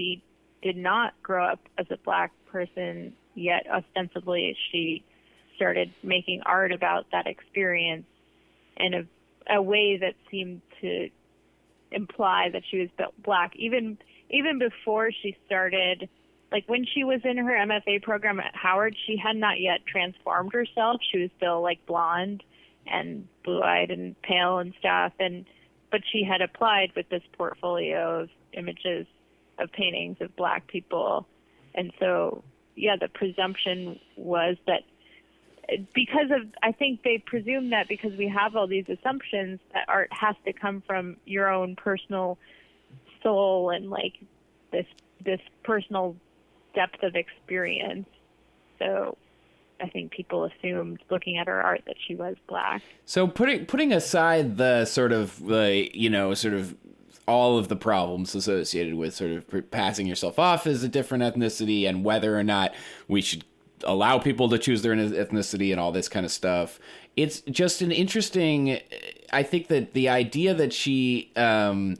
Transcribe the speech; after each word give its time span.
she 0.00 0.22
did 0.62 0.76
not 0.76 1.12
grow 1.22 1.44
up 1.44 1.60
as 1.78 1.86
a 1.90 1.96
black 1.98 2.32
person, 2.46 3.12
yet. 3.34 3.66
Ostensibly 3.70 4.56
she 4.70 5.04
started 5.56 5.92
making 6.02 6.40
art 6.46 6.72
about 6.72 7.06
that 7.12 7.26
experience 7.26 8.06
in 8.76 8.94
a, 8.94 9.54
a 9.54 9.62
way 9.62 9.98
that 9.98 10.14
seemed 10.30 10.62
to 10.80 11.10
imply 11.92 12.48
that 12.52 12.62
she 12.70 12.78
was 12.78 12.88
black. 13.22 13.54
Even 13.56 13.98
even 14.30 14.58
before 14.58 15.10
she 15.22 15.36
started 15.46 16.08
like 16.50 16.64
when 16.66 16.84
she 16.84 17.04
was 17.04 17.20
in 17.24 17.36
her 17.36 17.52
MFA 17.52 18.02
program 18.02 18.40
at 18.40 18.54
Howard 18.54 18.96
she 19.06 19.16
had 19.16 19.36
not 19.36 19.60
yet 19.60 19.84
transformed 19.86 20.52
herself. 20.52 21.00
She 21.12 21.18
was 21.18 21.30
still 21.36 21.62
like 21.62 21.84
blonde 21.86 22.42
and 22.86 23.28
blue-eyed 23.44 23.90
and 23.90 24.20
pale 24.22 24.58
and 24.58 24.72
stuff. 24.78 25.12
And 25.20 25.44
but 25.90 26.00
she 26.10 26.24
had 26.24 26.40
applied 26.40 26.92
with 26.96 27.08
this 27.08 27.22
portfolio 27.36 28.22
of 28.22 28.30
images 28.52 29.06
of 29.60 29.70
paintings 29.72 30.16
of 30.20 30.34
black 30.36 30.66
people 30.66 31.26
and 31.74 31.92
so 31.98 32.42
yeah 32.76 32.96
the 33.00 33.08
presumption 33.08 33.98
was 34.16 34.56
that 34.66 34.82
because 35.94 36.30
of 36.30 36.48
I 36.62 36.72
think 36.72 37.02
they 37.02 37.22
presume 37.24 37.70
that 37.70 37.88
because 37.88 38.12
we 38.16 38.28
have 38.28 38.56
all 38.56 38.66
these 38.66 38.86
assumptions 38.88 39.60
that 39.72 39.84
art 39.88 40.10
has 40.12 40.34
to 40.44 40.52
come 40.52 40.82
from 40.86 41.16
your 41.24 41.48
own 41.48 41.76
personal 41.76 42.38
soul 43.22 43.70
and 43.70 43.90
like 43.90 44.14
this 44.72 44.86
this 45.24 45.40
personal 45.62 46.16
depth 46.74 47.02
of 47.02 47.14
experience. 47.14 48.08
So 48.78 49.16
I 49.80 49.88
think 49.88 50.12
people 50.12 50.44
assumed 50.44 51.00
looking 51.10 51.38
at 51.38 51.46
her 51.46 51.60
art 51.60 51.82
that 51.86 51.96
she 52.06 52.14
was 52.14 52.36
black. 52.48 52.82
So 53.04 53.26
putting 53.26 53.66
putting 53.66 53.92
aside 53.92 54.56
the 54.56 54.84
sort 54.84 55.12
of 55.12 55.44
the 55.44 55.90
you 55.94 56.10
know 56.10 56.34
sort 56.34 56.54
of 56.54 56.74
all 57.26 57.58
of 57.58 57.68
the 57.68 57.76
problems 57.76 58.34
associated 58.34 58.94
with 58.94 59.14
sort 59.14 59.30
of 59.32 59.70
passing 59.70 60.06
yourself 60.06 60.38
off 60.38 60.66
as 60.66 60.82
a 60.82 60.88
different 60.88 61.22
ethnicity 61.22 61.88
and 61.88 62.04
whether 62.04 62.38
or 62.38 62.42
not 62.42 62.74
we 63.08 63.20
should 63.20 63.44
allow 63.84 64.18
people 64.18 64.48
to 64.48 64.58
choose 64.58 64.82
their 64.82 64.94
ethnicity 64.94 65.70
and 65.70 65.80
all 65.80 65.92
this 65.92 66.08
kind 66.08 66.26
of 66.26 66.32
stuff. 66.32 66.78
It's 67.16 67.40
just 67.42 67.82
an 67.82 67.92
interesting. 67.92 68.80
I 69.32 69.42
think 69.42 69.68
that 69.68 69.94
the 69.94 70.08
idea 70.08 70.54
that 70.54 70.72
she. 70.72 71.30
Um, 71.36 71.96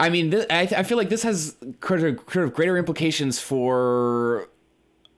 I 0.00 0.08
mean, 0.08 0.34
I, 0.50 0.62
I, 0.76 0.82
feel 0.82 0.98
like 0.98 1.10
this 1.10 1.22
has 1.22 1.54
sort 1.86 2.02
of, 2.02 2.36
of 2.36 2.54
greater 2.54 2.76
implications 2.76 3.38
for 3.38 4.48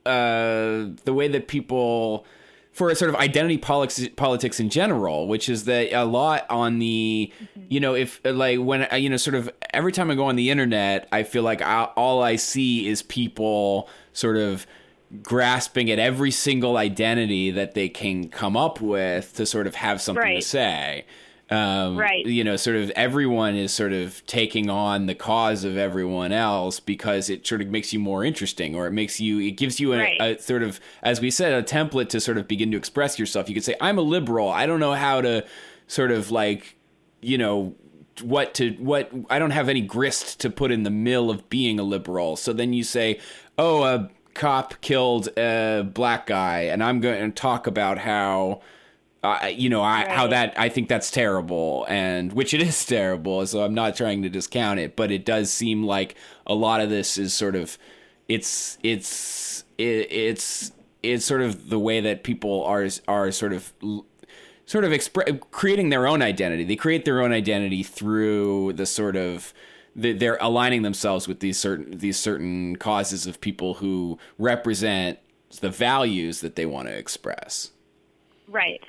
uh, 0.04 0.88
the 1.04 1.14
way 1.14 1.26
that 1.28 1.48
people 1.48 2.26
for 2.74 2.90
a 2.90 2.96
sort 2.96 3.08
of 3.08 3.14
identity 3.14 3.56
politics 3.56 4.08
politics 4.16 4.58
in 4.58 4.68
general, 4.68 5.28
which 5.28 5.48
is 5.48 5.64
that 5.64 5.92
a 5.92 6.04
lot 6.04 6.44
on 6.50 6.80
the, 6.80 7.32
mm-hmm. 7.40 7.66
you 7.68 7.78
know, 7.78 7.94
if 7.94 8.20
like 8.24 8.58
when 8.58 8.88
uh, 8.92 8.96
you 8.96 9.08
know, 9.08 9.16
sort 9.16 9.36
of 9.36 9.48
every 9.72 9.92
time 9.92 10.10
I 10.10 10.16
go 10.16 10.24
on 10.24 10.34
the 10.34 10.50
internet, 10.50 11.08
I 11.12 11.22
feel 11.22 11.44
like 11.44 11.62
I, 11.62 11.84
all 11.96 12.22
I 12.22 12.34
see 12.34 12.88
is 12.88 13.00
people 13.02 13.88
sort 14.12 14.36
of 14.36 14.66
grasping 15.22 15.88
at 15.88 16.00
every 16.00 16.32
single 16.32 16.76
identity 16.76 17.52
that 17.52 17.74
they 17.74 17.88
can 17.88 18.28
come 18.28 18.56
up 18.56 18.80
with 18.80 19.34
to 19.34 19.46
sort 19.46 19.68
of 19.68 19.76
have 19.76 20.00
something 20.00 20.22
right. 20.22 20.42
to 20.42 20.46
say. 20.46 21.06
Um, 21.50 21.96
right. 21.98 22.24
You 22.24 22.42
know, 22.42 22.56
sort 22.56 22.76
of 22.76 22.90
everyone 22.90 23.54
is 23.54 23.72
sort 23.72 23.92
of 23.92 24.24
taking 24.26 24.70
on 24.70 25.06
the 25.06 25.14
cause 25.14 25.64
of 25.64 25.76
everyone 25.76 26.32
else 26.32 26.80
because 26.80 27.28
it 27.28 27.46
sort 27.46 27.60
of 27.60 27.68
makes 27.68 27.92
you 27.92 27.98
more 27.98 28.24
interesting 28.24 28.74
or 28.74 28.86
it 28.86 28.92
makes 28.92 29.20
you, 29.20 29.40
it 29.40 29.52
gives 29.52 29.78
you 29.78 29.92
a, 29.92 29.98
right. 29.98 30.20
a 30.20 30.38
sort 30.40 30.62
of, 30.62 30.80
as 31.02 31.20
we 31.20 31.30
said, 31.30 31.52
a 31.52 31.62
template 31.62 32.08
to 32.10 32.20
sort 32.20 32.38
of 32.38 32.48
begin 32.48 32.70
to 32.70 32.76
express 32.76 33.18
yourself. 33.18 33.48
You 33.48 33.54
could 33.54 33.64
say, 33.64 33.76
I'm 33.80 33.98
a 33.98 34.02
liberal. 34.02 34.48
I 34.48 34.66
don't 34.66 34.80
know 34.80 34.94
how 34.94 35.20
to 35.20 35.44
sort 35.86 36.10
of 36.10 36.30
like, 36.30 36.76
you 37.20 37.36
know, 37.36 37.74
what 38.22 38.54
to 38.54 38.70
what 38.74 39.10
I 39.28 39.38
don't 39.38 39.50
have 39.50 39.68
any 39.68 39.80
grist 39.80 40.40
to 40.40 40.50
put 40.50 40.70
in 40.70 40.84
the 40.84 40.90
mill 40.90 41.30
of 41.30 41.48
being 41.48 41.80
a 41.80 41.82
liberal. 41.82 42.36
So 42.36 42.52
then 42.52 42.72
you 42.72 42.84
say, 42.84 43.18
"Oh, 43.58 43.82
a 43.82 44.10
cop 44.34 44.80
killed 44.80 45.28
a 45.36 45.82
black 45.92 46.26
guy, 46.26 46.62
and 46.62 46.82
I'm 46.82 47.00
going 47.00 47.30
to 47.30 47.34
talk 47.34 47.66
about 47.66 47.98
how. 47.98 48.60
Uh, 49.24 49.46
you 49.46 49.70
know, 49.70 49.80
I, 49.80 50.02
right. 50.02 50.10
how 50.10 50.26
that 50.26 50.52
I 50.58 50.68
think 50.68 50.88
that's 50.88 51.10
terrible, 51.10 51.86
and 51.88 52.30
which 52.34 52.52
it 52.52 52.60
is 52.60 52.84
terrible. 52.84 53.46
So 53.46 53.64
I'm 53.64 53.72
not 53.72 53.96
trying 53.96 54.22
to 54.22 54.28
discount 54.28 54.78
it, 54.80 54.96
but 54.96 55.10
it 55.10 55.24
does 55.24 55.50
seem 55.50 55.82
like 55.82 56.14
a 56.46 56.54
lot 56.54 56.82
of 56.82 56.90
this 56.90 57.16
is 57.16 57.32
sort 57.32 57.56
of, 57.56 57.78
it's 58.28 58.76
it's 58.82 59.64
it, 59.78 60.12
it's 60.12 60.72
it's 61.02 61.24
sort 61.24 61.40
of 61.40 61.70
the 61.70 61.78
way 61.78 62.02
that 62.02 62.22
people 62.22 62.64
are 62.64 62.86
are 63.08 63.32
sort 63.32 63.54
of 63.54 63.72
sort 64.66 64.84
of 64.84 64.92
expre- 64.92 65.40
creating 65.50 65.88
their 65.88 66.06
own 66.06 66.20
identity. 66.20 66.64
They 66.64 66.76
create 66.76 67.06
their 67.06 67.22
own 67.22 67.32
identity 67.32 67.82
through 67.82 68.74
the 68.74 68.84
sort 68.84 69.16
of 69.16 69.54
they're 69.96 70.38
aligning 70.40 70.82
themselves 70.82 71.26
with 71.26 71.40
these 71.40 71.56
certain 71.56 71.96
these 71.98 72.18
certain 72.18 72.76
causes 72.76 73.26
of 73.26 73.40
people 73.40 73.74
who 73.74 74.18
represent 74.36 75.18
the 75.60 75.70
values 75.70 76.42
that 76.42 76.56
they 76.56 76.66
want 76.66 76.88
to 76.88 76.94
express. 76.94 77.70
Right. 78.48 78.82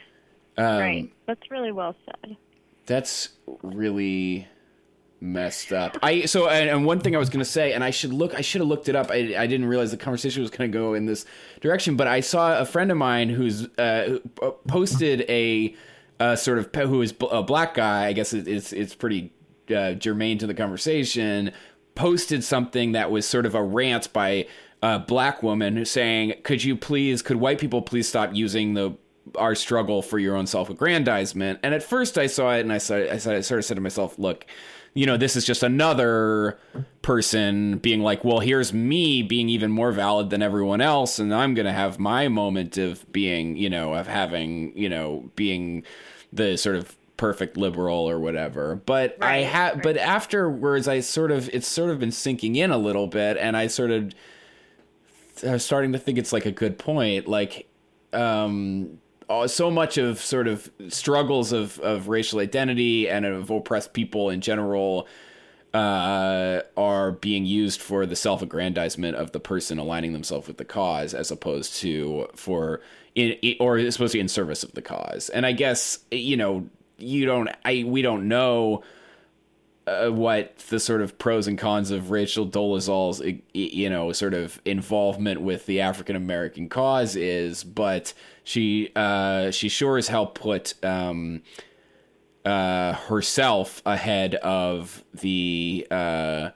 Um, 0.57 0.79
right. 0.79 1.13
That's 1.27 1.51
really 1.51 1.71
well 1.71 1.95
said. 2.05 2.37
That's 2.85 3.29
really 3.61 4.47
messed 5.21 5.71
up. 5.71 5.97
I 6.03 6.25
so 6.25 6.47
and, 6.49 6.69
and 6.69 6.85
one 6.85 6.99
thing 6.99 7.15
I 7.15 7.19
was 7.19 7.29
going 7.29 7.43
to 7.43 7.49
say, 7.49 7.73
and 7.73 7.83
I 7.83 7.89
should 7.89 8.13
look. 8.13 8.35
I 8.35 8.41
should 8.41 8.61
have 8.61 8.67
looked 8.67 8.89
it 8.89 8.95
up. 8.95 9.11
I, 9.11 9.35
I 9.37 9.47
didn't 9.47 9.65
realize 9.65 9.91
the 9.91 9.97
conversation 9.97 10.41
was 10.41 10.51
going 10.51 10.71
to 10.71 10.77
go 10.77 10.93
in 10.93 11.05
this 11.05 11.25
direction. 11.61 11.95
But 11.95 12.07
I 12.07 12.19
saw 12.19 12.59
a 12.59 12.65
friend 12.65 12.91
of 12.91 12.97
mine 12.97 13.29
who's 13.29 13.67
uh, 13.77 14.19
posted 14.67 15.21
a. 15.29 15.75
Uh, 16.17 16.33
sort 16.33 16.57
of 16.57 16.73
who 16.73 17.01
is 17.01 17.13
a 17.29 17.43
black 17.43 17.73
guy. 17.73 18.05
I 18.05 18.13
guess 18.13 18.31
it's 18.31 18.71
it's 18.71 18.95
pretty 18.95 19.33
uh, 19.69 19.95
germane 19.95 20.37
to 20.37 20.47
the 20.47 20.53
conversation, 20.53 21.51
posted 21.93 22.41
something 22.41 22.93
that 22.93 23.11
was 23.11 23.27
sort 23.27 23.45
of 23.45 23.53
a 23.53 23.61
rant 23.61 24.13
by 24.13 24.47
a 24.81 24.99
black 24.99 25.43
woman 25.43 25.83
saying, 25.83 26.35
"Could 26.43 26.63
you 26.63 26.77
please, 26.77 27.21
could 27.21 27.35
white 27.35 27.59
people 27.59 27.81
please 27.81 28.07
stop 28.07 28.33
using 28.33 28.75
the 28.75 28.95
our 29.35 29.55
struggle 29.55 30.01
for 30.01 30.19
your 30.19 30.35
own 30.35 30.47
self-aggrandizement?" 30.47 31.59
And 31.63 31.73
at 31.73 31.83
first, 31.83 32.17
I 32.17 32.27
saw 32.27 32.53
it, 32.53 32.61
and 32.61 32.71
I 32.71 32.77
said, 32.77 33.09
I, 33.09 33.17
said, 33.17 33.35
I 33.35 33.41
sort 33.41 33.59
of 33.59 33.65
said 33.65 33.75
to 33.75 33.81
myself, 33.81 34.19
"Look." 34.19 34.45
You 34.97 35.05
know, 35.05 35.17
this 35.17 35.35
is 35.35 35.43
just 35.43 35.61
another 35.61 36.57
person 37.01 37.79
being 37.79 37.99
like, 37.99 38.23
well, 38.23 38.39
here's 38.39 38.71
me 38.71 39.23
being 39.23 39.49
even 39.49 39.69
more 39.69 39.91
valid 39.91 40.29
than 40.29 40.41
everyone 40.41 40.79
else, 40.79 41.19
and 41.19 41.35
I'm 41.35 41.53
going 41.53 41.65
to 41.65 41.73
have 41.73 41.99
my 41.99 42.29
moment 42.29 42.77
of 42.77 43.11
being, 43.11 43.57
you 43.57 43.69
know, 43.69 43.93
of 43.93 44.07
having, 44.07 44.71
you 44.73 44.87
know, 44.87 45.29
being 45.35 45.83
the 46.31 46.57
sort 46.57 46.77
of 46.77 46.95
perfect 47.17 47.57
liberal 47.57 48.09
or 48.09 48.19
whatever. 48.19 48.75
But 48.85 49.17
right, 49.19 49.29
I 49.29 49.37
have, 49.39 49.73
right. 49.73 49.83
but 49.83 49.97
afterwards, 49.97 50.87
I 50.87 51.01
sort 51.01 51.31
of, 51.31 51.49
it's 51.49 51.67
sort 51.67 51.89
of 51.89 51.99
been 51.99 52.13
sinking 52.13 52.55
in 52.55 52.71
a 52.71 52.77
little 52.77 53.07
bit, 53.07 53.35
and 53.35 53.57
I 53.57 53.67
sort 53.67 53.91
of, 53.91 54.13
I 55.45 55.51
was 55.51 55.65
starting 55.65 55.91
to 55.91 55.99
think 55.99 56.17
it's 56.17 56.31
like 56.31 56.45
a 56.45 56.53
good 56.53 56.79
point. 56.79 57.27
Like, 57.27 57.67
um, 58.13 58.99
so 59.47 59.71
much 59.71 59.97
of 59.97 60.19
sort 60.19 60.47
of 60.47 60.69
struggles 60.89 61.51
of, 61.51 61.79
of 61.79 62.07
racial 62.07 62.39
identity 62.39 63.09
and 63.09 63.25
of 63.25 63.49
oppressed 63.49 63.93
people 63.93 64.29
in 64.29 64.41
general 64.41 65.07
uh, 65.73 66.61
are 66.77 67.11
being 67.11 67.45
used 67.45 67.81
for 67.81 68.05
the 68.05 68.15
self-aggrandizement 68.15 69.17
of 69.17 69.33
the 69.33 69.39
person 69.41 69.77
aligning 69.77 70.13
themselves 70.13 70.47
with 70.47 70.57
the 70.57 70.65
cause, 70.65 71.13
as 71.13 71.31
opposed 71.31 71.75
to 71.75 72.27
for 72.33 72.79
in, 73.13 73.35
or 73.59 73.79
supposed 73.91 74.13
to 74.13 74.17
be 74.17 74.21
in 74.21 74.29
service 74.29 74.63
of 74.63 74.71
the 74.71 74.81
cause. 74.81 75.29
And 75.29 75.45
I 75.45 75.51
guess 75.51 75.99
you 76.11 76.37
know 76.37 76.69
you 76.97 77.25
don't 77.25 77.49
I 77.65 77.83
we 77.85 78.01
don't 78.01 78.29
know 78.29 78.83
uh, 79.87 80.09
what 80.09 80.57
the 80.69 80.79
sort 80.79 81.01
of 81.01 81.17
pros 81.17 81.47
and 81.47 81.57
cons 81.57 81.91
of 81.91 82.09
Rachel 82.09 82.45
Dolezal's 82.45 83.21
you 83.53 83.89
know 83.89 84.11
sort 84.11 84.33
of 84.33 84.59
involvement 84.65 85.41
with 85.41 85.65
the 85.65 85.81
African 85.81 86.15
American 86.15 86.69
cause 86.69 87.15
is, 87.15 87.63
but 87.63 88.13
she 88.43 88.91
uh, 88.95 89.51
she 89.51 89.69
sure 89.69 89.97
as 89.97 90.07
hell 90.07 90.27
put 90.27 90.73
um, 90.83 91.43
uh, 92.43 92.93
herself 92.93 93.81
ahead 93.85 94.35
of 94.35 95.03
the 95.13 95.85
uh, 95.91 96.49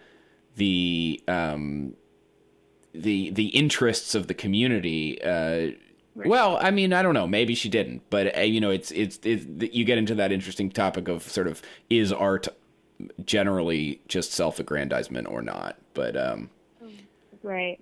the 0.56 1.22
um, 1.28 1.94
the 2.94 3.30
the 3.32 3.48
interests 3.48 4.16
of 4.16 4.28
the 4.28 4.34
community 4.34 5.22
uh. 5.24 5.72
Well, 6.16 6.58
I 6.60 6.72
mean, 6.72 6.92
I 6.92 7.02
don't 7.02 7.14
know. 7.14 7.28
Maybe 7.28 7.56
she 7.56 7.70
didn't, 7.70 8.02
but 8.10 8.36
uh, 8.38 8.42
you 8.42 8.60
know, 8.60 8.72
it's, 8.72 8.92
it's 8.92 9.20
it's 9.24 9.46
you 9.74 9.86
get 9.86 9.98
into 9.98 10.16
that 10.16 10.34
interesting 10.34 10.70
topic 10.70 11.08
of 11.08 11.24
sort 11.24 11.48
of 11.48 11.62
is 11.90 12.12
art 12.12 12.50
generally 13.26 14.02
just 14.08 14.32
self-aggrandizement 14.32 15.28
or 15.28 15.42
not? 15.42 15.78
But 15.94 16.18
um, 16.18 16.50
right. 17.44 17.80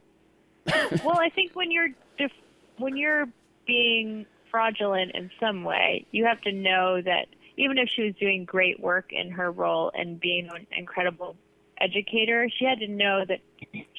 well, 1.03 1.19
I 1.19 1.29
think 1.33 1.55
when 1.55 1.71
you're 1.71 1.89
def- 2.17 2.31
when 2.77 2.97
you're 2.97 3.27
being 3.65 4.25
fraudulent 4.51 5.11
in 5.13 5.29
some 5.39 5.63
way, 5.63 6.05
you 6.11 6.25
have 6.25 6.41
to 6.41 6.51
know 6.51 7.01
that 7.01 7.27
even 7.57 7.77
if 7.77 7.89
she 7.95 8.03
was 8.03 8.15
doing 8.19 8.45
great 8.45 8.79
work 8.79 9.11
in 9.11 9.31
her 9.31 9.51
role 9.51 9.91
and 9.93 10.19
being 10.19 10.49
an 10.53 10.67
incredible 10.77 11.35
educator, 11.79 12.49
she 12.57 12.65
had 12.65 12.79
to 12.79 12.87
know 12.87 13.23
that 13.27 13.39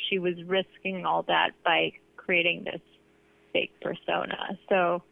she 0.09 0.19
was 0.19 0.35
risking 0.45 1.05
all 1.05 1.23
that 1.25 1.51
by 1.65 1.93
creating 2.17 2.65
this 2.65 2.81
fake 3.53 3.73
persona. 3.81 4.59
So 4.69 5.03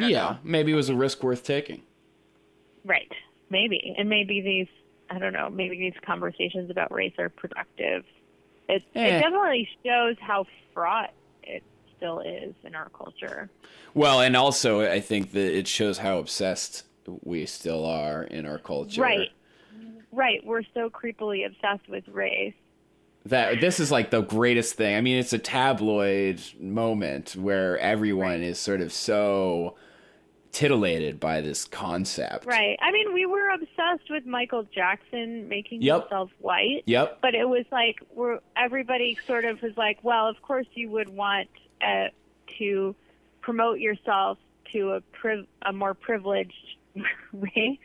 yeah, 0.00 0.08
know. 0.08 0.38
maybe 0.44 0.72
it 0.72 0.76
was 0.76 0.88
a 0.88 0.94
risk 0.94 1.22
worth 1.22 1.44
taking. 1.44 1.82
Right. 2.84 3.10
Maybe. 3.50 3.94
And 3.98 4.08
maybe 4.08 4.40
these 4.40 4.68
I 5.12 5.18
don't 5.18 5.32
know, 5.32 5.50
maybe 5.50 5.76
these 5.76 6.00
conversations 6.06 6.70
about 6.70 6.92
race 6.92 7.12
are 7.18 7.28
productive. 7.28 8.04
It 8.68 8.82
Eh. 8.94 9.16
it 9.16 9.20
definitely 9.20 9.68
shows 9.84 10.16
how 10.20 10.46
fraught 10.72 11.12
it 11.42 11.64
still 11.96 12.20
is 12.20 12.54
in 12.64 12.74
our 12.76 12.88
culture. 12.90 13.50
Well, 13.92 14.20
and 14.20 14.36
also 14.36 14.80
I 14.88 15.00
think 15.00 15.32
that 15.32 15.56
it 15.56 15.66
shows 15.66 15.98
how 15.98 16.18
obsessed 16.18 16.84
we 17.24 17.44
still 17.46 17.84
are 17.84 18.22
in 18.22 18.46
our 18.46 18.58
culture. 18.58 19.02
Right. 19.02 19.30
Right. 20.12 20.44
We're 20.44 20.62
so 20.74 20.90
creepily 20.90 21.46
obsessed 21.46 21.88
with 21.88 22.06
race. 22.08 22.54
That 23.26 23.60
this 23.60 23.80
is 23.80 23.90
like 23.90 24.10
the 24.10 24.22
greatest 24.22 24.74
thing. 24.74 24.96
I 24.96 25.00
mean, 25.00 25.18
it's 25.18 25.32
a 25.32 25.38
tabloid 25.38 26.40
moment 26.58 27.36
where 27.36 27.78
everyone 27.78 28.42
is 28.42 28.58
sort 28.58 28.80
of 28.80 28.92
so 28.92 29.76
titillated 30.52 31.20
by 31.20 31.40
this 31.40 31.64
concept. 31.64 32.46
Right. 32.46 32.78
I 32.80 32.90
mean, 32.90 33.12
we 33.12 33.26
were 33.26 33.39
obsessed 33.80 34.10
with 34.10 34.26
Michael 34.26 34.64
Jackson 34.64 35.48
making 35.48 35.82
Yep. 35.82 36.02
himself 36.02 36.30
white. 36.38 36.82
Yep. 36.86 37.18
But 37.22 37.34
it 37.34 37.48
was 37.48 37.64
like 37.72 38.00
we're 38.14 38.40
everybody 38.56 39.18
sort 39.26 39.44
of 39.44 39.60
was 39.62 39.76
like, 39.76 39.98
well, 40.02 40.26
of 40.28 40.40
course 40.42 40.66
you 40.74 40.90
would 40.90 41.08
want 41.08 41.48
uh, 41.80 42.08
to 42.58 42.94
promote 43.40 43.78
yourself 43.80 44.38
to 44.72 44.92
a 44.92 45.00
priv- 45.00 45.46
a 45.62 45.72
more 45.72 45.94
privileged 45.94 46.76
race. 47.32 47.78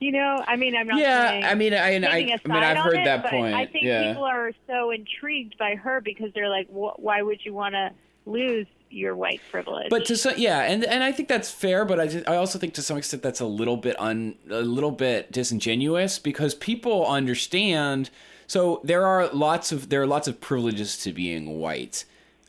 You 0.00 0.12
know, 0.12 0.44
I 0.46 0.54
mean, 0.54 0.76
I'm 0.76 0.86
not 0.86 1.00
Yeah, 1.00 1.28
saying 1.28 1.44
I 1.44 1.54
mean, 1.56 1.74
I, 1.74 1.78
I, 1.78 1.88
I 1.88 2.22
mean, 2.22 2.38
I've 2.52 2.76
heard 2.78 2.94
it, 3.00 3.04
that 3.04 3.26
point. 3.26 3.54
I 3.54 3.66
think 3.66 3.84
yeah. 3.84 4.06
people 4.12 4.22
are 4.24 4.52
so 4.68 4.90
intrigued 4.92 5.58
by 5.58 5.74
her 5.74 6.00
because 6.00 6.32
they're 6.34 6.48
like, 6.48 6.68
wh- 6.68 6.96
why 7.00 7.20
would 7.20 7.44
you 7.44 7.52
want 7.52 7.74
to 7.74 7.90
lose 8.24 8.68
your 8.90 9.14
white 9.16 9.40
privilege? 9.50 9.88
But 9.90 10.04
to 10.06 10.16
some, 10.16 10.34
yeah, 10.36 10.60
and 10.62 10.84
and 10.84 11.02
I 11.02 11.12
think 11.12 11.28
that's 11.28 11.50
fair, 11.50 11.84
but 11.84 11.98
I, 12.00 12.06
just- 12.06 12.28
I 12.28 12.36
also 12.36 12.58
think 12.58 12.74
to 12.74 12.82
some 12.82 12.96
extent 12.96 13.22
that's 13.22 13.40
a 13.40 13.46
little 13.46 13.76
bit 13.76 13.98
un 14.00 14.36
a 14.50 14.62
little 14.62 14.90
bit 14.90 15.32
disingenuous 15.32 16.18
because 16.18 16.54
people 16.54 17.06
understand. 17.06 18.10
So 18.46 18.80
there 18.84 19.04
are 19.06 19.28
lots 19.28 19.72
of 19.72 19.88
there 19.90 20.00
are 20.02 20.06
lots 20.06 20.26
of 20.28 20.40
privileges 20.40 20.96
to 20.98 21.12
being 21.12 21.58
white, 21.60 22.04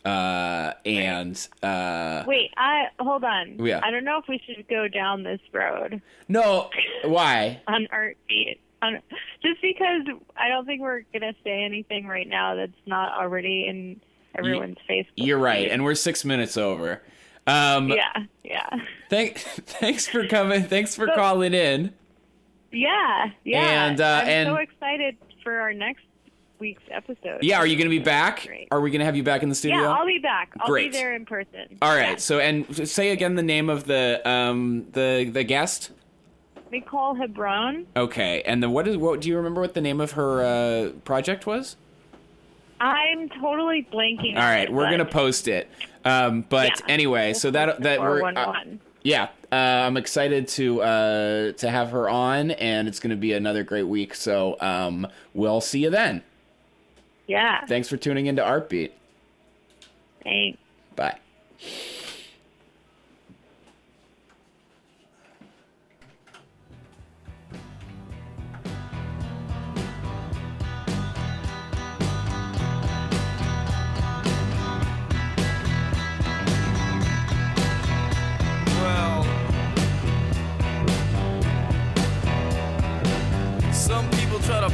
uh, 0.05 0.73
and 0.85 1.47
uh, 1.61 2.23
Wait, 2.25 2.51
I 2.55 2.85
hold 2.99 3.23
on. 3.23 3.57
Yeah. 3.65 3.81
I 3.83 3.91
don't 3.91 4.05
know 4.05 4.17
if 4.17 4.25
we 4.27 4.41
should 4.45 4.67
go 4.67 4.87
down 4.87 5.23
this 5.23 5.41
road 5.51 6.01
no, 6.29 6.69
why? 7.03 7.59
on 7.67 7.87
art 7.91 8.15
beat. 8.27 8.61
On, 8.81 8.99
just 9.43 9.61
because 9.61 10.03
I 10.37 10.47
don't 10.47 10.65
think 10.65 10.81
we're 10.81 11.01
gonna 11.11 11.33
say 11.43 11.63
anything 11.63 12.07
right 12.07 12.27
now 12.27 12.55
that's 12.55 12.71
not 12.85 13.11
already 13.11 13.67
in 13.67 13.99
everyone's 14.35 14.77
face. 14.87 15.05
You're 15.15 15.37
right, 15.39 15.69
and 15.69 15.83
we're 15.83 15.95
six 15.95 16.23
minutes 16.25 16.57
over. 16.57 17.01
Um, 17.47 17.89
yeah, 17.89 18.23
yeah, 18.43 18.69
Thank, 19.09 19.37
thanks 19.39 20.07
for 20.07 20.27
coming. 20.27 20.63
Thanks 20.63 20.95
for 20.95 21.07
So- 21.07 21.15
calling 21.15 21.53
in. 21.53 21.93
yeah, 22.71 23.31
yeah. 23.43 23.87
And, 23.87 24.01
uh, 24.01 24.21
I'm 24.23 24.27
and- 24.29 24.47
so 24.49 24.55
excited 24.55 25.17
for 25.43 25.59
our 25.59 25.73
next 25.73 26.03
week's 26.59 26.83
episode. 26.91 27.39
Yeah, 27.41 27.57
are 27.57 27.65
you 27.65 27.75
going 27.77 27.89
to 27.89 27.97
be 27.97 28.03
back? 28.03 28.45
Great. 28.45 28.67
Are 28.71 28.81
we 28.81 28.91
going 28.91 28.99
to 28.99 29.05
have 29.05 29.15
you 29.15 29.23
back 29.23 29.41
in 29.43 29.49
the 29.49 29.55
studio? 29.55 29.81
Yeah, 29.81 29.89
I'll 29.91 30.05
be 30.05 30.19
back. 30.19 30.51
I'll 30.59 30.67
Great. 30.67 30.91
be 30.91 30.97
there 30.97 31.15
in 31.15 31.25
person. 31.25 31.77
All 31.81 31.95
right. 31.95 32.09
Yeah. 32.11 32.15
So, 32.17 32.39
and 32.39 32.87
say 32.87 33.11
again 33.11 33.35
the 33.35 33.41
name 33.43 33.69
of 33.69 33.85
the 33.85 34.21
um 34.29 34.85
the 34.91 35.29
the 35.31 35.43
guest. 35.43 35.91
Nicole 36.71 37.15
Hebron. 37.15 37.87
Okay, 37.95 38.43
and 38.43 38.61
then 38.61 38.71
what 38.71 38.87
is 38.87 38.95
what? 38.97 39.21
Do 39.21 39.29
you 39.29 39.37
remember 39.37 39.61
what 39.61 39.73
the 39.73 39.81
name 39.81 39.99
of 39.99 40.11
her 40.11 40.43
uh, 40.43 40.91
project 41.03 41.47
was? 41.47 41.77
I'm 42.79 43.29
totally 43.29 43.87
blanking. 43.91 44.35
All 44.35 44.41
right, 44.41 44.71
we're 44.71 44.89
gonna 44.89 45.05
post 45.05 45.47
it. 45.47 45.69
Um, 46.05 46.45
but 46.47 46.67
Yeah. 46.79 46.85
anyway, 46.87 47.33
so 47.33 47.51
that 47.51 47.81
that 47.81 47.99
we're 47.99 48.23
uh, 48.23 48.53
yeah, 49.03 49.29
uh, 49.51 49.55
I'm 49.55 49.97
excited 49.97 50.47
to 50.49 50.81
uh, 50.81 51.51
to 51.53 51.69
have 51.69 51.91
her 51.91 52.09
on, 52.09 52.51
and 52.51 52.87
it's 52.87 52.99
gonna 52.99 53.15
be 53.15 53.33
another 53.33 53.63
great 53.63 53.83
week. 53.87 54.15
So 54.15 54.57
um, 54.61 55.07
we'll 55.33 55.61
see 55.61 55.83
you 55.83 55.89
then. 55.89 56.23
Yeah. 57.27 57.65
Thanks 57.65 57.87
for 57.87 57.97
tuning 57.97 58.25
into 58.25 58.41
Artbeat. 58.41 58.91
Thanks. 60.23 60.57
Bye. 60.95 61.17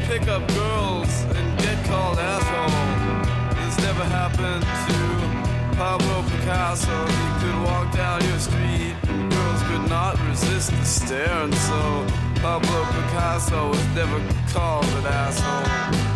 Pick 0.08 0.28
up 0.28 0.48
girls 0.50 1.24
and 1.36 1.60
get 1.60 1.84
called 1.86 2.20
asshole. 2.20 3.56
This 3.56 3.78
never 3.80 4.04
happened 4.04 4.64
to 4.88 5.78
Pablo 5.78 6.24
Picasso. 6.30 7.06
He 7.08 7.28
could 7.42 7.64
walk 7.64 7.92
down 7.94 8.24
your 8.24 8.40
street 8.40 8.96
and 9.08 9.32
girls 9.32 9.64
could 9.64 9.90
not 9.90 10.20
resist 10.30 10.70
the 10.72 10.86
stare, 10.86 11.44
and 11.44 11.56
so 11.56 12.06
Pablo 12.42 12.86
Picasso 12.96 13.70
was 13.70 13.86
never 13.96 14.20
called 14.54 14.86
an 14.86 15.06
asshole. 15.08 16.15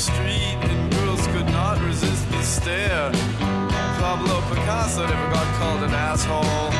Street 0.00 0.56
and 0.62 0.92
girls 0.94 1.26
could 1.26 1.46
not 1.46 1.78
resist 1.82 2.26
the 2.30 2.42
stare. 2.42 3.12
Pablo 4.00 4.40
Picasso 4.48 5.06
never 5.06 5.30
got 5.30 5.46
called 5.58 5.82
an 5.82 5.90
asshole, 5.90 6.70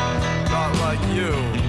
not 0.49 0.73
like 0.81 1.03
you. 1.15 1.60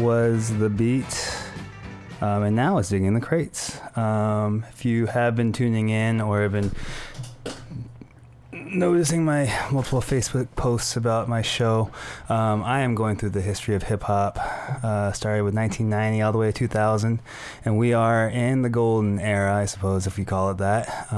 Was 0.00 0.56
the 0.58 0.68
beat. 0.68 1.36
Um, 2.20 2.42
and 2.42 2.56
now 2.56 2.78
it's 2.78 2.88
digging 2.88 3.14
the 3.14 3.20
crates. 3.20 3.80
Um, 3.96 4.64
if 4.70 4.84
you 4.84 5.06
have 5.06 5.36
been 5.36 5.52
tuning 5.52 5.88
in 5.88 6.20
or 6.20 6.42
have 6.42 6.52
been 6.52 6.70
noticing 8.52 9.24
my 9.24 9.52
multiple 9.70 10.00
Facebook 10.00 10.48
posts 10.56 10.96
about 10.96 11.28
my 11.28 11.42
show, 11.42 11.90
um, 12.28 12.62
I 12.62 12.80
am 12.80 12.94
going 12.94 13.16
through 13.16 13.30
the 13.30 13.40
history 13.40 13.74
of 13.74 13.84
hip 13.84 14.02
hop. 14.02 14.38
Uh, 14.38 15.12
started 15.12 15.44
with 15.44 15.54
1990 15.54 16.22
all 16.22 16.32
the 16.32 16.38
way 16.38 16.52
to 16.52 16.52
2000, 16.52 17.20
and 17.64 17.78
we 17.78 17.92
are 17.92 18.28
in 18.28 18.62
the 18.62 18.70
golden 18.70 19.18
era, 19.18 19.54
I 19.54 19.64
suppose, 19.64 20.06
if 20.06 20.18
you 20.18 20.24
call 20.24 20.50
it 20.50 20.58
that. 20.58 21.12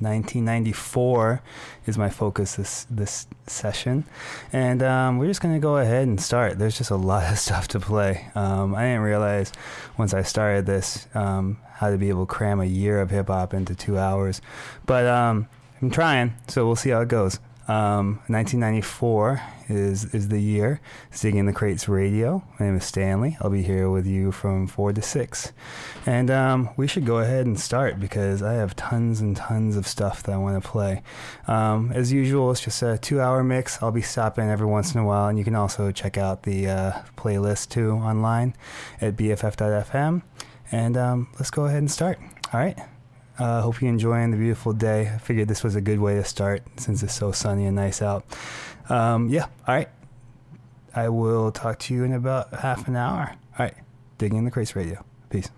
Um, 0.00 0.04
1994 0.04 1.42
is 1.86 1.98
my 1.98 2.10
focus 2.10 2.56
this 2.56 2.86
this 2.90 3.26
session, 3.46 4.04
and 4.52 4.82
um, 4.82 5.18
we're 5.18 5.26
just 5.26 5.40
gonna 5.40 5.58
go 5.58 5.76
ahead 5.76 6.06
and 6.06 6.20
start. 6.20 6.58
There's 6.58 6.78
just 6.78 6.90
a 6.90 6.96
lot 6.96 7.30
of 7.30 7.38
stuff 7.46 7.68
to 7.68 7.80
play. 7.80 8.26
Um, 8.34 8.74
I 8.74 8.82
didn't 8.82 9.02
realize 9.02 9.52
once 9.96 10.14
I 10.14 10.22
started 10.22 10.66
this 10.66 11.06
um, 11.14 11.58
how 11.74 11.90
to 11.90 11.98
be 11.98 12.08
able 12.08 12.26
to 12.26 12.32
cram 12.32 12.60
a 12.60 12.64
year 12.64 13.00
of 13.00 13.10
hip 13.10 13.28
hop 13.28 13.54
into 13.54 13.74
two 13.74 13.98
hours, 13.98 14.40
but 14.86 15.06
um, 15.06 15.48
I'm 15.80 15.90
trying. 15.90 16.34
So 16.48 16.66
we'll 16.66 16.76
see 16.76 16.90
how 16.90 17.00
it 17.00 17.08
goes. 17.08 17.38
1994 17.66 19.30
um, 19.30 19.38
is 19.68 20.14
is 20.14 20.28
the 20.28 20.40
year. 20.40 20.80
Digging 21.18 21.38
in 21.38 21.46
the 21.46 21.52
Crates 21.52 21.88
Radio. 21.88 22.44
My 22.58 22.66
name 22.66 22.76
is 22.76 22.84
Stanley. 22.84 23.36
I'll 23.40 23.50
be 23.50 23.62
here 23.62 23.88
with 23.90 24.06
you 24.06 24.32
from 24.32 24.66
four 24.66 24.92
to 24.92 25.00
six, 25.00 25.52
and 26.04 26.30
um, 26.30 26.70
we 26.76 26.86
should 26.86 27.06
go 27.06 27.18
ahead 27.18 27.46
and 27.46 27.58
start 27.58 27.98
because 27.98 28.42
I 28.42 28.54
have 28.54 28.76
tons 28.76 29.20
and 29.20 29.36
tons 29.36 29.76
of 29.76 29.86
stuff 29.86 30.22
that 30.24 30.32
I 30.32 30.36
want 30.36 30.62
to 30.62 30.68
play. 30.68 31.02
Um, 31.46 31.92
as 31.92 32.12
usual, 32.12 32.50
it's 32.50 32.60
just 32.60 32.82
a 32.82 32.98
two-hour 32.98 33.42
mix. 33.42 33.82
I'll 33.82 33.90
be 33.90 34.02
stopping 34.02 34.48
every 34.48 34.66
once 34.66 34.94
in 34.94 35.00
a 35.00 35.04
while, 35.04 35.28
and 35.28 35.38
you 35.38 35.44
can 35.44 35.54
also 35.54 35.90
check 35.90 36.18
out 36.18 36.42
the 36.42 36.68
uh, 36.68 36.92
playlist 37.16 37.70
too 37.70 37.92
online 37.92 38.54
at 39.00 39.16
bff.fm. 39.16 40.22
And 40.72 40.96
um, 40.96 41.28
let's 41.34 41.50
go 41.50 41.66
ahead 41.66 41.78
and 41.78 41.90
start. 41.90 42.18
All 42.52 42.60
right. 42.60 42.78
Uh, 43.38 43.62
hope 43.62 43.80
you're 43.80 43.90
enjoying 43.90 44.30
the 44.30 44.36
beautiful 44.36 44.72
day. 44.72 45.10
I 45.12 45.18
figured 45.18 45.48
this 45.48 45.64
was 45.64 45.74
a 45.74 45.80
good 45.80 45.98
way 45.98 46.14
to 46.14 46.24
start 46.24 46.62
since 46.76 47.02
it's 47.02 47.14
so 47.14 47.32
sunny 47.32 47.66
and 47.66 47.74
nice 47.74 48.00
out. 48.00 48.24
Um, 48.88 49.28
yeah, 49.28 49.46
all 49.66 49.74
right. 49.74 49.88
I 50.94 51.08
will 51.08 51.50
talk 51.50 51.80
to 51.80 51.94
you 51.94 52.04
in 52.04 52.12
about 52.12 52.54
half 52.54 52.86
an 52.86 52.94
hour. 52.94 53.34
All 53.58 53.66
right, 53.66 53.74
digging 54.18 54.44
the 54.44 54.50
crates 54.52 54.76
radio. 54.76 55.04
Peace. 55.30 55.50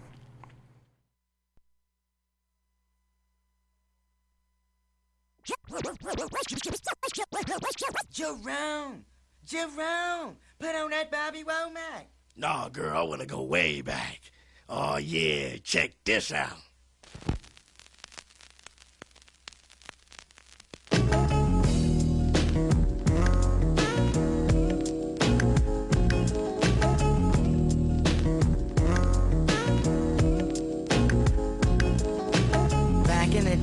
Jerome, 8.11 9.05
Jerome, 9.45 10.37
put 10.59 10.75
on 10.75 10.91
that 10.91 11.11
Bobby 11.11 11.45
Womack. 11.45 12.07
Nah, 12.37 12.71
girl, 12.71 12.97
I 12.97 13.03
want 13.03 13.21
to 13.21 13.27
go 13.27 13.43
way 13.43 13.83
back. 13.83 14.21
Oh 14.69 14.97
yeah, 14.97 15.57
check 15.63 15.93
this 16.05 16.33
out. 16.33 16.57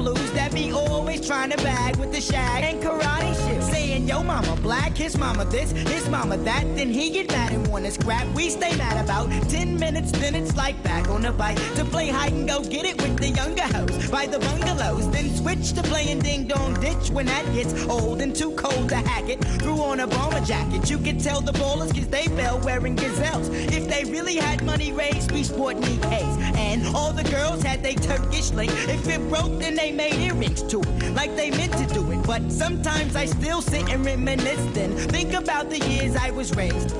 blues 0.00 0.32
that 0.32 0.52
be 0.54 0.72
always 0.72 1.26
trying 1.26 1.50
to 1.50 1.56
bag 1.58 1.96
with 1.96 2.10
the 2.10 2.20
shag 2.20 2.64
and 2.64 2.82
karate 2.82 3.34
shit. 3.44 3.62
Saying, 3.62 4.08
yo, 4.08 4.22
mama 4.22 4.56
black, 4.62 4.96
his 4.96 5.18
mama 5.18 5.44
this, 5.44 5.72
his 5.72 6.08
mama 6.08 6.38
that. 6.38 6.64
Then 6.76 6.90
he 6.90 7.10
get 7.10 7.28
mad 7.28 7.52
and 7.52 7.66
wanna 7.68 7.90
scrap. 7.90 8.26
We 8.34 8.48
stay 8.48 8.74
mad 8.76 9.04
about 9.04 9.28
10 9.50 9.78
minutes, 9.78 10.10
then 10.12 10.34
it's 10.34 10.56
like 10.56 10.82
back 10.82 11.08
on 11.10 11.20
the 11.22 11.32
bike 11.32 11.58
to 11.76 11.84
play 11.84 12.08
hide 12.08 12.32
and 12.32 12.48
go 12.48 12.62
get 12.62 12.86
it 12.86 12.96
with 13.02 13.18
the 13.18 13.28
younger 13.28 13.68
hoes 13.74 14.10
by 14.10 14.26
the 14.26 14.38
bungalows. 14.38 15.10
Then 15.10 15.28
switch 15.36 15.72
to 15.74 15.82
playing 15.82 16.20
ding 16.20 16.46
dong 16.46 16.80
ditch 16.80 17.10
when 17.10 17.26
that 17.26 17.44
gets 17.52 17.72
old 17.86 18.22
and 18.22 18.34
too 18.34 18.52
cold 18.52 18.88
to 18.88 18.96
hack 18.96 19.28
it. 19.28 19.44
Threw 19.60 19.80
on 19.82 20.00
a 20.00 20.06
bomber 20.06 20.40
jacket. 20.40 20.88
You 20.88 20.98
can 20.98 21.18
tell 21.18 21.42
the 21.42 21.52
ballers 21.52 21.94
cause 21.94 22.08
they 22.08 22.26
fell 22.38 22.58
wearing 22.60 22.96
gazelles. 22.96 23.48
If 23.50 23.86
they 23.88 24.10
really 24.10 24.36
had 24.36 24.64
money 24.64 24.92
raised, 24.92 25.30
we 25.32 25.42
sporting 25.44 25.82
EKs. 25.82 26.56
And 26.56 26.86
all 26.96 27.12
the 27.12 27.24
girls 27.24 27.62
had 27.62 27.82
they 27.82 27.94
Turkish 27.94 28.50
link. 28.52 28.72
If 28.88 29.06
it 29.08 29.20
broke, 29.28 29.58
then 29.58 29.74
they 29.80 29.92
made 29.92 30.14
earrings 30.16 30.62
to 30.64 30.78
it, 30.80 31.14
like 31.14 31.34
they 31.36 31.50
meant 31.50 31.72
to 31.72 31.86
do 31.94 32.12
it. 32.12 32.22
But 32.26 32.52
sometimes 32.52 33.16
I 33.16 33.24
still 33.24 33.62
sit 33.62 33.88
and 33.88 34.04
reminisce 34.04 34.76
and 34.76 34.92
Think 35.10 35.32
about 35.32 35.70
the 35.70 35.78
years 35.78 36.16
I 36.16 36.30
was 36.30 36.54
raised 36.54 36.94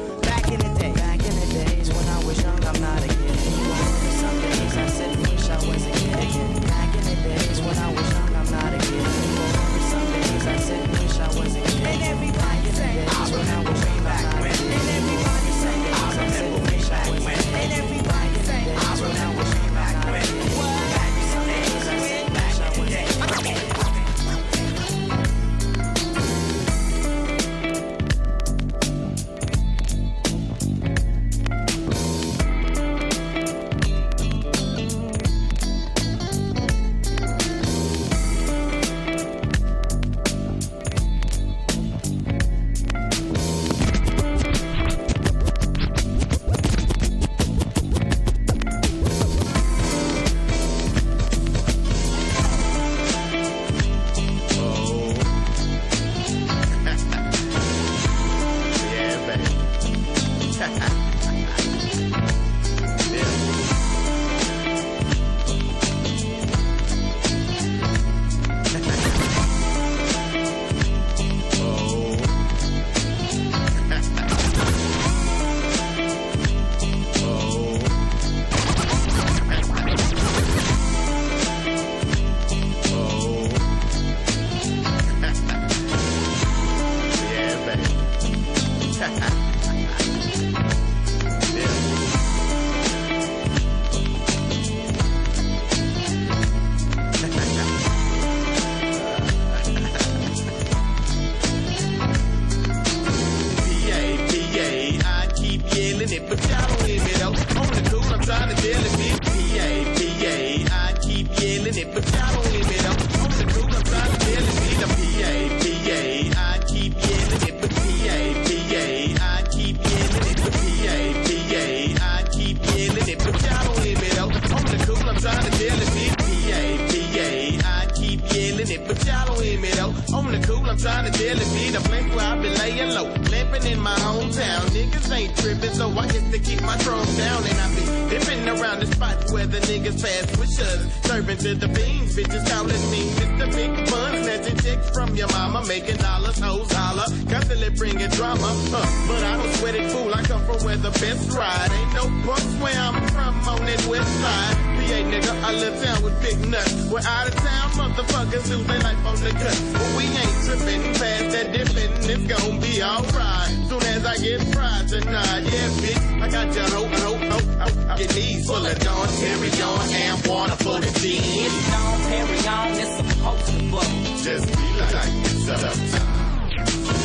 We're 156.89 157.01
out 157.05 157.29
of 157.29 157.35
town, 157.35 157.71
motherfuckers 157.79 158.49
lose 158.51 158.67
their 158.67 158.81
life 158.81 159.07
on 159.07 159.17
the 159.21 159.31
cut. 159.31 159.59
But 159.73 159.89
we 159.97 160.05
ain't 160.07 160.37
tripping 160.45 160.83
past 160.95 161.31
that 161.35 161.53
dipping. 161.53 161.93
It's 162.09 162.27
gonna 162.27 162.61
be 162.61 162.83
alright. 162.83 163.51
Soon 163.69 163.83
as 163.83 164.05
I 164.07 164.17
get 164.19 164.41
fried 164.55 164.89
tonight, 164.89 165.43
yeah, 165.45 165.69
bitch. 165.83 166.23
I 166.23 166.29
got 166.29 166.55
your 166.55 166.69
hope, 166.71 166.91
hope, 166.91 167.23
hope, 167.31 167.43
hope, 167.61 167.89
hope. 167.89 167.99
Your 167.99 168.13
knees 168.15 168.47
full 168.47 168.67
of 168.67 168.79
Dawn, 168.81 169.09
carry 169.19 169.51
on, 169.63 169.89
and 169.91 170.27
water 170.27 170.57
for 170.65 170.81
the 170.81 170.91
team. 170.99 171.47
It's 171.47 171.75
on, 171.75 172.01
carry 172.11 172.41
on, 172.49 172.69
it's 172.81 172.97
supposed 172.97 173.47
to 173.47 173.53
bubble. 173.71 174.17
Just 174.27 174.47
be 174.47 174.67
like 174.81 175.15
it's 175.31 175.49
up 175.49 175.61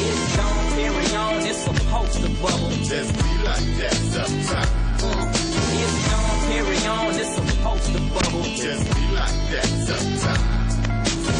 It's 0.01 0.37
on, 0.39 0.63
carry 0.75 1.15
on, 1.15 1.41
it's 1.45 1.59
supposed 1.63 2.21
to 2.23 2.29
bubble. 2.41 2.69
Just 2.83 3.13
be 3.13 3.31
like 3.43 3.67
that 3.79 3.93
sometime. 4.13 4.85
Uh, 5.03 5.44
it's 5.79 6.13
on, 6.13 6.51
carry 6.51 6.79
on, 6.87 7.15
it's 7.15 7.35
supposed 7.35 7.91
to 7.93 7.99
bubble. 8.13 8.43
Just 8.43 8.85
be 8.95 9.05
like 9.15 9.37
that 9.51 9.67
sometime. 9.87 10.65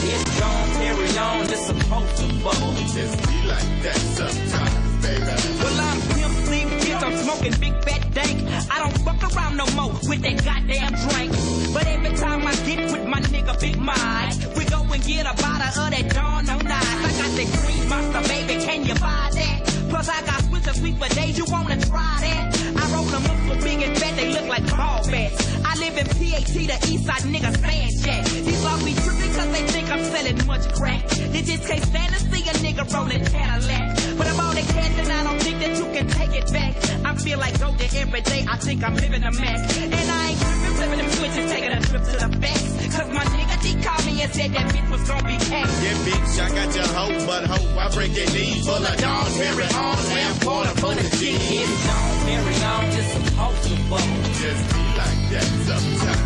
It's 0.08 0.42
on, 0.42 0.68
carry 0.80 1.18
on, 1.18 1.42
it's 1.46 1.66
supposed 1.66 2.18
to 2.18 2.28
bubble. 2.44 2.74
Just 2.94 3.16
be 3.28 3.38
like 3.48 3.70
that 3.84 4.00
sometime, 4.18 5.02
baby. 5.02 5.36
Well, 5.60 5.80
I'm 5.80 6.00
pimp 6.14 6.36
sleep, 6.46 6.68
bitch. 6.82 7.04
I'm 7.04 7.18
smoking 7.18 7.56
big 7.60 7.76
fat 7.84 8.14
dank. 8.14 8.38
I 8.72 8.80
don't 8.80 8.98
fuck 9.06 9.22
around 9.36 9.58
no 9.58 9.66
more 9.76 9.94
with 10.10 10.22
that 10.22 10.44
goddamn 10.44 10.94
drink. 11.10 11.32
But 11.74 11.88
every 11.88 12.16
time 12.18 12.46
I 12.46 12.56
get 12.66 12.92
with 12.92 13.06
my 13.08 13.20
nigga 13.22 13.60
Big 13.60 13.78
Mike, 13.78 14.58
we 14.58 14.66
go 14.66 14.82
and 14.82 15.04
get 15.04 15.26
a 15.26 15.34
bottle 15.42 15.84
of 15.84 15.92
that 15.92 16.14
Dawn 16.14 16.50
on 16.50 16.66
Night. 16.66 16.98
I 17.06 17.12
got 17.20 17.32
that 17.38 17.50
green 17.62 17.90
monster, 17.90 18.22
baby. 18.30 18.64
Can 18.66 18.86
you 18.86 18.96
buy 18.96 19.30
that? 19.34 19.62
Plus, 19.90 20.10
I 20.10 20.22
got 20.26 20.42
Swisher 20.44 20.76
Sweet 20.76 20.98
for 20.98 21.10
days. 21.16 21.38
You 21.38 21.46
wanna 21.50 21.80
try 21.82 22.18
that? 22.22 22.75
Roll 22.96 23.04
them 23.04 23.26
up 23.26 23.38
so 23.48 23.56
big 23.62 23.82
and 23.82 23.98
fat, 23.98 24.16
they 24.16 24.32
look 24.32 24.48
like 24.48 24.64
ball 24.72 25.04
bats. 25.12 25.36
I 25.66 25.76
live 25.84 25.98
in 25.98 26.08
PAT, 26.08 26.48
the 26.72 26.78
east 26.88 27.06
side 27.06 27.28
niggas 27.28 27.58
fan 27.58 27.92
jack. 28.00 28.24
These 28.24 28.64
laws 28.64 28.84
be 28.86 28.94
tripping 28.94 29.34
cause 29.36 29.52
they 29.52 29.64
think 29.68 29.92
I'm 29.92 30.04
selling 30.06 30.48
much 30.48 30.66
crack. 30.74 31.04
They 31.34 31.42
just 31.42 31.68
can't 31.68 31.84
stand 31.84 32.14
to 32.14 32.20
see 32.20 32.44
a 32.48 32.54
nigga 32.64 32.88
rolling 32.94 33.26
Cadillac. 33.26 34.18
But 34.18 34.28
I'm 34.28 34.40
on 34.40 34.56
they 34.56 34.62
can, 34.62 34.92
and 35.00 35.12
I 35.12 35.24
don't 35.28 35.42
think 35.44 35.60
that 35.60 35.76
you 35.78 35.86
can 35.92 36.08
take 36.08 36.34
it 36.40 36.48
back. 36.54 36.74
I 37.04 37.16
feel 37.16 37.38
like 37.38 37.60
golden 37.60 37.90
every 37.96 38.22
day, 38.22 38.46
I 38.48 38.56
think 38.58 38.82
I'm 38.82 38.96
living 38.96 39.24
a 39.24 39.32
max. 39.44 39.78
And 39.78 39.94
I 39.94 40.30
ain't 40.30 40.40
tripping, 40.40 40.74
flipping 40.80 41.00
them 41.00 41.12
switches, 41.20 41.52
taking 41.52 41.72
a 41.72 41.82
trip 41.82 42.04
to 42.04 42.16
the 42.24 42.30
facts. 42.40 42.96
Cause 42.96 43.10
my 43.12 43.26
nigga 43.36 43.45
D 43.66 43.74
called 43.82 44.06
me 44.06 44.22
and 44.22 44.32
said 44.32 44.54
that 44.54 44.70
bitch 44.70 44.86
was 44.94 45.02
gonna 45.10 45.26
be. 45.26 45.34
Yeah, 45.34 45.98
bitch, 46.06 46.38
I 46.38 46.50
got 46.54 46.70
your 46.78 46.86
hope, 46.94 47.18
but 47.26 47.50
hope 47.50 47.74
I 47.82 47.90
break 47.96 48.14
your 48.16 48.30
knees 48.30 48.62
full 48.64 48.78
of 48.78 48.98
Dawn, 49.02 49.26
carry 49.34 49.66
on, 49.74 49.98
and 50.06 50.44
water 50.46 50.70
for 50.78 50.94
the 50.94 51.02
team. 51.18 51.42
It's 51.42 51.90
on, 51.90 52.14
carry 52.30 52.58
on, 52.62 52.86
it's 52.94 53.10
supposed 53.18 53.64
to 53.66 53.74
bubble. 53.90 54.22
Just 54.38 54.64
be 54.70 54.84
like 55.02 55.20
that 55.34 55.50
sometime. 55.66 56.22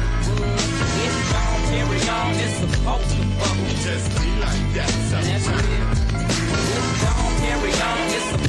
It's 1.00 1.31
on, 1.39 1.58
carry 1.72 2.00
on, 2.12 2.36
it's 2.43 2.55
supposed 2.60 3.08
to 3.08 3.24
bubble. 3.39 3.72
Just 3.88 4.08
be 4.19 4.27
like 4.43 4.65
that 4.75 4.91
That's 4.91 5.46
sometime. 5.48 5.63
real. 5.63 5.96
It's 6.19 7.03
on, 7.08 7.31
carry 7.39 7.72
on, 7.72 8.00
it's 8.19 8.27
supposed 8.36 8.43
to 8.43 8.49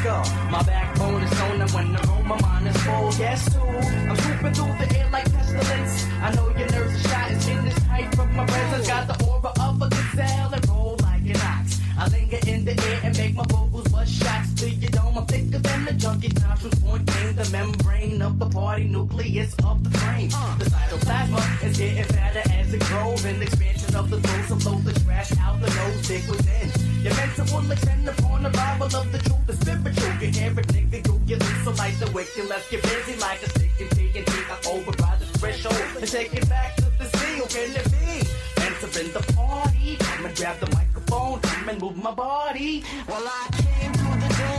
skull. 0.00 0.24
My 0.50 0.62
backbone 0.62 1.22
is 1.22 1.40
on 1.40 1.60
and 1.60 1.70
when 1.72 1.96
I 1.96 2.02
roll, 2.08 2.22
my 2.22 2.40
mind 2.40 2.68
is 2.68 2.76
full. 2.82 3.10
Guess 3.12 3.54
who? 3.54 3.66
I'm 4.10 4.16
swooping 4.16 4.54
through 4.54 4.74
the 4.80 4.98
air 4.98 5.08
like 5.10 5.32
pestilence. 5.32 6.06
I 6.22 6.34
know 6.34 6.48
your 6.58 6.68
nerves 6.74 6.94
are 6.96 7.08
shot 7.08 7.30
and 7.30 7.48
in 7.52 7.64
this 7.64 7.78
tight 7.86 8.14
from 8.14 8.34
my 8.36 8.46
presence. 8.46 8.86
Got 8.86 9.04
the 9.10 9.16
aura 9.26 9.52
of 9.66 9.82
a 9.82 9.88
gazelle 9.88 10.54
and 10.54 10.68
roll 10.68 10.96
like 11.02 11.26
an 11.34 11.40
ox. 11.52 11.80
I 11.98 12.08
linger 12.08 12.40
in 12.46 12.64
the 12.64 12.74
air 12.88 13.00
and 13.04 13.18
make 13.18 13.34
my 13.34 13.44
vocals 13.48 13.88
bust 13.88 14.12
shots 14.12 14.54
to 14.60 14.70
your 14.70 14.90
dome. 14.90 15.18
I'm 15.18 15.26
thicker 15.26 15.58
than 15.58 15.84
the 15.84 15.92
junkie 15.94 16.32
nostrils 16.40 16.78
pointing 16.84 17.34
the 17.40 17.48
membrane 17.50 18.22
of 18.22 18.38
the 18.38 18.48
party 18.48 18.84
nucleus 18.84 19.54
of 19.64 19.82
the 19.84 19.90
frame. 19.98 20.30
The 20.60 20.66
cytoplasma 20.72 21.64
is 21.64 21.78
getting 21.78 22.04
fatter 22.04 22.44
as 22.52 22.72
it 22.72 22.80
grows. 22.80 23.24
An 23.24 23.42
expansion 23.42 23.96
of 23.96 24.10
the 24.10 24.20
throat, 24.20 24.44
so 24.48 24.56
blow 24.70 24.78
the 24.80 25.00
trash 25.00 25.32
out 25.38 25.60
the 25.60 25.68
nose, 25.74 26.06
dig 26.06 26.28
within. 26.28 26.87
Your 27.02 27.14
mental 27.14 27.46
will 27.60 27.70
extend 27.70 28.08
upon 28.08 28.42
Bible 28.78 28.96
of 28.96 29.12
the 29.12 29.18
truth, 29.18 29.46
the 29.46 29.52
spiritual. 29.54 30.12
You 30.20 30.28
hear 30.30 30.50
it, 30.50 30.66
nigga, 30.68 31.02
go 31.06 31.18
get 31.26 31.40
loose, 31.40 31.64
so 31.64 31.70
like 31.72 31.98
the 31.98 32.10
wicked. 32.10 32.48
Let's 32.48 32.68
get 32.70 32.82
busy 32.82 33.16
like 33.20 33.42
a 33.42 33.48
stick 33.50 33.70
and 33.80 33.90
take 33.90 34.16
and 34.16 34.26
take. 34.26 34.50
I 34.50 34.58
override 34.68 35.20
the 35.20 35.26
threshold 35.38 35.76
and 36.00 36.08
take 36.08 36.34
it 36.34 36.48
back 36.48 36.76
to 36.76 36.84
the 36.98 37.06
seal. 37.18 37.46
Can 37.46 37.76
it 37.76 37.88
be? 37.92 38.26
Entering 38.62 39.12
the 39.12 39.32
party, 39.32 39.96
come 39.96 40.26
and 40.26 40.36
grab 40.36 40.58
the 40.58 40.70
microphone, 40.74 41.40
come 41.40 41.68
and 41.68 41.80
move 41.80 41.96
my 41.96 42.12
body. 42.12 42.84
Well, 43.06 43.22
I 43.24 43.48
came 43.52 43.92
through 43.92 44.20
the 44.20 44.34
door. 44.34 44.57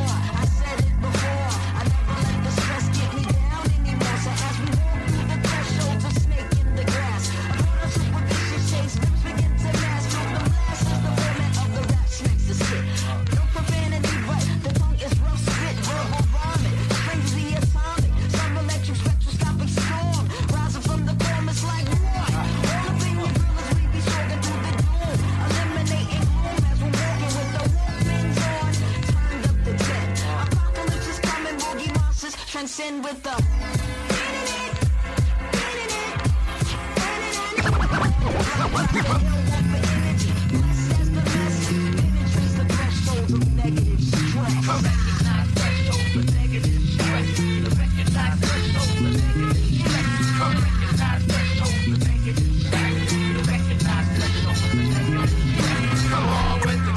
Transcend 32.59 33.05
with 33.05 33.23
the. 33.23 33.29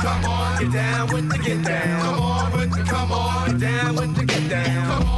Come 0.02 0.24
on, 0.24 0.58
get 0.58 0.72
down 0.72 1.12
with 1.12 1.30
the 1.30 1.38
get 1.38 1.64
down. 1.64 2.02
Come 2.02 2.20
on 2.20 2.52
with 2.52 2.70
the 2.72 2.82
come 2.82 3.12
on, 3.12 3.58
down 3.60 3.94
with 3.94 4.16
the 4.16 4.24
get 4.24 4.50
down. 4.50 5.11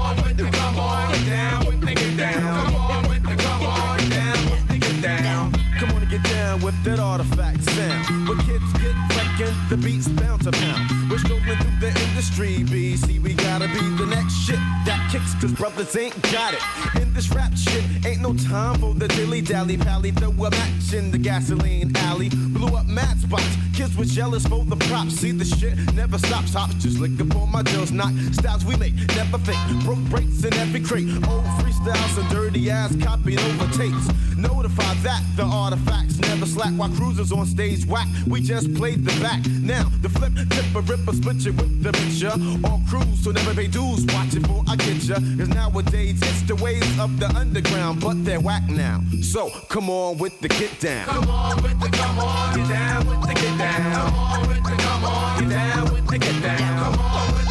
The 9.77 9.83
beats 9.83 10.09
bound 10.09 10.43
to 10.43 10.53
pound. 10.53 11.11
We're 11.11 11.19
strolling 11.19 11.45
through 11.45 11.81
the 11.81 11.89
industry, 12.07 12.59
BC. 12.59 13.21
We 13.21 13.35
gotta 13.35 13.67
be 13.69 13.81
the 13.97 14.07
next 14.07 14.35
shit 14.35 14.61
that 14.87 15.04
kicks, 15.15 15.35
cause 15.41 15.53
brothers 15.53 15.97
ain't 15.97 16.21
got 16.33 16.55
it. 16.55 16.63
In 17.01 17.13
this 17.15 17.31
rap 17.31 17.53
shit, 17.57 17.85
ain't 18.05 18.21
no 18.21 18.35
time 18.35 18.79
for 18.81 18.95
the 18.95 19.07
dilly 19.09 19.41
dally 19.41 19.77
pally. 19.77 20.11
Throw 20.11 20.31
a 20.31 20.51
match 20.51 20.93
in 20.93 21.11
the 21.11 21.19
gasoline 21.19 21.95
alley. 21.97 22.31
Blew 22.31 22.77
up 22.77 22.87
spots. 23.25 23.57
Kids 23.75 23.97
was 23.97 24.15
jealous 24.15 24.47
for 24.47 24.65
the 24.65 24.77
props. 24.89 25.15
See 25.15 25.33
the 25.33 25.45
shit 25.45 25.77
never 25.95 26.19
stops. 26.19 26.55
Hops 26.55 26.75
just 26.75 26.99
lick 26.99 27.13
on 27.35 27.51
my 27.51 27.63
jails. 27.63 27.91
Knock 27.91 28.13
styles 28.33 28.65
we 28.65 28.77
make, 28.77 28.95
never 29.17 29.39
fake. 29.39 29.59
Broke 29.85 30.05
breaks 30.11 30.45
in 30.45 30.55
every 30.55 30.81
crate. 30.81 31.09
Old 31.29 31.45
freestyles 31.59 32.19
and 32.19 32.29
dirty 32.31 32.71
ass 32.71 32.95
copied 33.03 33.41
over 33.41 33.67
tapes. 33.73 34.09
Notify 34.37 34.95
that 35.03 35.23
the 35.37 35.45
artifacts 35.45 36.19
never 36.19 36.47
slack 36.47 36.73
while 36.75 36.91
cruisers 36.91 37.33
on 37.33 37.47
stage 37.47 37.87
whack. 37.87 38.09
We 38.27 38.41
just 38.41 38.75
played 38.75 39.05
the 39.05 39.15
back. 39.21 39.45
Now 39.63 39.91
the 40.03 40.09
flip, 40.09 40.33
tip, 40.51 40.67
a 40.75 40.81
ripper, 40.81 41.13
split 41.13 41.45
with 41.45 41.83
the 41.83 41.93
ya. 42.15 42.33
All 42.69 42.81
crews, 42.89 43.25
so 43.25 43.31
never 43.33 43.55
pay 43.55 43.67
dues. 43.67 44.05
Watch 44.07 44.35
it 44.35 44.47
for 44.47 44.63
I 44.69 44.77
get 44.77 45.04
ya. 45.09 45.17
Cause 45.17 45.49
nowadays 45.49 46.21
it's 46.23 46.43
the 46.43 46.55
ways 46.57 46.99
of 46.99 47.19
the 47.19 47.29
underground, 47.37 48.01
but 48.01 48.25
they're 48.25 48.41
whack 48.41 48.69
now. 48.69 49.01
So 49.23 49.51
come 49.69 49.91
on 49.91 50.19
with 50.19 50.41
the 50.41 50.49
get 50.49 50.79
down. 50.81 51.07
Come 51.07 51.29
on 51.31 51.63
with 51.63 51.81
the 51.81 51.89
come 51.89 52.19
on. 52.19 52.57
Get 52.57 52.69
down 52.69 53.07
with 53.07 53.21
the 53.29 53.35
get 53.35 53.59
down. 53.59 53.93
Come 53.93 54.15
on 54.15 54.49
with 54.49 54.65
the 54.65 54.77
come 54.83 55.05
on. 55.05 55.41
Get 55.41 55.51
down 55.51 55.93
with 55.93 56.07
the 56.07 56.19
get 56.19 56.43
down. 56.43 56.93
Come 56.93 57.01
on 57.01 57.35
with 57.35 57.44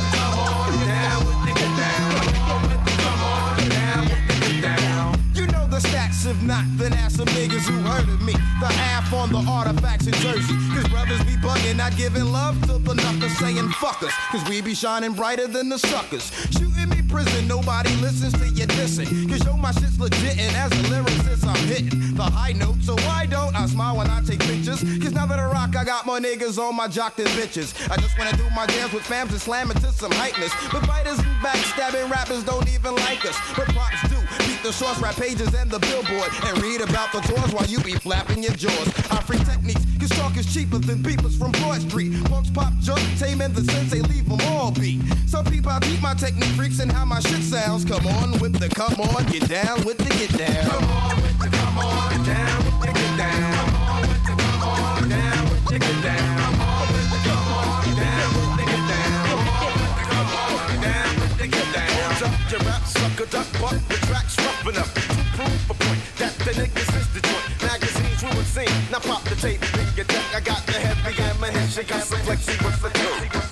if 6.34 6.42
not, 6.44 6.66
then 6.78 6.94
ask 6.94 7.18
some 7.18 7.28
niggas 7.28 7.66
who 7.70 7.78
heard 7.82 8.08
of 8.10 8.22
me. 8.22 8.34
The 8.60 8.68
half 8.68 9.14
on 9.14 9.32
the 9.32 9.44
artifacts 9.50 10.08
in 10.08 10.14
Jersey. 10.14 10.56
Cause 10.74 10.88
brothers 10.90 11.24
be 11.24 11.36
bugging, 11.38 11.78
not 11.78 11.96
giving 11.96 12.26
love 12.26 12.60
to 12.68 12.80
the 12.80 12.96
knuckers, 12.96 13.38
saying 13.38 13.70
fuck 13.80 14.02
us. 14.04 14.14
Cause 14.32 14.44
we 14.50 14.62
be 14.62 14.74
shining 14.74 15.14
brighter 15.14 15.48
than 15.48 15.70
the 15.70 15.78
suckers. 15.78 16.32
Shooting 16.52 16.90
me 16.90 17.02
prison, 17.08 17.48
nobody 17.48 17.94
listens 17.98 18.34
to 18.34 18.48
you 18.50 18.66
dissing. 18.66 19.30
Cause 19.30 19.46
yo, 19.46 19.56
my 19.58 19.72
shit's 19.72 20.00
legit, 20.00 20.38
and 20.40 20.56
as 20.56 20.72
a 20.72 20.84
lyricist, 20.90 21.46
I'm 21.46 21.68
hitting 21.68 22.16
the 22.16 22.24
high 22.24 22.54
note. 22.54 22.82
So 22.82 22.96
why 23.08 23.28
don't 23.30 23.56
I 23.56 23.66
smile 23.68 23.98
when 23.98 24.10
I 24.10 24.22
take 24.22 24.40
pictures? 24.40 24.82
Cause 25.02 25.14
now 25.14 25.26
that 25.28 25.40
I 25.40 25.46
rock, 25.46 25.76
I 25.76 25.84
got 25.84 26.06
more 26.06 26.20
niggas 26.20 26.58
on 26.58 26.76
my 26.76 26.88
jock 26.88 27.16
than 27.16 27.28
bitches. 27.28 27.74
I 27.92 27.98
just 27.98 28.18
wanna 28.18 28.36
do 28.38 28.50
my 28.56 28.66
dance 28.66 28.92
with 28.94 29.04
fams 29.04 29.30
and 29.30 29.42
slam 29.42 29.72
it 29.72 29.78
to 29.82 29.92
some 29.92 30.12
hypeness. 30.12 30.54
But 30.72 30.86
fighters 30.86 31.20
and 31.20 31.36
backstabbing 31.46 32.10
rappers 32.10 32.44
don't 32.44 32.68
even 32.70 32.96
like 32.96 33.26
us. 33.26 33.38
But 33.56 33.68
props 33.70 34.13
the 34.64 34.72
source 34.72 34.98
rap 35.00 35.16
pages 35.16 35.54
and 35.54 35.70
the 35.70 35.80
billboard. 35.80 36.32
And 36.46 36.62
read 36.64 36.82
about 36.82 37.12
the 37.12 37.20
doors 37.28 37.54
while 37.54 37.66
you 37.66 37.80
be 37.82 37.94
flapping 37.94 38.42
your 38.42 38.54
jaws. 38.54 38.88
Our 39.12 39.22
free 39.22 39.44
techniques, 39.44 39.84
cause 40.00 40.10
talk 40.10 40.38
is 40.38 40.52
cheaper 40.52 40.80
than 40.80 41.04
beepers 41.04 41.38
from 41.38 41.52
Broad 41.52 41.82
Street. 41.82 42.14
Punks 42.26 42.50
pop, 42.50 42.74
junk, 42.80 43.02
tame, 43.20 43.42
and 43.42 43.54
the 43.54 43.64
sensei 43.70 44.00
leave 44.02 44.28
them 44.28 44.40
all 44.48 44.72
beat. 44.72 45.02
Some 45.28 45.46
people 45.46 45.72
I 45.72 45.80
teach 45.80 46.02
my 46.02 46.14
technique 46.14 46.56
freaks 46.56 46.80
and 46.80 46.92
how 46.92 47.04
my 47.04 47.20
shit 47.20 47.44
sounds. 47.44 47.84
Come 47.84 48.08
on 48.08 48.40
with 48.40 48.58
the 48.58 48.70
come 48.70 48.96
on, 49.02 49.26
get 49.26 49.48
down 49.50 49.84
with 49.84 49.98
the 49.98 50.10
get 50.16 50.32
down. 50.38 50.72
Come 50.72 50.90
on 50.90 51.22
with 51.22 51.40
the 51.40 51.50
come 51.50 51.78
on, 51.80 52.10
get 52.16 52.26
down 52.26 52.64
with 52.64 52.80
the 52.80 52.88
get 52.88 53.18
down. 53.18 53.54
Come 53.54 53.76
on 53.76 54.02
with 54.02 54.24
the 54.24 54.32
come 54.32 54.64
on, 54.64 55.10
down 55.10 55.44
with 55.52 55.66
the 55.66 55.80
get 55.80 56.04
down. 56.04 56.40
Come 56.40 56.62
on 56.64 56.88
with 56.94 57.10
the 57.12 57.20
come 57.28 57.48
on, 57.52 57.84
down 58.00 58.32
with 58.32 58.56
the 58.56 58.66
get 58.72 58.84
down. 58.88 59.28
Come 59.28 59.44
on 59.44 59.76
with 59.76 59.96
the 60.00 60.06
come 60.08 60.32
on, 60.40 60.82
down 60.82 61.12
with 61.20 61.38
the 61.38 61.48
get 61.52 61.68
down. 61.76 61.92
Hold 62.00 62.32
up 62.32 62.52
your 62.52 62.62
rap 62.64 63.03
sucker 63.14 63.30
duck, 63.30 63.48
but 63.62 63.90
the 63.90 63.96
track's 64.08 64.38
rough 64.38 64.68
enough 64.68 64.94
to 64.94 65.02
prove 65.38 65.70
a 65.70 65.74
point 65.74 66.02
that 66.18 66.34
the 66.40 66.52
niggas 66.52 67.00
is 67.00 67.14
the 67.14 67.22
joint. 67.22 67.62
Magazines 67.62 68.24
we 68.24 68.38
would 68.38 68.46
sing, 68.46 68.70
now 68.92 69.00
pop 69.00 69.24
the 69.24 69.36
tape, 69.36 69.62
bring 69.74 69.88
your 69.96 70.06
deck. 70.06 70.36
I 70.36 70.40
got 70.40 70.66
the 70.66 70.74
heavy 70.74 71.22
ammunition, 71.22 71.86
got 71.86 72.04
some 72.04 72.20
flexi 72.20 72.64
with 72.64 72.82
the 72.82 72.90
two. 72.90 73.43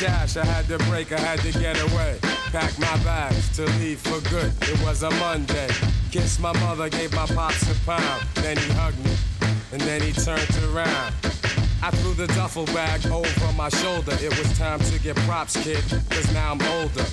Bash. 0.00 0.36
I 0.36 0.44
had 0.44 0.66
to 0.68 0.78
break, 0.90 1.12
I 1.12 1.18
had 1.18 1.40
to 1.40 1.52
get 1.58 1.80
away. 1.80 2.18
Pack 2.52 2.78
my 2.78 2.96
bags 3.04 3.54
to 3.56 3.64
leave 3.78 4.00
for 4.00 4.20
good. 4.30 4.52
It 4.62 4.80
was 4.84 5.02
a 5.02 5.10
Monday. 5.10 5.68
Kissed 6.10 6.40
my 6.40 6.52
mother, 6.60 6.88
gave 6.88 7.12
my 7.14 7.26
pops 7.26 7.62
a 7.70 7.74
pound. 7.84 8.26
Then 8.34 8.56
he 8.56 8.70
hugged 8.72 8.98
me, 9.04 9.16
and 9.72 9.80
then 9.82 10.00
he 10.02 10.12
turned 10.12 10.48
around. 10.72 11.14
I 11.82 11.90
threw 11.90 12.14
the 12.14 12.26
duffel 12.28 12.66
bag 12.66 13.06
over 13.06 13.52
my 13.52 13.68
shoulder. 13.68 14.16
It 14.20 14.30
was 14.38 14.58
time 14.58 14.80
to 14.80 14.98
get 15.00 15.16
props, 15.26 15.62
kid, 15.62 15.82
cause 16.10 16.32
now 16.32 16.52
I'm 16.52 16.62
older. 16.62 17.04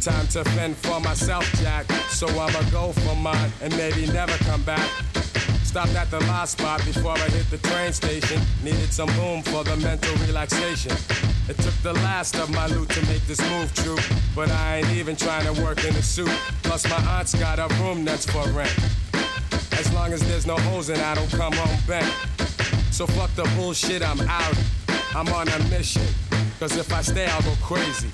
Time 0.00 0.26
to 0.28 0.44
fend 0.44 0.76
for 0.76 1.00
myself, 1.00 1.44
Jack. 1.62 1.90
So 2.10 2.26
I'ma 2.28 2.62
go 2.70 2.92
for 2.92 3.16
mine 3.16 3.52
and 3.62 3.76
maybe 3.76 4.06
never 4.06 4.36
come 4.44 4.62
back. 4.62 4.90
Stopped 5.66 5.94
at 5.96 6.10
the 6.10 6.20
last 6.20 6.52
spot 6.58 6.82
before 6.86 7.12
I 7.12 7.28
hit 7.28 7.50
the 7.50 7.58
train 7.58 7.92
station. 7.92 8.40
Needed 8.62 8.92
some 8.92 9.08
room 9.18 9.42
for 9.42 9.64
the 9.64 9.76
mental 9.76 10.14
relaxation. 10.26 10.92
It 11.48 11.58
took 11.58 11.74
the 11.82 11.92
last 11.94 12.36
of 12.36 12.48
my 12.54 12.66
loot 12.68 12.88
to 12.90 13.04
make 13.06 13.26
this 13.26 13.40
move 13.50 13.74
true. 13.74 13.98
But 14.34 14.50
I 14.50 14.78
ain't 14.78 14.90
even 14.92 15.16
trying 15.16 15.44
to 15.52 15.62
work 15.62 15.84
in 15.84 15.94
a 15.96 16.02
suit. 16.02 16.30
Plus, 16.62 16.88
my 16.88 16.96
aunt's 17.18 17.34
got 17.34 17.58
a 17.58 17.68
room 17.82 18.04
that's 18.04 18.24
for 18.24 18.48
rent. 18.50 18.74
As 19.72 19.92
long 19.92 20.12
as 20.12 20.26
there's 20.28 20.46
no 20.46 20.56
hoes 20.56 20.88
and 20.88 21.02
I 21.02 21.14
don't 21.14 21.30
come 21.30 21.52
home 21.52 21.78
bent. 21.86 22.10
So 22.90 23.06
fuck 23.06 23.34
the 23.34 23.44
bullshit, 23.56 24.02
I'm 24.02 24.20
out. 24.20 24.56
I'm 25.14 25.28
on 25.28 25.48
a 25.48 25.58
mission. 25.68 26.06
Cause 26.58 26.76
if 26.76 26.90
I 26.92 27.02
stay, 27.02 27.26
I'll 27.26 27.42
go 27.42 27.52
crazy. 27.60 28.08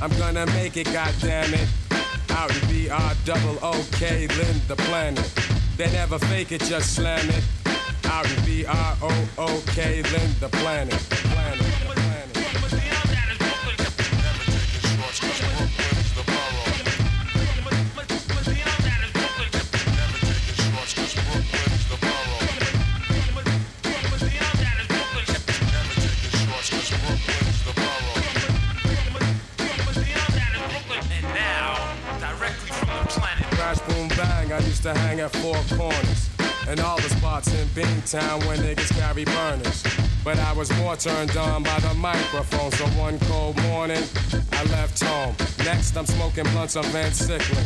I'm 0.00 0.16
gonna 0.16 0.46
make 0.54 0.76
it, 0.76 0.86
goddammit. 0.86 1.68
Out 2.30 2.50
in 2.50 2.62
BR 2.68 3.14
double 3.24 3.58
OK, 3.62 4.26
Lynn 4.28 4.60
the 4.68 4.76
planet. 4.76 5.43
They 5.76 5.90
never 5.90 6.20
fake 6.20 6.52
it, 6.52 6.60
just 6.60 6.94
slam 6.94 7.28
it. 7.28 7.44
Out 8.04 8.30
in 8.30 8.36
BR 8.44 8.70
O 9.02 9.28
OK, 9.38 10.02
the 10.02 10.48
planet. 10.52 10.92
Planet. 10.92 11.58
planet. 11.58 11.83
To 34.84 34.92
hang 34.92 35.20
at 35.20 35.30
four 35.36 35.56
corners. 35.78 36.28
And 36.68 36.78
all 36.78 36.96
the 36.96 37.08
spots 37.08 37.48
in 37.58 37.66
Beantown 37.68 38.46
where 38.46 38.58
niggas 38.58 38.94
carry 38.94 39.24
burners. 39.24 39.82
But 40.22 40.38
I 40.38 40.52
was 40.52 40.70
more 40.76 40.94
turned 40.94 41.34
on 41.38 41.62
by 41.62 41.80
the 41.80 41.94
microphone. 41.94 42.70
So 42.72 42.84
one 43.00 43.18
cold 43.20 43.56
morning, 43.62 44.02
I 44.52 44.62
left 44.64 45.02
home. 45.02 45.34
Next, 45.64 45.96
I'm 45.96 46.04
smoking 46.04 46.44
blunts 46.52 46.76
on 46.76 46.84
Van 46.92 47.10
Siclen. 47.12 47.64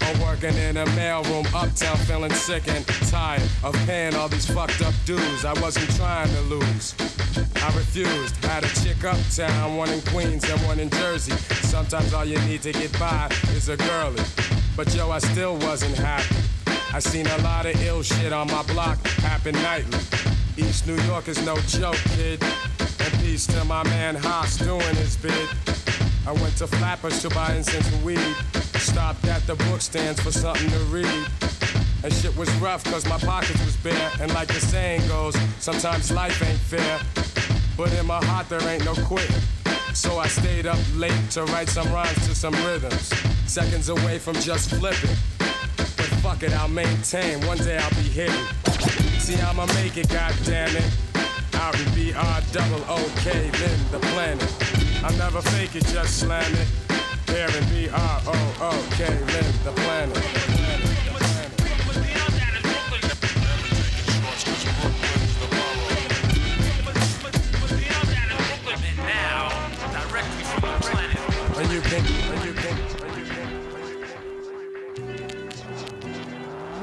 I'm 0.00 0.20
working 0.20 0.54
in 0.54 0.76
a 0.76 0.84
mailroom 0.94 1.44
uptown, 1.52 1.96
feeling 2.06 2.30
sick 2.30 2.68
and 2.68 2.86
tired 3.10 3.42
of 3.64 3.74
paying 3.84 4.14
all 4.14 4.28
these 4.28 4.46
fucked 4.46 4.80
up 4.82 4.94
dues. 5.06 5.44
I 5.44 5.60
wasn't 5.60 5.90
trying 5.96 6.32
to 6.32 6.40
lose. 6.42 6.94
I 7.56 7.66
refused. 7.76 8.36
Had 8.44 8.62
a 8.62 8.68
chick 8.80 9.02
uptown, 9.02 9.76
one 9.76 9.90
in 9.90 10.02
Queens 10.02 10.48
and 10.48 10.60
one 10.68 10.78
in 10.78 10.88
Jersey. 10.90 11.32
Sometimes 11.66 12.14
all 12.14 12.24
you 12.24 12.38
need 12.42 12.62
to 12.62 12.70
get 12.70 12.96
by 12.96 13.28
is 13.56 13.68
a 13.68 13.76
girlie. 13.76 14.22
But 14.78 14.94
yo, 14.94 15.10
I 15.10 15.18
still 15.18 15.56
wasn't 15.56 15.96
happy. 15.96 16.36
I 16.94 17.00
seen 17.00 17.26
a 17.26 17.36
lot 17.38 17.66
of 17.66 17.74
ill 17.82 18.00
shit 18.04 18.32
on 18.32 18.46
my 18.46 18.62
block 18.62 19.04
happen 19.26 19.52
nightly. 19.54 19.98
East 20.56 20.86
New 20.86 20.94
York 21.02 21.26
is 21.26 21.44
no 21.44 21.56
joke, 21.66 21.96
kid. 22.14 22.40
And 23.00 23.12
peace 23.14 23.44
to 23.48 23.64
my 23.64 23.82
man 23.82 24.14
Haas 24.14 24.56
doing 24.56 24.94
his 24.94 25.16
bid. 25.16 25.48
I 26.28 26.30
went 26.30 26.56
to 26.58 26.68
Flappers 26.68 27.20
to 27.22 27.28
buy 27.30 27.56
incense 27.56 27.92
and 27.92 28.04
weed. 28.04 28.36
Stopped 28.74 29.24
at 29.24 29.44
the 29.48 29.56
book 29.56 29.80
stands 29.80 30.20
for 30.20 30.30
something 30.30 30.70
to 30.70 30.78
read. 30.94 31.26
And 32.04 32.12
shit 32.12 32.36
was 32.36 32.48
rough 32.60 32.84
cause 32.84 33.04
my 33.08 33.18
pockets 33.18 33.58
was 33.64 33.76
bare. 33.78 34.12
And 34.20 34.32
like 34.32 34.46
the 34.46 34.60
saying 34.60 35.08
goes, 35.08 35.36
sometimes 35.58 36.12
life 36.12 36.40
ain't 36.40 36.56
fair. 36.56 37.00
But 37.76 37.92
in 37.94 38.06
my 38.06 38.24
heart 38.26 38.48
there 38.48 38.62
ain't 38.68 38.84
no 38.84 38.94
quitting. 38.94 39.42
So 39.94 40.18
I 40.18 40.28
stayed 40.28 40.66
up 40.66 40.78
late 40.94 41.30
to 41.32 41.44
write 41.44 41.68
some 41.68 41.90
rhymes 41.92 42.26
to 42.28 42.34
some 42.34 42.54
rhythms. 42.66 43.12
Seconds 43.46 43.88
away 43.88 44.18
from 44.18 44.34
just 44.34 44.70
flipping. 44.70 45.16
But 45.38 46.10
fuck 46.22 46.42
it, 46.42 46.52
I'll 46.52 46.68
maintain. 46.68 47.44
One 47.46 47.58
day 47.58 47.78
I'll 47.78 47.90
be 47.90 48.08
hitting. 48.08 48.44
See, 49.18 49.34
how 49.34 49.50
I'ma 49.50 49.66
make 49.74 49.96
it. 49.96 50.08
Out 50.14 51.74
in 51.80 51.86
BR 51.92 52.40
double 52.52 52.84
OK, 52.88 53.50
then 53.50 53.78
the 53.90 53.98
planet. 53.98 54.54
I'll 55.02 55.16
never 55.16 55.42
fake 55.42 55.74
it, 55.74 55.84
just 55.86 56.20
slam 56.20 56.54
it. 56.54 56.68
There 57.26 57.50
in 57.56 57.68
B 57.68 57.88
R 57.88 58.20
O 58.26 58.56
O 58.60 58.88
K, 58.92 59.08
live 59.08 59.64
the 59.64 59.72
planet. 59.72 60.16
And 60.16 60.82
you 60.84 60.96
can, 61.04 61.18
and 65.14 65.27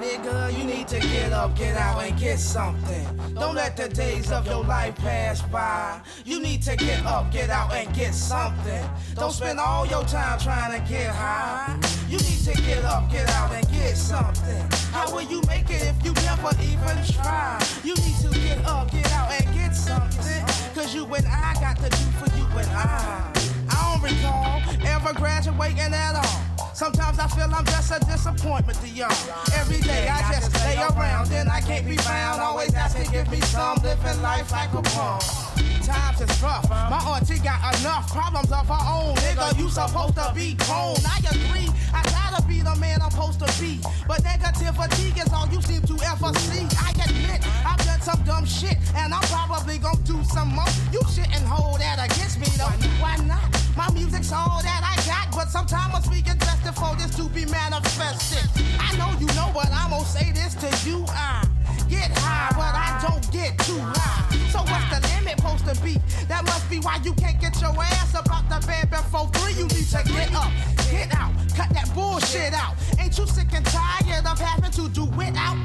Nigga, 0.02 0.58
you 0.58 0.64
need 0.64 0.88
to 0.88 1.00
get 1.00 1.32
up, 1.32 1.56
get 1.56 1.78
out, 1.78 2.02
and 2.02 2.20
get 2.20 2.40
something. 2.40 3.06
Don't 3.36 3.54
let 3.54 3.78
the 3.78 3.88
days 3.88 4.32
of 4.32 4.48
your 4.48 4.64
life 4.64 4.96
pass 4.96 5.44
by. 5.44 6.02
You 6.26 6.42
need 6.42 6.64
to 6.64 6.76
get 6.76 7.06
up, 7.06 7.32
get 7.32 7.52
out, 7.52 7.72
and 7.72 7.94
get 7.94 8.16
something. 8.16 8.84
Don't 9.14 9.32
spend 9.32 9.60
all 9.60 9.86
your 9.86 10.04
time 10.06 10.40
trying 10.40 10.82
to 10.82 10.92
get 10.92 11.12
high. 11.12 11.80
You 12.10 12.18
need 12.18 12.40
to 12.46 12.54
get 12.64 12.84
up, 12.84 13.12
get 13.12 13.30
out, 13.30 13.52
and 13.52 13.70
get 13.72 13.96
something. 13.96 14.68
How 14.92 15.14
will 15.14 15.22
you 15.22 15.40
make 15.46 15.70
it 15.70 15.84
if 15.84 16.04
you 16.04 16.14
never 16.14 16.50
even 16.64 17.04
try? 17.14 17.64
You 17.84 17.94
need 17.94 18.18
to 18.24 18.30
get 18.40 18.66
up, 18.66 18.90
get 18.90 19.12
out, 19.12 19.32
and 19.32 19.54
get 19.54 19.76
something. 19.76 20.46
Cause 20.74 20.96
you 20.96 21.06
and 21.06 21.28
I 21.28 21.54
got 21.62 21.78
to 21.78 21.90
do 21.90 22.06
for 22.18 22.36
you 22.36 22.48
and 22.58 22.70
I. 22.72 23.55
Recall 24.06 24.62
ever 24.86 25.14
graduating 25.14 25.80
at 25.80 26.14
all. 26.14 26.76
Sometimes 26.76 27.18
I 27.18 27.26
feel 27.26 27.52
I'm 27.52 27.66
just 27.66 27.92
a 27.92 28.00
disappointment 28.06 28.80
to 28.82 28.88
y'all. 28.88 29.10
Every 29.56 29.82
day 29.82 30.08
I 30.08 30.32
just 30.32 30.54
lay 30.54 30.78
around, 30.78 31.30
then 31.30 31.48
I 31.48 31.60
can't 31.60 31.88
be 31.88 31.98
found. 31.98 32.40
Always 32.40 32.76
asking, 32.76 33.12
give 33.12 33.32
me 33.32 33.42
some, 33.42 33.78
living 33.82 34.22
life 34.22 34.52
like 34.52 34.72
a 34.74 34.84
pawn. 34.84 35.22
Times 35.86 36.20
is 36.20 36.42
rough. 36.42 36.68
My 36.70 36.98
auntie 37.14 37.38
got 37.38 37.62
enough 37.80 38.12
problems 38.12 38.52
of 38.52 38.68
her 38.68 38.84
own. 38.90 39.14
Nigga, 39.22 39.58
you 39.60 39.70
supposed 39.70 40.16
to 40.16 40.32
be 40.34 40.56
grown. 40.66 40.98
I 41.06 41.22
agree. 41.30 41.70
I 41.94 42.02
gotta 42.10 42.42
be 42.48 42.62
the 42.62 42.76
man 42.78 43.02
I'm 43.04 43.12
supposed 43.12 43.40
to 43.40 43.62
be. 43.62 43.80
But 44.08 44.24
negativity 44.24 45.14
is 45.14 45.32
all 45.32 45.48
you 45.54 45.62
seem 45.62 45.82
to 45.84 45.94
ever 46.10 46.34
see. 46.50 46.66
I 46.82 46.90
admit 47.06 47.46
I've 47.64 47.78
done 47.86 48.02
some 48.02 48.22
dumb 48.24 48.46
shit, 48.46 48.78
and 48.96 49.14
I'm 49.14 49.22
probably 49.30 49.78
gonna 49.78 50.02
do 50.04 50.24
some 50.24 50.50
more. 50.50 50.66
You 50.92 51.02
shouldn't 51.14 51.46
hold 51.46 51.80
that 51.80 52.02
against 52.02 52.40
me 52.40 52.48
though. 52.58 52.74
Why 52.98 53.18
not? 53.18 53.46
My 53.78 53.92
music's 53.94 54.32
all 54.32 54.62
that 54.64 54.82
I 54.82 54.96
got, 55.06 55.36
but 55.36 55.50
sometimes 55.50 55.94
I'm 55.94 56.02
speaking 56.02 56.38
destined 56.38 56.76
for 56.76 56.96
this 56.96 57.16
to 57.18 57.30
be 57.30 57.46
manifested. 57.46 58.50
I 58.80 58.96
know 58.98 59.14
you 59.20 59.28
know, 59.38 59.52
but 59.54 59.70
I'm 59.72 59.92
gonna 59.92 60.06
say 60.06 60.32
this 60.32 60.56
to 60.56 60.90
you. 60.90 61.06
I 61.10 61.46
get 61.90 62.12
high, 62.18 62.52
but 62.52 62.74
I 62.74 63.00
don't 63.02 63.32
get 63.32 63.58
too 63.60 63.80
high. 63.80 64.26
So 64.50 64.60
what's 64.60 64.90
the 64.90 65.00
limit 65.16 65.36
supposed 65.46 65.66
to 65.68 65.84
be? 65.84 66.00
That 66.28 66.44
must 66.46 66.70
be 66.70 66.80
why 66.80 67.00
you 67.04 67.14
can't 67.14 67.40
get 67.40 67.60
your 67.62 67.76
ass 67.78 68.16
up 68.16 68.28
out 68.32 68.50
the 68.50 68.66
bed 68.66 68.90
before 68.90 69.28
three. 69.34 69.54
You 69.54 69.68
need 69.68 69.88
to 69.94 70.02
get 70.04 70.34
up, 70.34 70.52
get 70.90 71.14
out, 71.16 71.32
cut 71.56 71.70
that 71.70 71.90
bullshit 71.94 72.54
out. 72.54 72.76
Ain't 73.00 73.18
you 73.18 73.28
sick 73.28 73.54
and 73.54 73.66
tired 73.66 74.26
of 74.26 74.40
having 74.40 74.72
to 74.72 74.90
do 74.90 75.06
without? 75.06 75.58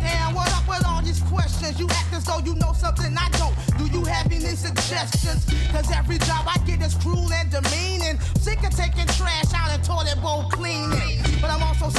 Damn, 0.00 0.34
what 0.34 0.52
up 0.54 0.68
with 0.68 0.84
all 0.86 1.02
these 1.02 1.20
questions? 1.22 1.78
You 1.78 1.86
act 1.90 2.12
as 2.14 2.24
though 2.24 2.38
you 2.38 2.54
know 2.54 2.72
something 2.72 3.14
I 3.16 3.28
don't. 3.38 3.54
Do 3.78 3.86
you 3.86 4.04
have 4.04 4.26
any 4.26 4.54
suggestions? 4.56 5.46
Cause 5.70 5.90
every 5.92 6.18
job 6.18 6.46
I 6.46 6.58
get 6.66 6.82
is 6.82 6.94
cruel 6.94 7.32
and 7.32 7.50
demeaning. 7.50 8.18
Sick 8.40 8.62
of 8.64 8.74
taking 8.74 9.06
trash 9.18 9.52
out 9.54 9.70
and 9.70 9.82
toilet 9.84 10.20
bowl 10.22 10.44
cleaning. 10.50 11.20
But 11.40 11.50
I'm 11.50 11.62
also 11.62 11.90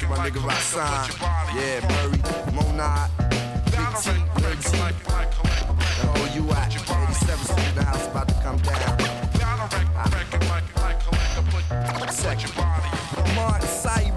to 0.00 0.06
my 0.08 0.16
nigga 0.16 0.40
Rasan. 0.40 1.06
Yeah, 1.54 1.80
Murray, 1.90 2.20
Monad, 2.54 3.10
Big 3.66 3.90
T, 4.00 4.10
Lil 4.40 4.56
T. 4.56 4.78
And 6.00 6.08
all 6.08 6.28
you 6.34 6.50
at. 6.52 6.70
87 6.70 7.44
Street 7.44 7.74
the 7.74 7.84
house 7.84 8.06
about 8.06 8.28
to 8.28 8.34
come 8.42 8.56
down. 8.58 9.20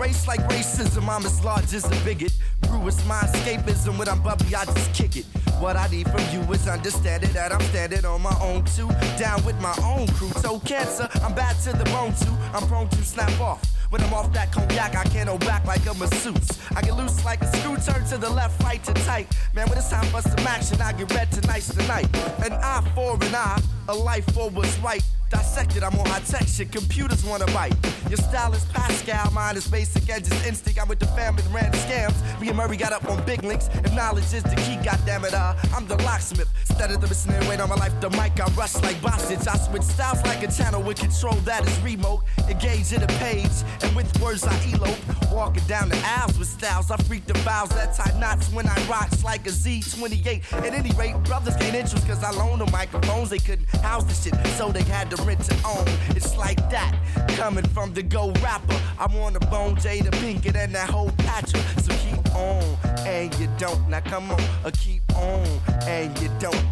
Race 0.03 0.27
like 0.27 0.41
racism. 0.49 1.07
I'm 1.07 1.25
as 1.25 1.45
large 1.45 1.73
as 1.73 1.85
a 1.85 2.03
bigot. 2.03 2.33
Brew 2.59 2.85
is 2.87 3.05
my 3.05 3.21
escapism. 3.21 3.97
When 3.97 4.09
I'm 4.09 4.21
bubbly, 4.21 4.53
I 4.53 4.65
just 4.65 4.93
kick 4.93 5.15
it. 5.15 5.25
What 5.61 5.77
I 5.77 5.87
need 5.87 6.09
from 6.09 6.23
you 6.33 6.41
is 6.51 6.67
understanding 6.67 7.31
that 7.31 7.53
I'm 7.53 7.61
standing 7.71 8.03
on 8.03 8.21
my 8.21 8.35
own 8.41 8.65
too. 8.65 8.89
Down 9.17 9.41
with 9.45 9.57
my 9.61 9.73
own 9.81 10.07
crew. 10.09 10.29
So 10.41 10.59
cancer, 10.59 11.07
I'm 11.23 11.33
bad 11.33 11.55
to 11.63 11.71
the 11.71 11.85
bone 11.85 12.13
too. 12.15 12.35
I'm 12.53 12.67
prone 12.67 12.89
to 12.89 12.97
snap 13.05 13.39
off. 13.39 13.72
When 13.93 14.01
I'm 14.01 14.13
off 14.15 14.33
that 14.33 14.51
cognac, 14.51 14.95
I 14.95 15.03
can't 15.03 15.29
hold 15.29 15.41
back 15.41 15.67
like 15.67 15.85
a 15.85 15.93
masseuse. 15.93 16.59
I 16.75 16.81
get 16.81 16.97
loose 16.97 17.23
like 17.23 17.43
a 17.43 17.57
screw, 17.57 17.77
turn 17.77 18.03
to 18.07 18.17
the 18.17 18.27
left, 18.27 18.59
right 18.63 18.83
to 18.85 18.93
tight. 19.05 19.27
Man, 19.53 19.69
when 19.69 19.77
it's 19.77 19.91
time 19.91 20.05
for 20.05 20.19
some 20.19 20.47
action, 20.47 20.81
I 20.81 20.93
get 20.93 21.13
red 21.13 21.31
tonight's 21.31 21.71
tonight. 21.71 22.07
An 22.43 22.53
eye 22.53 22.81
for 22.95 23.13
an 23.23 23.35
eye, 23.35 23.61
a 23.89 23.93
life 23.93 24.25
for 24.33 24.49
what's 24.49 24.79
right. 24.79 25.03
Dissected, 25.33 25.81
I'm 25.81 25.97
on 25.97 26.05
high 26.05 26.19
tech 26.19 26.47
shit. 26.47 26.71
Computers 26.71 27.25
wanna 27.25 27.47
bite. 27.47 27.73
Your 28.07 28.17
style 28.17 28.53
is 28.53 28.65
Pascal, 28.65 29.31
mine 29.31 29.57
is 29.57 29.67
basic 29.67 30.07
and 30.07 30.23
just 30.23 30.45
instinct. 30.45 30.79
I'm 30.79 30.87
with 30.87 30.99
the 30.99 31.07
that 31.07 31.43
ran 31.51 31.71
scams. 31.71 32.13
Me 32.39 32.49
and 32.49 32.57
Murray 32.57 32.77
got 32.77 32.93
up 32.93 33.09
on 33.09 33.23
big 33.25 33.43
links. 33.43 33.67
If 33.73 33.91
knowledge 33.93 34.31
is 34.31 34.43
the 34.43 34.55
key, 34.57 34.77
goddammit, 34.87 35.33
uh, 35.33 35.55
I'm 35.75 35.87
the 35.87 35.95
locksmith. 36.03 36.49
Instead 36.69 36.91
of 36.91 37.01
the 37.01 37.15
snare 37.15 37.41
weight 37.49 37.59
on 37.59 37.69
my 37.69 37.75
life, 37.75 37.99
the 37.99 38.11
mic, 38.11 38.39
I 38.39 38.45
rush 38.53 38.75
like 38.83 39.01
Bostage. 39.01 39.47
I 39.47 39.57
switch 39.57 39.81
styles 39.81 40.21
like 40.23 40.43
a 40.43 40.51
channel 40.51 40.83
with 40.83 40.97
control 40.97 41.33
that 41.45 41.67
is 41.67 41.79
remote. 41.81 42.21
Engage 42.47 42.93
in 42.93 43.01
a 43.01 43.07
page, 43.17 43.57
and 43.81 43.95
with 43.95 44.07
words 44.21 44.43
I 44.43 44.53
elope. 44.71 44.99
Walking 45.31 45.63
down 45.63 45.89
the 45.89 45.97
aisles 46.05 46.37
with 46.37 46.47
styles, 46.47 46.91
I 46.91 46.97
freak 46.97 47.25
the 47.25 47.33
files 47.39 47.69
that 47.69 47.95
tie 47.95 48.15
knots 48.19 48.51
when 48.51 48.67
I 48.67 48.75
rocks 48.87 49.23
like 49.23 49.47
a 49.47 49.49
Z28. 49.49 50.53
At 50.53 50.73
any 50.73 50.91
rate, 50.91 51.15
brothers 51.23 51.55
gain 51.55 51.73
interest 51.73 52.07
cause 52.07 52.23
I 52.23 52.31
loaned 52.31 52.61
them 52.61 52.71
microphones. 52.71 53.31
They 53.31 53.39
couldn't 53.39 53.67
house 53.77 54.03
the 54.03 54.13
shit, 54.13 54.35
so 54.57 54.71
they 54.71 54.83
had 54.83 55.09
to 55.09 55.22
rent 55.25 55.43
to 55.45 55.55
own. 55.65 55.85
It's 56.15 56.37
like 56.37 56.57
that, 56.69 56.95
coming 57.29 57.65
from 57.65 57.93
the 57.93 58.03
go 58.03 58.31
rapper. 58.43 58.79
I 58.99 59.07
want 59.07 59.35
a 59.35 59.39
bone 59.39 59.75
Jada 59.75 60.11
Pinkett 60.21 60.55
and 60.55 60.73
that 60.75 60.89
whole 60.89 61.11
patcher. 61.17 61.61
So 61.81 61.91
keep 62.03 62.35
on, 62.35 62.63
and 63.05 63.33
you 63.39 63.49
don't. 63.57 63.89
Now 63.89 64.01
come 64.01 64.31
on, 64.31 64.41
uh, 64.63 64.71
keep 64.73 65.01
on, 65.15 65.45
and 65.87 66.17
you 66.19 66.29
don't. 66.39 66.65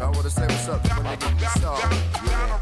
I 0.00 0.10
wanna 0.10 0.30
say 0.30 0.42
what's 0.42 0.68
up 0.68 0.82
to 0.82 1.02
my 1.02 1.16
nigga 1.16 1.58
Star. 1.58 1.78
Yeah. 1.78 2.22
When 2.22 2.34
I'm 2.34 2.58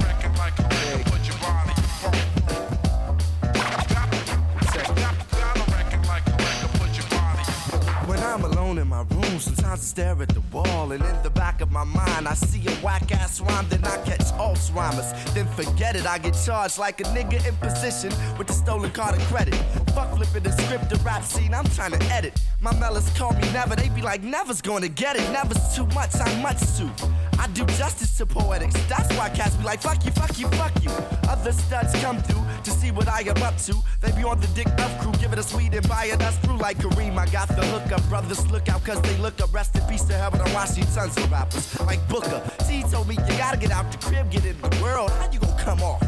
alone 8.66 8.78
in 8.78 8.88
my 8.88 9.02
room, 9.02 9.38
sometimes 9.38 9.80
I 9.80 9.84
stare 9.84 10.22
at 10.22 10.28
the 10.28 10.40
wall, 10.52 10.92
and 10.92 11.02
in 11.02 11.22
the 11.22 11.30
back 11.30 11.60
of 11.60 11.70
my 11.70 11.84
mind, 11.84 12.26
I 12.26 12.34
see 12.34 12.66
a 12.66 12.70
whack 12.84 13.12
ass 13.12 13.40
rhyme, 13.40 13.66
then 13.68 13.84
I 13.84 13.96
catch 14.04 14.26
Alzheimer's. 14.38 15.12
Then 15.34 15.46
forget 15.48 15.94
it, 15.94 16.06
I 16.06 16.18
get 16.18 16.36
charged 16.44 16.78
like 16.78 17.00
a 17.00 17.04
nigga 17.04 17.46
in 17.46 17.54
position 17.56 18.12
with 18.36 18.48
the 18.48 18.52
stolen 18.52 18.90
card 18.90 19.16
of 19.16 19.22
credit. 19.28 19.54
Fuck 19.94 20.16
flipping 20.16 20.42
the 20.42 20.52
script, 20.52 20.90
the 20.90 20.96
rap 20.96 21.22
scene, 21.22 21.54
I'm 21.54 21.66
trying 21.66 21.92
to 21.92 22.02
edit. 22.06 22.40
My 22.60 22.72
mellas 22.72 23.14
call 23.16 23.32
me 23.34 23.42
never, 23.52 23.76
they 23.76 23.88
be 23.88 24.02
like, 24.02 24.22
never's 24.22 24.60
gonna 24.60 24.88
get 24.88 25.16
it, 25.16 25.30
never's 25.30 25.74
too 25.74 25.86
much, 25.86 26.14
I'm 26.16 26.42
much 26.42 26.60
too. 26.76 26.90
I 27.38 27.46
do 27.48 27.64
justice 27.66 28.16
to 28.18 28.26
poetics, 28.26 28.74
that's 28.88 29.14
why 29.16 29.28
cats 29.30 29.54
be 29.56 29.64
like, 29.64 29.80
fuck 29.80 30.04
you, 30.04 30.10
fuck 30.12 30.38
you, 30.38 30.48
fuck 30.48 30.72
you. 30.82 30.90
Other 31.28 31.52
studs 31.52 31.92
come 32.02 32.20
through 32.22 32.44
to 32.64 32.70
see 32.70 32.90
what 32.90 33.08
I 33.08 33.20
am 33.20 33.40
up 33.42 33.56
to. 33.58 33.74
They 34.00 34.10
be 34.12 34.24
on 34.24 34.40
the 34.40 34.48
dick 34.48 34.68
up 34.78 34.90
crew, 35.00 35.12
giving 35.20 35.38
us 35.38 35.54
weed 35.54 35.74
and 35.74 35.88
buying 35.88 36.20
us 36.22 36.36
through 36.38 36.56
like 36.56 36.78
Kareem. 36.78 37.16
I 37.16 37.26
got 37.26 37.48
the 37.48 37.64
hookup, 37.66 38.02
brothers 38.08 38.44
look 38.56 38.68
out 38.70 38.82
cause 38.84 39.02
they 39.02 39.16
look 39.18 39.38
up. 39.42 39.52
Rest 39.52 39.76
in 39.76 39.82
peace 39.82 40.02
to 40.04 40.14
heaven, 40.14 40.40
I'm 40.40 40.52
watching 40.54 40.84
tons 40.86 41.16
of 41.18 41.30
rappers 41.30 41.78
like 41.80 42.00
Booker. 42.08 42.42
T 42.66 42.82
told 42.84 43.06
me 43.06 43.14
you 43.14 43.36
gotta 43.36 43.58
get 43.58 43.70
out 43.70 43.92
the 43.92 43.98
crib, 43.98 44.30
get 44.30 44.46
in 44.46 44.58
the 44.62 44.78
world. 44.82 45.10
How 45.10 45.30
you 45.30 45.38
gonna 45.38 45.62
come 45.62 45.82
off 45.82 46.00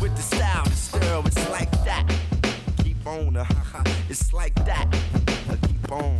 with 0.00 0.14
the 0.16 0.22
style, 0.22 0.64
the 0.64 0.70
stir? 0.70 1.22
It's 1.26 1.48
like 1.50 1.70
that. 1.84 2.04
Keep 2.82 3.06
on, 3.06 3.36
uh, 3.36 3.46
it's 4.08 4.32
like 4.32 4.54
that. 4.64 4.86
Keep 5.62 5.92
on. 5.92 6.18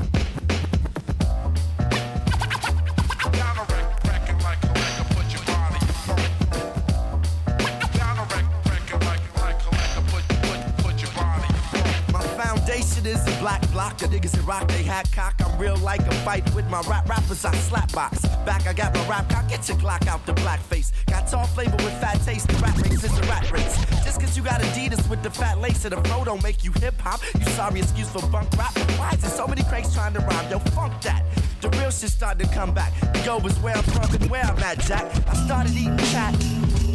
My 12.63 12.69
foundation 12.69 13.07
is 13.07 13.27
a 13.27 13.41
black 13.41 13.61
block. 13.73 13.99
The 13.99 14.07
niggas 14.07 14.33
that 14.33 14.47
rock 14.47 14.69
they 14.69 14.85
hat 14.85 15.11
cock. 15.13 15.35
I'm 15.45 15.59
real 15.59 15.77
like 15.79 16.01
a 16.01 16.15
fight 16.23 16.45
with 16.55 16.69
my 16.71 16.81
rap 16.83 17.09
rappers. 17.09 17.45
I 17.45 17.53
slap 17.57 17.91
box. 17.93 18.25
Back, 18.47 18.69
I 18.69 18.73
got 18.73 18.95
my 18.95 19.09
rap 19.09 19.29
cock. 19.29 19.49
Get 19.49 19.69
your 19.69 19.77
Glock 19.79 20.07
out 20.07 20.25
the 20.27 20.33
black 20.35 20.61
face. 20.61 20.93
Got 21.07 21.27
tall 21.27 21.47
flavor 21.47 21.77
with 21.79 22.01
fat 22.01 22.21
taste. 22.25 22.47
The 22.47 22.55
rap 22.59 22.79
race 22.79 23.03
is 23.03 23.19
a 23.19 23.23
rat 23.23 23.51
race. 23.51 23.77
Just 24.05 24.21
cause 24.21 24.37
you 24.37 24.45
got 24.45 24.61
Adidas 24.61 25.11
with 25.11 25.25
the 25.25 25.31
fat 25.31 25.59
lace 25.59 25.85
and 25.85 25.93
the 25.93 26.09
flow 26.09 26.25
don't 26.25 26.43
make 26.43 26.63
you 26.63 26.71
hip 26.79 27.01
hop. 27.01 27.21
You 27.35 27.45
sorry 27.47 27.81
excuse 27.81 28.09
for 28.09 28.25
bunk 28.29 28.49
rap. 28.57 28.77
Why 28.97 29.11
is 29.11 29.23
there 29.23 29.31
so 29.31 29.49
many 29.49 29.65
cranks 29.65 29.93
trying 29.93 30.13
to 30.15 30.21
rhyme? 30.21 30.49
Yo, 30.49 30.61
funk 30.61 30.93
that. 31.03 31.25
The 31.63 31.71
real 31.71 31.91
shit 31.91 32.11
starting 32.11 32.47
to 32.47 32.55
come 32.55 32.73
back. 32.73 32.93
The 33.01 33.23
go 33.25 33.39
is 33.39 33.59
where 33.59 33.77
I'm 33.77 33.83
from 33.83 34.15
and 34.15 34.31
where 34.31 34.45
I'm 34.45 34.59
at, 34.61 34.79
Jack. 34.79 35.05
I 35.29 35.35
started 35.35 35.73
eating 35.73 35.97
cat 35.97 36.35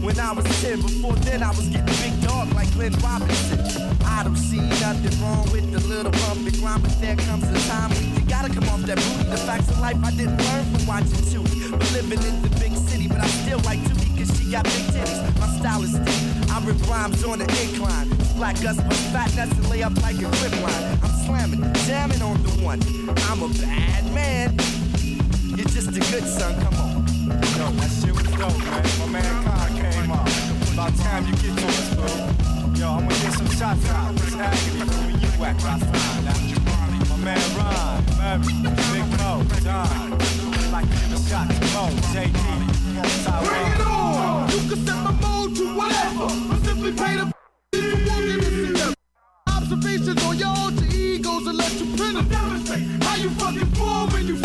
when 0.07 0.17
I 0.21 0.31
was 0.31 0.45
10. 0.63 0.79
Before 0.79 1.15
then, 1.27 1.43
I 1.43 1.49
was 1.49 1.67
getting 1.67 1.93
big 1.99 2.15
dog 2.23 2.53
like 2.53 2.71
Glenn 2.71 2.93
Robinson. 3.03 3.59
I 4.05 4.23
don't 4.23 4.37
see 4.37 4.63
nothing 4.79 5.11
wrong 5.21 5.51
with 5.51 5.69
the 5.69 5.81
little 5.85 6.11
bump 6.23 6.47
and 6.47 6.57
grind, 6.59 6.81
but 6.83 6.95
there 7.01 7.17
comes 7.17 7.43
a 7.43 7.59
time 7.67 7.91
when 7.91 8.15
you 8.15 8.21
gotta 8.23 8.47
come 8.47 8.63
off 8.69 8.81
that 8.87 8.95
booty. 8.95 9.29
The 9.29 9.35
facts 9.35 9.69
of 9.69 9.79
life 9.79 9.97
I 10.01 10.11
didn't 10.11 10.39
learn 10.47 10.63
from 10.71 10.87
watching 10.87 11.23
Tootie. 11.27 11.71
But 11.71 11.91
living 11.91 12.23
in 12.23 12.41
the 12.41 12.49
big 12.55 12.73
city, 12.87 13.09
but 13.09 13.19
I 13.19 13.27
still 13.43 13.59
like 13.67 13.79
Tootie 13.79 14.15
cause 14.17 14.31
she 14.39 14.49
got 14.49 14.63
big 14.63 14.87
titties. 14.95 15.19
My 15.41 15.47
style 15.59 15.83
is 15.83 15.99
deep. 15.99 16.51
I 16.55 16.63
rip 16.63 16.79
rhymes 16.87 17.25
on 17.25 17.39
the 17.39 17.47
incline. 17.59 18.07
Black 18.39 18.55
Gus, 18.61 18.77
but 18.77 18.95
fat 19.11 19.35
nuts 19.35 19.51
and 19.59 19.69
lay 19.69 19.83
up 19.83 19.95
like 20.01 20.15
a 20.15 20.29
grip 20.39 20.55
line. 20.63 20.99
I'm 21.03 21.15
slamming, 21.27 21.63
jamming 21.83 22.21
on 22.21 22.41
the 22.43 22.51
one. 22.63 22.79
I'm 23.27 23.43
a 23.43 23.49
bad 23.59 24.05
man. 24.15 24.55
You're 25.57 25.67
just 25.67 25.89
a 25.89 25.99
good 25.99 26.23
son, 26.23 26.55
come 26.63 26.75
on. 26.75 27.06
Yo, 27.27 27.33
that 27.33 27.91
shit 27.91 28.13
was 28.15 28.23
dope, 28.39 28.57
man. 28.63 28.83
My 28.99 29.19
man 29.19 29.43
Khan 29.43 29.69
came 29.75 30.11
up. 30.11 30.27
About 30.71 30.95
time 30.95 31.27
you 31.27 31.35
get 31.35 31.57
to 31.57 31.67
us, 31.67 31.95
bro. 31.95 32.07
Yo, 32.79 32.87
I'm 32.87 33.03
gonna 33.03 33.21
get 33.21 33.33
some 33.33 33.49
shots 33.51 33.89
out. 33.89 34.13
What's 34.13 34.33
happening? 34.33 34.87
Where 34.87 35.19
you 35.19 35.43
at, 35.43 35.57
Rasan? 35.59 35.91
My 37.09 37.17
man 37.17 37.43
Ron, 37.57 37.99
Murray, 38.15 38.55
Big 38.93 39.07
Mo, 39.19 39.43
Don. 39.67 40.11
Like 40.71 40.87
give 40.87 41.13
a 41.13 41.19
shot 41.27 41.49
to 41.49 41.59
Mo, 41.75 41.91
JD. 42.15 42.77
Bring 43.43 43.71
it 43.73 43.81
on! 43.81 44.49
You 44.49 44.69
can 44.69 44.85
set 44.85 44.95
my 45.03 45.11
mode 45.11 45.55
to 45.57 45.65
whatever. 45.75 46.27
But 46.47 46.59
simply 46.63 46.91
pay 46.93 47.15
the. 47.17 47.33
Observations 49.47 50.23
on 50.23 50.37
your 50.37 50.47
alter 50.47 50.85
egos 50.95 51.43
you 51.43 51.97
penetrate. 51.97 53.03
How 53.03 53.15
you 53.15 53.29
fucking 53.31 53.71
form 53.75 54.09
when 54.11 54.27
you 54.27 54.37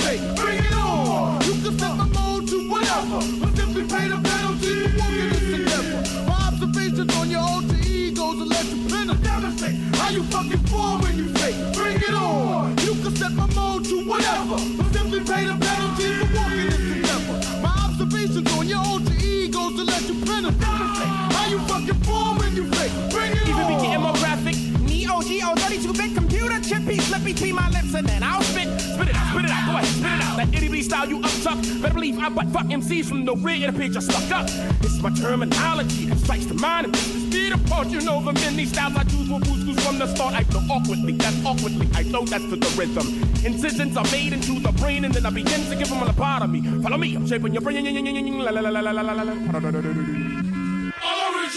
Demonstrate 9.63 9.95
how 9.97 10.11
you 10.11 10.23
fucking 10.25 10.67
form 10.67 11.01
when 11.03 11.17
you 11.17 11.29
fake. 11.35 11.55
Bring 11.75 11.97
it 11.97 12.15
on! 12.15 12.77
You 12.79 12.95
can 13.03 13.15
set 13.15 13.33
my 13.33 13.47
mode 13.55 13.85
to 13.85 14.05
whatever. 14.05 14.57
But 14.77 14.93
simply 14.93 15.21
pay 15.21 15.45
the 15.45 15.57
penalty 15.57 16.09
for 16.19 16.35
walking 16.35 16.67
this 16.67 16.81
endeavor. 16.81 17.63
My 17.63 17.75
observations 17.87 18.53
on 18.53 18.67
your 18.67 18.79
alter 18.79 19.15
egos 19.15 19.77
to 19.77 19.85
let 19.85 20.03
you 20.03 20.15
penetrate. 20.25 21.13
How 21.35 21.47
you 21.49 21.59
fucking 21.61 22.01
form 22.03 22.39
when 22.39 22.57
you 22.57 22.67
fake. 22.73 22.93
Bring 23.11 23.33
it 23.33 23.49
Even 23.49 23.63
on! 23.63 23.77
be 23.77 23.87
getting 23.87 24.03
more 24.03 24.15
graphic. 24.15 24.57
Neo 24.81 25.23
Geo 25.23 25.55
32-bit 25.55 26.15
computer 26.15 26.61
chip. 26.61 26.83
Let 27.11 27.25
between 27.25 27.55
my 27.55 27.69
lips 27.71 27.95
and 27.95 28.07
then 28.07 28.23
I'll 28.23 28.42
spit. 29.03 29.15
It 29.15 29.21
out, 29.21 29.33
spit 29.33 29.45
it 29.45 29.51
out. 29.51 29.67
Go 29.67 29.79
ahead, 29.79 29.87
spit 29.87 30.13
it 30.13 30.23
out. 30.23 30.37
That 30.37 30.49
itty 30.55 30.69
bitty 30.69 30.83
style 30.83 31.09
you 31.09 31.19
upchuck. 31.21 31.83
Better 31.83 31.95
believe 31.95 32.19
I 32.19 32.29
butt 32.29 32.49
fuck 32.49 32.67
MCs 32.67 33.07
from 33.07 33.25
the 33.25 33.35
rear 33.37 33.69
of 33.69 33.75
the 33.75 33.81
page 33.81 33.95
just 33.95 34.11
stuck 34.11 34.31
up. 34.33 34.47
It's 34.83 35.01
my 35.01 35.11
terminology 35.11 36.07
that 36.07 36.19
strikes 36.19 36.47
the 36.47 36.55
mind 36.55 36.87
and 36.87 36.93
makes 36.93 37.09
the 37.09 37.21
speed 37.21 37.53
apart. 37.53 37.89
You 37.89 38.01
know 38.01 38.23
the 38.23 38.33
many 38.33 38.67
styles 38.67 38.97
I 38.97 39.05
choose 39.05 39.29
will 39.29 39.41
boost 39.41 39.81
from 39.81 39.99
the 39.99 40.07
start. 40.07 40.35
I 40.35 40.45
flow 40.45 40.63
awkwardly, 40.71 41.13
that's 41.13 41.45
awkwardly. 41.45 41.89
I 41.95 42.05
flow 42.05 42.25
that's 42.25 42.45
to 42.45 42.57
the 42.57 42.73
rhythm. 42.77 43.23
Incisions 43.45 43.97
are 43.97 44.07
made 44.11 44.33
into 44.33 44.61
the 44.61 44.73
brain 44.73 45.05
and 45.05 45.15
then 45.15 45.27
I 45.27 45.31
begin 45.31 45.65
to 45.69 45.77
give 45.77 45.89
them 45.89 46.03
a 46.03 46.07
lobotomy. 46.07 46.83
Follow 46.83 46.99
me, 46.99 47.15
I'm 47.15 47.27
shaping 47.27 47.53
your 47.53 47.63
brain. 47.63 47.73
La 47.83 48.51
la 48.51 48.61
la 48.61 48.71
la 48.71 48.91
la 48.91 49.03
la 49.03 49.13
la 49.13 50.22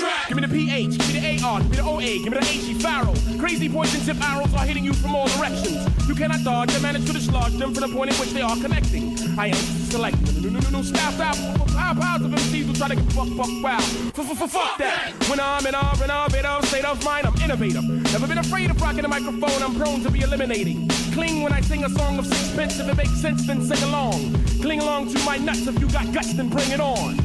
la. 0.01 0.27
Give 0.27 0.37
me 0.37 0.45
the 0.45 0.53
PH, 0.53 0.97
give 0.97 1.13
me 1.13 1.19
the 1.19 1.43
AR, 1.43 1.59
give 1.61 1.69
me 1.69 1.77
the 1.77 1.83
OA, 1.83 2.01
give 2.01 2.31
me 2.31 2.37
the 2.37 2.45
HE 2.45 2.73
Pharaoh. 2.75 3.13
Crazy 3.39 3.69
poison 3.69 4.01
tip 4.01 4.21
arrows 4.23 4.53
are 4.53 4.65
hitting 4.65 4.83
you 4.83 4.93
from 4.93 5.15
all 5.15 5.27
directions. 5.27 6.07
You 6.07 6.15
cannot 6.15 6.43
dodge 6.43 6.73
and 6.73 6.81
manage 6.81 7.05
to 7.05 7.13
dislodge 7.13 7.53
them 7.53 7.73
from 7.73 7.89
the 7.89 7.95
point 7.95 8.11
in 8.11 8.17
which 8.17 8.31
they 8.31 8.41
are 8.41 8.55
connecting. 8.57 9.17
I 9.37 9.47
am 9.47 10.01
like 10.01 10.19
no, 10.21 10.31
no, 10.41 10.49
no, 10.49 10.59
no, 10.59 10.69
no, 10.69 10.81
stop. 10.81 11.15
Pow, 11.15 11.93
pow, 11.93 12.17
the 12.17 12.27
MCs 12.27 12.67
will 12.67 12.73
try 12.73 12.87
to 12.89 12.95
get 12.95 13.05
fuck, 13.13 13.27
fuck, 13.37 13.63
wow. 13.63 13.79
Fuck, 13.79 14.77
that. 14.77 15.13
When 15.29 15.39
I'm 15.39 15.65
in 15.65 15.75
R 15.75 15.95
and 16.01 16.45
of 16.45 16.65
state 16.65 16.85
of 16.85 17.03
mind, 17.03 17.27
I'm 17.27 17.35
innovative. 17.41 17.83
Never 17.83 18.27
been 18.27 18.37
afraid 18.37 18.69
of 18.69 18.81
rocking 18.81 19.01
the 19.01 19.07
microphone, 19.07 19.61
I'm 19.61 19.75
prone 19.75 20.01
to 20.03 20.11
be 20.11 20.21
eliminating. 20.21 20.87
Cling 21.13 21.43
when 21.43 21.53
I 21.53 21.61
sing 21.61 21.83
a 21.83 21.89
song 21.89 22.19
of 22.19 22.25
sixpence, 22.25 22.79
if 22.79 22.87
it 22.87 22.97
makes 22.97 23.21
sense, 23.21 23.45
then 23.47 23.61
sing 23.61 23.81
along. 23.83 24.33
Cling 24.61 24.81
along 24.81 25.13
to 25.13 25.19
my 25.25 25.37
nuts, 25.37 25.67
if 25.67 25.79
you 25.79 25.89
got 25.89 26.11
guts, 26.13 26.33
then 26.33 26.49
bring 26.49 26.71
it 26.71 26.79
on. 26.79 27.17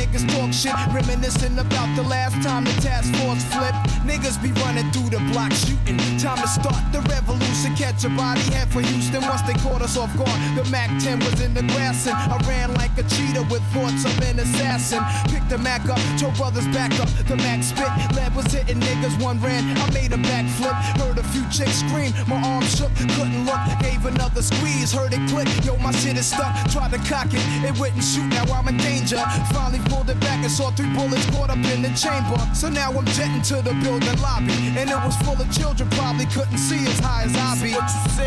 Niggas 0.00 0.24
talk 0.32 0.50
shit, 0.50 0.72
reminiscing 0.94 1.58
about 1.58 1.94
the 1.94 2.02
last 2.02 2.40
time 2.42 2.64
the 2.64 2.72
task 2.80 3.12
force 3.20 3.44
flipped. 3.52 3.76
Niggas 4.08 4.40
be 4.42 4.50
running 4.64 4.90
through 4.92 5.10
the 5.10 5.20
block 5.30 5.52
shooting. 5.52 5.98
Time 6.16 6.40
to 6.40 6.48
start 6.48 6.80
the 6.90 7.04
revolution. 7.12 7.76
Catch 7.76 8.04
a 8.04 8.08
body 8.08 8.40
head 8.48 8.72
for 8.72 8.80
Houston 8.80 9.20
once 9.20 9.42
they 9.42 9.52
caught 9.60 9.82
us 9.82 9.98
off 9.98 10.08
guard. 10.16 10.40
The 10.56 10.64
Mac 10.70 10.88
10 11.04 11.18
was 11.20 11.42
in 11.42 11.52
the 11.52 11.62
grass 11.76 12.06
and 12.06 12.16
I 12.16 12.38
ran 12.48 12.72
like 12.80 12.96
a 12.96 13.04
cheetah 13.12 13.44
with 13.52 13.60
thoughts 13.76 14.06
of 14.08 14.16
an 14.24 14.38
assassin. 14.40 15.04
Picked 15.28 15.50
the 15.50 15.58
Mac 15.58 15.84
up, 15.90 16.00
told 16.18 16.34
brothers 16.36 16.66
back 16.68 16.98
up. 16.98 17.08
The 17.28 17.36
Mac 17.36 17.62
spit, 17.62 17.92
lead 18.16 18.34
was 18.34 18.46
hitting 18.46 18.80
niggas. 18.80 19.20
One 19.22 19.38
ran, 19.42 19.76
I 19.76 19.84
made 19.92 20.12
a 20.12 20.20
backflip. 20.32 20.72
Heard 20.96 21.18
a 21.18 21.24
few 21.28 21.44
chicks 21.52 21.84
scream, 21.84 22.14
my 22.26 22.40
arm 22.40 22.64
shook, 22.64 22.94
couldn't 23.20 23.44
look. 23.44 23.60
Gave 23.80 24.06
another 24.06 24.40
squeeze, 24.40 24.92
heard 24.92 25.12
it 25.12 25.20
click. 25.28 25.48
Yo, 25.62 25.76
my 25.76 25.92
shit 25.92 26.16
is 26.16 26.32
stuck. 26.32 26.56
Tried 26.72 26.92
to 26.92 26.98
cock 27.04 27.28
it, 27.36 27.44
it 27.68 27.78
wouldn't 27.78 28.02
shoot. 28.02 28.26
Now 28.32 28.48
I'm 28.54 28.66
in 28.68 28.78
danger. 28.78 29.20
Finally 29.52 29.89
pulled 29.90 30.08
it 30.08 30.18
back 30.20 30.40
and 30.42 30.50
saw 30.50 30.70
three 30.70 30.88
bullets 30.94 31.26
caught 31.34 31.50
up 31.50 31.58
in 31.74 31.82
the 31.82 31.92
chamber. 31.98 32.38
So 32.54 32.70
now 32.70 32.94
I'm 32.94 33.04
jetting 33.18 33.42
to 33.50 33.56
the 33.60 33.74
building 33.82 34.18
lobby, 34.22 34.54
and 34.78 34.88
it 34.88 35.00
was 35.04 35.16
full 35.26 35.34
of 35.34 35.50
children. 35.50 35.90
Probably 35.90 36.26
couldn't 36.26 36.58
see 36.58 36.86
as 36.86 36.98
high 37.00 37.24
as 37.24 37.34
I 37.34 37.58
be. 37.60 37.74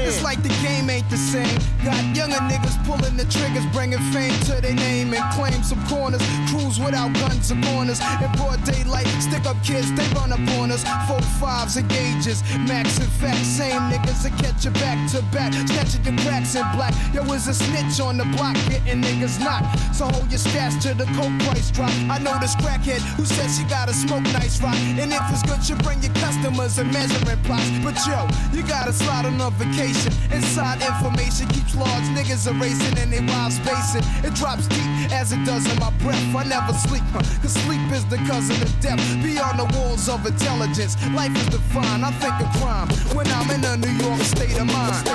It's 0.03 0.21
like 0.21 0.43
the 0.43 0.53
game 0.61 0.89
ain't 0.89 1.09
the 1.09 1.17
same. 1.17 1.57
Got 1.83 2.03
younger 2.15 2.43
niggas 2.51 2.77
pulling 2.85 3.15
the 3.15 3.25
triggers, 3.25 3.65
bringing 3.71 4.03
fame 4.11 4.35
to 4.51 4.59
their 4.61 4.75
name 4.75 5.13
and 5.13 5.23
claim 5.33 5.63
some 5.63 5.81
corners. 5.87 6.21
Crews 6.49 6.79
without 6.79 7.13
guns 7.13 7.51
or 7.51 7.59
corners. 7.71 7.99
In 8.21 8.31
broad 8.35 8.61
daylight, 8.63 9.07
stick 9.23 9.45
up 9.45 9.57
kids, 9.63 9.91
they 9.93 10.07
run 10.13 10.31
up 10.31 10.43
on 10.59 10.71
us. 10.71 10.83
Four 11.07 11.21
fives 11.39 11.77
and 11.77 11.87
gauges, 11.89 12.43
max 12.67 12.99
and 12.99 13.11
fact. 13.21 13.45
Same 13.45 13.81
niggas 13.87 14.23
that 14.23 14.35
catch 14.41 14.65
you 14.65 14.71
back 14.83 14.99
to 15.11 15.21
back, 15.31 15.53
snatching 15.53 16.03
your 16.03 16.17
cracks 16.23 16.55
in 16.55 16.65
black. 16.75 16.93
Yo, 17.13 17.23
is 17.33 17.47
a 17.47 17.53
snitch 17.53 17.99
on 17.99 18.17
the 18.17 18.25
block, 18.35 18.55
getting 18.69 19.01
niggas 19.01 19.39
knocked. 19.39 19.95
So 19.95 20.05
hold 20.05 20.29
your 20.29 20.39
stats 20.39 20.81
to 20.83 20.93
the 20.93 21.05
coke 21.15 21.33
price 21.53 21.71
drop. 21.71 21.91
I 22.09 22.17
know 22.19 22.37
this 22.39 22.55
crackhead 22.55 23.01
who 23.17 23.25
says 23.25 23.57
she 23.57 23.63
gotta 23.65 23.93
smoke 23.93 24.23
nice 24.33 24.61
rock. 24.61 24.75
And 24.75 25.11
if 25.13 25.21
it's 25.29 25.43
good, 25.43 25.61
you 25.69 25.75
bring 25.83 26.01
your 26.01 26.13
customers 26.15 26.77
and 26.79 26.91
measuring 26.91 27.41
plots. 27.43 27.69
But 27.83 27.95
yo, 28.07 28.27
you 28.51 28.65
gotta 28.65 28.93
slide 28.93 29.25
on 29.25 29.39
a 29.39 29.49
vacation. 29.51 30.11
Inside 30.31 30.81
information 30.81 31.47
keeps 31.49 31.75
large 31.75 32.07
niggas 32.15 32.47
erasing 32.49 32.97
and 32.97 33.11
they 33.13 33.21
wild 33.21 33.53
spacing. 33.53 34.03
It 34.23 34.33
drops 34.33 34.67
deep 34.67 35.11
as 35.11 35.31
it 35.31 35.43
does 35.45 35.65
in 35.71 35.77
my 35.79 35.91
breath. 36.01 36.23
I 36.35 36.43
never 36.43 36.73
sleep, 36.73 37.03
huh? 37.13 37.21
cause 37.41 37.53
sleep 37.65 37.81
is 37.91 38.05
the 38.05 38.17
cousin 38.29 38.61
of 38.61 38.71
death. 38.79 39.01
Beyond 39.21 39.59
the 39.59 39.67
walls 39.77 40.09
of 40.09 40.25
intelligence, 40.25 40.97
life 41.13 41.35
is 41.35 41.47
defined. 41.47 42.05
I 42.05 42.11
think 42.17 42.35
of 42.41 42.49
crime 42.61 42.89
when 43.15 43.27
I'm 43.27 43.49
in 43.51 43.63
a 43.63 43.77
New 43.77 43.93
York. 44.03 44.21
State 44.23 44.57
of 44.57 44.67
mind. 44.67 45.12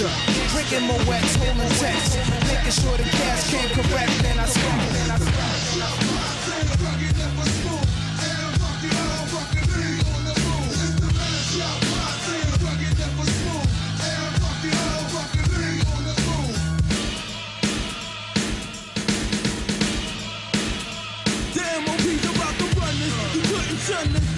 Gangster. 0.00 0.48
Drinking 0.48 0.88
my 0.88 0.96
wets, 1.04 1.36
holding 1.36 1.68
text. 1.78 2.16
Making 2.46 2.72
sure 2.72 2.96
the 2.96 3.04
cash 3.04 3.50
came 3.50 3.68
correct. 3.70 4.22
Then 4.22 4.38
I 4.38 4.46
this. 4.46 4.56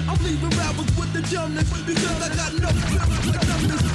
I'm 0.08 0.24
leaving 0.24 0.50
rappers 0.58 0.96
with 0.96 1.12
the 1.12 1.22
dumbness 1.30 1.70
because 1.86 2.22
I 2.22 2.34
got 2.34 2.52
no 2.54 2.70
numbness. 2.70 3.91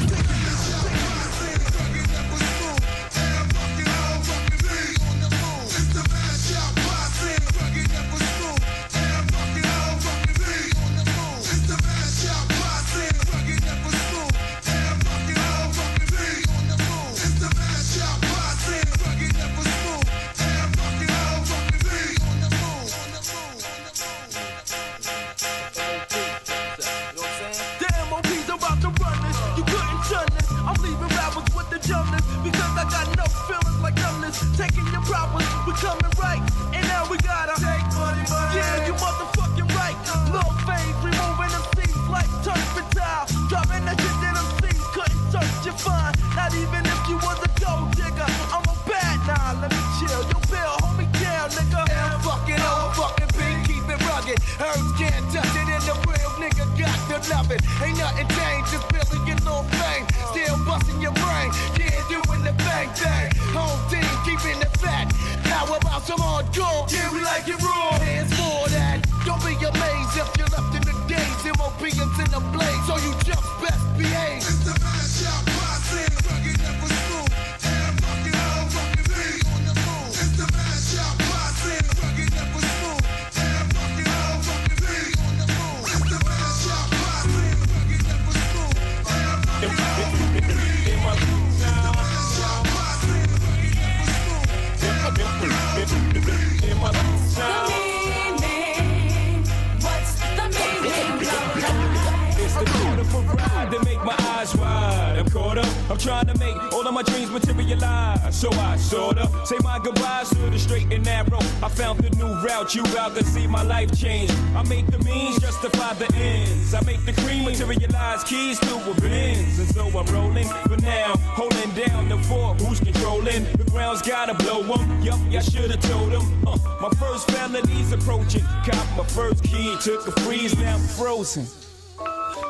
I'm. 131.36 131.46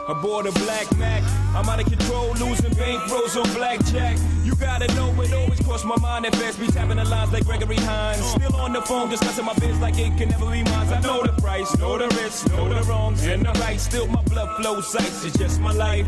I 0.08 0.14
bought 0.22 0.46
a 0.46 0.52
black 0.52 0.96
Mac. 0.98 1.24
I'm 1.56 1.68
out 1.68 1.82
of 1.82 1.88
control, 1.88 2.30
losing 2.34 2.72
bankrolls 2.72 3.36
on 3.36 3.52
blackjack. 3.56 4.18
You 4.44 4.54
gotta 4.56 4.88
know 4.94 5.10
it 5.22 5.34
always 5.34 5.60
crossed 5.62 5.86
my 5.86 5.98
mind 5.98 6.28
at 6.28 6.34
best. 6.34 6.60
Be 6.60 6.68
tapping 6.68 6.98
the 6.98 7.06
lines 7.06 7.34
like 7.34 7.46
Gregory 7.46 7.78
Hines. 7.78 8.24
Still 8.24 8.56
on 8.56 8.74
the 8.74 8.82
phone 8.82 9.10
discussing 9.10 9.46
my 9.46 9.54
biz 9.56 9.80
like 9.80 9.98
it 9.98 10.16
can 10.18 10.30
never 10.30 10.52
be 10.52 10.64
mine. 10.64 10.94
I 10.94 11.02
know 11.02 11.24
the 11.24 11.34
price, 11.42 11.76
know 11.80 11.98
the 11.98 12.08
risk, 12.22 12.50
know 12.52 12.70
the 12.70 12.84
wrongs 12.84 13.26
and 13.26 13.46
the 13.46 13.52
right. 13.60 13.80
Still 13.80 14.08
my 14.08 14.22
blood 14.24 14.56
flows 14.58 14.96
ice. 14.96 15.26
It's 15.26 15.38
just 15.38 15.60
my 15.60 15.74
life. 15.74 16.08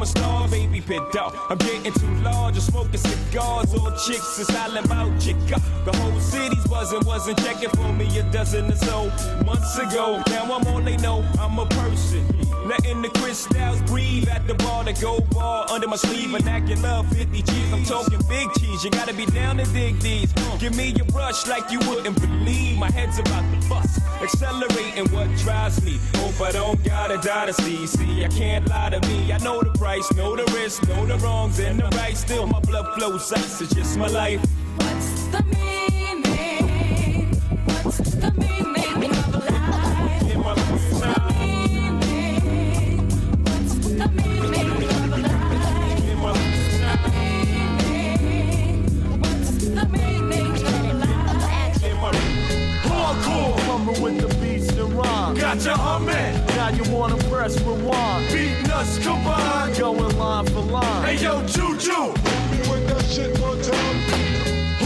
I 0.00 0.02
the 0.02 0.06
star? 0.06 0.48
Baby 0.48 0.82
dog. 1.12 1.36
I'm 1.50 1.58
getting 1.58 1.92
too 1.92 2.14
large. 2.22 2.54
I'm 2.54 2.60
smoking 2.60 2.96
cigars. 2.96 3.74
All 3.74 3.90
chicks 3.92 4.38
is 4.38 4.48
hollering 4.48 4.84
about 4.84 5.20
chica. 5.20 5.60
The 5.84 5.92
whole 5.94 6.18
city's 6.20 6.66
buzzing, 6.66 7.04
wasn't 7.04 7.38
checking 7.38 7.68
for 7.70 7.92
me 7.92 8.06
a 8.18 8.22
dozen 8.32 8.72
or 8.72 8.76
so 8.76 9.10
months 9.44 9.76
ago. 9.76 10.22
Now 10.28 10.54
I'm 10.54 10.66
all 10.68 10.80
they 10.80 10.96
know. 10.96 11.22
I'm 11.38 11.58
a 11.58 11.66
person. 11.66 12.49
Letting 12.70 13.02
the 13.02 13.08
crystals 13.08 13.82
breathe 13.82 14.28
at 14.28 14.46
the 14.46 14.54
bar, 14.54 14.84
the 14.84 14.92
gold 14.92 15.28
bar 15.30 15.66
under 15.68 15.88
my 15.88 15.96
sleeve. 15.96 16.30
Vernacular 16.30 17.02
50 17.02 17.42
G's, 17.42 17.72
I'm 17.72 17.82
talking 17.82 18.20
big 18.28 18.48
cheese. 18.60 18.84
You 18.84 18.90
gotta 18.90 19.12
be 19.12 19.26
down 19.26 19.56
to 19.56 19.64
dig 19.72 19.98
these. 19.98 20.32
Give 20.60 20.76
me 20.76 20.90
your 20.90 21.06
brush 21.06 21.48
like 21.48 21.68
you 21.72 21.80
wouldn't 21.80 22.20
believe. 22.20 22.78
My 22.78 22.88
head's 22.88 23.18
about 23.18 23.42
to 23.52 23.68
bust, 23.68 24.00
accelerating 24.22 25.08
what 25.10 25.28
drives 25.38 25.82
me. 25.84 25.98
Hope 26.14 26.40
I 26.40 26.52
don't 26.52 26.80
gotta 26.84 27.18
die 27.18 27.46
to 27.46 27.52
see. 27.54 27.88
See, 27.88 28.24
I 28.24 28.28
can't 28.28 28.68
lie 28.68 28.90
to 28.90 29.00
me. 29.08 29.32
I 29.32 29.38
know 29.38 29.60
the 29.60 29.76
price, 29.76 30.06
know 30.14 30.36
the 30.36 30.44
risk, 30.52 30.86
know 30.86 31.04
the 31.06 31.16
wrongs 31.18 31.58
and 31.58 31.80
the 31.80 31.88
right. 31.96 32.16
Still, 32.16 32.46
my 32.46 32.60
blood 32.60 32.86
flows 32.96 33.32
ice. 33.32 33.60
It's 33.60 33.74
just 33.74 33.98
my 33.98 34.06
life. 34.06 34.40
What's 34.76 35.26
the 35.26 35.42
meaning? 35.42 35.79
Rewind. 58.20 58.32
beating 58.32 58.70
us 58.70 58.98
combined. 58.98 59.76
Going 59.78 60.18
line 60.18 60.46
for 60.46 60.60
line. 60.60 61.04
Hey 61.04 61.22
yo, 61.22 61.42
Juju. 61.46 62.12
With 62.70 62.88
that 62.88 63.04
shit 63.08 63.38
one 63.40 63.60
time. 63.62 63.96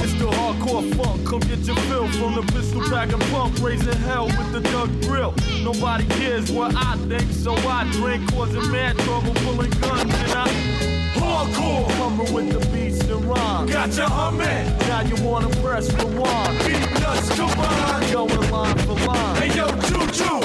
It's 0.02 0.12
the 0.14 0.26
hardcore 0.26 0.94
funk. 0.96 1.26
Come 1.26 1.40
get 1.40 1.58
your 1.60 1.76
fill 1.88 2.08
from 2.08 2.34
the 2.34 2.42
pistol 2.52 2.80
pack 2.82 3.12
and 3.12 3.22
pump. 3.32 3.58
Raising 3.62 3.92
hell 4.02 4.26
with 4.26 4.52
the 4.52 4.60
Doug 4.60 4.90
grill. 5.02 5.34
Nobody 5.62 6.06
cares 6.06 6.50
what 6.52 6.74
I 6.76 6.96
think, 7.08 7.30
so 7.32 7.54
I 7.54 7.88
drink. 7.92 8.30
Causing 8.32 8.70
mad 8.70 8.98
trouble, 8.98 9.34
pulling 9.34 9.70
guns, 9.80 10.12
and 10.14 10.32
I 10.32 10.48
Hardcore, 11.14 11.90
humming 11.92 12.32
with 12.34 12.52
the 12.52 12.60
beats 12.70 13.00
and 13.08 13.24
rhyme. 13.24 13.66
got 13.66 13.96
you 13.96 14.02
humming, 14.02 14.78
Now 14.88 15.00
you 15.02 15.16
wanna 15.24 15.48
press 15.62 15.90
rewind. 15.94 16.58
beating 16.58 17.04
us 17.04 17.28
combined. 17.36 18.12
Going 18.12 18.50
line 18.50 18.78
for 18.78 18.94
line. 19.06 19.36
Hey 19.36 19.56
yo, 19.56 19.66
Juju. 19.88 20.40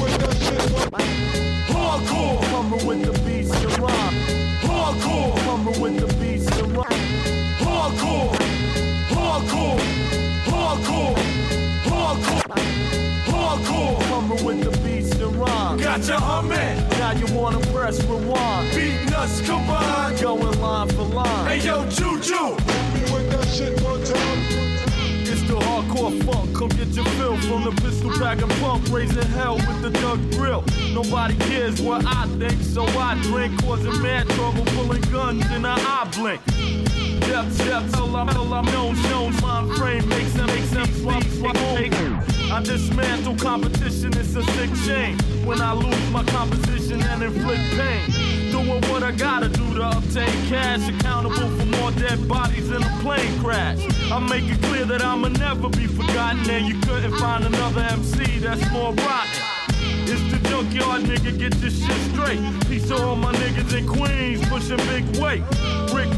With 0.00 0.18
that 0.18 0.36
shit 0.38 0.70
one 0.72 0.90
Hardcore, 1.92 2.42
Humming 2.44 2.86
with 2.86 3.04
the 3.04 3.12
beats 3.22 3.50
and 3.50 3.78
rhyme. 3.78 4.14
hardcore, 4.62 5.38
Humming 5.40 5.78
with 5.78 6.00
the 6.00 6.06
beats 6.16 6.46
and 6.58 6.72
rhyme. 6.74 6.86
hardcore, 7.60 8.32
hardcore, 9.12 9.78
hardcore, 10.48 11.16
hardcore, 11.84 12.42
hardcore. 13.26 14.02
Humming 14.04 14.42
with 14.44 14.64
the 14.64 14.78
beats 14.78 15.12
and 15.20 15.36
rhyme. 15.36 15.76
Got 15.76 16.08
you 16.08 16.14
humming, 16.14 16.88
Now 16.98 17.10
you 17.12 17.26
wanna 17.34 17.60
press 17.72 18.02
rewind. 18.04 18.70
beating 18.74 19.12
us 19.12 19.42
combined. 19.42 20.18
Going 20.18 20.60
line 20.62 20.88
for 20.88 21.02
line. 21.02 21.46
Hey 21.46 21.58
yo, 21.66 21.84
Juju. 21.90 22.54
With 23.12 23.30
that 23.32 23.46
shit 23.54 23.78
one 23.82 24.02
time. 24.02 24.71
The 25.52 25.58
hardcore 25.58 26.24
funk. 26.24 26.56
Come 26.56 26.68
get 26.70 26.88
your 26.96 27.04
fill 27.04 27.36
from 27.36 27.64
the 27.64 27.72
pistol 27.82 28.08
pack 28.12 28.40
and 28.40 28.50
pump. 28.52 28.88
Raising 28.90 29.30
hell 29.32 29.56
with 29.56 29.82
the 29.82 29.90
Doug 29.90 30.18
grill. 30.32 30.64
Nobody 30.94 31.36
cares 31.44 31.78
what 31.82 32.06
I 32.06 32.26
think, 32.38 32.62
so 32.62 32.86
I 32.86 33.20
drink. 33.20 33.60
Causing 33.60 34.00
mad 34.00 34.26
trouble, 34.30 34.64
pulling 34.64 35.02
guns, 35.12 35.44
in 35.50 35.66
I 35.66 35.74
eye 35.74 36.08
blink. 36.16 36.40
Step, 37.24 37.50
step, 37.50 37.82
till 37.92 38.16
I'm, 38.16 38.28
till 38.28 38.54
I'm 38.54 38.64
known, 38.64 38.94
known. 39.10 39.38
Mind 39.42 39.76
frame 39.76 40.08
makes 40.08 40.32
them, 40.32 40.46
makes 40.46 40.70
them 40.70 40.86
swap, 40.94 41.22
swap, 41.24 41.56
I 41.58 42.62
dismantle 42.64 43.36
competition, 43.36 44.10
it's 44.16 44.34
a 44.34 44.42
sick 44.42 44.74
shame. 44.86 45.18
When 45.44 45.60
I 45.60 45.74
lose 45.74 46.10
my 46.10 46.24
composition 46.24 47.02
and 47.02 47.22
inflict 47.24 47.60
pain. 47.72 48.41
Doing 48.62 48.80
what 48.92 49.02
I 49.02 49.10
gotta 49.10 49.48
do 49.48 49.74
to 49.74 49.88
obtain 49.90 50.30
cash. 50.46 50.88
Accountable 50.88 51.50
for 51.58 51.66
more 51.80 51.90
dead 51.92 52.28
bodies 52.28 52.70
in 52.70 52.80
a 52.80 52.98
plane 53.00 53.36
crash. 53.40 53.80
I 54.08 54.20
make 54.20 54.44
it 54.44 54.62
clear 54.62 54.84
that 54.84 55.02
I'ma 55.02 55.28
never 55.28 55.68
be 55.68 55.88
forgotten. 55.88 56.48
And 56.48 56.66
you 56.68 56.78
couldn't 56.82 57.12
find 57.16 57.44
another 57.44 57.80
MC 57.80 58.38
that's 58.38 58.62
more 58.70 58.94
rotten. 58.94 59.42
It's 60.06 60.22
the 60.30 60.38
junkyard 60.48 61.02
nigga, 61.02 61.36
get 61.36 61.54
this 61.54 61.84
shit 61.84 62.00
straight. 62.12 62.38
Peace 62.68 62.88
all 62.92 63.16
my 63.16 63.32
niggas 63.32 63.76
in 63.76 63.84
Queens, 63.84 64.48
pushing 64.48 64.76
big 64.86 65.04
weight. 65.16 65.42
Rick 65.92 66.10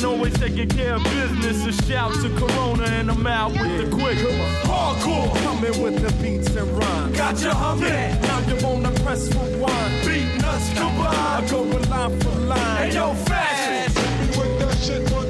Dan 0.00 0.08
always 0.08 0.38
taking 0.38 0.68
care 0.68 0.94
of 0.94 1.04
business. 1.04 1.66
A 1.66 1.72
shout 1.86 2.12
to 2.22 2.28
Corona 2.36 2.84
and 2.84 3.10
I'm 3.10 3.26
out 3.26 3.52
with 3.52 3.90
the 3.90 3.96
quick. 3.96 4.18
Hardcore, 4.64 5.34
Coming 5.42 5.82
with 5.82 6.00
the 6.02 6.12
beats 6.22 6.54
and 6.56 6.70
rhymes. 6.78 7.16
got 7.16 7.40
you 7.42 7.50
humming, 7.50 8.20
Now 8.22 8.40
you 8.48 8.56
wanna 8.66 8.90
press 9.02 9.28
rewind. 9.34 10.06
beating 10.06 10.44
us 10.44 10.70
I 10.70 10.74
combined. 10.74 11.50
go 11.50 11.62
line 11.90 12.20
for 12.20 12.38
line. 12.40 12.76
Hey 12.90 12.94
yo, 12.94 13.14
fashion, 13.14 13.92
With 14.38 14.58
that 14.60 14.76
shit 14.78 15.02
one 15.12 15.22
time. 15.24 15.29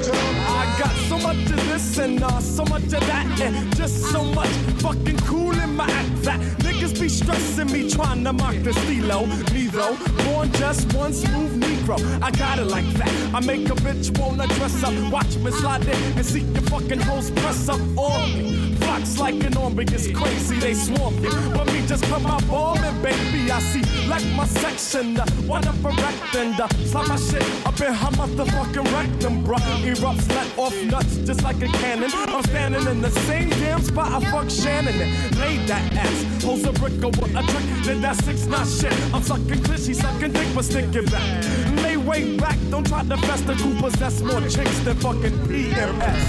got 0.81 0.95
so 1.09 1.17
much 1.19 1.37
of 1.51 1.69
this 1.69 1.99
and 1.99 2.23
uh, 2.23 2.39
so 2.39 2.65
much 2.65 2.85
of 2.85 3.05
that, 3.05 3.39
and 3.39 3.75
just 3.75 3.97
so 4.11 4.23
much 4.23 4.49
fucking 4.81 5.17
cool 5.29 5.55
in 5.59 5.75
my 5.75 5.85
act 5.85 6.23
that 6.23 6.39
niggas 6.65 6.99
be 6.99 7.07
stressing 7.07 7.71
me 7.71 7.87
trying 7.87 8.23
to 8.23 8.33
mock 8.33 8.55
the 8.63 8.73
stilo. 8.73 9.27
Me 9.53 9.67
though, 9.67 9.95
born 10.25 10.51
just 10.53 10.91
one 10.93 11.13
smooth 11.13 11.53
Negro. 11.61 11.97
I 12.23 12.31
got 12.31 12.57
it 12.57 12.65
like 12.65 12.89
that. 12.93 13.11
I 13.31 13.39
make 13.41 13.69
a 13.69 13.75
bitch 13.75 14.17
wanna 14.17 14.47
dress 14.47 14.83
up, 14.83 14.95
watch 15.11 15.35
me 15.37 15.51
slide 15.51 15.83
in 15.83 16.17
and 16.17 16.25
see 16.25 16.41
your 16.41 16.63
fucking 16.63 17.01
hoes 17.01 17.29
press 17.29 17.69
up 17.69 17.81
on 17.95 18.33
me. 18.33 18.60
Flocks 18.91 19.17
like 19.19 19.41
an 19.45 19.55
army, 19.55 19.85
it's 19.87 20.11
crazy, 20.11 20.59
they 20.59 20.73
swarm 20.73 21.15
me. 21.21 21.29
But 21.53 21.71
me 21.71 21.81
just 21.87 22.03
come 22.11 22.25
out 22.25 22.45
bombing, 22.49 23.01
baby. 23.01 23.49
I 23.49 23.59
see 23.61 23.83
like 24.09 24.25
my 24.35 24.45
section, 24.45 25.17
uh, 25.17 25.25
one 25.47 25.65
up 25.65 25.81
erect 25.81 26.35
and 26.35 26.59
uh, 26.59 26.67
slap 26.83 27.07
my 27.07 27.15
shit 27.15 27.41
up 27.65 27.79
in 27.79 27.93
her 27.93 28.11
motherfucking 28.19 28.91
rectum, 28.91 29.45
bruh. 29.45 29.61
Erupts, 29.87 30.27
let 30.35 30.57
off 30.57 30.75
nuts 30.83 31.15
just 31.19 31.41
like 31.41 31.61
a 31.61 31.67
cannon. 31.67 32.11
I'm 32.13 32.43
standing 32.43 32.85
in 32.85 32.99
the 32.99 33.11
same 33.11 33.49
damn 33.51 33.81
spot 33.81 34.11
I 34.11 34.29
fuck 34.29 34.49
Shannon 34.49 34.99
and 34.99 35.37
laid 35.39 35.65
that 35.69 35.93
ass. 35.93 36.43
Holds 36.43 36.65
a 36.65 36.73
brick 36.73 37.01
or 37.01 37.11
what 37.11 37.29
a 37.29 37.47
trick, 37.47 37.63
then 37.85 38.01
that 38.01 38.17
six 38.25 38.45
not 38.47 38.67
shit. 38.67 38.91
I'm 39.13 39.23
sucking 39.23 39.63
clit, 39.63 39.85
she 39.85 39.93
sucking 39.93 40.33
dick, 40.33 40.47
but 40.53 40.69
it 40.75 41.09
back. 41.09 41.45
Lay 41.81 41.90
way 42.05 42.37
back, 42.37 42.57
don't 42.69 42.85
try 42.87 43.03
to 43.03 43.17
fester 43.17 43.53
Coopers, 43.55 43.93
that's 43.93 44.21
more 44.21 44.41
chicks 44.41 44.79
than 44.79 44.95
fucking 44.97 45.37
PMS. 45.47 46.23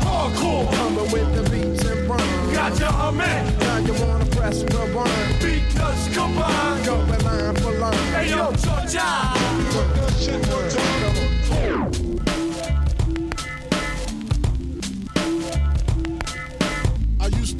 hardcore, 0.00 0.72
Coming 0.74 1.10
with 1.10 1.34
the 1.34 1.42
beats 1.50 1.84
and 1.84 2.08
rhymes. 2.08 2.52
got 2.56 2.78
you 2.78 2.86
humming, 2.86 3.58
Now 3.58 3.78
you 3.78 3.92
wanna 4.04 4.26
press 4.26 4.62
rewind. 4.62 5.42
us 5.82 6.14
combined. 6.14 6.84
Going 6.86 7.24
line 7.24 7.54
for 7.56 7.72
line. 7.78 7.92
Hey 8.14 8.30
yo, 8.30 8.52
Georgia. 8.52 9.32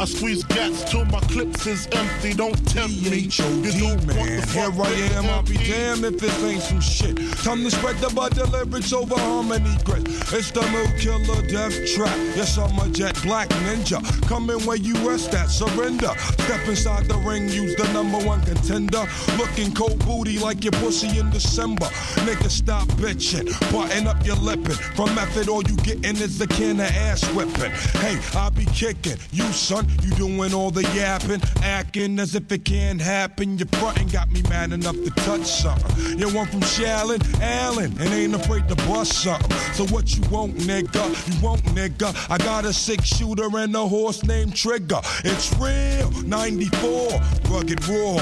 I 0.00 0.04
squeeze 0.04 0.44
gats 0.44 0.88
till 0.88 1.04
my 1.06 1.18
clips 1.20 1.66
is 1.66 1.88
empty. 1.90 2.32
Don't 2.32 2.54
tempt 2.68 3.02
me. 3.10 3.18
You 3.18 3.72
don't 3.72 3.96
want 3.96 4.06
man. 4.06 4.40
the 4.40 4.46
fuck 4.46 4.72
Here 4.74 4.84
I 4.84 5.18
am, 5.18 5.24
the 5.24 5.30
I'll 5.30 5.42
be 5.42 5.56
damned 5.56 6.04
if 6.04 6.20
this 6.20 6.44
ain't 6.44 6.62
some 6.62 6.80
shit. 6.80 7.16
Time 7.42 7.64
to 7.64 7.70
spread 7.70 7.96
the 7.96 8.08
butter 8.14 8.44
lyrics 8.44 8.92
over 8.92 9.18
harmony 9.18 9.76
grit. 9.84 10.06
It's 10.32 10.52
the 10.52 10.62
mood 10.70 11.00
killer 11.00 11.42
death 11.48 11.74
trap. 11.94 12.16
Yes, 12.36 12.58
I'm 12.58 12.78
a 12.78 12.88
jet 12.90 13.20
black 13.22 13.48
ninja. 13.66 13.98
Come 14.28 14.50
in 14.50 14.64
where 14.66 14.76
you 14.76 14.94
rest 15.08 15.34
at, 15.34 15.50
surrender. 15.50 16.12
Step 16.44 16.68
inside 16.68 17.06
the 17.06 17.16
ring, 17.16 17.48
use 17.48 17.74
the 17.74 17.92
number 17.92 18.18
one 18.18 18.40
contender. 18.42 19.04
Looking 19.36 19.74
cold 19.74 19.98
booty 20.06 20.38
like 20.38 20.62
your 20.62 20.72
pussy 20.74 21.18
in 21.18 21.30
December. 21.30 21.86
Nigga, 22.22 22.48
stop 22.48 22.86
bitching. 23.02 23.48
Button 23.72 24.06
up 24.06 24.24
your 24.24 24.36
lippin'. 24.36 24.78
From 24.94 25.12
method, 25.16 25.48
all 25.48 25.64
you 25.64 25.76
gettin' 25.78 26.16
is 26.16 26.38
the 26.38 26.46
can 26.46 26.78
of 26.78 26.86
ass 26.86 27.24
whipping. 27.34 27.72
Hey, 28.00 28.20
I 28.38 28.50
be 28.50 28.64
kicking. 28.66 29.16
You, 29.32 29.44
son, 29.52 29.87
you 30.02 30.10
doing 30.12 30.54
all 30.54 30.70
the 30.70 30.82
yapping. 30.94 31.40
Acting 31.62 32.18
as 32.18 32.34
if 32.34 32.50
it 32.52 32.64
can't 32.64 33.00
happen. 33.00 33.58
Your 33.58 33.68
frontin' 33.68 34.08
got 34.08 34.30
me 34.30 34.42
mad 34.42 34.72
enough 34.72 34.96
to 34.96 35.10
touch 35.10 35.44
something. 35.46 36.18
You 36.18 36.28
one 36.34 36.46
from 36.46 36.60
Shallon, 36.60 37.20
Allen, 37.40 37.94
and 37.98 38.08
ain't 38.12 38.34
afraid 38.34 38.68
to 38.68 38.76
bust 38.76 39.22
something. 39.22 39.56
So 39.74 39.86
what 39.86 40.16
you 40.16 40.22
want, 40.30 40.54
nigga? 40.56 41.04
You 41.34 41.42
want, 41.42 41.62
nigga? 41.74 42.14
I 42.30 42.38
got 42.38 42.64
a 42.64 42.72
six 42.72 43.04
shooter 43.04 43.48
and 43.56 43.74
a 43.74 43.86
horse 43.86 44.22
named 44.24 44.54
Trigger. 44.54 45.00
It's 45.24 45.52
real, 45.58 46.10
94, 46.22 47.20
rugged 47.50 47.86
raw. 47.88 48.18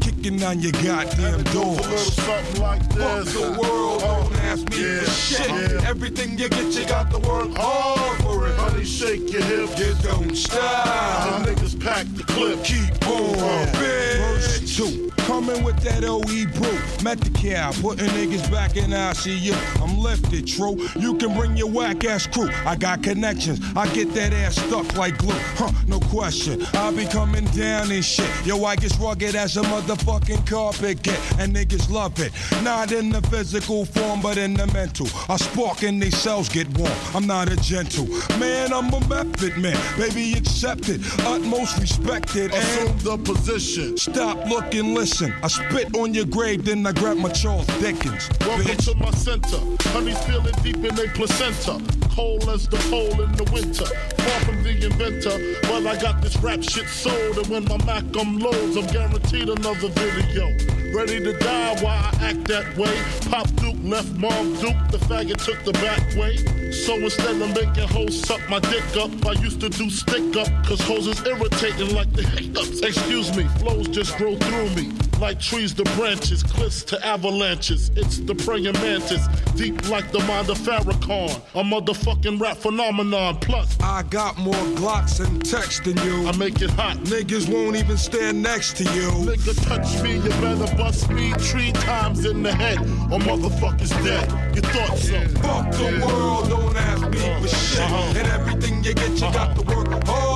Kicking 0.00 0.42
on 0.42 0.60
your 0.60 0.72
goddamn 0.72 1.42
doors. 1.44 1.86
A 1.86 1.98
something 1.98 2.62
like 2.62 2.82
this. 2.94 3.32
Fuck 3.32 3.40
the 3.40 3.46
uh, 3.46 3.58
world, 3.58 4.00
don't 4.00 4.32
oh, 4.32 4.40
ask 4.42 4.68
me 4.70 4.82
Yeah, 4.82 5.00
for 5.02 5.10
shit. 5.10 5.48
yeah. 5.48 5.88
Everything 5.88 6.38
you 6.38 6.48
get, 6.48 6.74
you 6.74 6.86
got 6.86 7.10
to 7.10 7.18
work 7.18 7.50
hard 7.56 8.22
for 8.22 8.48
it. 8.48 8.56
Honey, 8.56 8.84
shake 8.84 9.30
your 9.32 9.42
hips. 9.42 9.78
You 9.78 9.94
don't 10.02 10.34
stop. 10.36 10.89
The 10.90 11.50
niggas 11.50 11.84
pack 11.84 12.06
the 12.14 12.24
clip. 12.24 12.64
Keep 12.64 13.06
on, 13.06 13.66
Verse 13.76 14.76
two, 14.76 15.09
coming 15.30 15.62
with 15.62 15.78
that 15.78 16.02
OE 16.02 16.44
brew. 16.58 17.04
Met 17.04 17.20
the 17.20 17.30
cow, 17.30 17.70
putting 17.80 18.08
niggas 18.08 18.50
back 18.50 18.76
in 18.76 18.90
ICU. 18.90 19.54
I'm 19.80 19.96
lifted, 19.96 20.44
true. 20.44 20.76
You 20.98 21.14
can 21.18 21.34
bring 21.34 21.56
your 21.56 21.70
whack 21.70 22.04
ass 22.04 22.26
crew. 22.26 22.50
I 22.66 22.74
got 22.74 23.04
connections. 23.04 23.60
I 23.76 23.86
get 23.94 24.12
that 24.14 24.32
ass 24.32 24.56
stuck 24.56 24.96
like 24.96 25.16
glue. 25.18 25.40
Huh, 25.54 25.70
no 25.86 26.00
question. 26.00 26.66
I 26.74 26.90
be 26.90 27.06
coming 27.06 27.44
down 27.46 27.92
and 27.92 28.04
shit. 28.04 28.28
Yo, 28.44 28.64
I 28.64 28.74
get 28.74 28.98
rugged 28.98 29.36
as 29.36 29.56
a 29.56 29.62
motherfucking 29.62 30.48
carpet 30.48 31.00
get. 31.04 31.20
And 31.38 31.54
niggas 31.54 31.88
love 31.88 32.18
it. 32.18 32.32
Not 32.64 32.90
in 32.90 33.10
the 33.10 33.22
physical 33.22 33.84
form, 33.84 34.20
but 34.20 34.36
in 34.36 34.54
the 34.54 34.66
mental. 34.72 35.06
I 35.28 35.36
spark 35.36 35.84
and 35.84 36.02
they 36.02 36.10
cells 36.10 36.48
get 36.48 36.66
warm. 36.76 36.92
I'm 37.14 37.28
not 37.28 37.48
a 37.48 37.56
gentle 37.56 38.08
man, 38.40 38.72
I'm 38.72 38.92
a 38.92 39.00
method 39.08 39.56
man. 39.58 39.78
Baby, 39.96 40.34
accepted, 40.34 41.04
utmost 41.20 41.78
respected. 41.78 42.52
Assume 42.52 42.98
the 42.98 43.16
position. 43.18 43.96
Stop, 43.96 44.44
look, 44.48 44.74
and 44.74 44.94
I 45.22 45.48
spit 45.48 45.94
on 45.96 46.14
your 46.14 46.24
grave, 46.24 46.64
then 46.64 46.86
I 46.86 46.92
grab 46.92 47.18
my 47.18 47.28
Charles 47.28 47.66
Dickens. 47.78 48.30
Welcome 48.40 48.76
to 48.76 48.94
my 48.94 49.10
center. 49.10 49.58
Honey's 49.90 50.18
feeling 50.24 50.54
deep 50.62 50.78
in 50.78 50.98
a 50.98 51.12
placenta. 51.12 51.78
Cold 52.08 52.48
as 52.48 52.66
the 52.66 52.78
pole 52.88 53.20
in 53.20 53.30
the 53.32 53.44
winter. 53.52 53.84
Far 53.84 54.40
from 54.40 54.62
the 54.62 54.70
inventor, 54.86 55.36
but 55.68 55.86
I 55.86 56.00
got 56.00 56.22
this 56.22 56.38
rap 56.38 56.62
shit 56.62 56.88
sold. 56.88 57.36
And 57.36 57.46
when 57.48 57.64
my 57.66 57.76
Mac 57.84 58.04
unloads, 58.16 58.78
I'm 58.78 58.86
guaranteed 58.86 59.50
another 59.50 59.88
video. 59.88 60.48
Ready 60.96 61.20
to 61.20 61.38
die 61.38 61.76
while 61.82 62.02
I 62.02 62.16
act 62.22 62.48
that 62.48 62.74
way. 62.78 62.96
Pop 63.30 63.46
Duke 63.56 63.76
left 63.82 64.12
Mom 64.12 64.54
Duke, 64.54 64.90
the 64.90 64.98
faggot 65.04 65.44
took 65.44 65.62
the 65.64 65.72
back 65.74 66.00
way. 66.16 66.38
So 66.72 66.94
instead 66.94 67.40
of 67.42 67.54
making 67.54 67.88
hoes 67.88 68.22
suck 68.22 68.40
my 68.48 68.58
dick 68.58 68.96
up, 68.96 69.10
I 69.26 69.32
used 69.32 69.60
to 69.60 69.68
do 69.68 69.90
stick 69.90 70.34
up, 70.36 70.48
cause 70.64 70.80
hoes 70.80 71.06
is 71.06 71.20
irritating 71.26 71.94
like 71.94 72.10
the 72.14 72.22
hiccups. 72.22 72.80
Excuse 72.80 73.36
me, 73.36 73.44
flows 73.58 73.88
just 73.88 74.16
grow 74.16 74.34
through 74.36 74.70
me. 74.70 74.90
Like 75.20 75.38
trees 75.38 75.74
to 75.74 75.84
branches, 75.96 76.42
cliffs 76.42 76.82
to 76.84 77.06
avalanches. 77.06 77.90
It's 77.94 78.18
the 78.18 78.34
praying 78.34 78.72
mantis, 78.80 79.28
deep 79.54 79.88
like 79.90 80.10
the 80.12 80.20
mind 80.20 80.48
of 80.48 80.56
Farrakhan. 80.58 81.36
A 81.54 81.62
motherfucking 81.62 82.40
rap 82.40 82.56
phenomenon. 82.56 83.36
Plus, 83.40 83.78
I 83.80 84.02
got 84.04 84.38
more 84.38 84.54
Glocks 84.80 85.20
and 85.24 85.44
text 85.44 85.84
than 85.84 85.98
you. 85.98 86.26
I 86.26 86.34
make 86.38 86.62
it 86.62 86.70
hot. 86.70 86.96
Niggas 86.98 87.52
won't 87.52 87.76
even 87.76 87.98
stand 87.98 88.42
next 88.42 88.78
to 88.78 88.84
you. 88.84 89.10
Nigga 89.28 89.54
touch 89.66 90.02
me, 90.02 90.14
you 90.14 90.30
better 90.40 90.74
bust 90.76 91.10
me 91.10 91.32
three 91.34 91.72
times 91.72 92.24
in 92.24 92.42
the 92.42 92.52
head, 92.52 92.78
or 93.12 93.18
motherfuckers 93.20 93.90
dead. 94.02 94.56
You 94.56 94.62
thought 94.62 94.96
so? 94.96 95.20
Fuck 95.42 95.70
the 95.72 96.02
world, 96.06 96.48
don't 96.48 96.76
ask 96.76 97.02
me 97.10 97.18
for 97.18 97.48
shit. 97.48 97.80
Uh-huh. 97.80 98.18
And 98.18 98.28
everything 98.28 98.82
you 98.82 98.94
get, 98.94 99.10
you 99.10 99.20
got 99.20 99.54
to 99.56 99.62
work 99.62 99.88
hard 99.88 100.02
for 100.04 100.06
it. 100.06 100.10
Honey, 100.10 100.29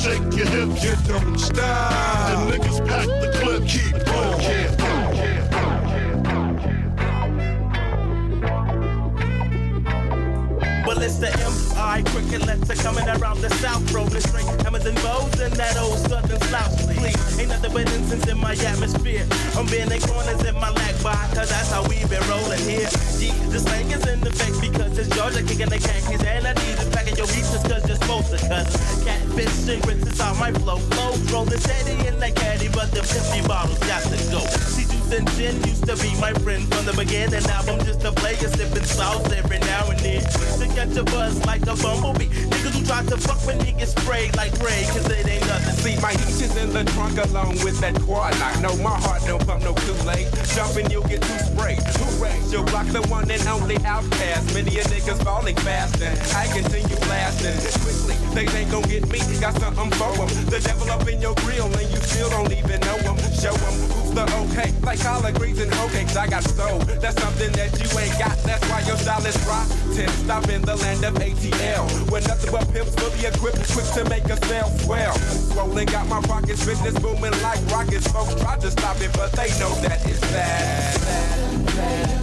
shake 0.00 0.34
your 0.34 0.46
hips. 0.46 0.84
You 0.84 0.96
don't 1.06 1.38
stop. 1.38 1.92
And 2.32 2.52
niggas 2.52 2.86
pack 2.86 3.06
the 3.06 3.38
clip. 3.38 3.68
Keep 3.68 4.08
on. 4.08 4.79
It's 11.02 11.16
the 11.18 11.30
M.I. 11.32 12.02
cricket 12.06 12.46
letter 12.46 12.74
coming 12.82 13.08
around 13.08 13.40
the 13.40 13.50
south, 13.62 13.82
rolling 13.92 14.20
straight 14.20 14.44
hammers 14.62 14.84
and 14.84 14.96
bows 15.02 15.38
and 15.40 15.52
that 15.54 15.76
old 15.78 15.98
southern 15.98 16.40
slouch. 16.48 16.76
Please, 16.96 17.38
ain't 17.38 17.48
nothing 17.48 17.72
but 17.72 17.92
incense 17.92 18.26
in 18.28 18.38
my 18.38 18.52
atmosphere. 18.52 19.24
I'm 19.56 19.66
bending 19.66 20.00
corners 20.02 20.42
in 20.44 20.54
my 20.54 20.70
lag 20.70 20.94
by, 21.02 21.16
cause 21.34 21.48
that's 21.48 21.70
how 21.70 21.82
we 21.88 22.04
been 22.08 22.22
rolling 22.28 22.60
here. 22.68 22.88
Gee, 23.16 23.32
the 23.48 23.60
slang 23.60 23.90
is 23.90 24.06
in 24.06 24.20
the 24.20 24.30
effect 24.30 24.60
because 24.60 24.98
it's 24.98 25.08
Georgia 25.16 25.42
kicking 25.42 25.70
the 25.70 25.78
khakis 25.78 26.22
and 26.24 26.46
I 26.46 26.52
need 26.64 26.76
to 26.78 26.86
packing 26.90 27.16
your 27.16 27.28
beaches 27.28 27.62
cause 27.64 27.86
you're 27.86 27.96
supposed 27.96 28.30
to 28.34 28.38
cuss. 28.48 28.68
Catfish 29.04 29.68
and 29.68 29.82
grits 29.82 30.06
is 30.06 30.20
how 30.20 30.34
my 30.34 30.52
flow 30.52 30.78
flow. 30.92 31.14
Rolling 31.32 31.60
steady 31.60 31.96
in 32.06 32.18
that 32.20 32.34
caddy, 32.34 32.68
but 32.68 32.90
the 32.92 33.00
empty 33.00 33.46
bottles 33.46 33.78
got 33.86 34.02
to 34.04 34.18
go. 34.28 34.42
See, 34.74 34.89
and 35.12 35.28
gin 35.32 35.56
used 35.64 35.86
to 35.86 35.96
be 35.96 36.14
my 36.20 36.32
friend 36.44 36.62
from 36.72 36.84
the 36.86 36.92
beginning. 36.92 37.42
Now 37.44 37.60
I'm 37.66 37.78
just 37.84 38.04
a 38.04 38.12
player 38.12 38.36
sipping 38.36 38.84
sauce 38.84 39.30
every 39.32 39.58
now 39.60 39.90
and 39.90 39.98
then. 40.00 40.22
To 40.22 40.66
catch 40.74 40.96
a 40.96 41.04
buzz 41.04 41.44
like 41.46 41.62
a 41.62 41.74
bumblebee. 41.76 42.28
Niggas 42.50 42.74
who 42.74 42.84
try 42.84 43.02
to 43.04 43.16
fuck 43.16 43.44
with 43.46 43.60
get 43.64 43.88
sprayed 43.88 44.36
like 44.36 44.52
Ray, 44.60 44.84
cause 44.92 45.08
it 45.08 45.26
ain't 45.26 45.46
nothing. 45.46 45.74
See, 45.82 45.96
my 46.00 46.12
heat 46.12 46.40
is 46.40 46.56
in 46.56 46.72
the 46.72 46.84
trunk 46.92 47.18
along 47.18 47.58
with 47.64 47.80
that 47.80 47.94
quad 48.02 48.38
lock. 48.38 48.60
No, 48.60 48.76
my 48.82 48.96
heart 49.00 49.22
don't 49.26 49.44
pump 49.46 49.62
no 49.62 49.74
Kool-Aid. 49.74 50.28
Jumping, 50.54 50.90
you'll 50.90 51.08
get 51.08 51.22
too 51.22 51.38
sprayed. 51.38 51.80
Hooray, 51.98 52.36
you 52.50 52.62
rock 52.74 52.86
the 52.88 53.02
one 53.08 53.30
and 53.30 53.46
only 53.48 53.76
Outkast. 53.78 54.54
Many 54.54 54.78
a 54.78 54.84
niggas 54.84 55.22
falling 55.24 55.56
fast 55.56 56.00
and 56.02 56.18
I 56.36 56.46
continue 56.52 56.96
blasting. 57.08 57.56
Quickly, 57.82 58.16
they 58.34 58.46
ain't 58.58 58.70
gon' 58.70 58.82
get 58.82 59.08
me. 59.08 59.20
Got 59.40 59.58
something 59.58 59.90
for 59.92 60.12
'em. 60.20 60.28
The 60.50 60.60
devil 60.60 60.90
up 60.90 61.08
in 61.08 61.20
your 61.20 61.34
grill 61.36 61.66
and 61.66 61.88
you 61.90 62.00
still 62.00 62.30
don't 62.30 62.52
even 62.52 62.80
know 62.80 62.96
'em. 63.08 63.16
Show 63.32 63.54
'em 63.54 63.99
who's 64.10 64.14
the 64.14 64.36
okay. 64.42 64.72
Like 64.82 65.00
collard 65.00 65.34
greens 65.34 65.58
and 65.60 65.72
hoe 65.74 65.88
cakes, 65.88 66.16
I 66.16 66.26
got 66.26 66.42
soul. 66.42 66.78
That's 67.00 67.20
something 67.20 67.52
that 67.52 67.70
you 67.78 67.98
ain't 67.98 68.18
got. 68.18 68.36
That's 68.44 68.68
why 68.68 68.80
your 68.82 68.96
style 68.96 69.24
is 69.26 69.36
rotten. 69.46 70.08
Stop 70.24 70.48
in 70.48 70.62
the 70.62 70.76
land 70.76 71.04
of 71.04 71.14
ATL. 71.14 72.10
Where 72.10 72.22
nothing 72.22 72.52
but 72.52 72.72
pimps 72.72 72.94
fully 72.94 73.26
equipped, 73.26 73.72
quick 73.72 73.86
to 73.94 74.04
make 74.08 74.24
a 74.24 74.36
sale 74.46 74.70
swell. 74.80 75.14
Swollen 75.52 75.86
got 75.86 76.08
my 76.08 76.20
pockets, 76.22 76.64
business 76.64 76.98
booming 76.98 77.34
like 77.42 77.60
rockets. 77.70 78.06
Folks 78.08 78.34
try 78.40 78.56
to 78.58 78.70
stop 78.70 79.00
it, 79.00 79.12
but 79.14 79.32
they 79.32 79.48
know 79.58 79.74
that 79.82 80.00
it's 80.06 80.20
bad. 80.32 81.00
Time 81.00 81.66
to 81.66 82.19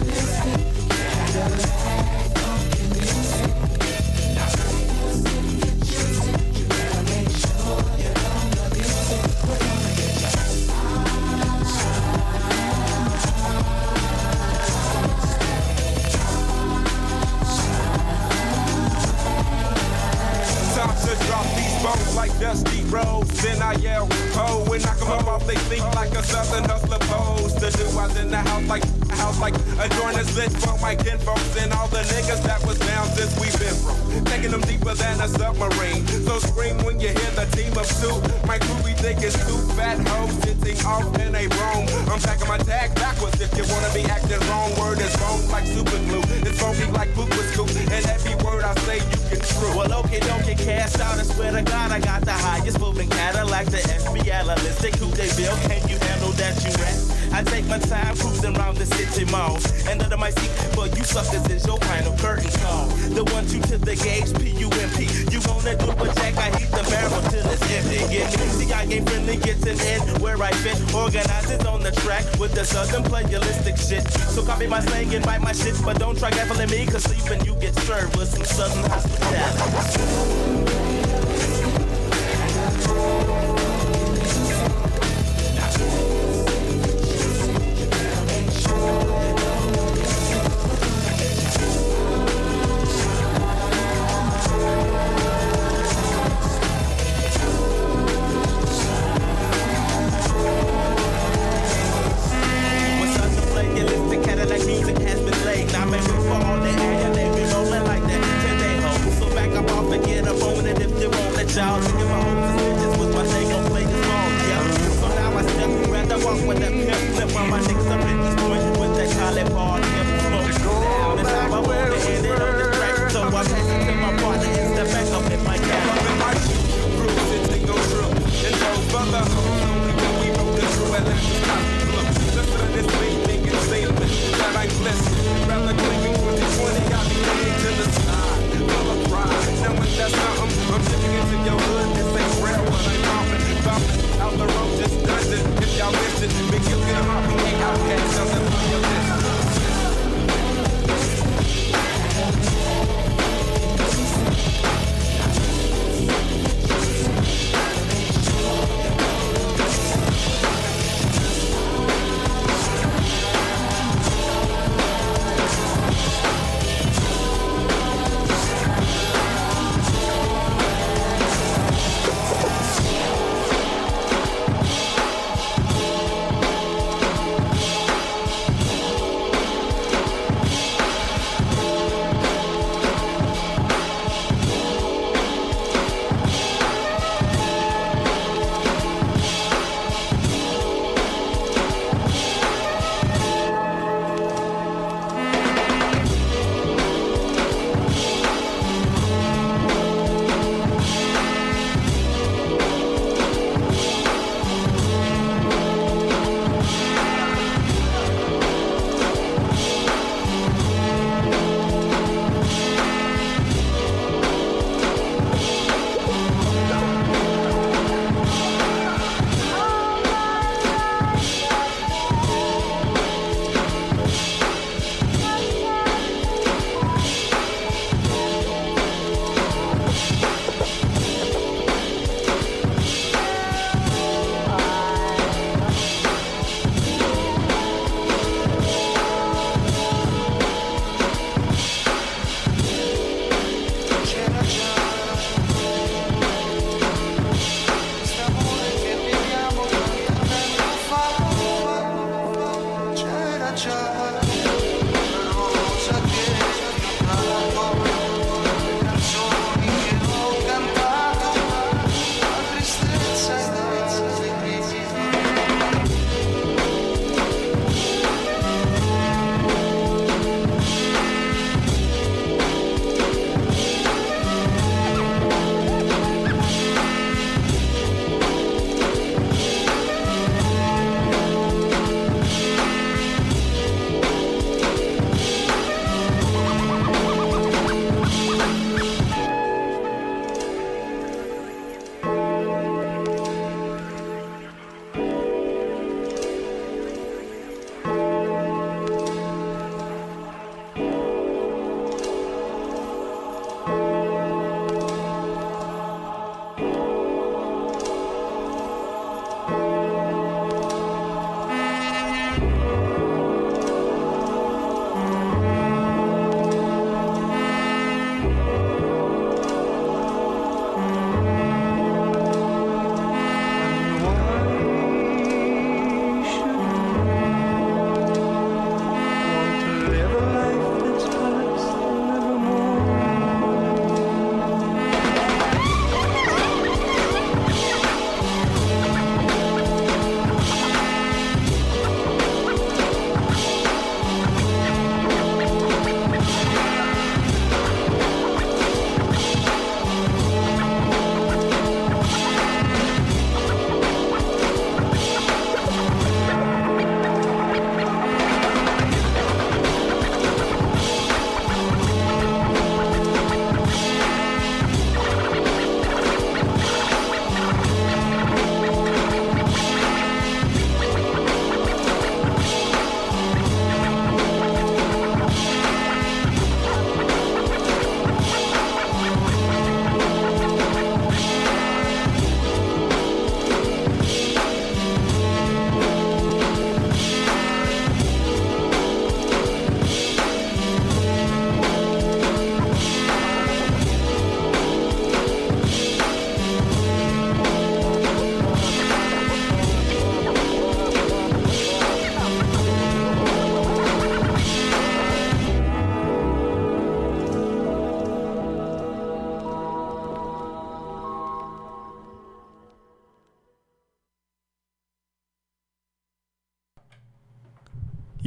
in 28.28 28.32
the 28.32 28.50
house 28.50 28.68
like 28.68 28.84
house 29.16 29.40
like 29.40 29.56
a 29.80 29.88
joint 29.96 30.16
is 30.20 30.28
lit 30.36 30.52
for 30.60 30.76
my 30.84 30.94
kinfolks 30.94 31.56
and 31.56 31.72
all 31.72 31.88
the 31.88 32.04
niggas 32.12 32.42
that 32.44 32.60
was 32.66 32.78
down 32.78 33.08
since 33.16 33.32
we 33.40 33.48
been 33.56 33.72
through. 33.72 34.20
Taking 34.28 34.50
them 34.52 34.60
deeper 34.68 34.92
than 34.92 35.16
a 35.20 35.28
submarine. 35.28 36.04
So 36.28 36.38
scream 36.38 36.76
when 36.84 37.00
you 37.00 37.08
hear 37.08 37.32
the 37.40 37.48
team 37.56 37.72
of 37.72 37.88
two. 38.00 38.16
My 38.46 38.58
crew 38.60 38.76
we 38.84 38.92
think 39.00 39.24
it's 39.24 39.38
two 39.48 39.56
fat 39.72 39.96
hoes 40.06 40.36
sitting 40.44 40.76
off 40.84 41.08
in 41.24 41.32
a 41.34 41.44
room. 41.48 41.88
I'm 42.12 42.20
packing 42.20 42.48
my 42.48 42.58
tag 42.58 42.94
backwards 42.96 43.40
if 43.40 43.50
you 43.56 43.64
wanna 43.72 43.88
be 43.96 44.04
acting 44.04 44.44
wrong. 44.52 44.76
Word 44.76 45.00
is 45.00 45.14
wrong 45.24 45.40
like 45.48 45.64
super 45.64 45.98
glue. 46.12 46.24
It's 46.44 46.60
funky 46.60 46.84
like 46.92 47.08
poop 47.16 47.32
with 47.32 47.48
scoop. 47.56 47.72
And 47.72 48.04
every 48.12 48.36
word 48.44 48.62
I 48.62 48.74
say 48.84 49.00
you 49.08 49.18
can 49.32 49.40
true. 49.40 49.72
Well, 49.72 49.92
okay, 50.04 50.20
don't 50.20 50.44
get 50.44 50.58
cast 50.58 51.00
out. 51.00 51.16
I 51.16 51.24
swear 51.24 51.52
to 51.52 51.62
God, 51.62 51.92
I 51.96 52.00
got 52.00 52.20
the 52.28 52.36
highest 52.36 52.78
moving 52.78 53.08
Cadillac, 53.08 53.66
the 53.72 53.80
SB 53.88 54.28
analytic. 54.30 54.94
Who 55.00 55.08
they 55.16 55.32
bill? 55.32 55.56
Can 55.64 55.80
you 55.88 55.96
handle 55.96 56.32
that, 56.36 56.54
you 56.60 56.72
rap? 56.76 57.17
I 57.32 57.42
take 57.42 57.66
my 57.66 57.78
time 57.78 58.16
cruising 58.16 58.56
around 58.56 58.76
the 58.76 58.86
city 58.86 59.24
mall. 59.30 59.58
And 59.88 60.02
under 60.02 60.16
my 60.16 60.30
seat, 60.30 60.50
but 60.74 60.96
you 60.96 61.04
suckers 61.04 61.46
is 61.50 61.66
your 61.66 61.78
final 61.78 62.16
curtain 62.18 62.50
call. 62.60 62.86
The 63.14 63.24
one 63.32 63.46
two 63.46 63.60
to 63.70 63.78
the 63.78 63.96
gauge, 63.96 64.32
P-U-M-P. 64.38 64.98
You 65.32 65.40
wanna 65.46 65.76
do 65.76 65.90
a 65.90 66.06
jack, 66.14 66.36
I 66.36 66.50
heat 66.58 66.70
the 66.70 66.84
barrel 66.90 67.22
till 67.30 67.46
it's 67.46 67.62
empty. 67.70 67.98
Get 68.12 68.30
me, 68.38 68.46
see, 68.56 68.72
I 68.72 68.82
ain't 68.84 69.08
friendly, 69.08 69.36
gets 69.36 69.64
an 69.66 69.78
end 69.80 70.22
where 70.22 70.40
I 70.42 70.52
fit. 70.52 70.78
Organizers 70.94 71.64
on 71.66 71.82
the 71.82 71.92
track 72.02 72.24
with 72.38 72.54
the 72.54 72.64
southern 72.64 73.02
playalistic 73.04 73.76
shit. 73.78 74.06
So 74.34 74.44
copy 74.44 74.66
my 74.66 74.80
slang 74.80 75.14
and 75.14 75.24
bite 75.24 75.42
my 75.42 75.52
shit, 75.52 75.74
but 75.84 75.98
don't 75.98 76.18
try 76.18 76.30
gaffling 76.30 76.70
me, 76.70 76.86
cause 76.86 77.04
sleeping 77.04 77.44
you 77.44 77.54
get 77.60 77.74
served 77.86 78.16
with 78.16 78.28
some 78.28 78.44
southern 78.44 78.90
hospitality. 78.90 80.57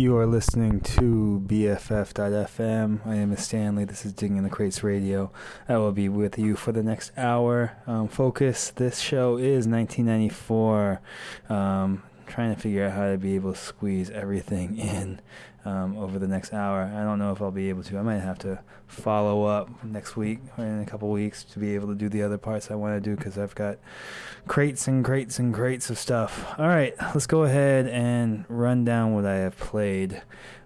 You 0.02 0.18
are 0.18 0.26
listening 0.26 0.80
to 0.82 1.44
BFF.FM. 1.46 3.06
I 3.06 3.16
am 3.18 3.38
Stanley. 3.38 3.86
This 3.86 4.04
is 4.04 4.14
Digging 4.14 4.38
in 4.38 4.44
the 4.44 4.50
Crates 4.50 4.84
Radio. 4.84 5.32
I 5.70 5.78
will 5.78 5.92
be 5.92 6.10
with 6.10 6.40
you 6.40 6.56
for 6.56 6.72
the 6.72 6.82
next 6.82 7.12
hour. 7.16 7.78
Um, 7.86 8.08
focus 8.08 8.72
this 8.72 8.98
show 8.98 9.38
is 9.38 9.68
1994. 9.68 11.02
Um, 11.50 12.02
trying 12.26 12.56
to 12.56 12.60
figure 12.60 12.88
out 12.88 12.94
how 12.94 13.12
to 13.12 13.20
be 13.20 13.36
able 13.36 13.54
to 13.54 13.60
squeeze 13.60 14.10
everything 14.10 14.76
in 14.80 15.22
um, 15.66 15.98
over 15.98 16.20
the 16.20 16.28
next 16.28 16.54
hour. 16.54 16.84
I 16.84 17.04
don't 17.04 17.20
know 17.20 17.32
if 17.32 17.42
I'll 17.42 17.52
be 17.52 17.70
able 17.70 17.84
to. 17.84 17.98
I 17.98 18.02
might 18.02 18.20
have 18.20 18.40
to 18.40 18.60
follow 18.88 19.46
up 19.46 19.84
next 19.84 20.16
week 20.16 20.40
or 20.58 20.66
in 20.66 20.80
a 20.82 20.86
couple 20.86 21.10
weeks 21.10 21.44
to 21.46 21.60
be 21.60 21.76
able 21.76 21.88
to 21.88 21.96
do 21.96 22.10
the 22.10 22.24
other 22.24 22.38
parts 22.38 22.72
I 22.72 22.76
want 22.76 23.02
to 23.02 23.10
do 23.10 23.16
because 23.16 23.38
I've 23.38 23.56
got 23.56 23.78
crates 24.48 24.88
and 24.88 25.04
crates 25.06 25.40
and 25.40 25.54
crates 25.54 25.90
of 25.90 25.98
stuff. 25.98 26.54
All 26.58 26.68
right, 26.68 26.94
let's 27.00 27.28
go 27.28 27.44
ahead 27.44 27.88
and 27.88 28.46
run 28.50 28.84
down 28.84 29.14
what 29.14 29.26
I 29.26 29.36
have 29.36 29.58
played. 29.58 30.22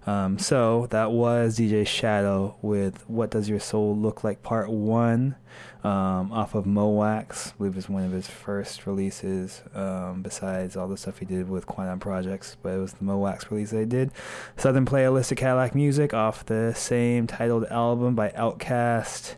Um, 0.06 0.38
so 0.38 0.86
that 0.90 1.10
was 1.10 1.58
DJ 1.58 1.84
Shadow 1.86 2.56
with 2.62 3.08
"What 3.08 3.30
Does 3.30 3.48
Your 3.48 3.58
Soul 3.58 3.96
Look 3.96 4.22
Like" 4.22 4.40
Part 4.40 4.70
One, 4.70 5.34
um, 5.82 6.32
off 6.32 6.54
of 6.54 6.64
Mo' 6.64 6.90
Wax. 6.90 7.48
I 7.48 7.58
believe 7.58 7.72
it 7.72 7.76
was 7.76 7.88
one 7.88 8.04
of 8.04 8.12
his 8.12 8.28
first 8.28 8.86
releases. 8.86 9.62
Um, 9.74 10.22
besides 10.22 10.76
all 10.76 10.86
the 10.86 10.96
stuff 10.96 11.18
he 11.18 11.24
did 11.24 11.48
with 11.50 11.66
Quannum 11.66 11.98
Projects, 11.98 12.56
but 12.62 12.74
it 12.74 12.78
was 12.78 12.92
the 12.94 13.04
Mo' 13.04 13.18
Wax 13.18 13.50
release 13.50 13.70
they 13.70 13.84
did. 13.84 14.12
Southern 14.56 14.85
Playalistic 14.86 15.38
Cadillac 15.38 15.74
Music 15.74 16.14
off 16.14 16.46
the 16.46 16.72
same 16.72 17.26
titled 17.26 17.64
album 17.64 18.14
by 18.14 18.28
Outkast. 18.28 19.34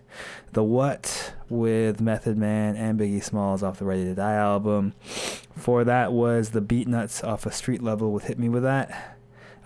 The 0.52 0.62
What 0.62 1.32
with 1.48 2.02
Method 2.02 2.36
Man 2.36 2.76
and 2.76 3.00
Biggie 3.00 3.24
Smalls 3.24 3.62
off 3.62 3.78
the 3.78 3.86
Ready 3.86 4.04
to 4.04 4.14
Die 4.14 4.34
album. 4.34 4.92
For 5.56 5.84
that 5.84 6.12
was 6.12 6.50
the 6.50 6.60
Beatnuts 6.60 7.26
off 7.26 7.46
of 7.46 7.54
Street 7.54 7.82
Level 7.82 8.12
with 8.12 8.24
Hit 8.24 8.38
Me 8.38 8.50
With 8.50 8.62
That. 8.64 9.16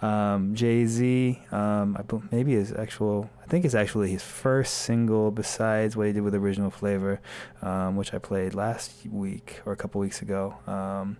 Um, 0.01 0.55
Jay 0.55 0.87
Z, 0.87 1.41
um, 1.51 1.99
maybe 2.31 2.53
his 2.53 2.73
actual, 2.73 3.29
I 3.43 3.47
think 3.47 3.65
it's 3.65 3.75
actually 3.75 4.11
his 4.13 4.23
first 4.23 4.75
single 4.75 5.33
besides 5.33 5.97
what 5.97 6.07
he 6.07 6.13
did 6.13 6.23
with 6.23 6.35
Original 6.37 6.71
Flavor, 6.71 7.21
um, 7.61 7.97
which 7.97 8.15
I 8.15 8.19
played 8.19 8.55
last 8.55 8.93
week 9.11 9.61
or 9.67 9.73
a 9.73 9.77
couple 9.77 10.01
weeks 10.01 10.23
ago, 10.23 10.55
um, 10.69 11.17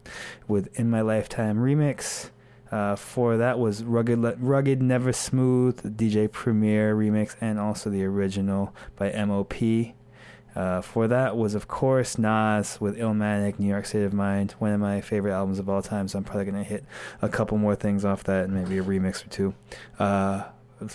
with 0.47 0.79
In 0.79 0.89
My 0.89 1.01
Lifetime 1.01 1.59
remix. 1.59 2.31
Uh, 2.73 2.97
for 2.97 3.37
that 3.37 3.59
was 3.59 3.85
Rugged, 3.85 4.41
Rugged 4.41 4.81
Never 4.81 5.13
Smooth, 5.13 5.97
DJ 5.97 6.33
Premier 6.33 6.97
remix, 6.97 7.37
and 7.39 7.61
also 7.61 7.91
the 7.91 8.03
original 8.03 8.75
by 8.97 9.13
MOP. 9.13 9.95
Uh, 10.55 10.81
for 10.81 11.07
that 11.07 11.37
was, 11.37 11.55
of 11.55 11.69
course, 11.69 12.19
Nas 12.19 12.81
with 12.81 12.97
Illmatic, 12.97 13.59
New 13.59 13.69
York 13.69 13.85
State 13.85 14.05
of 14.05 14.15
Mind, 14.15 14.53
one 14.53 14.73
of 14.73 14.81
my 14.81 15.03
favorite 15.03 15.33
albums 15.33 15.59
of 15.59 15.69
all 15.69 15.83
time. 15.83 16.09
So 16.09 16.17
I'm 16.19 16.25
probably 16.25 16.47
gonna 16.47 16.65
hit 16.65 16.85
a 17.21 17.29
couple 17.29 17.59
more 17.59 17.75
things 17.75 18.07
off 18.07 18.25
that, 18.25 18.45
and 18.47 18.55
maybe 18.55 18.79
a 18.79 18.83
remix 18.83 19.25
or 19.25 19.29
two. 19.29 19.55
Uh, 19.99 20.45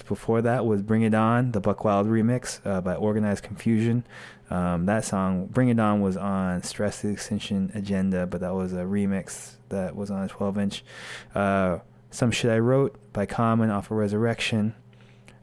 before 0.08 0.42
that 0.42 0.66
was 0.66 0.82
Bring 0.82 1.04
It 1.04 1.14
On, 1.14 1.52
the 1.52 1.62
Buckwild 1.62 2.08
remix 2.08 2.60
uh, 2.66 2.82
by 2.82 2.96
Organized 2.96 3.44
Konfusion. 3.44 4.04
Um, 4.50 4.86
that 4.88 5.06
song, 5.06 5.46
Bring 5.46 5.70
It 5.70 5.80
On, 5.80 6.02
was 6.02 6.18
on 6.18 6.64
Stress 6.64 7.02
the 7.02 7.10
Extinction 7.10 7.72
Agenda, 7.76 8.26
but 8.26 8.42
that 8.42 8.54
was 8.54 8.74
a 8.74 8.78
remix 8.78 9.57
that 9.70 9.96
was 9.96 10.12
on 10.12 10.24
a 10.24 10.28
12 10.28 10.58
inch. 10.58 10.84
Uh, 11.36 11.80
Sum 12.10 12.32
Shit 12.32 12.52
I 12.52 12.60
Wrote 12.60 12.96
by 13.14 13.26
Common 13.26 13.70
off 13.70 13.92
of 13.92 13.98
Resurrection. 13.98 14.76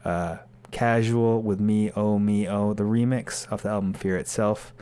Uh, 0.05 0.39
Casual 0.71 1.41
with 1.41 1.61
Me 1.61 1.91
Oh 1.93 2.19
Me 2.19 2.49
Oh, 2.49 2.75
the 2.75 2.83
remix 2.83 3.51
off 3.53 3.63
the 3.63 3.69
album 3.69 3.93
Fear 3.93 4.17
Itself. 4.19 4.75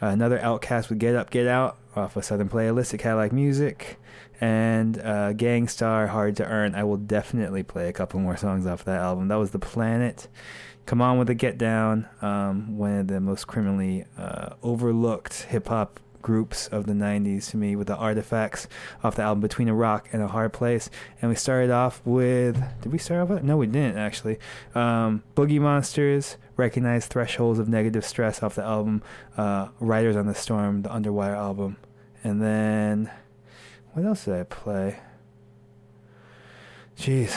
Uh, 0.00 0.06
another 0.06 0.38
Outkast 0.38 0.88
with 0.88 0.98
Get 0.98 1.16
Up 1.16 1.30
Get 1.30 1.46
Out 1.46 1.78
off 1.96 2.16
of 2.16 2.24
Southern 2.24 2.48
Playalistic 2.48 3.00
Cadillac 3.00 3.32
Music. 3.32 3.98
And 4.40 4.98
uh, 4.98 5.32
Gang 5.34 5.68
Starr 5.68 6.08
Hard 6.08 6.36
to 6.36 6.44
Earn. 6.44 6.74
I 6.74 6.84
will 6.84 6.96
definitely 6.96 7.62
play 7.62 7.88
a 7.88 7.92
couple 7.92 8.18
more 8.20 8.36
songs 8.36 8.66
off 8.66 8.84
that 8.84 9.00
album. 9.00 9.28
That 9.28 9.36
was 9.36 9.50
The 9.52 9.58
Planet. 9.58 10.28
Come 10.84 11.00
On 11.00 11.16
with 11.16 11.28
the 11.28 11.34
Get 11.34 11.58
Down, 11.58 12.08
um, 12.22 12.76
one 12.76 12.98
of 12.98 13.06
the 13.06 13.20
most 13.20 13.46
criminally 13.46 14.04
uh, 14.18 14.54
overlooked 14.62 15.42
hip 15.42 15.68
hop 15.68 16.00
groups 16.22 16.68
of 16.68 16.86
the 16.86 16.92
90s 16.92 17.50
to 17.50 17.56
me 17.56 17.76
with 17.76 17.88
the 17.88 17.96
artifacts 17.96 18.68
off 19.02 19.16
the 19.16 19.22
album 19.22 19.40
Between 19.40 19.68
a 19.68 19.74
Rock 19.74 20.08
and 20.12 20.22
a 20.22 20.28
Hard 20.28 20.52
Place. 20.52 20.88
And 21.20 21.28
we 21.28 21.34
started 21.34 21.70
off 21.70 22.00
with. 22.04 22.62
Did 22.80 22.92
we 22.92 22.98
start 22.98 23.20
off 23.20 23.28
with? 23.28 23.42
No, 23.42 23.56
we 23.56 23.66
didn't 23.66 23.98
actually. 23.98 24.38
Um, 24.74 25.22
Boogiemonsters, 25.34 26.36
Recognize 26.56 27.06
Thresholds 27.06 27.58
of 27.58 27.68
Negative 27.68 28.04
Stress 28.04 28.42
off 28.42 28.54
the 28.54 28.62
album 28.62 29.02
uh, 29.36 29.68
Riders 29.80 30.16
on 30.16 30.26
the 30.26 30.34
Storm, 30.34 30.82
the 30.82 30.88
Underwire 30.88 31.34
album. 31.34 31.76
And 32.22 32.40
then. 32.40 33.10
What 33.92 34.06
else 34.06 34.24
did 34.24 34.34
I 34.34 34.44
play? 34.44 35.00
Jeez, 36.96 37.36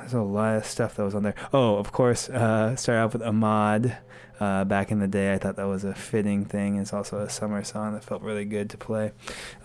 there's 0.00 0.14
a 0.14 0.22
lot 0.22 0.56
of 0.56 0.64
stuff 0.64 0.94
that 0.94 1.02
was 1.02 1.14
on 1.14 1.22
there. 1.22 1.34
Oh, 1.52 1.76
of 1.76 1.92
course, 1.92 2.28
uh, 2.28 2.76
started 2.76 3.02
off 3.02 3.12
with 3.12 3.22
Ahmad. 3.22 3.98
Uh, 4.40 4.64
back 4.64 4.90
in 4.90 4.98
the 4.98 5.06
day, 5.06 5.34
I 5.34 5.38
thought 5.38 5.56
that 5.56 5.66
was 5.66 5.84
a 5.84 5.94
fitting 5.94 6.46
thing. 6.46 6.78
It's 6.78 6.94
also 6.94 7.18
a 7.18 7.28
summer 7.28 7.62
song 7.62 7.92
that 7.92 8.02
felt 8.02 8.22
really 8.22 8.46
good 8.46 8.70
to 8.70 8.78
play. 8.78 9.12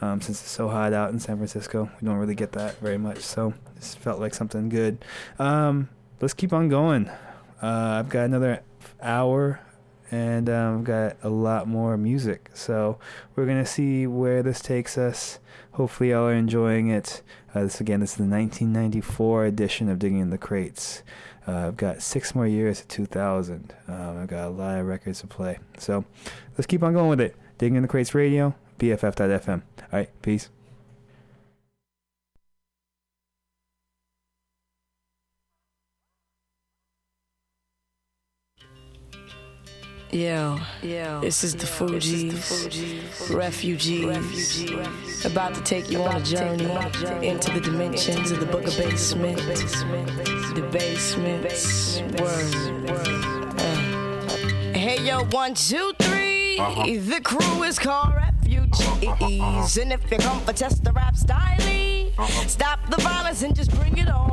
Um, 0.01 0.19
since 0.19 0.41
it's 0.41 0.51
so 0.51 0.67
hot 0.67 0.91
out 0.91 1.11
in 1.11 1.19
San 1.19 1.37
Francisco, 1.37 1.89
we 2.01 2.05
don't 2.05 2.17
really 2.17 2.35
get 2.35 2.51
that 2.51 2.77
very 2.79 2.97
much. 2.97 3.19
So 3.19 3.53
this 3.75 3.95
felt 3.95 4.19
like 4.19 4.33
something 4.33 4.67
good. 4.67 5.05
Um, 5.39 5.87
let's 6.19 6.33
keep 6.33 6.51
on 6.51 6.67
going. 6.67 7.07
Uh, 7.61 7.99
I've 7.99 8.09
got 8.09 8.25
another 8.25 8.63
hour 9.01 9.61
and 10.11 10.49
um, 10.49 10.79
I've 10.79 10.83
got 10.83 11.17
a 11.23 11.29
lot 11.29 11.67
more 11.67 11.97
music. 11.97 12.49
So 12.53 12.99
we're 13.35 13.45
gonna 13.45 13.65
see 13.65 14.07
where 14.07 14.43
this 14.43 14.61
takes 14.61 14.97
us. 14.97 15.39
Hopefully, 15.71 16.11
y'all 16.11 16.27
are 16.27 16.33
enjoying 16.33 16.89
it. 16.89 17.21
Uh, 17.53 17.63
this 17.63 17.81
again, 17.81 18.01
this 18.01 18.11
is 18.11 18.17
the 18.17 18.23
1994 18.23 19.45
edition 19.45 19.89
of 19.89 19.99
Digging 19.99 20.19
in 20.19 20.29
the 20.29 20.37
Crates. 20.37 21.03
Uh, 21.47 21.67
I've 21.67 21.77
got 21.77 22.01
six 22.01 22.33
more 22.33 22.47
years 22.47 22.81
to 22.81 22.87
2000. 22.87 23.73
Um, 23.87 24.17
I've 24.21 24.27
got 24.27 24.47
a 24.47 24.49
lot 24.49 24.79
of 24.79 24.85
records 24.87 25.21
to 25.21 25.27
play. 25.27 25.59
So 25.77 26.05
let's 26.57 26.65
keep 26.65 26.81
on 26.83 26.93
going 26.93 27.09
with 27.09 27.21
it. 27.21 27.35
Digging 27.57 27.75
in 27.75 27.81
the 27.83 27.87
Crates 27.87 28.15
Radio, 28.15 28.55
BFF.FM. 28.79 29.61
All 29.81 29.87
right, 29.91 30.09
peace. 30.21 30.49
Yo, 40.11 40.59
yo, 40.81 41.19
this 41.19 41.43
is 41.43 41.55
the 41.55 41.65
Fugees, 41.65 43.35
refugees, 43.35 45.25
about 45.25 45.53
to 45.55 45.61
take 45.63 45.89
you 45.89 46.01
on 46.03 46.15
a 46.15 46.23
journey 46.23 46.71
into 47.27 47.51
the 47.51 47.59
dimensions 47.59 48.31
of 48.31 48.39
the 48.39 48.45
Book 48.45 48.65
of 48.65 48.77
Basement, 48.77 49.37
the 49.37 50.67
basement's. 50.71 52.01
Word. 52.21 52.89
Uh. 53.59 54.77
Hey 54.77 55.01
yo, 55.01 55.25
one, 55.25 55.53
two, 55.53 55.91
three. 55.99 56.57
The 56.57 57.19
crew 57.23 57.63
is 57.63 57.79
called 57.79 58.13
refugees, 58.15 59.77
and 59.77 59.91
if 59.91 60.09
you 60.09 60.17
come 60.19 60.39
for 60.41 60.53
test 60.53 60.83
the 60.83 60.93
rap 60.93 61.15
style, 61.15 61.57
stop 62.47 62.89
the 62.89 62.97
violence 63.01 63.41
and 63.41 63.55
just 63.55 63.71
bring 63.71 63.97
it 63.97 64.07
on. 64.07 64.24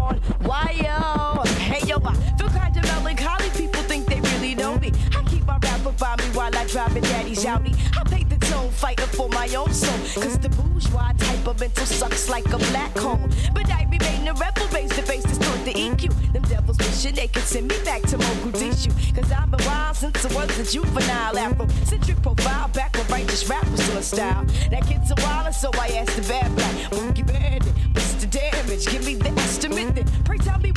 Fighting 8.83 9.07
for 9.18 9.28
my 9.28 9.49
own 9.55 9.72
soul. 9.72 9.99
Cause 10.20 10.37
the 10.39 10.49
bourgeois 10.49 11.12
type 11.16 11.47
of 11.47 11.61
mental 11.61 11.87
sucks 11.87 12.28
like 12.28 12.47
a 12.53 12.59
black 12.72 12.99
hole. 12.99 13.28
But 13.55 13.70
I 13.70 13.87
remain 13.89 14.26
a 14.26 14.35
rebel, 14.35 14.66
raise 14.74 14.91
the 14.91 15.03
face, 15.03 15.22
distort 15.22 15.64
the 15.64 15.72
EQ. 15.72 16.33
Them 16.33 16.43
devils 16.43 16.78
wishing 16.78 17.14
they 17.14 17.28
could 17.28 17.45
send 17.45 17.68
me 17.68 17.76
back 17.85 18.03
to 18.11 18.18
Mogadishu. 18.18 18.91
Cause 19.14 19.30
I've 19.30 19.51
been 19.53 19.64
wild 19.64 19.95
since 19.95 20.26
I 20.26 20.35
was 20.35 20.59
a 20.59 20.64
juvenile. 20.64 21.39
Afro-centric 21.39 22.20
profile, 22.22 22.68
back 22.68 22.93
when 22.97 23.07
righteous 23.07 23.49
rap 23.49 23.64
was 23.70 23.80
still 23.85 23.99
a 23.99 24.03
style. 24.03 24.45
That 24.72 24.85
kid's 24.89 25.12
a 25.12 25.14
wild, 25.22 25.55
so 25.55 25.70
I 25.74 25.87
asked 26.01 26.16
the 26.16 26.26
bad 26.26 26.53
black, 26.57 26.74
Boogie 26.91 27.24
Bandit, 27.24 27.72
what's 27.93 28.14
the 28.14 28.26
damage? 28.26 28.85
Give 28.87 29.07
me 29.07 29.14
the 29.14 29.30
estimate 29.43 29.95
then. 29.95 30.09
Pray 30.24 30.39
tell 30.39 30.59
me 30.59 30.72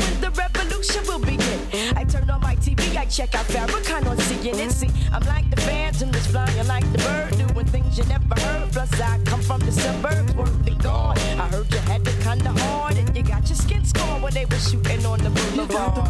the 0.87 0.99
revolution 0.99 1.03
will 1.07 1.19
begin. 1.19 1.97
I 1.97 2.03
turn 2.03 2.29
on 2.29 2.41
my 2.41 2.55
TV, 2.55 2.97
I 2.97 3.05
check 3.05 3.35
out 3.35 3.45
Farrakhan 3.45 4.07
on 4.07 4.17
CNN. 4.17 4.71
See, 4.71 4.89
I'm 5.11 5.23
like 5.25 5.49
the 5.49 5.61
phantom 5.61 6.11
that's 6.11 6.27
flying 6.27 6.67
like 6.67 6.89
the 6.91 6.97
bird, 6.99 7.37
doing 7.37 7.65
things 7.65 7.97
you 7.97 8.03
never 8.05 8.39
heard. 8.39 8.71
Plus, 8.71 8.99
I 8.99 9.19
come 9.25 9.41
from 9.41 9.59
the 9.61 9.71
suburbs, 9.71 10.33
worth 10.35 10.83
gone. 10.83 11.17
I 11.17 11.47
heard 11.47 11.71
you 11.73 11.79
had 11.79 12.07
it 12.07 12.19
kinda 12.21 12.51
hard, 12.51 12.97
and 12.97 13.15
you 13.15 13.23
got 13.23 13.47
your 13.47 13.57
skin 13.57 13.85
scorn 13.85 14.21
when 14.21 14.33
they 14.33 14.45
were 14.45 14.59
shooting 14.59 15.05
on 15.05 15.19
the 15.19 15.29
boulevard. 15.29 16.07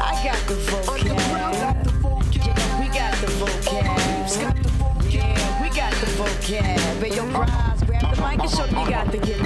I 0.00 0.22
got 0.24 0.38
the 0.46 0.54
vocab. 0.54 1.06
Yeah, 2.32 2.80
we 2.80 2.88
got 2.88 3.14
the 3.20 3.26
vocab. 3.40 3.84
Yeah, 5.10 5.62
we 5.62 5.68
got 5.70 5.92
the 5.92 6.06
vocab. 6.18 7.02
And 7.02 7.14
your 7.14 7.26
prize, 7.32 7.77
grab 7.98 8.16
the 8.16 8.22
mic 8.22 8.40
and 8.40 8.50
show 8.50 8.64
you 8.64 8.90
got 8.90 9.12
to 9.12 9.18
get. 9.18 9.38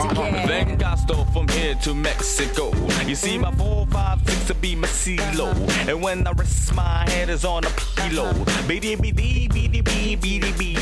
Then 0.46 0.82
I 0.82 0.94
stole 0.96 1.24
from 1.26 1.48
here 1.48 1.74
to 1.82 1.94
Mexico. 1.94 2.72
You 3.06 3.14
see, 3.14 3.38
my 3.38 3.50
456 3.52 4.46
to 4.46 4.54
be 4.54 4.74
my 4.74 4.88
CeeLo. 4.88 5.54
And 5.88 6.02
when 6.02 6.26
I 6.26 6.32
rest, 6.32 6.74
my 6.74 7.08
head 7.10 7.28
is 7.28 7.44
on 7.44 7.64
a 7.64 7.70
pillow. 7.96 8.32
BD, 8.68 8.96
BD, 8.96 9.48
BD, 9.48 9.82
BD. 9.82 10.72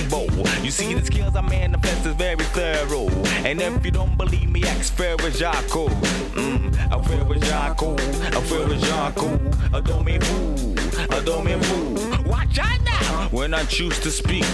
You 0.65 0.71
see, 0.71 0.95
the 0.95 1.05
skills 1.05 1.35
I 1.35 1.41
manifest 1.41 2.07
is 2.07 2.15
very 2.15 2.45
thorough. 2.55 3.09
And 3.45 3.61
if 3.61 3.85
you 3.85 3.91
don't 3.91 4.17
believe 4.17 4.51
me, 4.51 4.63
ask 4.65 4.95
Ferrajaco. 4.95 5.89
Mm, 6.35 6.75
I 6.93 6.99
Ferrajaco, 6.99 7.99
I 8.27 8.41
Ferrajaco. 8.49 9.75
Adore 9.75 10.05
me 10.05 10.19
fool, 10.19 11.19
adore 11.19 11.45
me 11.45 11.55
fool. 11.55 11.91
Watch 12.01 12.13
out 12.13 12.20
now! 12.57 13.29
When 13.31 13.55
I 13.55 13.65
choose 13.65 13.99
to 14.01 14.11
speak, 14.11 14.45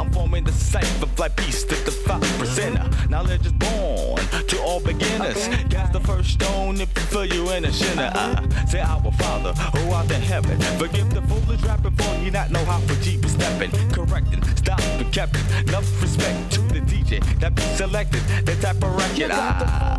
I'm 0.00 0.10
forming 0.12 0.44
the 0.44 0.52
cipher, 0.52 1.06
fly 1.06 1.28
piece 1.28 1.64
to 1.64 1.74
the 1.84 1.90
five 1.90 2.22
percenter. 2.38 3.10
Knowledge 3.10 3.46
is 3.46 3.52
born 3.52 4.20
to 4.46 4.60
all 4.62 4.80
beginners. 4.80 5.48
Cast 5.70 5.92
the 5.92 6.00
first 6.00 6.30
stone 6.30 6.80
if 6.80 6.88
you 6.96 7.02
feel 7.02 7.26
you 7.26 7.50
in 7.50 7.64
a 7.64 7.72
sinner. 7.72 8.10
I 8.14 8.64
say, 8.66 8.80
Our 8.80 9.12
Father, 9.12 9.52
who 9.52 9.90
art 9.90 10.10
in 10.10 10.22
heaven, 10.22 10.58
forgive 10.78 11.12
the 11.12 11.22
foolish 11.22 11.62
rapping 11.62 11.92
for 11.92 12.12
you 12.22 12.30
not 12.30 12.50
know 12.50 12.64
how 12.64 12.78
for 12.80 12.94
deep 13.02 13.24
is 13.24 13.32
stepping. 13.32 13.70
Correcting, 13.90 14.42
stop 14.56 14.80
and 14.80 15.12
kept 15.12 15.36
Enough 15.68 16.02
respect 16.02 16.52
to 16.52 16.60
the 16.60 16.80
DJ 16.80 17.20
that 17.40 17.54
be 17.54 17.62
selected. 17.76 18.22
The 18.44 18.54
type 18.56 18.82
of 18.82 18.96
record 18.96 19.30
I, 19.30 19.96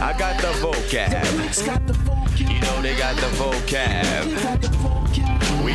I 0.00 0.18
got 0.18 0.40
the 0.40 0.48
vocab. 0.58 1.24
You 2.38 2.60
know 2.60 2.82
they 2.82 2.96
got 2.96 3.16
the 3.16 3.28
vocab. 3.36 4.97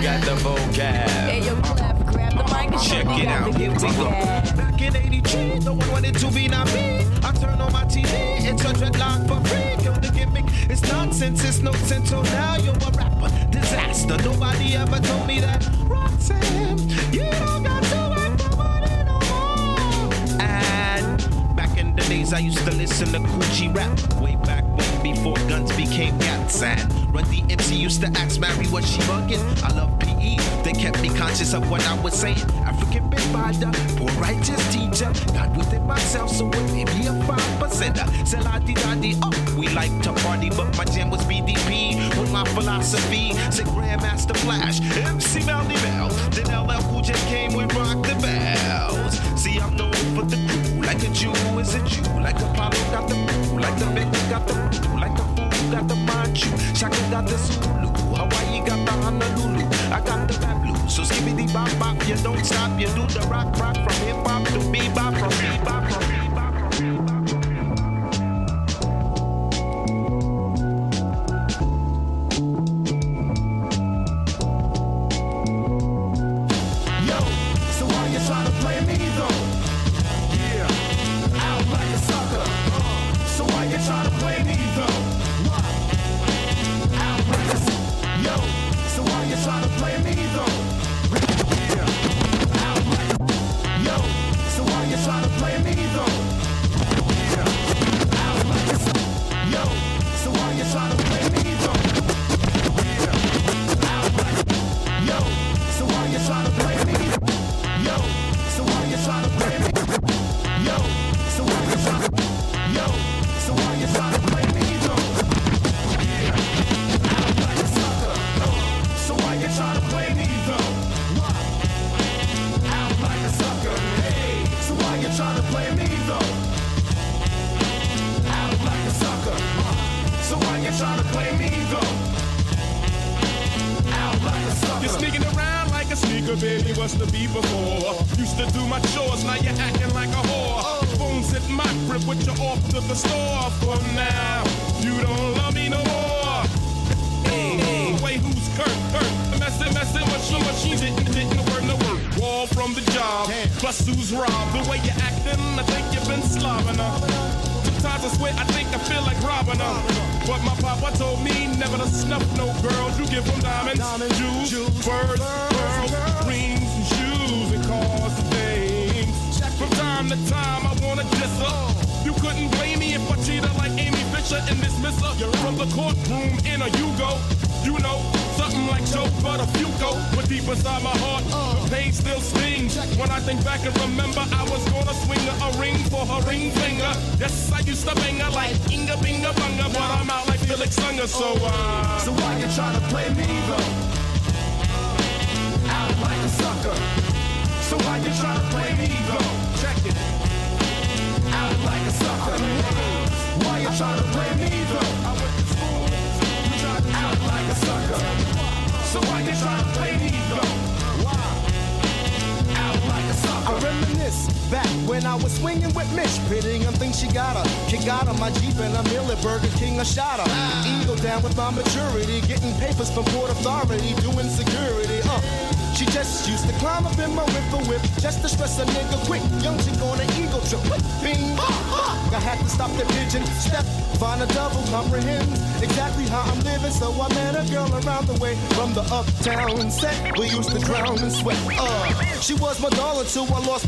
Got 0.03 0.19
the 0.25 0.31
vocab. 0.43 1.07
Hey, 1.29 1.45
yo, 1.45 1.55
clap, 1.61 1.95
grab 2.07 2.31
the 2.33 2.43
mic 2.43 2.71
and 2.73 2.81
Check 2.81 3.05
it 3.19 3.25
out. 3.25 3.55
Here 3.55 3.71
we 3.71 3.77
go. 3.77 4.09
Back 4.57 4.81
in 4.81 4.97
83, 4.97 5.59
no 5.59 5.75
one 5.75 5.91
wanted 5.91 6.17
to 6.17 6.29
be 6.29 6.49
not 6.49 6.67
me. 6.73 7.07
I 7.23 7.31
turn 7.31 7.61
on 7.61 7.71
my 7.71 7.85
TV, 7.85 8.11
it's 8.43 8.61
a 8.65 8.73
dreadlock 8.73 9.25
for 9.29 9.39
free. 9.47 9.81
Yo, 9.81 9.93
the 9.93 10.11
gimmick 10.13 10.43
is 10.69 10.81
nonsense, 10.91 11.41
it's 11.45 11.59
no 11.59 11.71
sense. 11.71 12.09
So 12.09 12.21
now 12.21 12.57
you're 12.57 12.73
a 12.75 12.91
rapper, 12.97 13.29
disaster. 13.49 14.17
Nobody 14.17 14.75
ever 14.75 14.99
told 14.99 15.25
me 15.25 15.39
that. 15.39 15.65
Roxanne, 15.85 16.79
you 17.13 17.23
don't 17.39 17.63
got 17.63 17.83
to 17.83 17.95
act 18.19 18.37
the 18.39 18.49
money 18.57 19.03
no 19.05 19.19
more. 19.31 20.41
And 20.41 21.55
back 21.55 21.77
in 21.77 21.95
the 21.95 22.01
days, 22.09 22.33
I 22.33 22.39
used 22.39 22.59
to 22.65 22.71
listen 22.71 23.13
to 23.13 23.19
Coochie 23.19 23.73
rap. 23.73 23.97
Way 24.21 24.35
back 24.35 24.65
when, 24.65 24.82
before 25.03 25.35
guns 25.49 25.75
became 25.75 26.17
gats. 26.17 26.63
And 26.63 26.81
Run 27.13 27.25
DMC 27.25 27.77
used 27.77 28.01
to 28.01 28.07
ask 28.17 28.39
Mary, 28.39 28.67
was 28.69 28.89
she 28.89 29.01
bugging? 29.01 29.43
I 29.61 29.75
love 29.75 29.99
PE, 29.99 30.37
they 30.63 30.71
kept 30.71 31.01
me 31.01 31.09
conscious 31.09 31.53
of 31.53 31.69
what 31.69 31.85
I 31.85 31.99
was 32.01 32.13
saying. 32.13 32.39
African 32.65 33.09
big 33.09 33.21
binder, 33.33 33.71
poor 33.97 34.09
righteous 34.13 34.63
teacher. 34.73 35.11
Not 35.33 35.55
within 35.55 35.85
myself, 35.85 36.31
so 36.31 36.47
it 36.47 36.73
may 36.73 36.85
be 36.85 37.05
a 37.07 37.13
five 37.27 37.51
percenter. 37.59 38.07
Sell 38.25 38.47
I 38.47 38.59
daddy 38.59 39.15
up. 39.21 39.35
We 39.57 39.67
like 39.69 39.93
to 40.03 40.13
party, 40.13 40.49
but 40.49 40.75
my 40.77 40.85
jam 40.85 41.09
was 41.09 41.21
BDP 41.21 41.97
with 42.19 42.31
my 42.31 42.45
philosophy. 42.55 43.33
Say 43.51 43.63
Grandmaster 43.63 44.37
Flash, 44.37 44.79
MC 44.97 45.45
Melody 45.45 45.75
Bell. 45.75 46.09
Then 46.31 46.45
LL 46.45 46.81
Cool 46.89 47.01
J 47.01 47.13
came 47.27 47.53
with 47.53 47.73
Rock 47.75 48.01
the 48.03 48.15
Bells. 48.21 49.19
See, 49.41 49.59
I'm 49.59 49.75
known 49.75 49.93
for 50.15 50.23
the 50.23 50.37
crew, 50.47 50.81
like 50.81 51.03
a 51.03 51.09
Jew 51.09 51.33
is 51.59 51.75
a 51.75 51.83
Jew, 51.87 52.03
like 52.19 52.37
Apollo 52.37 52.79
got 52.91 53.09
the 53.09 53.32
like 53.63 53.79
the 53.79 53.85
Vic 53.95 54.11
got 54.29 54.45
the 54.45 54.53
crew, 54.53 54.99
like 54.99 55.15
the 55.15 55.23
fool 55.23 55.71
got 55.71 55.87
the 55.87 55.95
Manchu, 55.95 56.49
Shaka 56.75 56.99
got 57.09 57.25
the 57.25 57.37
Zulu, 57.37 57.87
Hawaii 58.13 58.59
got 58.67 58.85
the 58.85 58.91
Honolulu, 58.91 59.65
I 59.91 60.01
got 60.05 60.27
the 60.27 60.37
rap 60.39 60.61
blues. 60.61 60.93
So 60.93 61.03
skibbity 61.03 61.51
bop 61.53 61.71
bop, 61.79 61.97
you 62.07 62.15
don't 62.17 62.43
stop, 62.45 62.79
you 62.79 62.87
do 62.87 63.07
the 63.07 63.25
rock 63.31 63.55
rock 63.57 63.75
from 63.75 63.97
hip 64.05 64.19
hop 64.27 64.43
to 64.53 64.59
bebop, 64.71 65.17
from 65.17 65.31
bebop, 65.41 65.83
from 65.91 66.03
bebop, 66.03 66.22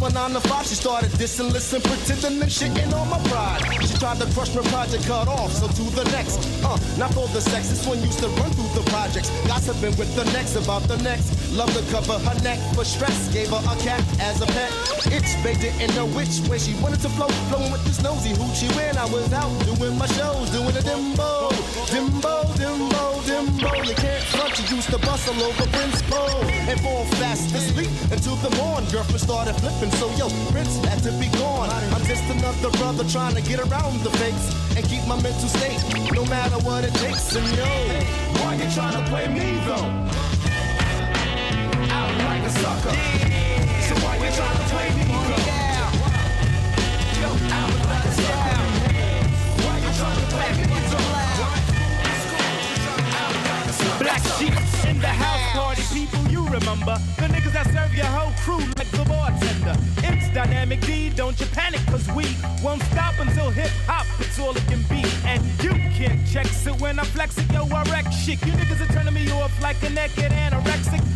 lost 0.05 0.15
nine 0.15 0.41
to 0.41 0.47
five. 0.47 0.65
She 0.65 0.75
started 0.75 1.11
dissing, 1.11 1.51
listen, 1.51 1.81
pretending 1.81 2.41
and 2.41 2.51
shitting 2.51 2.93
on 2.93 3.09
my 3.09 3.19
pride. 3.29 3.61
She 3.81 3.97
tried 3.97 4.19
to 4.19 4.27
crush 4.33 4.53
my 4.55 4.61
project, 4.69 5.05
cut 5.07 5.27
off. 5.27 5.51
So 5.51 5.67
to 5.67 5.83
the 5.95 6.03
next. 6.11 6.37
Uh, 6.63 6.77
not 6.97 7.13
for 7.13 7.27
the 7.29 7.41
sex. 7.41 7.69
This 7.69 7.85
one 7.87 8.01
used 8.01 8.19
to 8.19 8.27
run 8.27 8.49
through 8.51 8.81
the 8.81 8.85
projects. 8.89 9.29
Gossiping 9.47 9.97
with 9.97 10.13
the 10.15 10.25
next 10.33 10.55
about 10.55 10.83
the 10.83 10.97
next. 10.97 11.53
Love 11.53 11.71
to 11.73 11.81
cover 11.91 12.19
her 12.19 12.37
neck 12.43 12.59
for 12.73 12.85
stress. 12.85 13.33
Gave 13.33 13.49
her 13.49 13.61
a 13.63 13.75
cat 13.81 14.03
as 14.19 14.41
a 14.41 14.47
pet. 14.47 14.71
Itch, 15.11 15.31
they 15.43 15.55
it 15.67 15.75
in 15.81 15.89
know 15.95 16.05
witch 16.17 16.39
when 16.47 16.59
she 16.59 16.73
wanted 16.81 17.01
to 17.01 17.09
flow. 17.09 17.29
Flowing 17.49 17.71
with 17.71 17.83
this 17.85 18.01
nosy 18.01 18.33
hoochie 18.33 18.69
when 18.75 18.97
I 18.97 19.05
was 19.05 19.31
out 19.33 19.53
doing 19.65 19.97
my 19.97 20.07
shows, 20.07 20.49
doing 20.51 20.75
a 20.75 20.83
dimbo. 20.85 21.49
Dimbo, 21.89 22.43
dimbo, 22.59 23.03
dimbo. 23.27 23.87
You 23.87 23.95
can't 23.95 24.34
used 24.71 24.89
to 24.89 24.97
bustle 24.99 25.35
over 25.43 25.65
Prince 25.67 26.01
Pole. 26.03 26.43
And 26.69 26.79
fall 26.81 27.05
fast 27.21 27.53
asleep 27.53 27.89
until 28.11 28.35
the 28.37 28.49
morn. 28.57 28.85
Girlfriend 28.91 29.21
started 29.21 29.53
flipping, 29.55 29.91
so 29.91 30.09
yo, 30.17 30.29
Prince 30.51 30.77
had 30.85 31.01
to 31.03 31.11
be 31.19 31.27
gone. 31.37 31.69
I'm 31.69 32.05
just 32.05 32.23
another 32.29 32.71
brother 32.77 33.03
trying 33.09 33.35
to 33.35 33.41
get 33.41 33.59
around 33.59 33.99
the 34.01 34.11
fakes 34.21 34.47
and 34.75 34.85
keep 34.87 35.05
my 35.07 35.21
mental 35.21 35.49
state, 35.49 35.79
no 36.13 36.25
matter 36.25 36.57
what 36.65 36.83
it 36.83 36.93
takes. 36.95 37.35
And 37.35 37.47
yo, 37.57 37.65
why 38.41 38.55
you 38.55 38.69
trying 38.71 38.93
to 38.93 39.09
play 39.09 39.27
me 39.27 39.59
though? 39.65 40.04
Remember. 56.59 56.95
The 57.19 57.27
niggas 57.27 57.53
that 57.53 57.67
serve 57.67 57.93
your 57.93 58.05
whole 58.05 58.31
crew 58.43 58.63
like 58.77 58.89
the 58.91 59.03
bartender. 59.03 59.75
It's 60.07 60.29
Dynamic 60.33 60.81
D, 60.81 61.09
don't 61.09 61.37
you 61.39 61.45
panic, 61.47 61.81
cause 61.87 62.07
we 62.15 62.25
won't 62.63 62.81
stop 62.83 63.19
until 63.19 63.49
hip 63.49 63.71
hop, 63.87 64.05
it's 64.19 64.39
all 64.39 64.55
it 64.55 64.65
can 64.67 64.81
be. 64.83 65.03
And 65.25 65.43
you 65.61 65.71
can't 65.91 66.25
check 66.27 66.45
it 66.45 66.81
when 66.81 66.99
I 66.99 67.03
flex 67.03 67.37
it, 67.37 67.51
yo, 67.51 67.67
I 67.67 67.83
wreck 67.91 68.11
shit. 68.11 68.39
You 68.45 68.53
niggas 68.53 68.81
are 68.81 68.93
turning 68.93 69.13
me 69.13 69.29
off 69.31 69.51
like 69.61 69.81
a 69.83 69.89
naked 69.89 70.31
anorexic. 70.31 71.14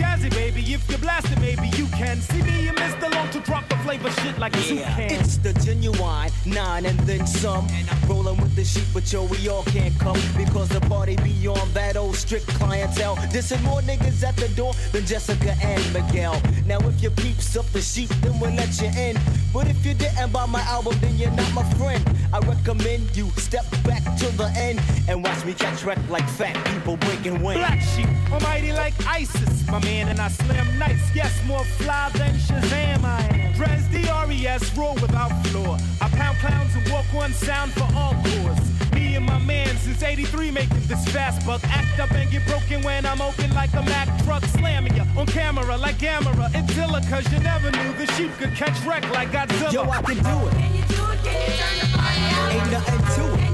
Jazzy, 0.00 0.30
baby, 0.30 0.62
if 0.72 0.90
you 0.90 0.96
blast 0.96 1.30
it, 1.30 1.38
maybe 1.40 1.68
you 1.76 1.86
can. 1.88 2.20
See 2.22 2.40
me 2.42 2.68
and 2.68 2.78
Mr. 2.78 3.12
Long 3.14 3.28
to 3.30 3.40
drop 3.40 3.68
the 3.68 3.76
flavor 3.84 4.10
shit 4.22 4.38
like 4.38 4.56
a 4.56 4.74
Yeah, 4.74 4.94
can. 4.96 5.20
it's 5.20 5.36
the 5.36 5.52
genuine 5.52 6.30
nine 6.46 6.86
and 6.86 6.98
then 7.00 7.26
some. 7.26 7.66
And 7.72 7.88
I'm 7.90 8.00
Rolling 8.08 8.40
with 8.40 8.56
the 8.56 8.64
sheep, 8.64 8.86
but 8.94 9.12
yo, 9.12 9.24
we 9.24 9.48
all 9.48 9.62
can't 9.64 9.96
come 9.98 10.18
because 10.36 10.68
the 10.70 10.80
party 10.80 11.16
beyond 11.16 11.70
that 11.74 11.96
old 11.96 12.16
strict 12.16 12.46
clientele. 12.58 13.14
This 13.30 13.52
Dissing 13.52 13.62
more 13.62 13.80
niggas 13.82 14.24
at 14.24 14.36
the 14.36 14.48
door 14.48 14.72
than 14.92 15.04
Jessica 15.04 15.54
and 15.62 15.82
Miguel. 15.92 16.40
Now, 16.66 16.78
if 16.88 17.02
you 17.02 17.10
peeps 17.10 17.56
up 17.56 17.66
the 17.66 17.80
sheep, 17.80 18.08
then 18.22 18.38
we'll 18.40 18.52
let 18.52 18.80
you 18.80 18.88
in. 18.98 19.16
But 19.52 19.68
if 19.68 19.84
you 19.84 19.94
didn't 19.94 20.32
buy 20.32 20.46
my 20.46 20.62
album, 20.62 20.96
then 21.00 21.16
you're 21.18 21.30
not 21.32 21.52
my 21.52 21.64
friend. 21.74 22.02
I 22.32 22.38
recommend 22.40 23.16
you 23.16 23.30
step 23.36 23.66
back 23.84 24.02
to 24.40 24.52
the 24.52 24.58
end 24.58 24.80
and 25.08 25.22
watch 25.22 25.44
me 25.44 25.52
catch 25.54 25.84
wreck 25.84 25.98
like 26.08 26.28
fat 26.28 26.54
people 26.72 26.96
breaking 26.98 27.42
wind. 27.42 27.60
Black 27.60 27.80
sheep, 27.80 28.08
almighty 28.32 28.72
like 28.72 28.94
ISIS, 29.06 29.66
my 29.66 29.82
man, 29.84 30.08
and 30.08 30.20
I 30.20 30.28
slam 30.28 30.78
nights. 30.78 31.14
Yes, 31.14 31.32
more 31.46 31.64
fly 31.64 32.10
than 32.14 32.34
Shazam 32.34 33.04
I 33.04 33.22
am. 33.34 33.52
Dress 33.54 33.86
D-R-E-S, 33.88 34.76
roll 34.76 34.94
without 34.94 35.30
flaw. 35.46 35.76
I 36.00 36.08
pound 36.10 36.38
clowns 36.38 36.74
and 36.74 36.90
walk 36.90 37.06
one 37.12 37.32
sound 37.32 37.72
for 37.72 37.88
all 37.94 38.14
cause. 38.22 38.92
Me 38.92 39.16
and 39.16 39.26
my 39.26 39.38
man 39.38 39.76
since 39.78 40.02
83 40.02 40.50
making 40.50 40.86
this 40.86 41.04
fast 41.08 41.44
buck. 41.46 41.62
Act 41.64 41.98
up 42.00 42.10
and 42.12 42.30
get 42.30 42.46
broken 42.46 42.82
when 42.82 43.04
I'm 43.04 43.20
open 43.20 43.52
like 43.54 43.72
a 43.74 43.82
Mack 43.82 44.08
truck. 44.24 44.44
Slamming 44.44 44.96
ya 44.96 45.04
on 45.16 45.26
camera 45.26 45.76
like 45.76 45.96
Gamera. 45.96 46.50
It's 46.54 46.76
illa 46.78 47.00
cause 47.10 47.30
you 47.32 47.40
never 47.40 47.70
knew 47.70 47.92
the 47.94 48.06
sheep 48.14 48.30
could 48.38 48.54
catch 48.54 48.78
wreck 48.86 49.08
like 49.10 49.30
Godzilla. 49.30 49.72
Yo, 49.72 49.82
I 49.82 50.02
can 50.02 50.16
do 50.16 50.46
it. 50.48 50.52
Can 50.52 50.74
you 50.74 50.84
do 50.84 51.02
it? 51.12 51.18
Can 51.24 51.36
you 51.40 51.56
turn 51.58 51.76
the 51.80 51.98
party 51.98 52.20
out? 52.20 52.52
Ain't 52.52 52.70
nothing 52.72 53.24
to 53.38 53.44
it. 53.44 53.49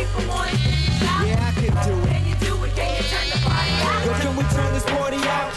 People 0.00 0.28
want 0.28 0.48
to 0.50 0.56
shout? 0.56 1.26
Yeah, 1.26 1.44
I 1.44 1.52
can 1.52 1.72
do 1.84 1.94
it. 2.00 2.08
Can 2.08 2.24
you 2.24 2.36
do 2.40 2.52
it? 2.64 2.72
Can 2.72 2.88
you 2.96 3.04
turn 3.04 3.26
the 3.28 3.38
party 3.44 3.72
out? 3.84 4.00
Yo, 4.06 4.12
can 4.16 4.32
we 4.36 4.44
turn 4.48 4.72
this 4.72 4.84
party 4.88 5.20
out? 5.28 5.50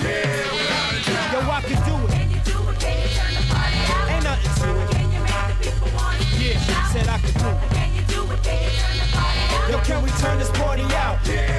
Yo, 1.32 1.40
I 1.48 1.62
can 1.64 1.80
do 1.88 1.96
it. 2.04 2.12
Can 2.12 2.28
you 2.30 2.42
do 2.44 2.58
it? 2.68 2.76
Can 2.84 2.96
you 3.00 3.10
turn 3.16 3.34
the 3.40 3.44
party 3.48 3.80
out? 3.88 4.12
Ain't 4.12 4.24
nothing 4.24 4.54
to 4.60 4.68
it. 4.84 4.88
Can 4.92 5.08
you 5.16 5.22
make 5.24 5.48
the 5.48 5.56
people 5.64 5.90
want 5.96 6.20
Yeah, 6.44 6.60
said 6.92 7.08
I 7.08 7.18
could 7.24 7.38
do 7.40 7.50
it. 7.56 7.72
Can 7.72 7.90
you 7.96 8.04
do 8.04 8.20
it? 8.34 8.44
Can 8.44 8.60
you 8.60 8.72
turn 8.84 8.96
the 9.00 9.08
party 9.16 9.40
out? 9.48 9.72
Yo, 9.72 9.78
can 9.88 10.04
we 10.04 10.10
turn 10.20 10.38
this 10.40 10.52
party 10.52 10.84
out? 10.92 11.24
The 11.24 11.53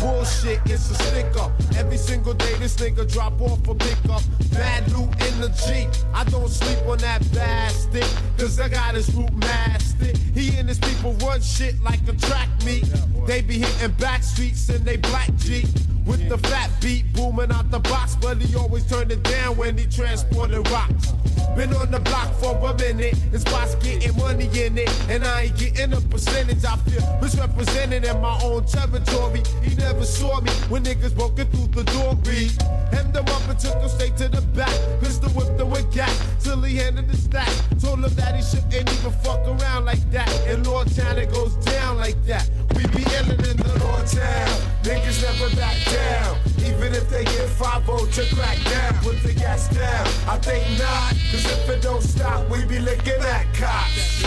bullshit, 0.00 0.60
it's 0.66 0.90
a 0.90 0.94
stick 0.94 1.36
up. 1.38 1.52
Every 1.76 1.96
single 1.96 2.34
day, 2.34 2.54
this 2.58 2.76
nigga 2.76 3.10
drop 3.10 3.40
off 3.40 3.66
a 3.68 3.74
pickup. 3.74 4.22
Bad 4.52 4.90
loot 4.92 5.10
in 5.26 5.40
the 5.40 5.48
Jeep. 5.66 5.88
I 6.14 6.24
don't 6.24 6.48
sleep 6.48 6.86
on 6.86 6.98
that 6.98 7.20
bastard, 7.32 8.06
cause 8.38 8.58
I 8.60 8.68
got 8.68 8.94
his 8.94 9.12
root 9.14 9.32
mastered. 9.34 10.16
He 10.34 10.56
and 10.56 10.68
his 10.68 10.78
people 10.78 11.12
run 11.14 11.40
shit 11.40 11.80
like 11.82 12.00
a 12.08 12.12
track 12.14 12.48
meet. 12.64 12.84
They 13.26 13.42
be 13.42 13.58
hitting 13.58 13.92
back 13.92 14.22
streets 14.22 14.68
in 14.68 14.84
they 14.84 14.96
black 14.96 15.34
Jeep. 15.36 15.66
With 16.06 16.28
the 16.28 16.36
fat 16.36 16.70
beat 16.82 17.10
booming 17.14 17.50
out 17.50 17.70
the 17.70 17.78
box, 17.78 18.14
but 18.20 18.36
he 18.36 18.54
always 18.56 18.86
turned 18.86 19.10
it 19.10 19.22
down 19.22 19.56
when 19.56 19.78
he 19.78 19.86
transported 19.86 20.68
rocks. 20.68 21.14
Been 21.56 21.72
on 21.74 21.90
the 21.90 22.00
block 22.00 22.34
for 22.34 22.56
a 22.66 22.74
minute, 22.78 23.14
and 23.32 23.40
spots 23.40 23.76
getting 23.76 24.16
money 24.16 24.48
in 24.58 24.76
it, 24.76 24.90
and 25.08 25.24
I 25.24 25.42
ain't 25.42 25.56
getting 25.56 25.92
a 25.92 26.00
percentage. 26.00 26.64
I 26.64 26.76
feel 26.78 27.18
misrepresented 27.22 28.04
in 28.04 28.20
my 28.20 28.38
own 28.42 28.64
territory. 28.64 29.42
He 29.62 29.74
never 29.76 30.04
saw 30.04 30.40
me 30.40 30.50
when 30.68 30.82
niggas 30.82 31.14
broken 31.14 31.46
through 31.46 31.68
the 31.68 31.84
door. 31.92 32.18
Reed 32.26 32.50
hemmed 32.92 33.16
him 33.16 33.26
up 33.28 33.48
and 33.48 33.58
took 33.58 33.76
him 33.76 33.88
straight 33.88 34.16
to 34.16 34.28
the 34.28 34.42
back. 34.58 34.74
Pistol 35.00 35.30
whipped 35.30 35.60
him 35.60 35.70
with 35.70 35.90
gas 35.92 36.14
till 36.42 36.60
he 36.62 36.76
handed 36.76 37.08
the 37.08 37.16
stack. 37.16 37.48
Told 37.80 38.04
him 38.04 38.14
that 38.14 38.34
he 38.34 38.42
shouldn't 38.42 38.74
even 38.74 39.12
fuck 39.22 39.46
around 39.46 39.84
like 39.84 40.10
that. 40.10 40.28
In 40.48 40.64
Lord 40.64 40.92
Town 40.94 41.18
it 41.18 41.30
goes 41.30 41.54
down 41.64 41.98
like 41.98 42.20
that. 42.26 42.50
We 42.74 42.82
be 42.88 43.04
illin' 43.14 43.38
in 43.50 43.56
the 43.56 43.84
Lord 43.84 44.06
Town. 44.06 44.54
Niggas 44.82 45.22
never 45.22 45.54
back 45.56 45.76
down. 45.86 46.36
Even 46.58 46.92
if 46.94 47.08
they 47.08 47.24
get 47.24 47.48
5 47.48 47.86
to 47.86 48.34
crack 48.34 48.58
down. 48.64 48.94
Put 49.02 49.22
the 49.22 49.32
gas 49.32 49.68
down. 49.68 50.06
I 50.28 50.38
think 50.38 50.66
not. 50.78 51.14
If 51.44 51.68
it 51.68 51.82
don't 51.82 52.02
stop, 52.02 52.48
we 52.50 52.64
be 52.64 52.78
licking 52.78 53.22
at 53.22 53.52
cops. 53.54 54.24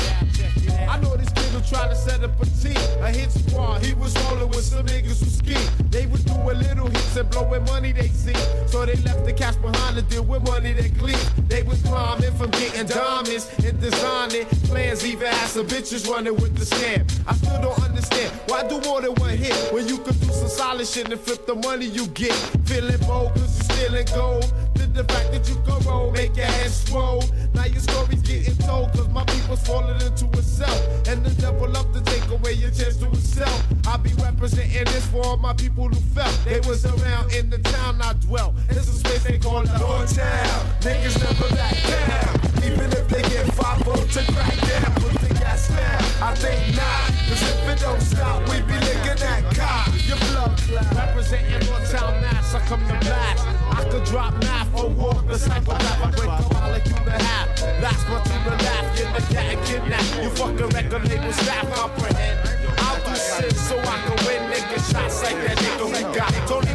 I 0.88 1.00
know 1.00 1.16
this 1.16 1.30
kid 1.30 1.46
who 1.54 1.62
tried 1.62 1.90
to 1.90 1.96
set 1.96 2.24
up 2.24 2.42
a 2.42 2.46
team, 2.46 2.78
a 3.02 3.12
hit 3.12 3.32
squad. 3.32 3.84
He 3.84 3.94
was 3.94 4.16
rolling 4.24 4.50
with 4.50 4.64
some 4.64 4.86
niggas 4.86 5.20
who 5.20 5.30
ski. 5.30 5.56
They 5.90 6.06
was 6.08 6.24
doing 6.24 6.58
little 6.60 6.88
hits 6.88 7.16
and 7.16 7.30
blowing 7.30 7.64
money 7.66 7.92
they 7.92 8.08
see. 8.08 8.34
So 8.68 8.86
they 8.86 8.96
left 9.04 9.26
the 9.26 9.34
cash 9.34 9.56
behind 9.58 9.96
to 9.98 10.02
deal 10.04 10.24
with 10.24 10.44
money 10.44 10.74
they 10.74 10.90
clean. 10.90 11.18
They 11.48 11.64
was 11.64 11.82
climbing 11.82 12.34
from 12.36 12.52
getting 12.52 12.88
diamonds 12.88 13.50
and 13.64 13.80
designing 13.80 14.46
plans. 14.70 15.06
Even 15.06 15.28
had 15.28 15.48
some 15.50 15.68
bitches 15.68 16.10
running 16.10 16.36
with 16.36 16.56
the 16.58 16.66
scam. 16.66 17.04
I 17.28 17.34
still 17.34 17.62
don't 17.62 17.80
understand 17.82 18.32
why 18.48 18.68
do 18.68 18.80
more 18.82 19.02
than 19.02 19.14
one 19.16 19.38
hit 19.38 19.56
when 19.74 19.88
you 19.88 19.98
could 19.98 20.20
do 20.22 20.28
some 20.28 20.50
solid 20.50 20.88
shit 20.88 21.12
and 21.12 21.20
flip 21.20 21.46
the 21.46 21.56
money 21.56 21.86
you 21.86 22.08
get. 22.08 22.34
Feeling 22.66 23.00
bold 23.08 23.34
cause 23.34 23.58
you 23.58 23.64
stealing 23.76 24.08
gold. 24.16 24.54
The 24.98 25.04
fact 25.14 25.32
that 25.32 25.48
you 25.48 25.56
go 25.62 25.78
roll 25.88 26.12
make 26.12 26.36
your 26.36 26.48
head 26.48 26.72
swole. 26.72 27.24
Now 27.54 27.66
your 27.66 27.82
story's 27.82 28.24
getting 28.24 28.58
told 28.58 28.92
cause 28.94 29.08
my 29.10 29.24
people's 29.26 29.62
falling 29.62 30.02
into 30.02 30.26
itself. 30.36 31.08
And 31.08 31.24
the 31.24 31.30
devil 31.40 31.70
love 31.70 31.94
to 31.94 32.02
take 32.02 32.28
away 32.32 32.54
your 32.54 32.72
chance 32.72 32.98
to 32.98 33.06
himself. 33.06 33.64
I 33.88 33.98
be 33.98 34.10
representing 34.14 34.86
this 34.86 35.06
for 35.06 35.24
all 35.24 35.38
my 35.38 35.54
people 35.54 35.88
who 35.88 36.00
felt 36.18 36.36
they 36.46 36.62
was 36.62 36.84
around 36.84 37.32
in 37.32 37.52
the 37.52 37.60
town 37.60 38.02
I 38.02 38.14
dwell. 38.14 38.56
It's 38.70 38.90
a 38.90 38.98
space 38.98 39.24
they 39.24 39.38
call 39.38 39.62
the 39.62 39.78
Lord 39.78 40.08
Town. 40.08 40.66
Niggas 40.82 41.22
never 41.22 41.56
back 41.56 41.78
down. 41.86 42.34
Even 42.66 42.92
if 42.92 43.08
they 43.08 43.22
get 43.22 43.46
5 43.54 43.78
to 43.86 44.34
crack 44.34 44.58
down, 44.66 44.96
put 44.96 45.14
the 45.22 45.32
gas 45.36 45.68
down. 45.68 46.02
I 46.26 46.34
think 46.34 46.76
not. 46.76 47.14
Cause 47.30 47.44
if 47.44 47.70
it 47.70 47.80
don't 47.82 48.02
stop, 48.02 48.42
we 48.50 48.62
be 48.62 48.74
licking 48.74 49.22
that 49.22 49.44
cock. 49.54 49.97
Your 50.08 50.18
blood 50.32 50.58
clot. 50.58 50.96
Representing 50.96 51.68
Lord 51.68 51.84
Town 51.86 52.22
Mass, 52.22 52.54
I 52.54 52.60
come 52.62 52.80
to 52.88 52.98
blast. 53.04 53.44
I 53.76 53.84
could 53.92 54.06
drop 54.06 54.34
math 54.42 54.74
or 54.74 54.90
walk 54.90 55.28
the 55.28 55.38
psychopath. 55.38 56.02
I 56.02 56.12
break 56.12 56.28
like 56.28 56.86
you 56.88 57.04
the 57.04 57.12
half. 57.12 57.48
That's 57.82 58.04
what 58.08 58.24
you 58.26 58.40
the 58.48 58.56
laugh. 58.64 58.98
Get 58.98 59.14
the 59.14 59.34
cat 59.34 59.54
and 59.54 59.66
kidnap. 59.68 60.24
You 60.24 60.30
fucking 60.30 60.70
record 60.70 61.10
label 61.10 61.34
staff 61.34 61.70
comprehend. 61.74 62.40
I'll 62.80 63.04
do 63.04 63.16
shit 63.20 63.56
so 63.56 63.78
I 63.80 63.98
can 64.08 64.18
win 64.26 64.50
shots 64.92 65.24
like 65.24 65.36
that 65.36 65.58
nigga 65.58 65.78
got 66.18 66.32
Tony. 66.48 66.68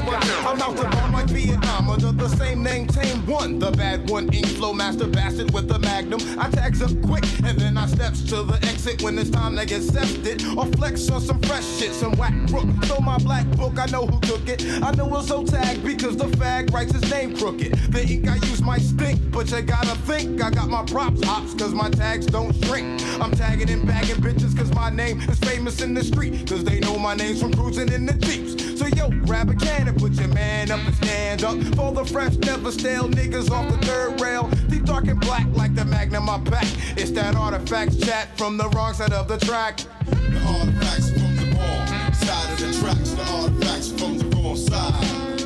I'm 0.47 0.61
out 0.61 0.77
the 0.77 0.85
bomb 0.85 1.13
like 1.13 1.27
Vietnam 1.27 1.91
under 1.91 2.13
the 2.13 2.29
same 2.29 2.63
name, 2.63 2.87
tame 2.87 3.27
one. 3.27 3.59
The 3.59 3.71
bad 3.73 4.09
one, 4.09 4.33
ink 4.33 4.47
flow 4.47 4.73
master 4.73 5.07
bastard 5.07 5.53
with 5.53 5.69
the 5.69 5.79
magnum. 5.79 6.21
I 6.39 6.51
tags 6.51 6.83
up 6.83 6.91
quick 7.03 7.25
and 7.45 7.59
then 7.59 7.77
I 7.77 7.87
steps 7.87 8.23
to 8.31 8.43
the 8.43 8.55
exit 8.63 9.03
when 9.03 9.19
it's 9.19 9.31
time 9.31 9.57
to 9.57 9.67
get 9.67 9.83
sefted. 9.83 10.57
Or 10.57 10.67
flex 10.77 11.11
on 11.11 11.21
some 11.21 11.41
fresh 11.43 11.65
shit, 11.79 11.93
some 11.93 12.13
whack 12.13 12.35
crook. 12.49 12.67
So 12.85 13.01
my 13.01 13.19
black 13.19 13.47
book, 13.57 13.79
I 13.79 13.87
know 13.87 14.07
who 14.07 14.21
took 14.21 14.49
it. 14.49 14.63
I 14.83 14.93
know 14.93 15.17
it's 15.17 15.29
so 15.29 15.45
tagged 15.45 15.85
because 15.85 16.17
the 16.17 16.27
fag 16.37 16.73
writes 16.73 16.93
his 16.93 17.11
name 17.11 17.37
crooked. 17.37 17.73
The 17.93 18.07
ink 18.07 18.29
I 18.29 18.37
use 18.37 18.63
might 18.63 18.83
stink, 18.83 19.19
but 19.31 19.51
you 19.51 19.63
gotta 19.63 19.97
think 20.03 20.43
I 20.43 20.51
got 20.51 20.69
my 20.69 20.85
props 20.85 21.25
hops 21.25 21.55
cause 21.55 21.73
my 21.73 21.91
tags 21.91 22.27
don't 22.27 22.53
shrink. 22.65 23.03
I'm 23.21 23.33
tagging 23.33 23.71
and 23.71 23.87
bagging 23.87 24.17
bitches 24.17 24.57
cause 24.57 24.73
my 24.75 24.91
name 24.91 25.21
is 25.23 25.39
famous 25.39 25.81
in 25.81 25.95
the 25.95 26.05
street. 26.05 26.49
Cause 26.49 26.65
they 26.65 26.81
know 26.81 26.99
my 26.99 27.15
name's 27.15 27.41
from 27.41 27.53
cruising 27.73 27.93
in 27.93 28.07
the 28.07 28.13
Jeeps. 28.15 28.79
So 28.79 28.87
yo, 28.87 29.11
grab 29.27 29.51
a 29.51 29.55
can 29.55 29.89
and 29.89 29.99
put 29.99 30.13
your 30.13 30.29
man 30.29 30.71
up 30.71 30.81
and 30.81 30.95
stand 30.97 31.45
up. 31.45 31.57
For 31.77 31.93
the 31.93 32.05
fresh, 32.05 32.37
never 32.37 32.73
stale 32.73 33.09
niggas 33.09 33.51
off 33.51 33.71
the 33.71 33.87
third 33.87 34.21
rail. 34.21 34.49
Deep 34.69 34.85
dark 34.85 35.07
and 35.07 35.21
black 35.21 35.47
like 35.53 35.75
the 35.75 35.85
magnum 35.85 36.29
I 36.29 36.39
pack. 36.41 36.67
It's 36.97 37.11
that 37.13 37.35
artifacts 37.35 37.97
chat 37.97 38.37
from 38.37 38.57
the 38.57 38.69
wrong 38.71 38.95
side 38.95 39.13
of 39.13 39.29
the 39.29 39.39
track. 39.39 39.79
The 40.07 40.41
artifacts 40.47 41.11
from 41.11 41.37
the 41.37 41.57
wrong 41.57 41.87
side 42.15 42.53
of 42.53 42.59
the 42.59 42.79
tracks. 42.81 43.11
The 43.11 43.25
artifacts 43.33 43.93
from 43.93 44.19
the 44.19 44.37
wrong 44.37 44.57
side. 44.57 45.39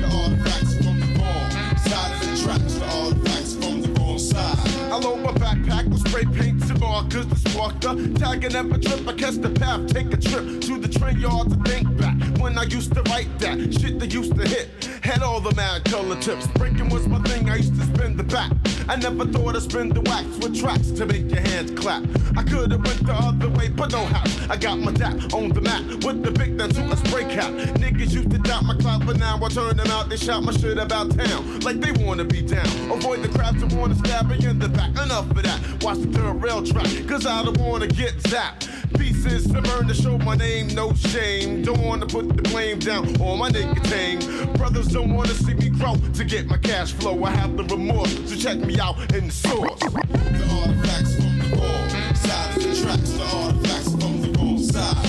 The 0.00 0.06
artifacts 0.06 0.74
from 0.76 1.00
the 1.00 1.06
wrong 1.18 1.50
side 1.78 2.12
of 2.12 2.20
the 2.20 2.42
tracks. 2.42 2.74
The 2.74 2.86
artifacts 2.86 3.54
from 3.54 3.82
the 3.82 4.00
wrong 4.00 4.18
side. 4.18 4.75
I 4.92 4.98
load 4.98 5.20
my 5.20 5.32
backpack 5.32 5.88
with 5.88 6.06
spray 6.08 6.24
paint 6.24 6.62
and 6.70 6.80
markers 6.80 7.26
to 7.26 7.36
spark 7.36 7.80
the 7.80 8.14
tagging 8.18 8.54
every 8.54 8.78
trip. 8.78 9.06
I 9.06 9.12
catch 9.14 9.34
the 9.34 9.50
path, 9.50 9.86
take 9.92 10.12
a 10.12 10.16
trip 10.16 10.60
to 10.62 10.78
the 10.78 10.88
train 10.88 11.18
yard 11.18 11.50
to 11.50 11.56
think 11.70 11.96
back 11.98 12.35
when 12.46 12.56
I 12.56 12.62
used 12.62 12.94
to 12.94 13.02
write 13.10 13.40
that 13.40 13.58
shit 13.74 13.98
that 13.98 14.14
used 14.14 14.36
to 14.36 14.46
hit. 14.46 14.68
Had 15.02 15.20
all 15.20 15.40
the 15.40 15.52
mad 15.56 15.84
color 15.84 16.14
tips. 16.20 16.46
Breaking 16.58 16.88
was 16.90 17.08
my 17.08 17.20
thing, 17.22 17.50
I 17.50 17.56
used 17.56 17.74
to 17.74 17.82
spin 17.82 18.16
the 18.16 18.22
back. 18.22 18.52
I 18.88 18.94
never 18.94 19.26
thought 19.26 19.56
I'd 19.56 19.62
spin 19.62 19.88
the 19.88 20.00
wax 20.02 20.28
with 20.38 20.54
tracks 20.56 20.92
to 20.92 21.06
make 21.06 21.28
your 21.28 21.40
hands 21.40 21.72
clap. 21.72 22.04
I 22.36 22.44
could 22.44 22.70
have 22.70 22.84
went 22.86 23.04
the 23.04 23.14
other 23.14 23.48
way, 23.48 23.68
but 23.68 23.90
no 23.90 24.04
how. 24.04 24.22
I 24.48 24.56
got 24.56 24.78
my 24.78 24.92
dap 24.92 25.34
on 25.34 25.48
the 25.48 25.60
map 25.60 25.82
with 26.04 26.22
the 26.22 26.30
big 26.30 26.56
to 26.56 26.82
a 26.92 26.96
spray 26.96 27.24
cap. 27.24 27.50
Niggas 27.82 28.12
used 28.12 28.30
to 28.30 28.38
doubt 28.38 28.64
my 28.64 28.76
clout, 28.76 29.04
but 29.04 29.18
now 29.18 29.40
I 29.42 29.48
turn 29.48 29.76
them 29.76 29.88
out. 29.88 30.08
They 30.08 30.16
shout 30.16 30.44
my 30.44 30.52
shit 30.52 30.78
about 30.78 31.16
town 31.18 31.60
like 31.60 31.80
they 31.80 31.92
wanna 32.04 32.24
be 32.24 32.42
down. 32.42 32.68
Avoid 32.92 33.22
the 33.22 33.28
crowds 33.36 33.60
that 33.60 33.72
wanna 33.72 33.96
stab 33.96 34.28
me 34.30 34.36
in 34.46 34.60
the 34.60 34.68
back. 34.68 34.90
Enough 34.90 35.30
of 35.32 35.42
that. 35.42 35.82
Watch 35.82 35.98
the 35.98 36.12
third 36.12 36.40
rail 36.40 36.62
track, 36.62 36.86
cause 37.08 37.26
I 37.26 37.42
don't 37.42 37.58
wanna 37.58 37.88
get 37.88 38.14
zapped. 38.18 38.68
Pieces 38.98 39.46
to 39.52 39.60
burn 39.62 39.88
to 39.88 39.94
show 39.94 40.18
my 40.18 40.36
name, 40.36 40.68
no 40.68 40.92
shame. 40.94 41.62
Don't 41.62 41.80
wanna 41.84 42.06
put 42.06 42.28
the 42.36 42.42
blame 42.42 42.78
down 42.78 43.20
on 43.20 43.38
my 43.38 43.48
nicotine. 43.48 44.20
Brothers 44.54 44.88
don't 44.88 45.14
wanna 45.14 45.34
see 45.34 45.54
me 45.54 45.68
grow 45.68 45.96
to 46.14 46.24
get 46.24 46.46
my 46.46 46.58
cash 46.58 46.92
flow. 46.92 47.24
I 47.24 47.30
have 47.30 47.56
the 47.56 47.64
remorse, 47.64 48.12
so 48.28 48.36
check 48.36 48.58
me 48.58 48.78
out 48.78 48.96
in 49.14 49.26
the 49.26 49.32
source. 49.32 49.80
The 49.80 50.44
artifacts 50.60 51.14
from 51.16 51.38
the 51.38 51.56
wrong 51.56 52.14
side 52.14 52.56
of 52.56 52.62
the 52.62 52.82
tracks. 52.82 53.10
The 53.10 53.24
artifacts 53.36 53.90
from 53.90 54.22
the 54.22 54.38
wrong 54.38 54.58
side. 54.58 55.05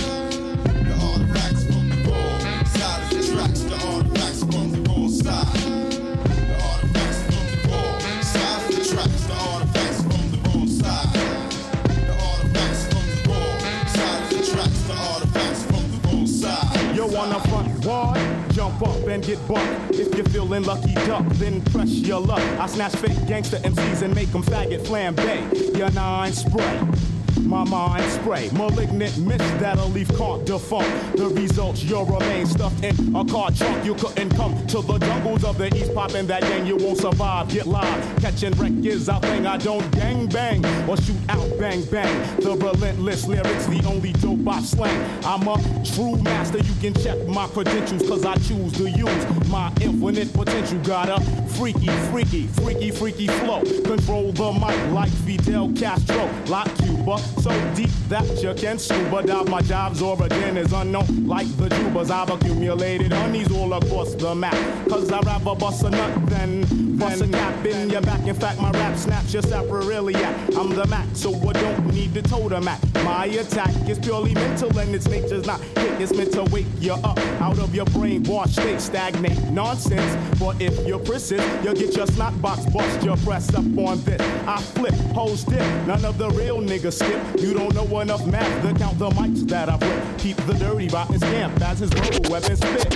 On 17.27 17.41
the 17.41 17.47
front 17.49 17.85
wall, 17.85 18.13
jump 18.51 18.81
up 18.81 19.07
and 19.07 19.23
get 19.23 19.45
bucked. 19.47 19.91
If 19.91 20.15
you're 20.15 20.25
feeling 20.25 20.63
lucky 20.63 20.93
duck, 20.93 21.25
then 21.33 21.61
press 21.65 21.89
your 21.89 22.19
luck. 22.19 22.41
I 22.59 22.67
snatch 22.67 22.95
fake 22.95 23.27
gangster 23.27 23.57
MCs 23.57 24.01
and 24.01 24.15
make 24.15 24.31
them 24.31 24.43
faggot 24.43 24.85
flambe. 24.85 25.77
Your 25.77 25.91
nine 25.91 26.31
spray. 26.33 27.16
My 27.48 27.64
mind 27.64 28.11
spray, 28.11 28.49
malignant 28.52 29.18
mist 29.19 29.60
that'll 29.60 29.88
leave 29.90 30.10
can't 30.18 30.45
defunct. 30.45 31.15
The 31.15 31.30
results, 31.30 31.82
you'll 31.82 32.06
remain 32.06 32.45
stuffed 32.45 32.84
in 32.84 33.15
a 33.15 33.24
car 33.24 33.52
trunk. 33.52 33.86
You 33.86 33.95
couldn't 33.95 34.32
come 34.36 34.68
to 34.68 34.82
the 34.82 34.98
jungles 34.98 35.45
of 35.45 35.57
the 35.57 35.74
east, 35.74 35.94
popping 35.94 36.28
that 36.28 36.41
gang. 36.41 36.65
You 36.65 36.76
won't 36.76 36.98
survive. 36.98 37.48
Get 37.48 37.65
live, 37.65 38.22
catching 38.22 38.52
wreck 38.56 38.74
is 38.84 39.07
our 39.07 39.22
thing. 39.22 39.48
I 39.48 39.56
don't 39.56 39.90
gang 39.91 40.28
bang 40.28 40.65
or 40.90 40.98
shoot 40.98 41.15
out 41.30 41.49
bang 41.57 41.86
bang. 41.86 42.41
The 42.41 42.52
relentless 42.52 43.26
lyrics, 43.26 43.65
the 43.68 43.82
only 43.88 44.11
dope 44.14 44.45
I 44.45 44.61
slang. 44.61 45.24
I'm 45.24 45.48
a 45.48 45.56
true 45.86 46.18
master. 46.18 46.57
You 46.57 46.74
can 46.82 46.94
check 47.02 47.28
my 47.28 47.48
credentials, 47.48 48.07
cause 48.10 48.26
I 48.26 48.36
choose 48.36 48.74
to 48.74 48.90
use 48.90 49.48
my 49.48 49.72
infinite 49.80 50.34
potential. 50.34 50.80
Got 50.80 51.07
a 51.07 51.22
freaky, 51.52 51.88
freaky, 52.11 52.48
freaky, 52.48 52.91
freaky 52.91 53.28
flow. 53.28 53.61
Control 53.84 54.34
the 54.34 54.52
mic 54.52 54.91
like 54.91 55.11
Fidel 55.26 55.72
Castro, 55.74 56.30
like 56.48 56.76
Cuba. 56.80 57.18
So 57.41 57.51
deep 57.76 57.89
that 58.09 58.41
you 58.41 58.53
can 58.53 58.80
scuba 58.80 59.23
dive. 59.23 59.49
My 59.49 59.61
job's 59.61 60.01
origin 60.01 60.57
is 60.57 60.72
unknown, 60.73 61.27
like 61.27 61.47
the 61.57 61.69
tubas. 61.69 62.09
I've 62.09 62.30
accumulated 62.30 63.14
honeys 63.14 63.51
all 63.51 63.73
across 63.73 64.15
the 64.15 64.34
map. 64.34 64.55
Cause 64.89 65.11
I'd 65.11 65.26
rather 65.26 65.55
bust 65.55 65.84
a 65.84 65.89
nut 65.89 66.30
than 66.30 66.97
bust 66.97 67.22
a 67.22 67.27
cap 67.27 67.65
in 67.65 67.89
your 67.89 68.01
back. 68.01 68.26
In 68.27 68.35
fact, 68.35 68.59
my 68.59 68.72
rap 68.72 68.97
snaps 68.97 69.34
your 69.34 69.43
sapriliac. 69.43 70.57
I'm 70.57 70.69
the 70.69 70.85
Mac, 70.88 71.07
so 71.14 71.34
I 71.47 71.53
don't 71.53 71.93
need 71.93 72.14
the 72.14 72.22
totem 72.22 72.68
act. 72.68 72.84
My 73.03 73.26
attack 73.26 73.73
is 73.88 73.99
purely 73.99 74.34
mental 74.34 74.76
and 74.80 74.93
its 74.95 75.07
nature's 75.07 75.45
not 75.45 75.61
hit. 75.61 76.01
It's 76.01 76.14
meant 76.14 76.31
to 76.34 76.43
wake 76.45 76.65
you 76.80 76.93
up 76.93 77.18
out 77.41 77.59
of 77.59 77.73
your 77.76 77.85
brainwash 77.85 78.49
state, 78.49 78.81
stagnate 78.81 79.41
nonsense. 79.51 80.39
But 80.39 80.61
if 80.61 80.88
you're 80.88 80.99
persist, 80.99 81.47
you'll 81.64 81.76
get 81.76 81.95
your 81.95 82.07
snot 82.07 82.39
box 82.41 82.65
bust. 82.65 83.03
Your 83.03 83.18
press 83.18 83.53
up 83.53 83.65
on 83.77 84.01
this. 84.03 84.22
I 84.47 84.61
flip, 84.61 84.93
hoes 85.14 85.43
dip. 85.43 85.59
None 85.85 86.03
of 86.05 86.18
the 86.18 86.30
real 86.31 86.59
niggas 86.61 86.93
skip. 86.93 87.22
You 87.35 87.53
don't 87.53 87.73
know 87.73 87.99
enough 87.99 88.25
math 88.25 88.61
to 88.63 88.73
count 88.77 88.97
the 88.99 89.09
mics 89.09 89.47
that 89.49 89.69
I've 89.69 89.81
ripped. 89.81 90.19
Keep 90.19 90.37
the 90.47 90.53
dirty 90.53 90.87
rotten 90.87 91.19
scamp 91.19 91.61
as 91.61 91.79
his 91.79 91.89
verbal 91.89 92.31
weapon 92.31 92.55
spit. 92.55 92.95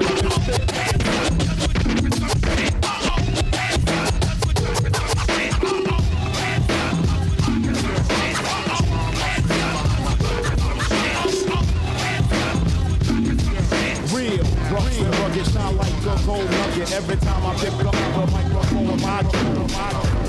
Real, 14.13 14.43
rough 14.71 14.97
and 14.99 15.47
shine 15.47 15.77
like 15.77 15.93
a 16.01 16.25
gold 16.25 16.49
nugget. 16.49 16.91
Every 16.93 17.17
time 17.17 17.45
I 17.45 17.55
pick 17.55 17.73
up 17.73 17.91
the 17.91 18.27
microphone, 18.31 19.01
my 19.01 19.21
It's 19.21 20.20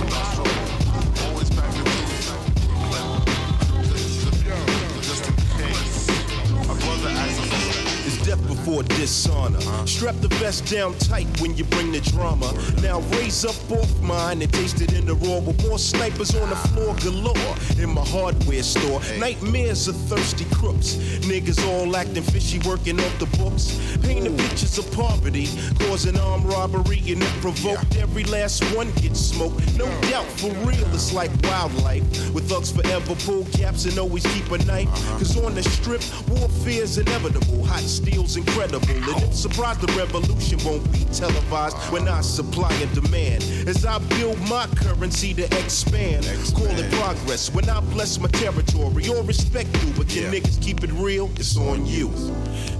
death 8.32 8.48
before 8.48 8.82
dishonor. 8.82 9.60
Strap 9.86 10.14
the 10.20 10.28
vest 10.40 10.70
down 10.70 10.94
tight 10.98 11.28
when 11.40 11.54
you 11.56 11.64
bring 11.64 11.92
the 11.92 12.00
drama. 12.00 12.52
Now 12.80 13.00
raise 13.16 13.44
up 13.44 13.70
off 13.70 14.00
mine 14.00 14.40
and 14.42 14.52
taste 14.52 14.80
it 14.80 14.92
in 14.94 15.06
the 15.06 15.14
raw 15.14 15.38
with 15.38 15.60
more 15.66 15.78
snipers 15.78 16.34
on 16.34 16.48
the 16.48 16.56
floor 16.56 16.94
galore 17.02 17.54
in 17.78 17.90
my 17.90 18.04
hardware 18.04 18.62
store. 18.62 19.00
Nightmares 19.18 19.88
of 19.88 19.96
thirsty 20.08 20.46
crooks. 20.46 20.94
Niggas 21.28 21.60
all 21.68 21.94
acting 21.96 22.22
fishy, 22.22 22.58
working 22.60 22.98
off 23.00 23.18
the 23.18 23.26
books. 23.38 23.78
Painting 24.02 24.36
pictures 24.36 24.78
of 24.78 24.90
poverty, 24.92 25.48
causing 25.80 26.18
armed 26.18 26.46
robbery, 26.46 27.02
and 27.08 27.22
it 27.22 27.34
provoked 27.40 27.96
every 27.96 28.24
last 28.24 28.64
one 28.74 28.90
get 28.92 29.16
smoked. 29.16 29.76
No 29.76 29.86
doubt, 30.08 30.26
for 30.40 30.50
real, 30.66 30.86
it's 30.94 31.12
like 31.12 31.30
wildlife. 31.42 32.02
With 32.32 32.48
thugs 32.48 32.72
forever 32.72 33.14
pull 33.26 33.44
caps 33.52 33.84
and 33.84 33.98
always 33.98 34.24
keep 34.26 34.50
a 34.50 34.58
knife. 34.64 34.88
Uh-huh. 34.88 35.18
Cause 35.18 35.36
on 35.44 35.54
the 35.54 35.62
strip, 35.62 36.02
warfare's 36.28 36.98
inevitable. 36.98 37.64
Hot 37.66 37.82
steel's 38.26 38.36
incredible. 38.36 38.88
And 38.88 39.22
it's 39.24 39.40
surprised 39.40 39.80
the 39.80 39.92
revolution 39.98 40.58
won't 40.64 40.90
be 40.92 41.04
televised 41.12 41.76
when 41.92 42.08
I 42.08 42.20
supply 42.20 42.72
and 42.74 42.92
demand. 42.94 43.42
As 43.66 43.84
I 43.84 43.98
build 43.98 44.38
my 44.48 44.66
currency 44.76 45.34
to 45.34 45.44
expand. 45.58 46.24
Call 46.54 46.66
it 46.66 46.90
progress 46.92 47.52
when 47.52 47.68
I 47.68 47.80
bless 47.80 48.18
my 48.18 48.28
territory. 48.28 49.08
All 49.08 49.22
respect 49.22 49.68
you, 49.82 49.92
but 49.96 50.08
can 50.08 50.32
niggas 50.32 50.60
keep 50.62 50.84
it 50.84 50.92
real? 50.92 51.30
It's 51.36 51.56
on 51.56 51.86
you. 51.86 52.10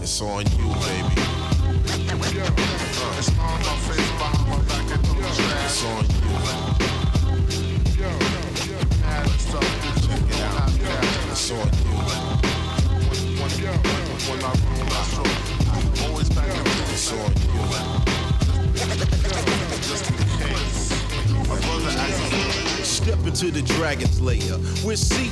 It's 0.01 0.21
on 0.21 0.45
you, 0.45 0.69
baby. 0.85 1.23
It's 3.19 3.29
on 3.39 3.59
my 3.61 3.77
face, 3.87 4.11
behind 4.19 4.49
my 4.49 4.59
back, 4.69 4.91
and 4.91 5.07
through 5.07 5.23
the 5.23 5.29
trash. 5.29 5.65
It's 5.65 5.85
on 5.85 6.05
you. 6.05 6.33
Add 9.05 9.29
stuff 9.29 9.61
to 9.61 10.09
check 10.09 10.23
it 10.31 10.41
out. 10.41 10.71
It's 11.31 11.51
on 11.51 11.82
dragon's 23.93 24.21
lair. 24.21 24.59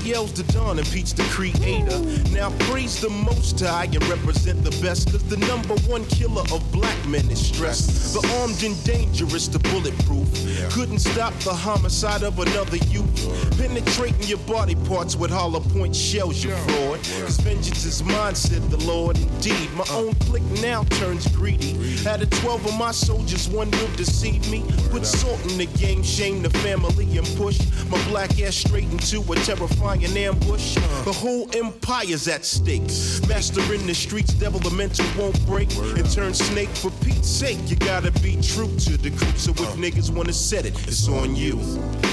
Yells 0.05 0.33
the 0.33 0.43
dawn 0.53 0.79
and 0.79 0.89
Pete's 0.89 1.13
the 1.13 1.23
creator. 1.25 2.01
Now 2.31 2.51
praise 2.71 3.01
the 3.01 3.11
most 3.11 3.61
high 3.61 3.85
and 3.85 4.03
represent 4.09 4.65
the 4.65 4.71
best. 4.83 5.11
Cause 5.13 5.23
the 5.25 5.37
number 5.37 5.75
one 5.89 6.05
killer 6.07 6.43
of 6.53 6.61
black 6.73 6.97
men 7.07 7.31
is 7.31 7.47
stress. 7.47 8.15
The 8.15 8.27
armed 8.41 8.63
and 8.63 8.83
dangerous, 8.83 9.47
the 9.47 9.59
bulletproof. 9.59 10.29
Couldn't 10.73 11.01
stop 11.01 11.35
the 11.41 11.55
homicide 11.55 12.23
of 12.23 12.39
another 12.39 12.79
youth. 12.89 13.59
Penetrating 13.59 14.23
your 14.23 14.39
body 14.39 14.75
parts 14.75 15.17
with 15.17 15.31
hollow 15.31 15.61
point 15.61 15.95
shells, 15.95 16.43
you 16.43 16.51
fraud. 16.51 16.99
Cause 17.21 17.39
vengeance 17.41 17.85
is 17.85 18.03
mine, 18.03 18.35
said 18.35 18.63
the 18.71 18.79
Lord. 18.79 19.19
Indeed, 19.19 19.71
my 19.75 19.87
own 19.93 20.15
clique 20.27 20.51
now 20.63 20.85
turns 20.85 21.29
greedy. 21.29 21.77
Out 22.09 22.23
of 22.23 22.31
12 22.31 22.67
of 22.67 22.79
my 22.79 22.91
soldiers, 22.91 23.49
one 23.49 23.71
will 23.73 23.95
deceive 23.97 24.51
me. 24.51 24.65
Put 24.91 25.05
salt 25.07 25.41
in 25.53 25.59
the 25.59 25.67
game, 25.79 26.03
shame 26.03 26.43
the 26.43 26.51
family, 26.51 27.19
and 27.19 27.27
push 27.37 27.61
my 27.91 28.03
black 28.09 28.41
ass 28.41 28.50
straight 28.53 28.91
into 28.91 29.21
a 29.33 29.37
terrifying 29.37 30.05
ambush. 30.05 30.75
The 31.05 31.13
whole 31.13 31.49
empire's 31.55 32.29
at 32.29 32.45
stake. 32.45 32.83
Master 33.29 33.63
in 33.75 33.87
the 33.87 33.95
streets, 33.95 34.35
devil 34.35 34.61
the 34.61 34.71
mental 34.71 35.07
won't 35.19 35.45
break. 35.47 35.75
And 35.97 36.11
turn 36.11 36.35
snake 36.35 36.71
for 36.71 36.91
Pete's 37.05 37.29
sake. 37.29 37.59
You 37.67 37.77
gotta 37.77 38.11
be 38.21 38.37
true 38.41 38.75
to 38.87 38.97
the 38.97 39.11
crew. 39.11 39.33
So 39.37 39.53
if 39.53 39.77
niggas 39.77 40.11
wanna 40.11 40.33
set 40.33 40.67
it, 40.67 40.75
it's 40.87 41.09
on 41.09 41.37
you. 41.37 41.61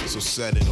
So 0.08 0.20
set 0.20 0.58
it 0.58 0.68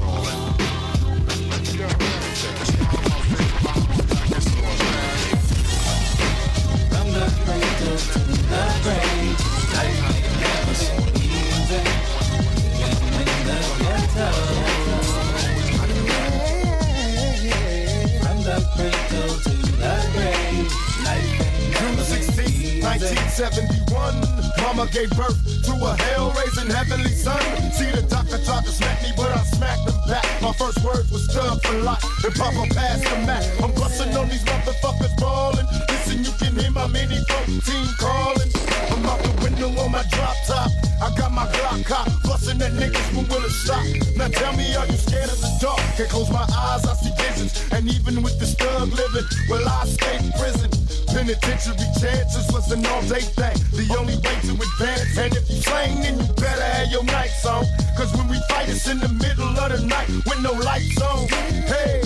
the 7.15 7.31
cradle 7.45 7.97
to 7.97 8.19
the 8.19 10.14
71. 23.35 24.15
Mama 24.63 24.87
gave 24.93 25.09
birth 25.11 25.35
to 25.65 25.73
a 25.73 25.93
hell 26.03 26.31
raising 26.39 26.71
heavenly 26.71 27.11
son. 27.11 27.37
See, 27.73 27.91
the 27.91 28.01
doctor 28.03 28.39
tried 28.45 28.63
to 28.63 28.71
smack 28.71 29.03
me, 29.03 29.09
but 29.17 29.27
I 29.27 29.43
smacked 29.43 29.81
him 29.81 29.99
back. 30.07 30.23
My 30.41 30.53
first 30.53 30.81
words 30.85 31.11
was 31.11 31.29
stubbed 31.29 31.65
a 31.65 31.83
lot, 31.83 32.01
and 32.23 32.33
Papa 32.33 32.63
passed 32.73 33.03
the 33.03 33.17
mat. 33.27 33.43
I'm 33.61 33.73
busting 33.73 34.15
on 34.15 34.29
these 34.29 34.43
motherfuckers 34.45 35.19
ballin'. 35.19 35.67
Listen, 35.89 36.23
you 36.23 36.31
can 36.39 36.55
hear 36.55 36.71
my 36.71 36.87
mini 36.87 37.19
team 37.67 37.87
callin'. 37.99 38.49
I'm 38.95 39.05
out 39.05 39.19
the 39.19 39.35
window 39.43 39.67
on 39.83 39.91
my 39.91 40.03
drop 40.11 40.35
top. 40.47 40.84
I 41.01 41.13
got 41.15 41.31
my 41.31 41.45
Glock 41.47 41.85
cop, 41.85 42.07
busting 42.23 42.61
at 42.61 42.71
niggas 42.73 43.15
when 43.15 43.27
will 43.27 43.43
it 43.43 43.51
stop? 43.51 43.83
Now 44.15 44.27
tell 44.29 44.55
me, 44.55 44.75
are 44.75 44.85
you 44.87 44.97
scared 44.97 45.29
of 45.29 45.39
the 45.41 45.51
dark? 45.59 45.79
Can 45.97 46.07
close 46.07 46.29
my 46.29 46.45
eyes, 46.47 46.85
I 46.85 46.93
see 46.95 47.11
visions. 47.17 47.51
And 47.71 47.87
even 47.89 48.21
with 48.23 48.39
this 48.39 48.55
thug 48.55 48.91
living, 48.91 49.25
will 49.49 49.67
I 49.67 49.83
escape 49.83 50.21
prison? 50.39 50.71
Penitentiary 51.11 51.89
chances 51.99 52.47
was 52.51 52.71
an 52.71 52.85
all-day 52.85 53.21
thing. 53.21 53.57
The 53.71 53.95
only 53.99 54.15
way 54.15 54.37
to 54.47 54.53
advance. 54.55 55.17
And 55.17 55.35
if 55.35 55.49
you 55.49 55.61
slang, 55.61 56.01
then 56.01 56.19
you 56.19 56.33
better 56.33 56.63
have 56.63 56.91
your 56.91 57.03
nights 57.03 57.45
on. 57.45 57.65
Cause 57.97 58.11
when 58.15 58.27
we 58.27 58.39
fight, 58.49 58.69
it's 58.69 58.87
in 58.87 58.99
the 58.99 59.09
middle 59.09 59.47
of 59.47 59.71
the 59.71 59.85
night 59.85 60.07
with 60.09 60.41
no 60.41 60.51
lights 60.51 61.01
on. 61.01 61.27
Hey, 61.27 62.04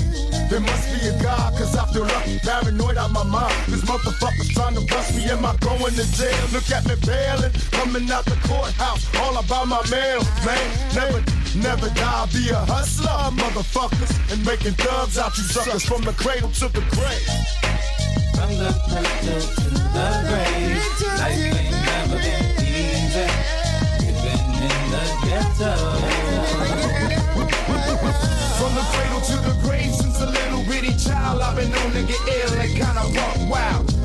there 0.50 0.60
must 0.60 0.90
be 0.90 1.08
a 1.08 1.14
God, 1.22 1.54
cause 1.54 1.76
I 1.76 1.86
feel 1.94 2.04
lucky, 2.04 2.40
paranoid 2.40 2.98
out 2.98 3.12
my 3.12 3.24
mind. 3.24 3.54
This 3.68 3.82
motherfucker's 3.82 4.50
trying 4.50 4.74
to 4.76 4.82
bust 4.82 5.16
me, 5.16 5.30
am 5.30 5.46
I 5.46 5.56
going 5.58 5.94
to 5.94 6.06
jail? 6.18 6.46
Look 6.52 6.70
at 6.72 6.86
me 6.90 6.96
bailing, 7.06 7.54
coming 7.72 8.10
out 8.10 8.26
the 8.26 8.36
courthouse, 8.50 9.06
all 9.18 9.38
about 9.38 9.68
my 9.68 9.82
mail, 9.92 10.24
man. 10.46 10.68
Never, 10.96 11.24
never 11.56 11.90
die, 11.94 12.26
be 12.34 12.50
a 12.50 12.58
hustler, 12.66 13.30
motherfuckers, 13.38 14.12
and 14.34 14.44
making 14.46 14.74
thugs 14.74 15.18
out 15.20 15.38
you 15.38 15.44
suckers 15.44 15.86
from 15.86 16.02
the 16.02 16.14
cradle 16.14 16.50
to 16.50 16.68
the 16.68 16.82
grave. 16.98 17.30
From 18.34 18.50
the 18.58 18.74
cradle 18.90 19.42
to 19.46 19.70
the 19.70 19.86
grave, 20.26 20.82
life 21.14 21.38
ain't 21.46 21.78
never 21.86 22.18
been 22.18 22.58
easy. 22.66 23.30
Living 24.02 24.50
in 24.66 24.82
the 24.90 25.04
ghetto. 25.30 27.19
From 28.70 28.78
the 28.78 28.84
cradle 28.92 29.22
to 29.22 29.36
the 29.50 29.68
grave, 29.68 29.96
since 29.96 30.22
a 30.22 30.28
little 30.28 30.64
bitty 30.66 30.96
child, 30.96 31.42
I've 31.42 31.56
been 31.56 31.72
known 31.72 31.92
to 31.92 32.04
get 32.04 32.20
ill 32.28 32.54
and 32.54 32.70
kinda 32.70 33.20
walk 33.20 33.50
wild. 33.50 33.99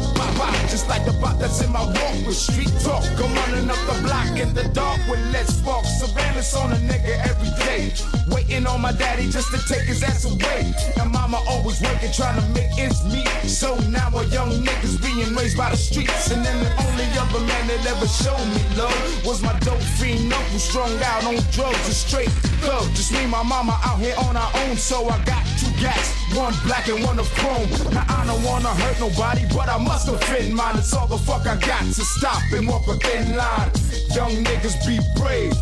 Just 0.74 0.88
like 0.88 1.04
the 1.04 1.12
bot 1.22 1.38
that's 1.38 1.62
in 1.62 1.70
my 1.70 1.86
walk 1.86 2.26
with 2.26 2.34
street 2.34 2.74
talk. 2.82 3.04
I'm 3.06 3.32
running 3.46 3.70
up 3.70 3.78
the 3.86 3.94
block 4.02 4.36
in 4.36 4.52
the 4.54 4.64
dark 4.74 4.98
with 5.08 5.22
let's 5.30 5.62
walk. 5.62 5.84
Surveillance 5.84 6.52
on 6.56 6.72
a 6.72 6.74
nigga 6.90 7.14
every 7.30 7.54
day. 7.62 7.94
Waiting 8.26 8.66
on 8.66 8.80
my 8.80 8.90
daddy 8.90 9.30
just 9.30 9.54
to 9.54 9.58
take 9.72 9.86
his 9.86 10.02
ass 10.02 10.24
away. 10.24 10.74
And 10.98 11.12
mama 11.12 11.38
always 11.46 11.80
working, 11.80 12.10
trying 12.10 12.42
to 12.42 12.46
make 12.58 12.76
ends 12.76 13.04
meet. 13.04 13.28
So 13.46 13.78
now 13.86 14.10
a 14.18 14.26
young 14.34 14.50
nigga's 14.50 14.98
being 14.98 15.32
raised 15.36 15.56
by 15.56 15.70
the 15.70 15.76
streets. 15.76 16.32
And 16.32 16.44
then 16.44 16.58
the 16.58 16.70
only 16.82 17.06
other 17.22 17.46
man 17.46 17.68
that 17.68 17.86
ever 17.86 18.08
showed 18.08 18.42
me 18.50 18.62
love 18.74 19.24
was 19.24 19.42
my 19.42 19.56
dope 19.60 19.78
fiend 19.78 20.32
uncle, 20.32 20.58
strung 20.58 20.90
out 21.04 21.22
on 21.22 21.36
drugs 21.54 21.86
and 21.86 21.94
straight 21.94 22.34
thug. 22.66 22.82
Just 22.98 23.12
me, 23.12 23.26
my 23.26 23.44
mama 23.44 23.78
out 23.84 24.00
here 24.00 24.16
on 24.18 24.36
our 24.36 24.50
own, 24.66 24.76
so 24.76 25.06
I 25.08 25.22
got 25.24 25.44
two 25.58 25.70
gats, 25.80 26.10
one 26.34 26.54
black 26.66 26.88
and 26.88 27.04
one 27.04 27.18
of 27.18 27.28
chrome. 27.38 27.68
Now 27.92 28.04
I 28.08 28.26
don't 28.26 28.42
wanna 28.42 28.74
hurt 28.82 28.98
nobody, 28.98 29.44
but 29.54 29.68
I 29.68 29.78
must 29.78 30.08
offend 30.08 30.54
mine. 30.64 30.78
It's 30.78 30.92
all 30.94 31.06
the 31.06 31.18
fuck 31.18 31.46
I 31.46 31.56
got 31.56 31.82
to 31.82 32.04
stop 32.04 32.42
and 32.52 32.68
walk 32.68 32.86
a 32.88 32.94
thin 32.94 33.36
line. 33.36 33.70
Young 34.14 34.44
niggas 34.44 34.76
be 34.86 34.98
brave 35.20 35.52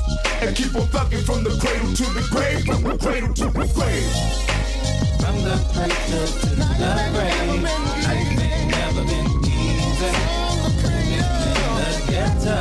and 0.41 0.55
keep 0.55 0.75
on 0.75 0.87
thugging 0.95 1.25
from 1.25 1.45
the 1.45 1.51
cradle 1.59 1.93
to 1.95 2.07
the 2.17 2.23
grave, 2.31 2.65
from 2.65 2.83
the 2.83 2.97
cradle 2.99 3.35
to 3.35 3.45
the 3.45 3.67
grave. 3.75 4.13
From 5.21 5.37
the 5.43 5.57
cradle 5.73 6.27
to 6.43 6.51
the 6.59 6.67
grave, 7.15 7.63
life 7.63 8.09
ain't 8.13 8.37
never 8.71 9.03
been 9.11 9.29
easy. 9.47 10.13
In 10.83 11.25
the 11.79 11.91
ghetto. 12.11 12.59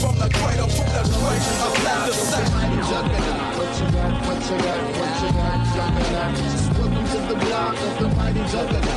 From 0.00 0.14
the 0.18 0.28
cradle, 0.38 0.68
from 0.68 0.88
the 0.96 1.02
cradle, 1.18 1.56
I 1.62 1.70
love 1.84 2.02
the 2.06 2.12
sound. 2.12 2.50
What 3.58 3.72
you 3.78 3.86
got, 3.94 4.12
what 4.26 4.42
you 4.48 4.56
got, 4.64 4.80
what 4.98 5.14
you 5.22 5.28
got, 5.38 5.58
juggernaut? 5.74 6.32
Welcome 6.78 7.06
to 7.12 7.18
the 7.28 7.36
block 7.44 7.76
of 7.76 7.92
the 7.98 8.06
mighty 8.16 8.42
juggernaut. 8.52 8.87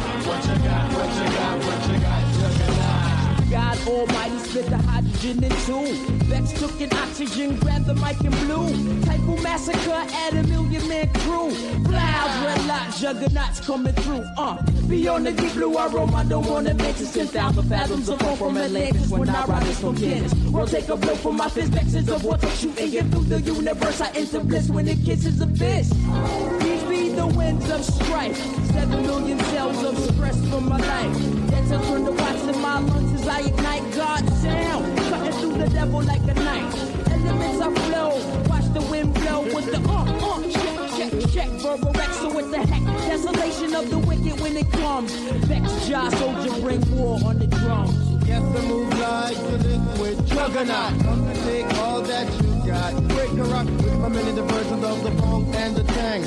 Almighty 3.88 4.38
split 4.40 4.66
the 4.68 4.78
hydrogen 4.78 5.44
in 5.44 5.52
two. 5.66 6.06
Vex 6.26 6.52
took 6.60 6.80
an 6.82 6.94
oxygen, 6.94 7.56
grabbed 7.58 7.86
the 7.86 7.96
mic 7.96 8.20
and 8.22 8.36
blew. 8.46 9.02
Typhoon 9.02 9.42
massacre 9.42 9.92
at 9.92 10.34
a 10.34 10.44
million 10.48 10.88
man 10.88 11.08
crew. 11.14 11.50
Clouds, 11.86 12.46
red 12.46 12.68
light, 12.68 12.94
juggernauts 13.00 13.60
coming 13.62 13.94
through. 13.94 14.24
Uh, 14.38 14.62
beyond 14.88 15.26
the 15.26 15.32
deep 15.32 15.54
blue 15.54 15.76
I 15.78 15.88
roam, 15.88 16.14
I 16.14 16.24
don't 16.26 16.48
wanna 16.48 16.74
mention 16.74 17.08
10,000 17.08 17.64
fathoms 17.70 18.10
of 18.10 18.20
fall 18.20 18.36
from 18.36 18.58
Atlantis 18.58 19.10
when 19.10 19.30
I 19.30 19.46
ride 19.46 19.64
this 19.64 19.80
from 19.80 19.96
Kansas. 19.98 20.34
World 20.52 20.70
take 20.70 20.90
a 20.90 20.96
blow 20.96 21.16
from 21.16 21.38
my 21.38 21.50
fist, 21.50 21.72
vexes 21.72 22.10
of 22.10 22.24
water 22.24 22.50
shooting 22.52 22.92
get 22.92 23.06
through 23.12 23.24
the 23.24 23.42
universe. 23.42 24.02
I 24.02 24.12
enter 24.12 24.42
bliss 24.42 24.70
when 24.70 24.88
it 24.88 25.04
kisses 25.04 25.42
abyss. 25.42 25.90
These 25.90 26.81
the 27.22 27.38
winds 27.38 27.70
of 27.70 27.84
strife. 27.86 28.38
Seven 28.74 29.02
million 29.06 29.38
cells 29.52 29.84
of 29.84 29.96
stress 30.10 30.38
from 30.50 30.68
my 30.68 30.78
life. 30.78 31.18
That's 31.52 31.70
a 31.72 31.78
turn 31.88 32.04
the 32.04 32.14
watts 32.14 32.44
in 32.44 32.60
my 32.60 32.80
lungs 32.80 33.22
as 33.22 33.28
I 33.28 33.40
ignite 33.42 33.86
God's 33.94 34.42
sound. 34.42 34.98
Cutting 34.98 35.34
through 35.40 35.58
the 35.64 35.70
devil 35.70 36.02
like 36.02 36.22
a 36.22 36.34
knife. 36.34 36.74
Elements 37.12 37.62
I 37.62 37.70
flow. 37.86 38.12
Watch 38.50 38.68
the 38.74 38.82
wind 38.90 39.14
blow 39.14 39.42
with 39.56 39.68
the 39.76 39.82
uh, 39.88 40.04
uh, 40.28 40.42
check, 40.50 40.78
check, 40.98 41.14
check. 41.34 41.50
Verbal 41.62 41.92
Rex, 41.94 42.12
so 42.18 42.30
what 42.34 42.50
the 42.50 42.60
heck? 42.72 42.84
Desolation 43.08 43.76
of 43.76 43.90
the 43.92 44.00
wicked 44.00 44.40
when 44.42 44.58
it 44.58 44.72
comes. 44.72 45.14
Vex 45.50 45.88
Jah, 45.88 46.10
soldier, 46.18 46.60
bring 46.62 46.82
war 46.98 47.20
on 47.24 47.38
the 47.38 47.48
drums. 47.48 47.94
Guess 48.26 48.46
the 48.56 48.62
move 48.64 48.90
like 49.00 49.38
the 49.38 49.58
liquid 49.70 50.26
juggernaut. 50.26 50.92
Come 51.04 51.28
and 51.28 51.40
take 51.46 51.70
all 51.80 52.02
that 52.02 52.28
you 52.42 52.51
got. 52.72 53.12
Rock 53.32 53.66
with 53.66 54.00
my 54.00 54.10
many 54.10 54.34
diversions 54.36 54.84
of 54.84 55.04
the 55.04 55.12
funk 55.22 55.56
and 55.56 55.76
the 55.76 55.84
tang. 55.84 56.24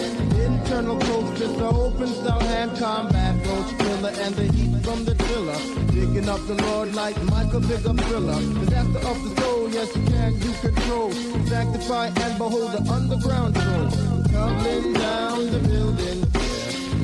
Internal 0.47 0.99
coast, 0.99 1.37
just 1.39 1.57
the 1.59 1.69
open 1.69 2.09
style 2.09 2.41
hand 2.41 2.77
combat. 2.79 3.35
Roach 3.47 3.79
killer 3.79 4.13
and 4.25 4.35
the 4.35 4.47
heat 4.53 4.73
from 4.85 5.05
the 5.05 5.15
driller. 5.15 5.59
Digging 5.93 6.29
up 6.29 6.41
the 6.47 6.55
Lord 6.67 6.95
like 6.95 7.17
Michael 7.25 7.61
Big 7.61 7.81
thriller. 7.81 8.41
Disaster 8.61 9.03
of 9.11 9.17
the 9.25 9.41
soul, 9.41 9.71
yes, 9.71 9.97
you 9.97 10.03
can, 10.13 10.33
you 10.43 10.53
control. 10.61 11.13
Sanctify 11.47 12.07
and 12.07 12.39
behold 12.39 12.73
the 12.73 12.83
underground 12.91 13.55
throne. 13.57 13.91
Tumbling 14.33 14.93
down 14.95 15.51
the 15.55 15.61
building. 15.71 16.21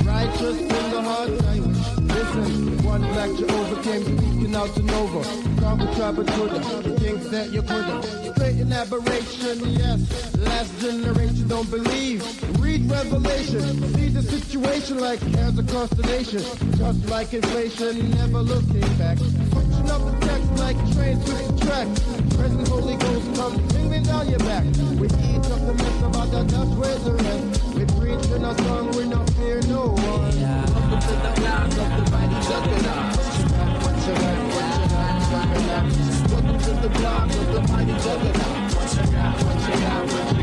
Righteous 0.05 0.59
in 0.61 0.91
the 0.91 1.01
time. 1.43 1.65
Listen, 2.09 2.70
one 2.91 3.03
black 3.03 3.31
Jehovah 3.37 3.83
came 3.83 4.03
speaking 4.03 4.57
out 4.57 4.75
to 4.75 4.83
Nova. 4.83 5.23
Conquer 5.61 5.95
tribe 5.95 6.19
of 6.19 6.27
Judah. 6.35 6.59
He 6.83 6.91
thinks 6.99 7.29
that 7.29 7.51
you 7.51 7.63
could. 7.63 8.35
Straight 8.35 8.59
in 8.59 8.73
aberration, 8.73 9.57
yes. 9.71 10.37
Last 10.39 10.81
generation 10.81 11.47
don't 11.47 11.71
believe. 11.71 12.21
Read 12.59 12.91
Revelation. 12.91 13.63
See 13.95 14.09
the 14.09 14.23
situation 14.23 14.99
like 14.99 15.23
as 15.39 15.57
a 15.57 15.63
constellation. 15.63 16.43
Just 16.79 17.09
like 17.09 17.33
inflation, 17.33 18.11
never 18.11 18.43
looking 18.43 18.89
back. 18.99 19.19
Function 19.55 19.87
of 19.95 20.03
the 20.11 20.27
text 20.27 20.51
like 20.59 20.79
trains 20.93 21.23
with 21.31 21.47
the 21.47 21.67
tracks. 21.67 22.01
Present 22.35 22.69
Holy 22.69 22.97
Ghost 22.97 23.35
come 23.37 23.69
tingling 23.69 24.03
down 24.03 24.29
your 24.29 24.41
back. 24.41 24.65
We 24.99 25.07
eat 25.07 25.47
up 25.55 25.63
the 25.67 25.75
mess 25.75 26.03
about 26.03 26.31
the 26.33 26.43
Dutch 26.43 27.05
the 27.05 27.13
rest. 27.13 27.65
We 27.75 27.85
breathe 27.85 28.19
preaching 28.21 28.45
a 28.45 28.59
song, 28.59 28.91
we 28.97 29.05
no 29.07 29.25
fear 29.39 29.61
no 29.69 29.95
one. 29.95 30.41
Welcome 30.41 31.01
to 31.01 31.15
the 31.25 31.33
clouds 31.39 31.79
of 31.79 31.89
the 31.97 32.11
mighty 32.11 32.30
juggernaut. 32.51 33.17
What 33.17 33.39
you 33.39 33.47
got, 33.47 33.71
what 33.85 33.95
you 34.07 34.15
got, 34.15 34.39
what 34.55 34.71
you 34.75 34.89
got, 34.91 35.15
juggernaut. 35.31 35.87
Welcome 36.31 36.59
to 36.59 36.73
the 36.83 36.91
clouds 36.99 37.37
of 37.37 37.47
the 37.53 37.61
mighty 37.71 37.93
juggernaut. 37.93 38.75
What 38.75 38.91
you 38.91 39.05
got, 39.13 39.35
what 39.45 39.59
you 39.69 39.81
got, 39.81 40.03
what 40.11 40.33
you 40.33 40.35
got, 40.35 40.40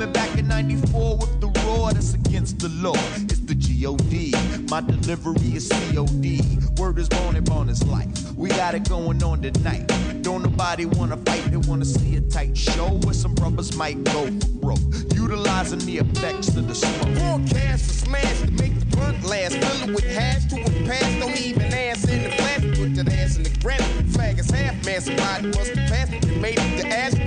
Coming 0.00 0.14
back 0.14 0.38
in 0.38 0.48
94 0.48 1.18
with 1.18 1.40
the 1.42 1.48
roar 1.66 1.92
that's 1.92 2.14
against 2.14 2.58
the 2.58 2.70
law. 2.70 2.94
It's 3.16 3.40
the 3.40 3.54
G.O.D. 3.54 4.32
My 4.70 4.80
delivery 4.80 5.54
is 5.54 5.68
C.O.D. 5.68 6.40
Word 6.78 6.98
is 6.98 7.06
born 7.10 7.36
and 7.36 7.44
born 7.44 7.68
is 7.68 7.84
life. 7.84 8.08
We 8.34 8.48
got 8.48 8.74
it 8.74 8.88
going 8.88 9.22
on 9.22 9.42
tonight. 9.42 9.92
Don't 10.22 10.42
nobody 10.42 10.86
wanna 10.86 11.18
fight, 11.18 11.44
they 11.50 11.58
wanna 11.58 11.84
see 11.84 12.16
a 12.16 12.22
tight 12.22 12.56
show 12.56 12.98
where 13.04 13.12
some 13.12 13.34
brothers 13.34 13.76
might 13.76 14.02
go 14.04 14.24
for 14.24 14.48
broke. 14.62 14.80
Utilizing 15.12 15.80
the 15.80 15.98
effects 15.98 16.56
of 16.56 16.66
the 16.66 16.74
smoke. 16.74 17.18
Forecast 17.18 17.90
to 17.90 17.94
smash 18.06 18.40
to 18.40 18.50
make 18.52 18.80
the 18.80 18.86
blunt 18.96 19.22
last. 19.22 19.58
Fill 19.58 19.90
it 19.90 19.94
with 19.96 20.16
hash 20.16 20.46
to 20.46 20.62
a 20.62 20.86
pass. 20.88 21.20
Don't 21.20 21.38
even 21.38 21.74
ass 21.74 22.08
in 22.08 22.22
the 22.22 22.30
flash. 22.30 22.62
Put 22.78 22.94
that 22.94 23.12
ass 23.12 23.36
in 23.36 23.42
the 23.42 23.50
granite. 23.60 24.06
Flag 24.14 24.38
is 24.38 24.48
half 24.48 24.82
man. 24.86 25.02
Somebody 25.02 25.48
must 25.48 25.74
have 25.74 25.90
passed. 25.90 26.12
it. 26.14 26.40
Made 26.40 26.58
it 26.58 26.80
to 26.80 26.88
ash. 26.88 27.19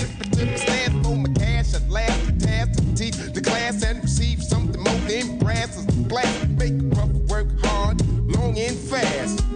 Task 3.11 3.23
to 3.23 3.29
the 3.31 3.41
class 3.41 3.83
and 3.83 4.01
receive 4.01 4.41
something 4.43 4.81
more 4.81 4.93
than 5.07 5.37
brass. 5.39 5.77
Is 5.77 5.85
glass. 6.07 6.47
Make 6.57 6.77
brother 6.89 7.19
work 7.29 7.47
hard, 7.65 8.01
long 8.35 8.57
and 8.57 8.77
fast. 8.77 9.52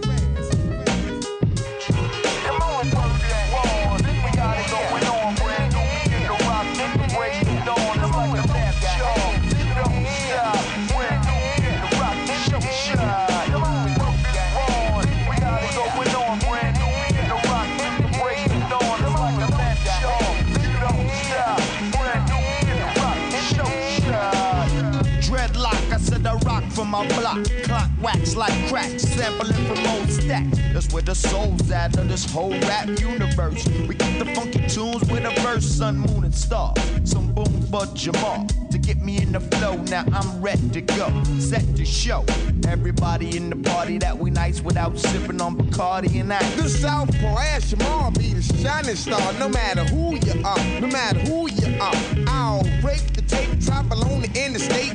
My 26.88 27.06
block. 27.08 27.44
Clock 27.64 27.90
wax 28.00 28.34
like 28.34 28.52
crack, 28.68 28.98
sampling 28.98 29.52
from 29.66 29.86
old 29.86 30.10
stacks. 30.10 30.57
That's 30.78 30.94
where 30.94 31.02
the 31.02 31.14
soul's 31.16 31.68
at 31.72 31.98
of 31.98 32.08
this 32.08 32.24
whole 32.30 32.52
rap 32.52 32.86
universe. 33.00 33.66
We 33.88 33.96
get 33.96 34.16
the 34.20 34.26
funky 34.26 34.64
tunes 34.68 35.00
with 35.10 35.24
a 35.24 35.32
verse, 35.40 35.66
sun, 35.66 35.98
moon, 35.98 36.22
and 36.22 36.32
stars. 36.32 36.78
Some 37.02 37.32
boom 37.32 37.62
for 37.62 37.84
Jamal 37.96 38.46
to 38.70 38.78
get 38.78 38.98
me 38.98 39.20
in 39.20 39.32
the 39.32 39.40
flow. 39.40 39.74
Now 39.90 40.04
I'm 40.12 40.40
ready 40.40 40.68
to 40.68 40.80
go, 40.80 41.10
set 41.40 41.64
to 41.74 41.84
show. 41.84 42.24
Everybody 42.68 43.36
in 43.36 43.50
the 43.50 43.56
party 43.56 43.98
that 43.98 44.16
we 44.16 44.30
nice 44.30 44.60
without 44.60 44.96
sipping 44.96 45.40
on 45.40 45.56
Bacardi 45.56 46.20
and 46.20 46.30
that. 46.30 46.44
The 46.56 46.68
Southpaw 46.68 47.38
Ash 47.40 47.70
Jamal 47.70 48.12
be 48.12 48.34
the 48.34 48.42
shining 48.62 48.94
star, 48.94 49.32
no 49.40 49.48
matter 49.48 49.82
who 49.82 50.14
you 50.14 50.44
are, 50.44 50.80
no 50.80 50.86
matter 50.86 51.18
who 51.18 51.50
you 51.50 51.76
are. 51.80 51.96
I'll 52.28 52.62
break 52.80 53.02
the 53.14 53.22
tape, 53.22 53.60
travel 53.60 54.04
on 54.04 54.20
the 54.22 54.30
interstate 54.46 54.94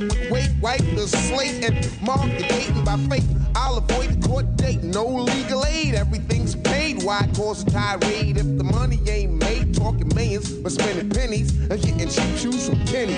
wipe 0.64 0.80
the 0.95 1.05
slate, 1.05 1.61
and 1.65 2.01
mark 2.01 2.22
the 2.38 2.47
dating 2.47 2.85
by 2.85 2.95
fate. 3.10 3.26
I'll 3.53 3.77
avoid 3.77 4.10
the 4.11 4.27
court 4.27 4.55
date, 4.55 4.81
no 4.81 5.05
legal 5.05 5.65
aid, 5.65 5.72
everything's 5.93 6.55
paid. 6.55 7.03
Why 7.03 7.27
cause 7.35 7.63
a 7.63 7.65
tirade 7.69 8.37
if 8.37 8.57
the 8.57 8.63
money 8.63 8.99
ain't 9.07 9.33
made? 9.33 9.75
Talking 9.75 10.13
millions, 10.15 10.51
but 10.51 10.71
spending 10.71 11.09
pennies 11.09 11.51
and 11.69 11.81
getting 11.81 12.09
cheap 12.09 12.37
shoes 12.37 12.69
from 12.69 12.83
Kenny. 12.85 13.17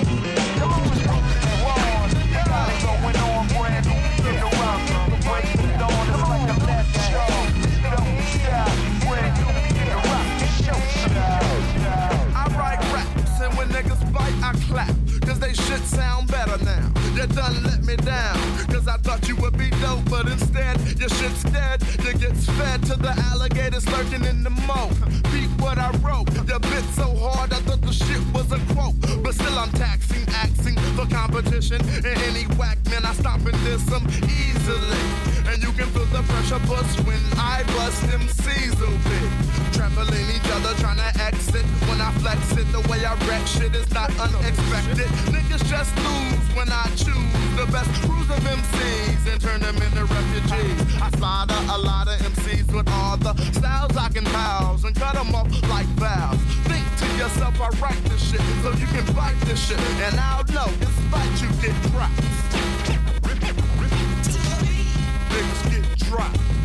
Come 0.58 0.72
on, 0.72 0.82
let's 0.88 1.06
rock 1.06 1.22
that 1.42 1.58
wall. 1.64 2.06
We 2.06 2.32
got 2.32 2.68
it 2.70 2.80
going 2.84 3.16
on, 3.16 3.48
brand 3.48 3.86
new. 3.86 3.92
Get 4.24 4.36
the 4.40 4.50
rock, 4.60 4.80
the 5.10 5.16
break 5.26 5.48
it 5.54 5.82
on. 5.82 6.04
It's 6.08 6.22
like 6.28 6.48
a 6.48 6.58
left 6.66 6.92
show. 7.08 7.30
Don't 7.94 8.18
stop, 8.34 8.72
brand 9.06 9.32
new. 9.40 9.52
Get 9.76 9.88
the 9.90 10.00
rock, 10.08 10.26
get 10.40 10.54
your. 10.66 10.80
I 12.34 12.44
write 12.56 12.82
raps, 12.92 13.40
and 13.40 13.52
when 13.56 13.68
niggas 13.68 14.02
fight, 14.12 14.34
I 14.42 14.52
clap. 14.68 14.94
Cause 15.22 15.38
they 15.38 15.52
shit 15.52 15.82
sound 15.82 16.28
better 16.30 16.62
now. 16.64 16.95
You 17.16 17.26
done 17.28 17.62
let 17.64 17.82
me 17.82 17.96
down. 17.96 18.36
Cause 18.68 18.86
I 18.86 18.98
thought 18.98 19.26
you 19.26 19.36
would 19.36 19.56
be 19.56 19.70
dope, 19.80 20.04
but 20.10 20.26
instead, 20.26 20.78
your 21.00 21.08
shit's 21.08 21.44
dead. 21.44 21.82
You 22.04 22.12
get 22.12 22.36
fed 22.36 22.82
to 22.84 22.96
the 22.96 23.14
alligators 23.32 23.88
lurking 23.88 24.24
in 24.24 24.42
the 24.42 24.50
moat. 24.50 24.92
Beat 25.32 25.48
what 25.58 25.78
I 25.78 25.90
wrote. 26.04 26.28
You 26.46 26.58
bit 26.58 26.84
so 26.92 27.08
hard, 27.16 27.54
I 27.54 27.60
thought 27.64 27.80
the 27.80 27.92
shit 27.92 28.20
was 28.34 28.52
a 28.52 28.60
quote. 28.74 29.00
But 29.22 29.34
still, 29.34 29.58
I'm 29.58 29.72
taxing, 29.72 30.28
axing 30.28 30.76
for 30.94 31.06
competition. 31.06 31.80
And 31.80 32.18
any 32.28 32.44
whack 32.58 32.78
man, 32.90 33.06
I 33.06 33.14
stop 33.14 33.40
and 33.40 33.58
diss 33.64 33.84
them 33.84 34.06
easily. 34.28 35.02
And 35.48 35.62
you 35.62 35.72
can 35.72 35.88
feel 35.96 36.04
the 36.12 36.22
pressure 36.22 36.60
bust 36.68 37.00
when 37.06 37.20
I 37.38 37.62
bust 37.76 38.02
them 38.10 38.28
big. 39.08 39.45
Trampling 39.76 40.24
each 40.32 40.48
other, 40.56 40.72
trying 40.80 40.96
to 40.96 41.20
exit. 41.20 41.64
When 41.84 42.00
I 42.00 42.10
flex 42.24 42.40
it, 42.52 42.64
the 42.72 42.80
way 42.88 43.04
I 43.04 43.12
wreck 43.28 43.46
shit 43.46 43.76
is 43.76 43.90
not 43.92 44.08
unexpected. 44.18 45.04
Niggas 45.28 45.64
just 45.68 45.92
lose 46.00 46.46
when 46.56 46.72
I 46.72 46.88
choose 46.96 47.32
the 47.60 47.68
best 47.70 47.92
crews 48.00 48.30
of 48.30 48.40
MCs 48.40 49.30
and 49.30 49.38
turn 49.38 49.60
them 49.60 49.76
into 49.76 50.06
refugees. 50.06 50.80
I 51.02 51.10
slaughter 51.18 51.60
a 51.68 51.76
lot 51.76 52.08
of 52.08 52.16
MCs 52.20 52.72
with 52.74 52.88
all 52.88 53.18
the 53.18 53.36
styles 53.52 53.94
I 53.98 54.08
can 54.08 54.24
house 54.24 54.84
and 54.84 54.96
cut 54.96 55.14
them 55.14 55.34
off 55.34 55.50
like 55.68 55.86
valves. 56.00 56.40
Think 56.64 56.86
to 56.96 57.06
yourself, 57.20 57.60
I 57.60 57.68
write 57.76 58.02
this 58.04 58.30
shit 58.30 58.40
so 58.62 58.72
you 58.80 58.86
can 58.86 59.04
fight 59.12 59.38
this 59.42 59.60
shit. 59.68 59.78
And 59.78 60.18
I'll 60.18 60.44
know, 60.56 60.72
despite 60.80 61.42
you 61.42 61.48
get 61.60 61.76
dropped. 61.92 62.16
Niggas 65.28 65.70
get 65.70 65.98
dropped. 66.08 66.55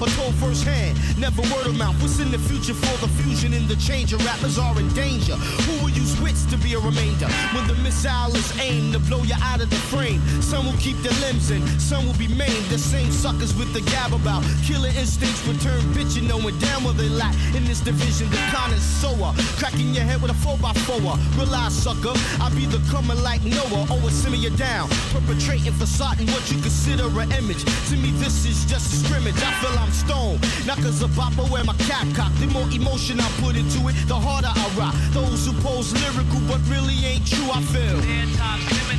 Or 0.00 0.08
told 0.18 0.34
firsthand. 0.36 0.98
Never 1.18 1.42
word 1.54 1.66
of 1.66 1.76
mouth. 1.76 2.00
What's 2.02 2.20
in 2.20 2.30
the 2.30 2.38
future 2.38 2.74
for 2.74 2.96
the 3.04 3.08
fusion 3.22 3.52
and 3.54 3.68
the 3.68 3.76
change? 3.76 4.12
of 4.12 4.24
Rappers 4.24 4.58
are 4.58 4.78
in 4.78 4.88
danger. 4.92 5.34
Who 5.34 5.84
will 5.84 5.90
use 5.90 6.20
wits 6.20 6.44
to 6.46 6.56
be 6.58 6.74
a 6.74 6.78
remainder? 6.78 7.28
When 7.54 7.66
the 7.66 7.74
missile 7.82 8.34
is 8.34 8.58
aimed 8.60 8.92
to 8.92 8.98
blow 8.98 9.22
you 9.22 9.34
out 9.40 9.60
of 9.60 9.70
the 9.70 9.80
frame. 9.92 10.20
Some 10.42 10.66
will 10.66 10.78
keep 10.78 10.96
their 10.98 11.16
limbs 11.20 11.50
in, 11.50 11.62
some 11.78 12.06
will 12.06 12.18
be 12.18 12.28
maimed. 12.28 12.66
The 12.68 12.78
same 12.78 13.10
suckers 13.10 13.54
with 13.54 13.72
the 13.72 13.80
gab 13.90 14.12
about 14.12 14.42
killer 14.64 14.88
instincts 14.88 15.46
return 15.46 15.80
bitchin' 15.94 16.28
knowing 16.28 16.58
damn 16.58 16.84
well 16.84 16.92
they 16.92 17.08
lack 17.08 17.34
in 17.54 17.64
this 17.64 17.80
division. 17.80 18.28
The 18.30 18.42
connoisseur, 18.50 19.32
cracking 19.58 19.94
your 19.94 20.04
head 20.04 20.20
with 20.20 20.30
a 20.30 20.38
4x4. 20.44 21.36
Realize, 21.36 21.74
sucker, 21.74 22.14
I 22.40 22.50
be 22.54 22.66
the 22.66 22.82
coming 22.90 23.20
like 23.22 23.42
Noah, 23.44 23.86
always 23.90 24.14
simmer 24.14 24.36
you 24.36 24.50
down. 24.50 24.88
Perpetrating 25.12 25.72
facading 25.72 26.28
what 26.28 26.50
you 26.50 26.60
consider 26.60 27.06
an 27.20 27.32
image. 27.32 27.64
To 27.90 27.96
me, 27.96 28.10
this 28.22 28.44
is 28.44 28.64
just 28.64 28.92
a 28.92 28.96
scrimmage. 29.06 29.36
I 29.38 29.52
feel 29.62 29.74
I'm 29.84 29.92
stoned. 29.92 30.40
Not 30.66 30.78
cause 30.78 31.02
a 31.02 31.08
bopper 31.08 31.44
wear 31.50 31.62
my 31.62 31.74
cap 31.84 32.06
cock. 32.14 32.32
The 32.40 32.46
more 32.46 32.68
emotion 32.70 33.20
I 33.20 33.28
put 33.42 33.54
into 33.54 33.86
it, 33.88 33.94
the 34.08 34.14
harder 34.14 34.48
I 34.48 34.66
rock. 34.78 34.94
Those 35.12 35.46
who 35.46 35.52
pose 35.60 35.92
lyrical 35.92 36.40
but 36.48 36.60
really 36.72 36.96
ain't 37.04 37.26
true, 37.26 37.50
I 37.52 37.60
feel. 37.60 38.93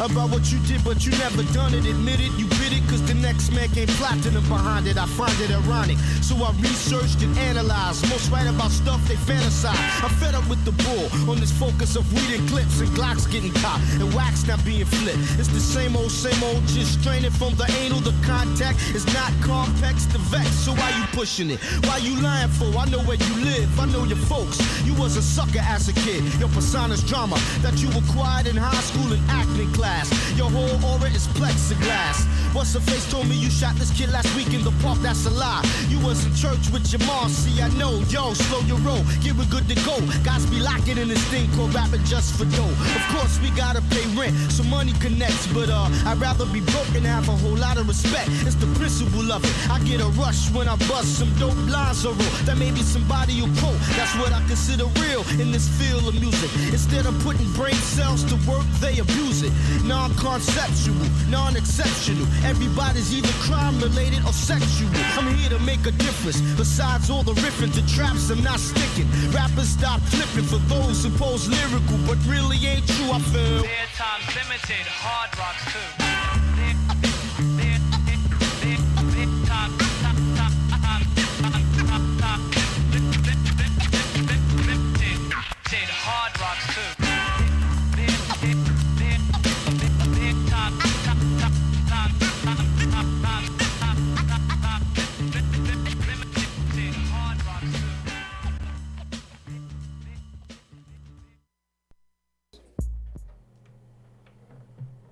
About 0.00 0.30
what 0.30 0.52
you 0.52 0.58
did, 0.66 0.84
but 0.84 1.04
you 1.04 1.12
never 1.18 1.42
done 1.54 1.74
it. 1.74 1.86
Admit 1.86 2.20
it, 2.20 2.32
you 2.38 2.46
bit 2.60 2.72
it, 2.72 2.82
cause 2.88 3.02
the 3.06 3.14
next 3.14 3.52
man 3.52 3.68
came 3.70 3.88
platinum 3.96 4.42
behind 4.48 4.86
it. 4.86 4.98
I 4.98 5.06
find 5.06 5.32
it 5.40 5.50
ironic. 5.50 5.98
So 6.20 6.36
I 6.44 6.52
researched 6.60 7.22
and 7.22 7.36
analyzed. 7.38 8.08
Most 8.08 8.30
write 8.30 8.46
about 8.46 8.70
stuff 8.70 9.00
they 9.08 9.14
fantasize. 9.14 9.76
I'm 10.04 10.10
fed 10.20 10.34
up 10.34 10.46
with 10.48 10.62
the 10.64 10.72
bull 10.84 11.30
on 11.30 11.40
this 11.40 11.52
focus 11.52 11.96
of 11.96 12.04
weed 12.12 12.38
and 12.38 12.48
clips 12.48 12.80
and 12.80 12.88
Glocks 12.90 13.30
getting 13.30 13.52
caught 13.64 13.80
and 14.00 14.12
wax 14.12 14.46
not 14.46 14.62
being 14.64 14.84
flipped. 14.84 15.18
It's 15.40 15.48
the 15.48 15.60
same 15.60 15.96
old, 15.96 16.10
same 16.10 16.42
old, 16.44 16.62
just 16.68 17.00
straining 17.00 17.30
from 17.30 17.54
the 17.54 17.66
anal. 17.80 18.00
The 18.00 18.14
contact 18.26 18.78
is 18.94 19.06
not 19.14 19.32
complex 19.40 20.06
to 20.06 20.18
vex. 20.18 20.48
So 20.50 20.72
why 20.72 20.90
you 20.98 21.04
pushing 21.12 21.50
it? 21.50 21.60
Why 21.86 21.98
you 21.98 22.20
lying 22.20 22.50
for? 22.50 22.66
I 22.76 22.84
know 22.86 23.00
where 23.00 23.16
you 23.16 23.34
live. 23.44 23.80
I 23.80 23.86
know 23.86 24.04
your 24.04 24.20
folks. 24.28 24.60
You 24.84 24.94
was 24.94 25.16
a 25.16 25.22
sucker 25.22 25.64
as 25.64 25.88
a 25.88 25.94
kid. 25.94 26.22
Your 26.38 26.50
persona's 26.50 27.02
drama 27.02 27.36
that 27.62 27.80
you 27.82 27.88
acquired 27.96 28.46
in 28.46 28.56
high 28.56 28.82
school 28.82 29.12
and 29.12 29.22
acting 29.30 29.72
class. 29.72 29.85
Your 30.34 30.50
whole 30.50 30.82
aura 30.84 31.08
is 31.10 31.28
plexiglass. 31.38 32.26
What's 32.52 32.72
the 32.72 32.80
face 32.80 33.08
told 33.10 33.28
me 33.28 33.36
you 33.36 33.50
shot 33.50 33.76
this 33.76 33.90
kid 33.96 34.10
last 34.10 34.34
week 34.34 34.52
in 34.52 34.64
the 34.64 34.72
park? 34.82 34.98
That's 34.98 35.26
a 35.26 35.30
lie. 35.30 35.62
You 35.88 36.00
was 36.00 36.26
in 36.26 36.34
church 36.34 36.70
with 36.72 36.90
your 36.90 37.06
mom. 37.06 37.28
See, 37.28 37.62
I 37.62 37.68
know. 37.78 38.02
Yo, 38.08 38.34
slow 38.34 38.60
your 38.66 38.78
roll. 38.78 39.04
Get 39.22 39.38
it 39.38 39.50
good 39.50 39.68
to 39.68 39.76
go. 39.86 40.00
Guys 40.24 40.44
be 40.46 40.58
locking 40.58 40.98
in 40.98 41.08
this 41.08 41.22
thing 41.30 41.46
called 41.54 41.72
rapping 41.72 42.02
just 42.04 42.34
for 42.34 42.46
dough. 42.56 42.74
Of 42.98 43.04
course, 43.14 43.38
we 43.40 43.50
gotta 43.50 43.80
pay 43.94 44.04
rent, 44.18 44.34
so 44.50 44.64
money 44.64 44.92
connects. 44.98 45.46
But 45.52 45.70
uh, 45.70 45.88
I'd 46.06 46.18
rather 46.18 46.46
be 46.46 46.60
broke 46.60 46.92
and 46.98 47.06
have 47.06 47.28
a 47.28 47.36
whole 47.36 47.56
lot 47.56 47.78
of 47.78 47.86
respect. 47.86 48.28
It's 48.42 48.56
the 48.56 48.66
principle 48.74 49.30
of 49.30 49.44
it. 49.44 49.54
I 49.70 49.78
get 49.84 50.00
a 50.00 50.08
rush 50.18 50.50
when 50.50 50.66
I 50.66 50.76
bust 50.90 51.18
some 51.18 51.30
dope 51.38 51.54
lines 51.70 52.04
or 52.04 52.14
roll. 52.14 52.34
That 52.48 52.58
maybe 52.58 52.82
somebody 52.82 53.40
will 53.40 53.54
quote. 53.62 53.78
That's 53.94 54.14
what 54.18 54.32
I 54.32 54.42
consider 54.48 54.86
real 54.98 55.22
in 55.38 55.52
this 55.52 55.68
field 55.78 56.08
of 56.08 56.18
music. 56.18 56.50
Instead 56.74 57.06
of 57.06 57.14
putting 57.22 57.46
brain 57.52 57.78
cells 57.94 58.24
to 58.24 58.36
work, 58.50 58.66
they 58.80 58.98
abuse 58.98 59.42
it. 59.42 59.52
Non-conceptual, 59.84 60.96
non-exceptional. 61.30 62.26
Everybody's 62.44 63.14
either 63.14 63.32
crime 63.40 63.78
related 63.80 64.24
or 64.24 64.32
sexual. 64.32 64.90
I'm 65.18 65.34
here 65.36 65.50
to 65.50 65.58
make 65.60 65.86
a 65.86 65.92
difference. 65.92 66.40
Besides 66.56 67.10
all 67.10 67.22
the 67.22 67.34
riffing 67.34 67.72
to 67.74 67.82
traps, 67.94 68.30
I'm 68.30 68.42
not 68.42 68.60
sticking. 68.60 69.08
Rappers 69.30 69.68
stop 69.68 70.00
flipping 70.00 70.48
for 70.48 70.58
those 70.68 71.04
who 71.04 71.10
pose 71.18 71.48
lyrical, 71.48 71.98
but 72.06 72.18
really 72.26 72.58
ain't 72.66 72.86
true. 72.86 73.10
I 73.12 73.20
feel. 73.20 73.62
Limited, 74.34 74.86
hard 74.86 75.30
rocks 75.38 75.64
too. 75.72 75.95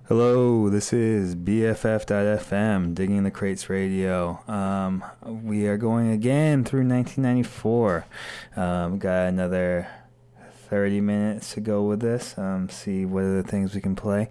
Hello, 0.07 0.69
this 0.69 0.93
is 0.93 1.35
BFF.FM, 1.35 2.93
Digging 2.93 3.23
the 3.23 3.31
Crates 3.31 3.71
Radio. 3.71 4.39
Um, 4.47 5.03
we 5.23 5.65
are 5.65 5.77
going 5.77 6.11
again 6.11 6.63
through 6.63 6.87
1994. 6.87 8.05
Um, 8.55 8.99
got 8.99 9.29
another 9.29 9.87
30 10.69 11.01
minutes 11.01 11.55
to 11.55 11.59
go 11.59 11.81
with 11.81 12.01
this. 12.01 12.37
Um, 12.37 12.69
see 12.69 13.03
what 13.03 13.23
other 13.23 13.41
things 13.41 13.73
we 13.73 13.81
can 13.81 13.95
play. 13.95 14.29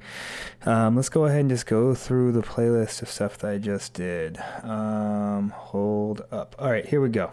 Um, 0.64 0.94
let's 0.94 1.09
go 1.09 1.24
ahead 1.24 1.40
and 1.40 1.51
just 1.51 1.66
go 1.66 1.92
through 1.92 2.30
the 2.30 2.42
playlist 2.42 3.02
of 3.02 3.10
stuff 3.10 3.36
that 3.38 3.51
I 3.51 3.59
just 3.59 3.94
did. 3.94 4.38
Um, 4.62 5.51
hold 5.56 6.24
up. 6.30 6.55
All 6.56 6.70
right, 6.70 6.86
here 6.86 7.01
we 7.01 7.09
go. 7.09 7.32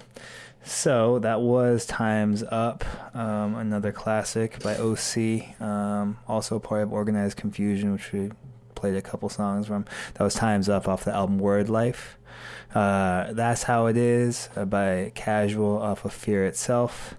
So 0.64 1.20
that 1.20 1.42
was 1.42 1.86
Time's 1.86 2.44
Up, 2.44 2.86
um, 3.16 3.56
another 3.56 3.92
classic 3.92 4.62
by 4.62 4.76
OC, 4.76 5.60
um, 5.60 6.18
also 6.28 6.60
part 6.60 6.84
of 6.84 6.94
Organized 6.94 7.38
Konfusion, 7.38 7.94
which 7.94 8.12
we 8.12 8.32
played 8.76 8.96
a 8.96 9.02
couple 9.02 9.28
songs 9.30 9.68
from. 9.68 9.86
That 10.14 10.24
was 10.24 10.36
Time's 10.36 10.70
Up 10.70 10.88
off 10.88 11.04
the 11.04 11.14
album 11.14 11.40
Word 11.40 11.68
Life. 11.68 12.18
Uh, 12.76 13.34
That's 13.34 13.64
How 13.64 13.88
It 13.88 13.98
Is 13.98 14.50
uh, 14.56 14.66
by 14.66 15.12
Casual 15.16 15.82
off 15.82 16.06
of 16.06 16.14
Fear 16.14 16.46
Itself. 16.46 17.16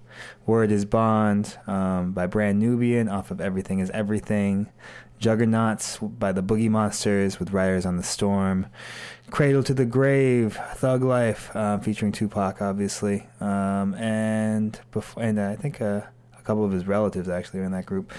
Word 0.46 0.70
is 0.70 0.84
Bond 0.84 1.58
um, 1.66 2.12
by 2.12 2.26
Brand 2.26 2.60
Nubian 2.60 3.08
off 3.08 3.30
of 3.30 3.40
Everything 3.40 3.80
is 3.80 3.90
Everything. 3.90 4.68
Juggernauts 5.18 5.98
by 5.98 6.32
the 6.32 6.42
Boogiemonsters 6.42 7.38
with 7.38 7.52
Riders 7.52 7.86
on 7.86 7.96
the 7.96 8.02
Storm. 8.02 8.66
Cradle 9.32 9.62
to 9.62 9.72
the 9.72 9.86
Grave, 9.86 10.58
Thug 10.74 11.02
Life, 11.02 11.56
uh, 11.56 11.78
featuring 11.78 12.12
Tupac, 12.12 12.60
obviously, 12.60 13.26
um, 13.40 13.94
and 13.94 14.78
before, 14.90 15.22
and 15.22 15.38
uh, 15.38 15.48
I 15.48 15.56
think 15.56 15.80
uh, 15.80 16.02
a 16.38 16.42
couple 16.44 16.66
of 16.66 16.70
his 16.70 16.86
relatives 16.86 17.30
actually 17.30 17.60
are 17.60 17.64
in 17.64 17.72
that 17.72 17.86
group. 17.86 18.12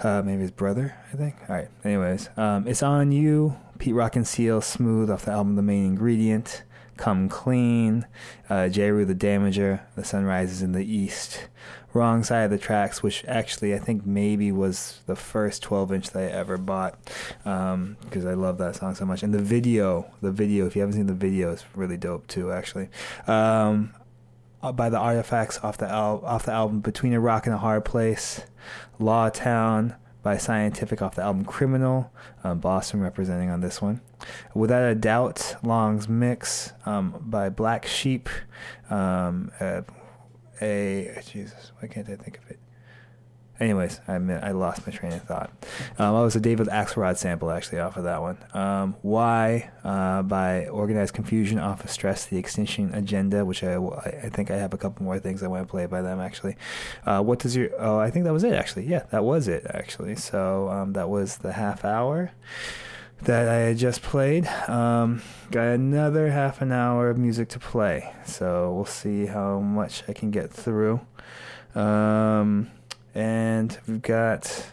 Uh, 0.00 0.22
maybe 0.24 0.40
his 0.40 0.50
brother, 0.50 0.96
I 1.12 1.16
think. 1.18 1.36
All 1.46 1.56
right. 1.56 1.68
Anyways, 1.84 2.30
um, 2.38 2.66
it's 2.66 2.82
on 2.82 3.12
you. 3.12 3.54
Pete 3.78 3.94
Rock 3.94 4.16
and 4.16 4.26
CL, 4.26 4.62
Smooth 4.62 5.10
off 5.10 5.26
the 5.26 5.32
album 5.32 5.56
The 5.56 5.62
Main 5.62 5.84
Ingredient. 5.84 6.62
Come 6.96 7.28
Clean, 7.28 8.06
uh, 8.48 8.70
Jeru 8.70 9.04
the 9.04 9.14
Damager, 9.14 9.82
The 9.94 10.04
Sun 10.04 10.24
Rises 10.24 10.62
in 10.62 10.72
the 10.72 10.84
East. 10.84 11.48
Wrong 11.96 12.22
Side 12.22 12.44
of 12.44 12.50
the 12.50 12.58
Tracks, 12.58 13.02
which 13.02 13.24
actually 13.26 13.74
I 13.74 13.78
think 13.78 14.04
maybe 14.04 14.52
was 14.52 15.00
the 15.06 15.16
first 15.16 15.62
12 15.62 15.92
inch 15.92 16.10
that 16.10 16.22
I 16.22 16.26
ever 16.26 16.58
bought 16.58 16.98
because 17.42 18.26
I 18.26 18.34
love 18.34 18.58
that 18.58 18.76
song 18.76 18.94
so 18.94 19.06
much. 19.06 19.22
And 19.22 19.32
the 19.32 19.42
video, 19.42 20.10
the 20.20 20.30
video, 20.30 20.66
if 20.66 20.76
you 20.76 20.82
haven't 20.82 20.94
seen 20.94 21.06
the 21.06 21.14
video, 21.14 21.52
is 21.52 21.64
really 21.74 21.96
dope 21.96 22.26
too, 22.26 22.52
actually. 22.52 22.88
Um, 23.26 23.94
uh, 24.62 24.72
by 24.72 24.88
the 24.88 24.98
Artifacts 24.98 25.58
off 25.62 25.78
the 25.78 25.88
al- 25.88 26.22
off 26.24 26.44
the 26.44 26.52
album 26.52 26.80
Between 26.80 27.12
a 27.12 27.20
Rock 27.20 27.46
and 27.46 27.54
a 27.54 27.58
Hard 27.58 27.84
Place, 27.84 28.42
Law 28.98 29.28
Town 29.28 29.94
by 30.22 30.36
Scientifik 30.36 31.00
off 31.00 31.14
the 31.14 31.22
album 31.22 31.44
Criminal, 31.44 32.10
um, 32.42 32.58
Boston 32.58 33.00
representing 33.00 33.48
on 33.48 33.60
this 33.60 33.80
one. 33.80 34.00
Without 34.54 34.82
a 34.82 34.94
Doubt, 34.94 35.54
Long's 35.62 36.08
Mix 36.08 36.72
um, 36.84 37.14
by 37.20 37.48
Black 37.48 37.86
Sheep, 37.86 38.28
um, 38.90 39.52
uh, 39.60 39.82
a 40.60 41.20
Jesus, 41.26 41.72
why 41.78 41.88
can't 41.88 42.08
I 42.08 42.16
think 42.16 42.38
of 42.38 42.50
it? 42.50 42.58
anyways, 43.60 44.00
I 44.06 44.14
I 44.14 44.52
lost 44.52 44.86
my 44.86 44.92
train 44.92 45.12
of 45.12 45.22
thought. 45.22 45.50
Um, 45.98 46.14
I 46.14 46.22
was 46.22 46.36
a 46.36 46.40
David 46.40 46.68
Axelrod 46.68 47.16
sample 47.16 47.50
actually 47.50 47.80
off 47.80 47.96
of 47.96 48.04
that 48.04 48.20
one. 48.20 48.38
Um, 48.54 48.96
Why 49.02 49.70
uh, 49.84 50.22
by 50.22 50.66
Organized 50.66 51.14
Konfusion 51.14 51.62
off 51.62 51.84
of 51.84 51.90
Stress, 51.90 52.26
The 52.26 52.38
Extinction 52.38 52.92
Agenda, 52.94 53.44
which 53.44 53.62
I, 53.62 53.76
I 53.76 54.28
think 54.28 54.50
I 54.50 54.56
have 54.56 54.74
a 54.74 54.78
couple 54.78 55.04
more 55.04 55.18
things 55.18 55.42
I 55.42 55.46
want 55.48 55.66
to 55.66 55.70
play 55.70 55.86
by 55.86 56.02
them 56.02 56.20
actually. 56.20 56.56
Uh, 57.04 57.22
what 57.22 57.38
does 57.38 57.56
your, 57.56 57.70
oh, 57.78 57.98
I 57.98 58.10
think 58.10 58.24
that 58.24 58.32
was 58.32 58.44
it 58.44 58.52
actually. 58.52 58.86
Yeah, 58.86 59.04
that 59.10 59.24
was 59.24 59.48
it 59.48 59.66
actually. 59.68 60.16
So 60.16 60.68
um, 60.68 60.92
that 60.94 61.08
was 61.08 61.38
the 61.38 61.52
half 61.52 61.84
hour 61.84 62.32
that 63.22 63.48
I 63.48 63.56
had 63.56 63.78
just 63.78 64.02
played. 64.02 64.46
Um, 64.68 65.22
got 65.50 65.68
another 65.68 66.30
half 66.30 66.60
an 66.60 66.72
hour 66.72 67.10
of 67.10 67.18
music 67.18 67.48
to 67.50 67.58
play, 67.58 68.12
so 68.24 68.72
we'll 68.72 68.84
see 68.84 69.26
how 69.26 69.60
much 69.60 70.02
I 70.08 70.12
can 70.12 70.30
get 70.30 70.50
through. 70.50 71.00
Um, 71.74 72.70
and 73.14 73.78
we've 73.86 74.02
got 74.02 74.66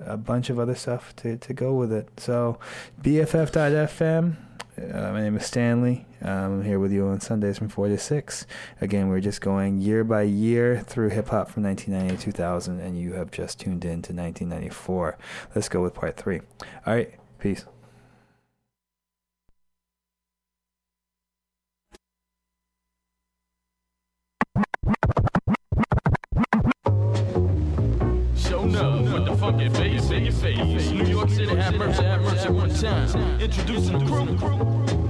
a 0.00 0.16
bunch 0.16 0.50
of 0.50 0.58
other 0.58 0.74
stuff 0.74 1.14
to, 1.16 1.36
to 1.36 1.52
go 1.52 1.74
with 1.74 1.92
it. 1.92 2.08
So, 2.18 2.58
BFF.FM. 3.02 4.36
Uh, 4.78 5.12
my 5.12 5.20
name 5.20 5.36
is 5.36 5.44
Stanley. 5.44 6.06
Um, 6.22 6.60
I'm 6.60 6.64
here 6.64 6.78
with 6.78 6.92
you 6.92 7.06
on 7.08 7.20
Sundays 7.20 7.58
from 7.58 7.68
4 7.68 7.88
to 7.88 7.98
6. 7.98 8.46
Again, 8.80 9.08
we're 9.08 9.20
just 9.20 9.40
going 9.40 9.80
year 9.80 10.04
by 10.04 10.22
year 10.22 10.80
through 10.86 11.08
hip 11.08 11.28
hop 11.28 11.50
from 11.50 11.64
1990 11.64 12.16
to 12.16 12.32
2000, 12.32 12.80
and 12.80 12.96
you 12.96 13.14
have 13.14 13.32
just 13.32 13.58
tuned 13.58 13.84
in 13.84 14.02
to 14.02 14.12
1994. 14.12 15.18
Let's 15.54 15.68
go 15.68 15.82
with 15.82 15.94
part 15.94 16.16
three. 16.16 16.42
All 16.86 16.94
right, 16.94 17.17
peace. 17.38 17.64
Funky 29.38 29.68
bass 29.68 30.10
in 30.10 30.24
your 30.24 30.32
face. 30.32 30.90
New 30.90 31.04
York 31.04 31.30
City 31.30 31.54
had 31.54 31.76
mercy, 31.76 32.02
had 32.02 32.20
mercy 32.20 32.48
at 32.48 32.50
one 32.50 32.74
time. 32.74 33.40
Introducing 33.40 33.98
the 34.00 34.36
crew. 34.36 35.07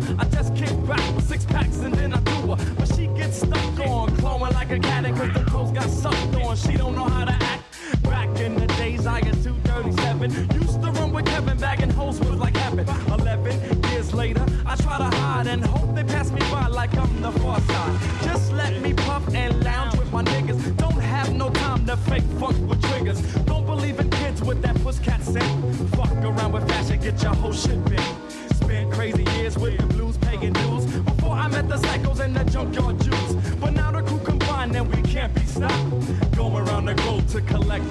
Sewer. 0.00 0.16
I 0.18 0.24
just 0.26 0.54
kick 0.54 0.86
back 0.86 1.14
with 1.14 1.26
six 1.26 1.44
packs 1.44 1.78
and 1.78 1.94
then 1.94 2.12
I 2.12 2.20
do 2.20 2.54
her. 2.54 2.74
But 2.74 2.94
she 2.94 3.06
gets 3.08 3.38
stuck 3.38 3.80
on, 3.80 4.14
clawing 4.16 4.52
like 4.52 4.70
a 4.70 4.78
cat, 4.78 5.04
cause 5.04 5.32
the 5.32 5.44
clothes 5.50 5.72
got 5.72 5.88
sucked 5.88 6.34
on. 6.36 6.56
She 6.56 6.76
don't 6.76 6.94
know 6.94 7.04
how 7.04 7.24
to 7.24 7.32
act. 7.32 7.62
Back 8.02 8.38
in 8.40 8.54
the 8.54 8.66
days, 8.66 9.06
I 9.06 9.24
had 9.24 9.42
237. 9.42 10.30
Used 10.60 10.82
to 10.82 10.90
run 10.92 11.12
with 11.12 11.26
Kevin, 11.26 11.58
bagging 11.58 11.90
hoes 11.90 12.20
was 12.20 12.38
like 12.38 12.56
heaven. 12.56 12.86
11 13.08 13.82
years 13.90 14.12
later, 14.14 14.44
I 14.66 14.76
try 14.76 14.98
to 14.98 15.16
hide 15.16 15.46
and 15.46 15.64
hope 15.64 15.94
they 15.94 16.04
pass 16.04 16.30
me 16.30 16.40
by 16.50 16.66
like 16.68 16.96
I'm 16.96 17.20
the 17.20 17.32
far 17.32 17.60
side. 17.60 18.00
Just 18.22 18.52
let 18.52 18.80
me 18.80 18.92
puff 18.94 19.26
and 19.34 19.62
lounge 19.64 19.98
with 19.98 20.12
my 20.12 20.22
niggas. 20.24 20.76
Don't 20.76 21.00
have 21.00 21.32
no 21.34 21.50
time 21.50 21.86
to 21.86 21.96
fake 21.96 22.24
funk 22.38 22.56
with 22.68 22.82
triggers. 22.90 23.20
Don't 23.44 23.66
believe 23.66 23.98
in 24.00 24.10
kids 24.10 24.42
with 24.42 24.62
that 24.62 24.76
pusscat 24.76 25.22
scent. 25.22 25.90
Fuck 25.94 26.12
around 26.12 26.52
with 26.52 26.68
fashion, 26.68 27.00
get 27.00 27.22
your 27.22 27.34
whole 27.34 27.52
shit 27.52 27.82
bent. 27.84 28.25
Spent 28.56 28.92
crazy 28.92 29.24
years 29.36 29.56
with 29.58 29.76
the 29.78 29.86
blues, 29.86 30.16
paying 30.18 30.52
dues. 30.52 30.86
Before 30.86 31.34
I 31.34 31.48
met 31.48 31.68
the 31.68 31.76
psychos 31.76 32.20
and 32.20 32.34
the 32.34 32.44
junkyard 32.44 33.00
Jews. 33.00 33.34
But 33.60 33.72
now 33.74 33.90
the 33.90 34.02
crew 34.02 34.18
combined 34.18 34.74
and 34.76 34.88
we 34.94 35.02
can't 35.02 35.34
be 35.34 35.45
stopped. 35.56 36.36
Go 36.36 36.56
around 36.56 36.84
the 36.86 36.94
globe 36.94 37.26
to 37.28 37.40
collect 37.40 37.84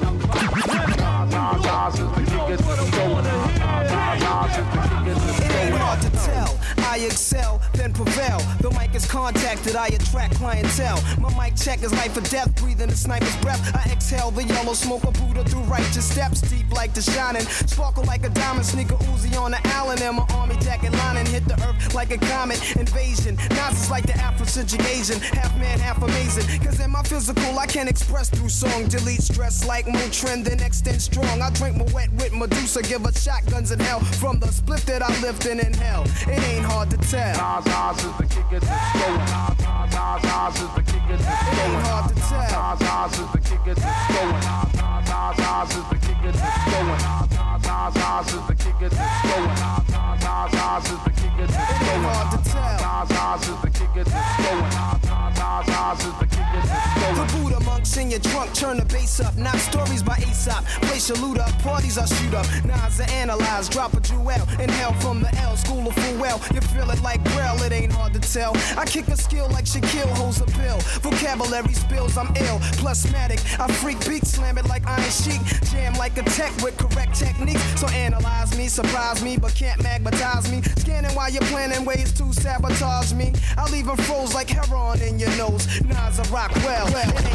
ain't 5.56 5.76
hard 5.76 6.02
to 6.02 6.10
tell. 6.12 6.60
I 6.96 7.00
excel, 7.00 7.62
then 7.74 7.94
prevail. 7.94 8.40
The 8.62 8.72
mic 8.72 8.96
is 8.96 9.06
contacted, 9.06 9.76
I 9.76 9.88
attract 9.88 10.36
clientele. 10.36 11.02
My 11.20 11.30
mic 11.38 11.56
check 11.56 11.84
is 11.84 11.92
life 11.92 12.16
or 12.16 12.22
death, 12.22 12.56
breathing 12.56 12.90
the 12.90 12.96
sniper's 12.96 13.36
breath. 13.38 13.62
I 13.76 13.92
exhale 13.92 14.32
the 14.32 14.44
yellow 14.44 14.74
smoke 14.74 15.04
of 15.04 15.14
Buddha 15.14 15.44
through 15.44 15.64
righteous 15.64 16.10
steps, 16.10 16.42
deep 16.42 16.72
like 16.72 16.94
the 16.94 17.02
shining. 17.02 17.42
Sparkle 17.42 18.04
like 18.06 18.24
a 18.26 18.30
diamond, 18.30 18.66
sneaker 18.66 18.96
Uzi 19.12 19.38
on 19.40 19.52
the 19.52 19.60
Allen, 19.70 20.02
and 20.02 20.18
my 20.18 20.26
army 20.36 20.56
jacket 20.62 20.94
lining 20.94 21.26
hit 21.26 21.46
the 21.46 21.56
earth 21.68 21.94
like 21.94 22.12
a 22.12 22.18
comet 22.18 22.60
invasion. 22.76 23.36
Nazis 23.52 23.90
like 23.90 24.06
the 24.06 24.14
Afrocentric 24.14 24.86
Asian, 24.88 25.20
half 25.20 25.56
man, 25.58 25.80
half 25.80 26.02
amazing. 26.02 26.60
Cause 26.62 26.80
in 26.80 26.92
my 26.92 27.04
physical, 27.04 27.54
I 27.58 27.66
can't 27.66 27.90
express 27.90 28.30
through 28.30 28.50
song. 28.50 28.88
Delete 28.88 29.22
stress 29.22 29.66
like 29.66 29.88
moon 29.88 30.12
trend, 30.12 30.46
then 30.46 30.60
extend 30.60 31.02
strong. 31.02 31.42
I 31.42 31.50
drink 31.52 31.78
my 31.78 31.86
wet 31.94 32.12
with 32.14 32.34
Medusa, 32.34 32.82
give 32.82 33.04
her 33.04 33.12
shotguns 33.12 33.72
in 33.72 33.80
hell. 33.80 34.00
From 34.00 34.40
the 34.40 34.48
split 34.48 34.82
that 34.88 35.02
I 35.02 35.10
lift 35.22 35.46
in 35.46 35.60
hell. 35.74 36.04
it 36.28 36.42
ain't 36.44 36.66
hard 36.66 36.90
to 36.92 36.98
tell. 36.98 37.36
Nas, 37.36 37.66
Nas 37.66 38.04
is 38.04 38.18
the 38.18 38.24
kicker 38.24 38.60
that's 38.60 38.94
going. 39.00 39.20
Nas, 39.20 39.94
Nas, 39.96 40.24
Nas 40.24 40.56
is 40.62 40.72
the 40.76 40.84
kicker 40.84 41.18
that's 41.18 41.44
going. 41.46 41.72
ain't 41.72 41.86
hard 41.86 42.06
to 42.10 42.16
tell. 42.16 42.50
Nas, 42.56 42.80
Nas 42.82 43.20
is 43.20 43.30
the 43.32 43.42
kicker 43.46 43.76
that's 43.76 44.08
going. 44.16 44.42
Nas, 44.46 45.06
Nas, 45.06 45.38
Nas 45.38 45.72
is 45.76 45.86
the 45.90 45.98
kicker 46.06 46.32
that's 46.36 46.66
going. 46.66 47.00
Nas, 47.06 47.62
Nas, 47.66 47.96
Nas 47.96 48.28
is 48.36 48.44
the 48.48 48.56
kicker 48.56 48.90
that's 48.90 49.22
going. 49.26 49.56
Nas, 49.56 50.20
Nas, 50.26 50.52
Nas 50.56 50.86
is 50.86 51.00
the 51.06 51.12
kicker 51.16 51.48
that's 51.48 51.80
going. 51.86 52.04
hard 52.06 52.28
to 52.34 52.40
tell. 52.50 52.78
Nas, 52.84 53.10
Nas 53.16 53.44
is 53.46 53.58
the 53.62 53.70
kicker 53.76 54.04
that's 54.04 54.34
going. 54.44 54.70
Nas, 54.76 55.02
Nas, 55.40 55.68
Nas 55.70 56.00
is 56.06 56.16
the 56.20 56.28
kicker 56.28 56.62
that's 56.66 56.90
going. 57.00 57.45
Buddha 57.46 57.64
monks 57.64 57.96
in 57.98 58.10
your 58.10 58.20
trunk, 58.22 58.52
turn 58.56 58.78
the 58.78 58.86
bass 58.86 59.20
up. 59.20 59.38
Not 59.38 59.56
stories 59.58 60.02
by 60.02 60.18
Aesop. 60.18 60.66
Place 60.90 61.10
your 61.10 61.20
loot 61.20 61.38
up, 61.38 61.52
parties 61.62 61.96
I 61.96 62.06
shoot 62.06 62.34
up. 62.34 62.48
Nas 62.66 63.00
are 63.00 63.10
analyze, 63.12 63.70
drop 63.70 63.94
a 63.94 64.00
jewel. 64.00 64.42
Inhale 64.60 64.94
from 64.94 65.22
the 65.22 65.30
L, 65.42 65.56
school 65.56 65.88
of 65.88 65.94
full 65.94 66.18
well. 66.20 66.42
You 66.56 66.62
feel 66.62 66.90
it 66.90 67.04
like 67.04 67.24
Braille, 67.24 67.62
it 67.62 67.72
ain't 67.72 67.92
hard 67.92 68.14
to 68.14 68.20
tell. 68.20 68.54
I 68.76 68.86
kick 68.86 69.10
a 69.10 69.16
skill 69.16 69.48
like 69.52 69.66
Shaquille 69.66 70.10
holds 70.18 70.42
a 70.42 70.46
pill. 70.46 70.80
Vocabulary 71.06 71.74
spills, 71.74 72.18
I'm 72.18 72.36
ill. 72.36 72.58
Plusmatic, 72.82 73.40
I 73.60 73.72
freak 73.74 74.00
beat, 74.10 74.26
slam 74.26 74.58
it 74.58 74.66
like 74.66 74.88
Iron 74.88 75.12
Sheik. 75.12 75.42
Jam 75.70 75.94
like 75.94 76.18
a 76.18 76.24
tech 76.24 76.52
with 76.64 76.76
correct 76.78 77.14
techniques. 77.14 77.62
So 77.80 77.88
analyze 77.90 78.58
me, 78.58 78.68
surprise 78.68 79.24
me, 79.24 79.38
but 79.38 79.54
can't 79.54 79.84
magnetize 79.84 80.50
me. 80.50 80.64
Scanning 80.78 81.14
while 81.14 81.30
you're 81.30 81.50
planning 81.54 81.86
ways 81.86 82.12
to 82.14 82.34
sabotage 82.34 83.14
me. 83.14 83.34
I 83.56 83.70
leave 83.70 83.88
'em 83.88 83.98
froze 83.98 84.34
like 84.34 84.50
heroin 84.50 85.00
in 85.02 85.20
your 85.20 85.34
nose. 85.38 85.68
Nas, 85.84 86.20
I 86.20 86.24
rock 86.32 86.52
well, 86.66 86.88
ain't 86.98 87.35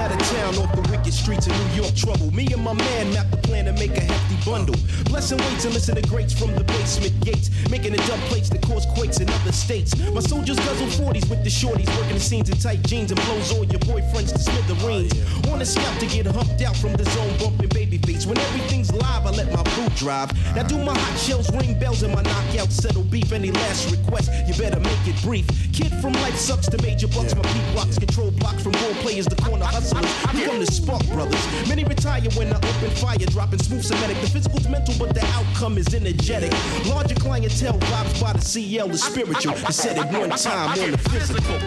out 0.00 0.10
of 0.10 0.18
town 0.32 0.56
off 0.56 0.72
the 0.74 0.80
wicked 0.90 1.12
streets 1.12 1.46
of 1.46 1.52
New 1.52 1.82
York 1.82 1.94
trouble. 1.94 2.32
Me 2.32 2.46
and 2.52 2.64
my 2.64 2.72
man 2.72 3.12
map 3.12 3.30
the 3.30 3.36
plan 3.36 3.66
to 3.66 3.72
make 3.74 3.94
a 3.96 4.00
hefty 4.00 4.36
bundle. 4.48 4.74
Blessing 5.04 5.38
weights 5.38 5.64
and 5.66 5.74
listen 5.74 5.94
to 5.94 6.02
greats 6.08 6.32
from 6.32 6.54
the 6.56 6.64
basement 6.64 7.14
gates. 7.20 7.50
Making 7.68 7.92
the 7.92 8.02
dumb 8.08 8.20
plates 8.32 8.48
that 8.48 8.62
cause 8.62 8.86
quakes 8.96 9.20
in 9.20 9.28
other 9.28 9.52
states. 9.52 9.92
My 10.14 10.20
soldiers 10.20 10.56
guzzle 10.56 10.88
40s 11.04 11.28
with 11.28 11.44
the 11.44 11.50
shorties. 11.50 11.88
Working 11.98 12.14
the 12.14 12.20
scenes 12.20 12.48
in 12.48 12.56
tight 12.56 12.82
jeans 12.84 13.10
and 13.10 13.20
blows 13.26 13.52
all 13.52 13.64
your 13.64 13.80
boyfriends 13.80 14.32
to 14.32 14.38
smithereens. 14.38 15.12
On 15.52 15.60
a 15.60 15.66
scout 15.66 16.00
to 16.00 16.06
get 16.06 16.26
humped 16.26 16.62
out 16.62 16.76
from 16.76 16.94
the 16.94 17.04
zone 17.04 17.34
bumping 17.38 17.68
baby 17.68 17.98
face. 17.98 18.24
When 18.24 18.38
everything's 18.38 18.92
live, 18.92 19.26
I 19.26 19.30
let 19.30 19.52
my 19.52 19.62
boot 19.76 19.94
drive. 19.96 20.32
Now 20.56 20.62
do 20.62 20.78
my 20.78 20.96
hot 20.96 21.18
shells 21.18 21.50
ring 21.52 21.78
bells 21.78 22.02
and 22.02 22.14
my 22.14 22.22
knockout 22.22 22.72
settle 22.72 23.02
beef. 23.02 23.32
Any 23.32 23.50
last 23.50 23.90
request, 23.90 24.30
you 24.48 24.54
better 24.54 24.80
make 24.80 25.04
it 25.06 25.20
brief. 25.22 25.46
Kid 25.72 25.92
from 26.00 26.14
life 26.24 26.36
sucks 26.36 26.68
to 26.70 26.80
major 26.82 27.08
bucks. 27.08 27.34
My 27.34 27.42
peak 27.42 27.66
blocks 27.74 27.98
control 27.98 28.30
blocks 28.30 28.62
from 28.62 28.72
role 28.72 28.94
players 29.04 29.26
to 29.26 29.36
corner 29.36 29.66
hustlers. 29.92 30.34
We 30.34 30.46
come 30.46 30.60
to 30.60 30.72
spark 30.72 31.06
brothers. 31.08 31.68
Many 31.68 31.84
retire 31.84 32.28
when 32.36 32.52
I 32.52 32.56
open 32.56 32.90
fire, 32.90 33.16
dropping 33.18 33.60
smooth 33.60 33.84
Semitic. 33.84 34.20
The 34.20 34.28
physical's 34.28 34.68
mental, 34.68 34.94
but 34.98 35.14
the 35.14 35.24
outcome 35.26 35.78
is 35.78 35.94
energetic. 35.94 36.52
Larger 36.86 37.14
clientele 37.16 37.78
vibes 37.78 38.20
by 38.20 38.32
the 38.32 38.40
CL, 38.40 38.90
is 38.90 39.02
spiritual. 39.02 39.54
I 39.66 39.70
said 39.70 39.98
it 39.98 40.06
one 40.18 40.30
time 40.30 40.78
on 40.78 40.90
the 40.90 40.98
physical. 40.98 41.58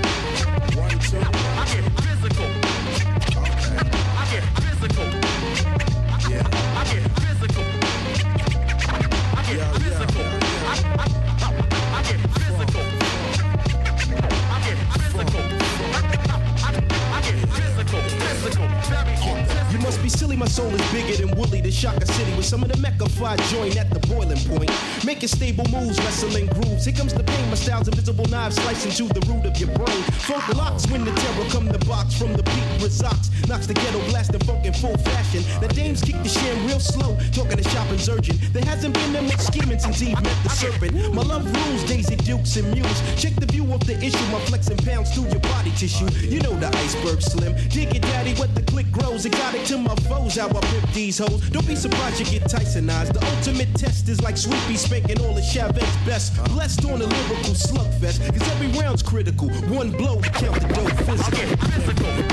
One, 0.80 1.00
two. 1.00 2.12
Shaka 21.84 22.06
City 22.06 22.34
with 22.38 22.45
some 22.45 22.64
of 22.64 22.72
the 22.72 22.77
Mecca 22.77 23.10
fly 23.10 23.35
joint 23.52 23.76
at 23.76 23.90
the 23.90 23.99
boiling 24.07 24.40
point. 24.48 24.72
Making 25.03 25.27
stable 25.27 25.65
moves, 25.68 25.99
wrestling 25.99 26.45
grooves. 26.48 26.85
Here 26.85 26.95
comes 26.95 27.14
the 27.14 27.23
pain, 27.23 27.49
my 27.49 27.56
style's 27.56 27.90
invisible 27.90 28.26
knives 28.27 28.56
slicing 28.56 28.91
to 28.94 29.14
the 29.14 29.19
root 29.27 29.44
of 29.45 29.57
your 29.60 29.68
brain. 29.76 30.03
Funk 30.23 30.48
locks 30.56 30.88
when 30.88 31.03
the 31.03 31.11
terror 31.11 31.49
come 31.49 31.65
the 31.65 31.84
box 31.85 32.18
from 32.18 32.31
the 32.31 32.44
peak 32.44 32.64
results. 32.80 33.31
Knocks 33.49 33.68
the 33.68 33.73
ghetto 33.73 33.99
blasting 34.11 34.40
funk 34.48 34.65
in 34.65 34.72
full 34.72 34.95
fashion. 34.99 35.44
The 35.60 35.68
dames 35.73 36.02
kick 36.02 36.15
the 36.23 36.30
sham 36.30 36.65
real 36.65 36.80
slow, 36.80 37.18
talking 37.34 37.57
to 37.57 37.69
shopping's 37.69 38.07
urgent. 38.07 38.40
There 38.53 38.64
hasn't 38.64 38.94
been 38.94 39.11
much 39.11 39.40
scheming 39.40 39.80
since 39.80 40.02
Eve 40.02 40.22
met 40.23 40.38
the 40.44 40.49
serpent. 40.49 41.14
My 41.14 41.23
love 41.23 41.44
rules, 41.44 41.84
Daisy 41.84 42.15
Dukes 42.15 42.56
and 42.56 42.72
Muse. 42.72 43.02
Check 43.19 43.35
the 43.35 43.48
view 43.48 43.65
of 43.73 43.85
the 43.85 43.98
issue, 43.99 44.26
my 44.31 44.40
flexing 44.45 44.77
pounds 44.77 45.14
through 45.14 45.27
your 45.27 45.44
body 45.52 45.72
tissue. 45.76 46.07
You 46.22 46.40
know 46.40 46.56
the 46.56 46.69
iceberg 46.77 47.22
slim. 47.22 47.56
Dig 47.68 47.94
it, 47.94 48.03
daddy, 48.03 48.35
what 48.35 48.56
the 48.56 48.61
click 48.61 48.90
grows. 48.91 49.26
Exotic 49.26 49.65
to 49.65 49.77
my 49.77 49.95
foes, 50.04 50.36
how 50.36 50.48
I 50.48 50.62
pimp 50.62 50.92
these 50.94 51.18
hoes. 51.18 51.50
Don't 51.50 51.68
be 51.68 51.76
surprised 51.76 52.20
you 52.20 52.26
get 52.26 52.50
Tysonized. 52.50 53.14
The 53.14 53.26
ultimate 53.36 53.74
test 53.76 54.10
is 54.10 54.22
like 54.22 54.38
Sweepy 54.38 54.76
spanking 54.76 55.20
all 55.22 55.38
of 55.38 55.44
Chavette's 55.44 55.98
best. 56.06 56.36
Blessed 56.46 56.86
on 56.86 57.02
a 57.02 57.06
lyrical 57.06 57.54
slugfest, 57.54 58.20
cause 58.32 58.50
every 58.52 58.68
round's 58.80 59.04
critical. 59.04 59.50
One 59.70 59.92
blow 59.92 60.22
count 60.22 60.62
the 60.62 60.68
dough 60.74 60.90
physical. 61.06 62.33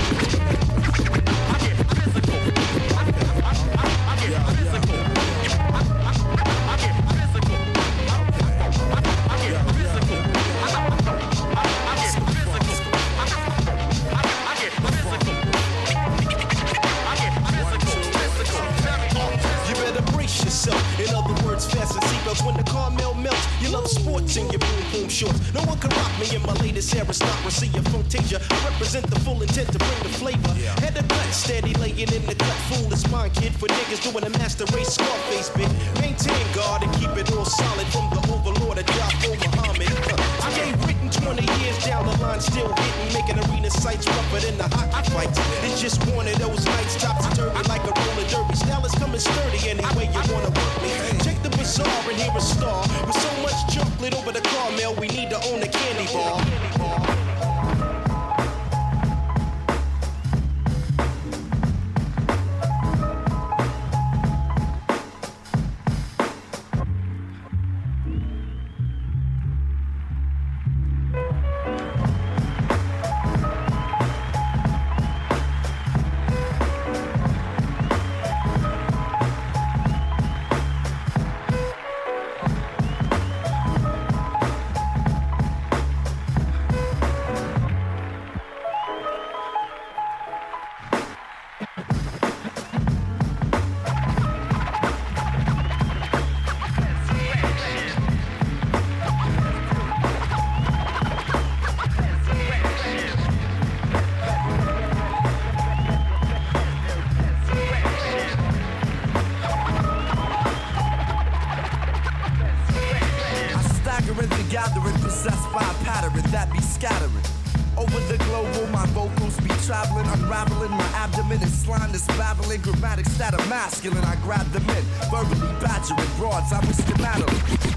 Badgering 125.80 126.16
broads. 126.16 126.52
I 126.52 126.60
wish 126.66 126.76
to 126.76 126.94
battle. 127.00 127.30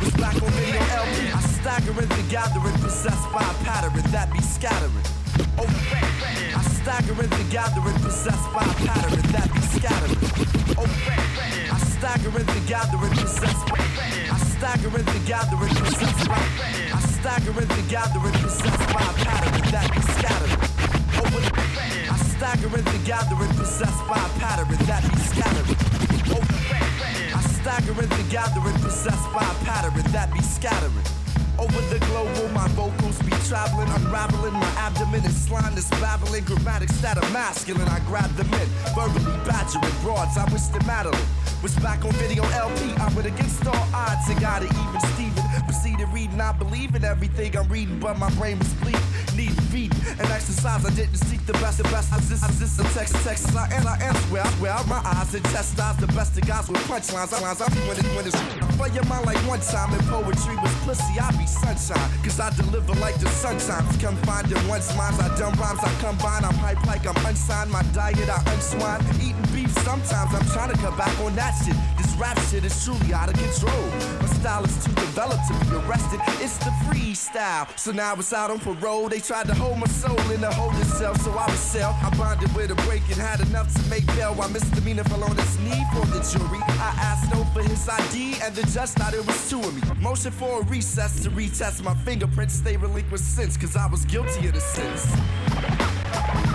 Was 0.03 0.13
back 0.19 0.35
on 0.35 0.51
video 0.59 0.81
LP. 0.91 1.31
I 1.31 1.41
stagger 1.59 1.95
in 2.01 2.09
the 2.09 2.25
gathering, 2.30 2.75
possessed 2.84 3.31
by 3.31 3.41
a 3.41 3.53
pattern 3.63 3.93
that 4.11 4.31
be 4.31 4.41
scattering. 4.41 5.07
Over, 5.57 5.71
I 5.71 6.63
stagger 6.84 7.15
in 7.23 7.30
the 7.30 7.45
gathering, 7.49 7.95
possessed 8.03 8.49
by 8.53 8.63
a 8.63 8.75
pattern 8.84 9.21
that 9.31 9.47
be 9.53 9.61
scattering. 9.61 10.19
Over, 10.75 11.15
I 11.71 11.77
stagger 11.95 12.34
in 12.39 12.45
the 12.45 12.63
gathering, 12.67 13.13
possessed 13.15 13.65
by. 13.71 13.80
I 13.80 14.38
stagger 14.51 14.91
in 14.99 15.05
the 15.05 15.21
gathering, 15.25 15.73
possessed 15.75 16.27
by. 16.27 16.43
I 16.91 16.99
stagger 16.99 17.55
in 17.55 17.67
the 17.67 17.85
gathering, 17.88 18.35
possessed 18.43 18.88
by 18.91 19.03
a 19.03 19.13
pattern 19.23 19.71
that 19.71 19.88
be 19.91 20.01
scattered. 20.11 20.53
Over 21.23 21.39
oh, 21.39 21.47
the, 21.47 22.11
I 22.11 22.17
stagger 22.35 22.67
in 22.67 22.84
the 22.84 23.01
gathering, 23.05 23.53
possessed 23.55 24.03
by 24.07 24.19
a 24.19 24.30
pattern 24.39 24.67
that 24.88 25.01
be 25.07 25.19
scattered. 25.19 25.93
Over, 27.64 27.69
I 27.69 27.80
stagger 27.80 28.02
in 28.03 28.10
the 28.10 28.26
gathering, 28.30 28.76
possessed 28.76 29.31
by 29.34 29.41
a 29.41 29.65
pattern 29.65 29.94
that 30.11 30.31
be 30.34 30.41
scattering. 30.41 31.06
Over 31.60 31.80
the 31.88 31.99
global, 32.07 32.49
my 32.49 32.68
vocals 32.69 33.22
be 33.22 33.31
traveling, 33.48 33.88
unraveling. 33.90 34.53
My 34.53 34.73
abdomen 34.77 35.23
is 35.23 35.35
slime 35.45 35.76
that's 35.76 35.90
babbling. 36.02 36.44
Grammatics 36.44 36.99
that 37.02 37.18
are 37.18 37.30
masculine. 37.31 37.88
I 37.88 37.99
grab 38.07 38.30
them 38.35 38.52
in, 38.53 38.68
verbally 38.95 39.38
badgering 39.45 39.95
broads. 40.02 40.38
I 40.38 40.45
wish 40.52 40.68
to 40.68 40.85
Madeline 40.85 41.19
was 41.61 41.76
back 41.77 42.03
on 42.03 42.11
video 42.14 42.44
LP. 42.52 42.94
I 42.99 43.14
would 43.15 43.26
against 43.26 43.65
all 43.65 43.88
odds 43.94 44.27
and 44.30 44.40
got 44.41 44.64
it 44.64 44.72
even 44.72 44.99
Steven. 45.14 45.44
Proceeded 45.65 46.10
reading, 46.10 46.41
I 46.41 46.52
believe 46.52 46.95
in 46.95 47.06
everything 47.06 47.56
I'm 47.56 47.69
reading, 47.69 47.99
but 47.99 48.18
my 48.19 48.30
brain 48.31 48.60
was 48.60 48.73
bleeding. 48.76 48.99
Need 49.35 49.57
feeding 49.72 49.97
and 50.19 50.27
exercise. 50.30 50.85
I 50.85 50.89
didn't 50.93 51.18
seek 51.18 51.45
the 51.45 51.53
best, 51.53 51.77
the 51.77 51.84
best. 51.85 52.14
I 52.14 52.19
just, 52.30 52.43
I 52.43 52.47
just 52.60 52.77
the 52.77 52.84
text, 52.93 53.15
text. 53.23 53.55
I 53.55 53.68
and 53.73 53.88
I 53.88 53.97
am 54.03 54.15
where 54.31 54.43
I 54.43 54.49
where 54.61 54.84
my 54.85 55.01
eyes 55.03 55.34
and 55.34 55.43
chastise 55.45 55.97
the 55.97 56.07
best 56.07 56.38
of 56.38 56.45
guys 56.45 56.69
with 56.69 56.81
punchlines. 56.85 57.34
I 57.34 57.41
lines. 57.41 57.61
I'm 57.61 57.72
when 57.88 57.97
it 57.97 58.05
when 58.15 58.26
it's 58.27 58.38
I 58.38 58.88
your 58.93 59.05
mind 59.05 59.26
like 59.26 59.38
one 59.47 59.60
time 59.61 59.93
and 59.93 60.03
poetry 60.05 60.55
was 60.57 60.73
pussy. 60.85 61.19
I 61.19 61.31
be 61.38 61.47
sunshine, 61.47 62.10
cause 62.22 62.39
I 62.39 62.49
deliver 62.55 62.93
like 63.01 63.15
the 63.19 63.30
sunshine. 63.30 63.84
Come 63.99 64.15
find 64.27 64.51
it 64.51 64.60
once 64.68 64.95
minds. 64.95 65.19
I 65.19 65.34
dumb 65.38 65.53
rhymes, 65.55 65.80
I 65.81 65.89
combine. 66.01 66.45
I'm 66.45 66.53
hype 66.55 66.85
like 66.85 67.07
I'm 67.07 67.18
unsigned. 67.26 67.72
My 67.72 67.81
diet, 67.93 68.30
I 68.30 68.39
unswine. 68.53 69.01
Eating 69.18 69.52
sometimes. 69.80 70.34
I'm 70.34 70.45
trying 70.48 70.72
to 70.72 70.78
cut 70.78 70.98
back 70.98 71.18
on 71.20 71.36
that 71.36 71.54
shit. 71.64 71.76
This 71.98 72.14
rap 72.16 72.38
shit 72.50 72.64
is 72.64 72.74
truly 72.84 73.14
out 73.14 73.30
of 73.30 73.36
control. 73.36 73.86
My 74.20 74.28
style 74.28 74.64
is 74.64 74.86
too 74.86 74.94
developed 74.94 75.48
to 75.48 75.54
be 75.66 75.76
arrested. 75.76 76.20
It's 76.44 76.58
the 76.58 76.72
freestyle. 76.86 77.68
So 77.78 77.91
now 77.91 78.14
it's 78.16 78.34
out 78.34 78.52
on 78.52 78.60
parole. 78.60 79.10
They 79.10 79.20
tried 79.20 79.48
to 79.48 79.56
hold 79.56 79.78
my 79.80 79.88
soul 79.88 80.20
in 80.32 80.44
a 80.44 80.54
holding 80.54 80.84
cell, 80.84 81.16
so 81.16 81.32
I 81.32 81.45
was 81.50 81.60
sell. 81.60 81.98
I 82.02 82.10
bonded 82.18 82.54
with 82.56 82.72
a 82.72 82.76
break 82.88 83.04
and 83.08 83.18
had 83.18 83.40
enough 83.41 83.74
to 83.74 83.90
make 83.90 84.06
bail. 84.08 84.34
While 84.34 84.50
misdemeanor 84.50 85.04
fell 85.06 85.24
on 85.24 85.36
his 85.36 85.60
knee 85.60 85.84
for 85.94 86.06
the 86.08 86.22
jury. 86.32 86.62
I 86.68 86.91
asked 87.02 87.34
no 87.34 87.44
for 87.54 87.62
his 87.62 87.88
ID, 87.88 88.36
and 88.44 88.56
the 88.56 88.64
judge 88.72 88.90
thought 88.90 89.14
it 89.14 89.26
was 89.26 89.50
two 89.50 89.60
of 89.60 89.74
me. 89.76 89.82
Motion 90.02 90.32
for 90.32 90.62
a 90.62 90.64
recess 90.66 91.24
to 91.24 91.30
retest 91.30 91.84
my 91.84 91.94
fingerprints. 92.06 92.56
Stay 92.56 92.78
relinquished 92.78 93.24
since, 93.24 93.58
cause 93.58 93.76
I 93.76 93.88
was 93.88 94.06
guilty 94.06 94.48
of 94.48 94.54
the 94.54 94.62
sins. 94.62 96.52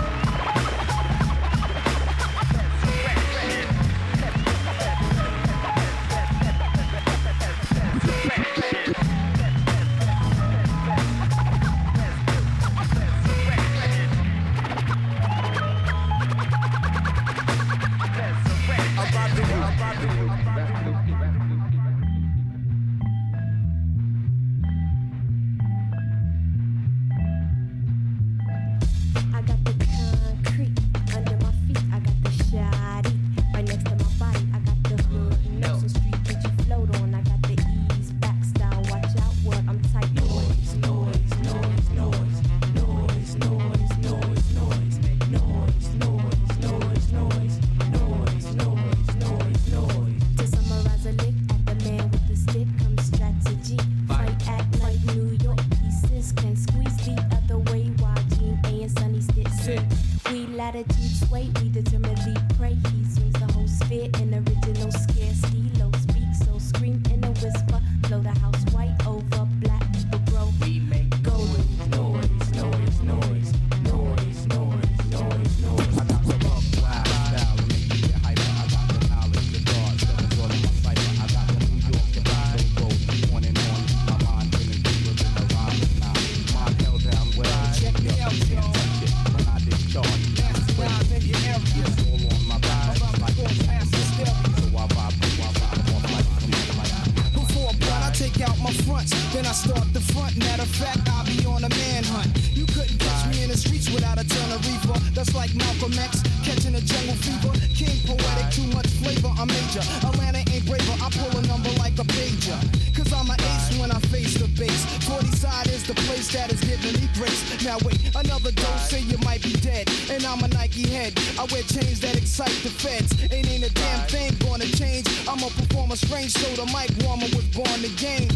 Strange, 126.27 126.31
so 126.31 126.65
the 126.65 126.71
mic 126.71 126.89
warmer 127.05 127.27
was 127.35 127.45
born 127.55 127.81
to 127.81 127.89
game. 127.95 128.27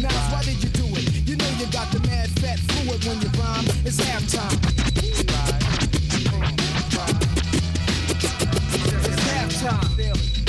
Now, 0.00 0.14
why 0.32 0.42
did 0.42 0.62
you 0.62 0.68
do 0.70 0.84
it? 0.96 1.28
You 1.28 1.36
know 1.36 1.48
you 1.58 1.66
got 1.66 1.90
the 1.90 2.00
mad 2.08 2.28
fat 2.40 2.58
fluid 2.58 3.04
when 3.04 3.20
you 3.20 3.28
rhyme. 3.40 3.64
It's 3.84 4.00
halftime. 4.00 4.58
It's 4.96 5.22
halftime. 9.62 10.43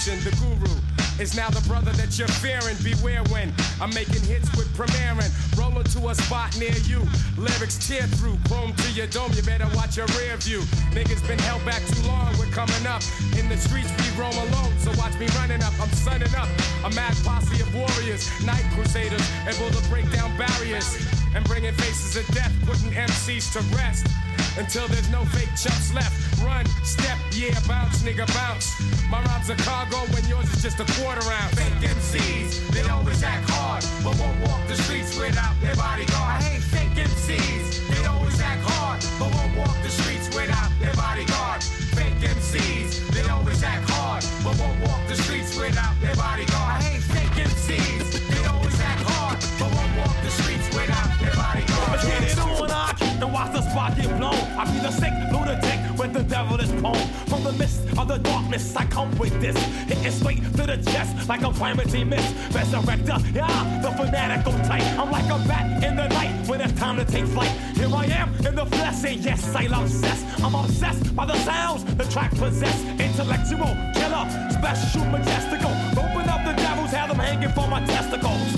The 0.00 0.32
guru 0.40 0.80
is 1.20 1.36
now 1.36 1.50
the 1.50 1.60
brother 1.68 1.92
that 2.00 2.16
you're 2.16 2.32
fearing. 2.40 2.72
Beware 2.80 3.20
when 3.28 3.52
I'm 3.84 3.92
making 3.92 4.24
hits 4.24 4.48
with 4.56 4.64
premiering. 4.72 5.28
Rolling 5.60 5.84
to 5.92 6.08
a 6.08 6.14
spot 6.14 6.56
near 6.56 6.72
you. 6.88 7.04
Lyrics 7.36 7.76
tear 7.86 8.08
through, 8.16 8.40
chrome 8.48 8.72
to 8.72 8.88
your 8.96 9.08
dome. 9.08 9.30
You 9.36 9.42
better 9.42 9.68
watch 9.76 9.98
your 9.98 10.08
rear 10.16 10.40
view. 10.40 10.64
Niggas 10.96 11.20
been 11.28 11.38
held 11.40 11.60
back 11.68 11.84
too 11.84 12.00
long. 12.08 12.32
We're 12.40 12.48
coming 12.48 12.86
up. 12.88 13.04
In 13.36 13.52
the 13.52 13.60
streets 13.60 13.92
we 14.00 14.08
roam 14.16 14.32
alone. 14.32 14.72
So 14.80 14.88
watch 14.96 15.12
me 15.20 15.28
running 15.36 15.60
up. 15.60 15.76
I'm 15.76 15.92
sunning 15.92 16.32
up. 16.32 16.48
A 16.80 16.88
mad 16.96 17.12
posse 17.20 17.60
of 17.60 17.68
warriors, 17.76 18.24
night 18.40 18.64
crusaders, 18.72 19.20
able 19.44 19.68
to 19.68 19.82
break 19.90 20.10
down 20.16 20.32
barriers 20.40 20.96
and 21.36 21.44
bringing 21.44 21.74
faces 21.74 22.16
of 22.16 22.26
death, 22.34 22.56
putting 22.64 22.88
MCs 22.88 23.52
to 23.52 23.60
rest. 23.76 24.08
Until 24.56 24.88
there's 24.88 25.10
no 25.10 25.26
fake 25.26 25.52
chumps 25.60 25.92
left. 25.92 26.29
Run, 26.42 26.64
step, 26.84 27.18
yeah, 27.32 27.58
bounce, 27.68 28.02
nigga, 28.02 28.26
bounce. 28.34 28.80
My 29.10 29.22
rhymes 29.24 29.50
are 29.50 29.56
cargo 29.56 29.98
when 30.12 30.24
yours 30.24 30.48
is 30.54 30.62
just 30.62 30.80
a 30.80 30.86
quarter 30.96 31.20
ounce. 31.30 31.54
Fake 31.54 31.90
MCs, 31.90 32.68
they 32.72 32.88
always 32.88 33.22
act 33.22 33.48
hard, 33.50 33.84
but 34.02 34.18
won't 34.18 34.40
walk 34.40 34.60
the 34.66 34.76
streets 34.76 35.18
without 35.18 35.54
their 35.60 35.74
bodyguard. 35.76 36.40
I 36.40 36.42
hate 36.42 36.62
fake 36.62 36.96
MCs, 36.96 37.88
they 37.88 38.06
always 38.06 38.40
act 38.40 38.62
hard, 38.64 39.04
but 39.18 39.28
won't 39.34 39.56
walk 39.56 39.76
the 39.82 39.90
streets 39.90 40.28
without 40.34 40.70
their 40.80 40.94
bodyguard. 40.94 41.62
Fake 41.96 42.20
MCs, 42.24 43.08
they 43.12 43.28
always 43.28 43.62
act 43.62 43.90
hard, 43.90 44.24
but 44.42 44.58
won't 44.58 44.80
walk 44.80 45.00
the 45.08 45.16
streets 45.16 45.58
without 45.58 45.94
their 46.00 46.16
bodyguard. 46.16 46.76
I 46.76 46.82
hate 46.82 47.02
fake 47.02 47.36
MCs, 47.36 48.16
they 48.32 48.46
always 48.48 48.80
act 48.80 49.02
hard, 49.04 49.38
but 49.60 49.68
won't 49.76 49.92
walk 49.98 50.16
the 50.24 50.30
streets 50.30 50.68
without 50.72 51.10
their 51.20 51.34
bodyguard. 51.34 51.90
Let's 51.90 52.04
get 52.04 52.22
it 52.22 52.38
on, 52.38 52.70
I 52.70 52.92
keep 52.96 53.20
the 53.20 53.62
spot 53.70 53.96
get 53.96 54.10
blown. 54.18 54.34
I 54.58 54.64
be 54.66 54.78
the 54.80 54.90
sick 54.90 55.12
lunatic 55.32 55.69
with 56.00 56.14
the 56.14 56.22
devil 56.22 56.56
devilish 56.56 56.82
poem. 56.82 57.08
From 57.28 57.44
the 57.44 57.52
mist 57.52 57.82
of 57.98 58.08
the 58.08 58.16
darkness, 58.16 58.74
I 58.74 58.86
come 58.86 59.10
with 59.18 59.38
this. 59.38 59.56
Hitting 59.84 60.10
straight 60.10 60.42
to 60.56 60.64
the 60.66 60.78
chest 60.90 61.28
like 61.28 61.42
a 61.42 61.52
calamity 61.52 62.04
mist. 62.04 62.34
Resurrector, 62.56 63.34
yeah, 63.34 63.80
the 63.82 63.90
fanatical 63.90 64.52
type. 64.64 64.82
I'm 64.98 65.10
like 65.10 65.26
a 65.26 65.38
bat 65.46 65.84
in 65.84 65.96
the 65.96 66.08
night 66.08 66.48
when 66.48 66.62
it's 66.62 66.72
time 66.80 66.96
to 66.96 67.04
take 67.04 67.26
flight. 67.26 67.50
Here 67.76 67.94
I 67.94 68.06
am 68.06 68.34
in 68.46 68.54
the 68.54 68.64
flesh, 68.64 69.04
and 69.04 69.20
yes, 69.20 69.54
I 69.54 69.66
love 69.66 69.90
cess. 69.90 70.20
I'm 70.42 70.54
obsessed 70.54 71.14
by 71.14 71.26
the 71.26 71.36
sounds 71.44 71.84
the 71.96 72.04
track 72.04 72.30
possess. 72.30 72.78
Intellectual, 72.98 73.72
killer, 73.94 74.24
special, 74.56 75.04
majestical. 75.04 75.72
Open 76.02 76.26
up 76.34 76.42
the 76.46 76.54
devils, 76.56 76.92
have 76.92 77.10
them 77.10 77.18
hanging 77.18 77.50
for 77.50 77.68
my 77.68 77.84
testicles. 77.84 78.50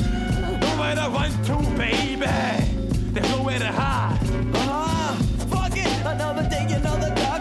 Nowhere 0.61 0.95
to 0.95 1.09
run 1.11 1.31
to, 1.47 1.57
baby. 1.77 2.27
There's 3.13 3.29
nowhere 3.31 3.59
to 3.59 3.73
hide. 3.73 4.62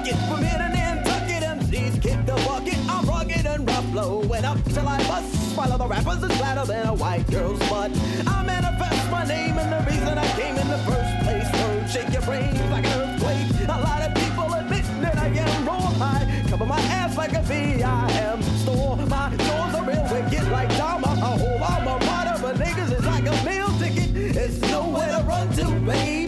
Target. 0.02 0.20
From 0.28 0.44
here 0.44 0.58
to 0.58 0.70
Nantucket, 0.70 1.44
MCs 1.44 2.02
kick 2.02 2.26
the 2.26 2.34
bucket. 2.46 2.78
I'm 2.90 3.06
rugged 3.06 3.46
and 3.46 3.68
rough, 3.68 3.92
blowing 3.92 4.46
up 4.46 4.64
till 4.66 4.88
I 4.88 4.98
bust. 5.08 5.58
While 5.58 5.74
other 5.74 5.88
rappers 5.88 6.24
is 6.24 6.38
flatter 6.38 6.66
than 6.66 6.88
a 6.88 6.94
white 6.94 7.30
girl's 7.30 7.60
butt. 7.70 7.92
I 8.28 8.44
manifest 8.44 9.12
my 9.12 9.26
name 9.26 9.58
and 9.58 9.72
the 9.72 9.92
reason 9.92 10.18
I 10.18 10.28
came 10.40 10.58
in 10.58 10.68
the 10.68 10.78
first 10.90 11.12
place. 11.24 11.48
Word, 11.62 11.90
shake 11.90 12.14
your 12.14 12.22
brains 12.24 12.60
like 12.72 12.86
an 12.86 13.00
earthquake. 13.02 13.68
A 13.68 13.82
lot 13.82 14.02
of 14.02 14.14
people 14.16 14.54
admit 14.54 14.86
that 15.02 15.18
I 15.18 15.28
am 15.28 15.66
raw 15.66 15.80
high. 16.04 16.46
Cover 16.50 16.66
my 16.66 16.80
ass 16.80 17.18
like 17.18 17.34
a 17.34 17.42
V.I.M. 17.42 18.42
Store. 18.64 18.98
My 18.98 19.30
doors 19.36 19.76
are 19.76 19.86
real 19.86 20.08
wicked 20.12 20.52
like 20.52 20.70
Dharma. 20.78 21.08
A 21.08 21.38
whole 21.42 21.64
armor 21.64 22.00
but 22.42 22.56
niggas 22.56 22.98
is 22.98 23.06
like 23.06 23.26
a 23.28 23.46
meal 23.46 23.70
ticket. 23.78 24.16
It's 24.16 24.60
nowhere 24.62 25.18
to 25.18 25.24
run 25.24 25.52
to, 25.58 25.66
baby. 25.86 26.21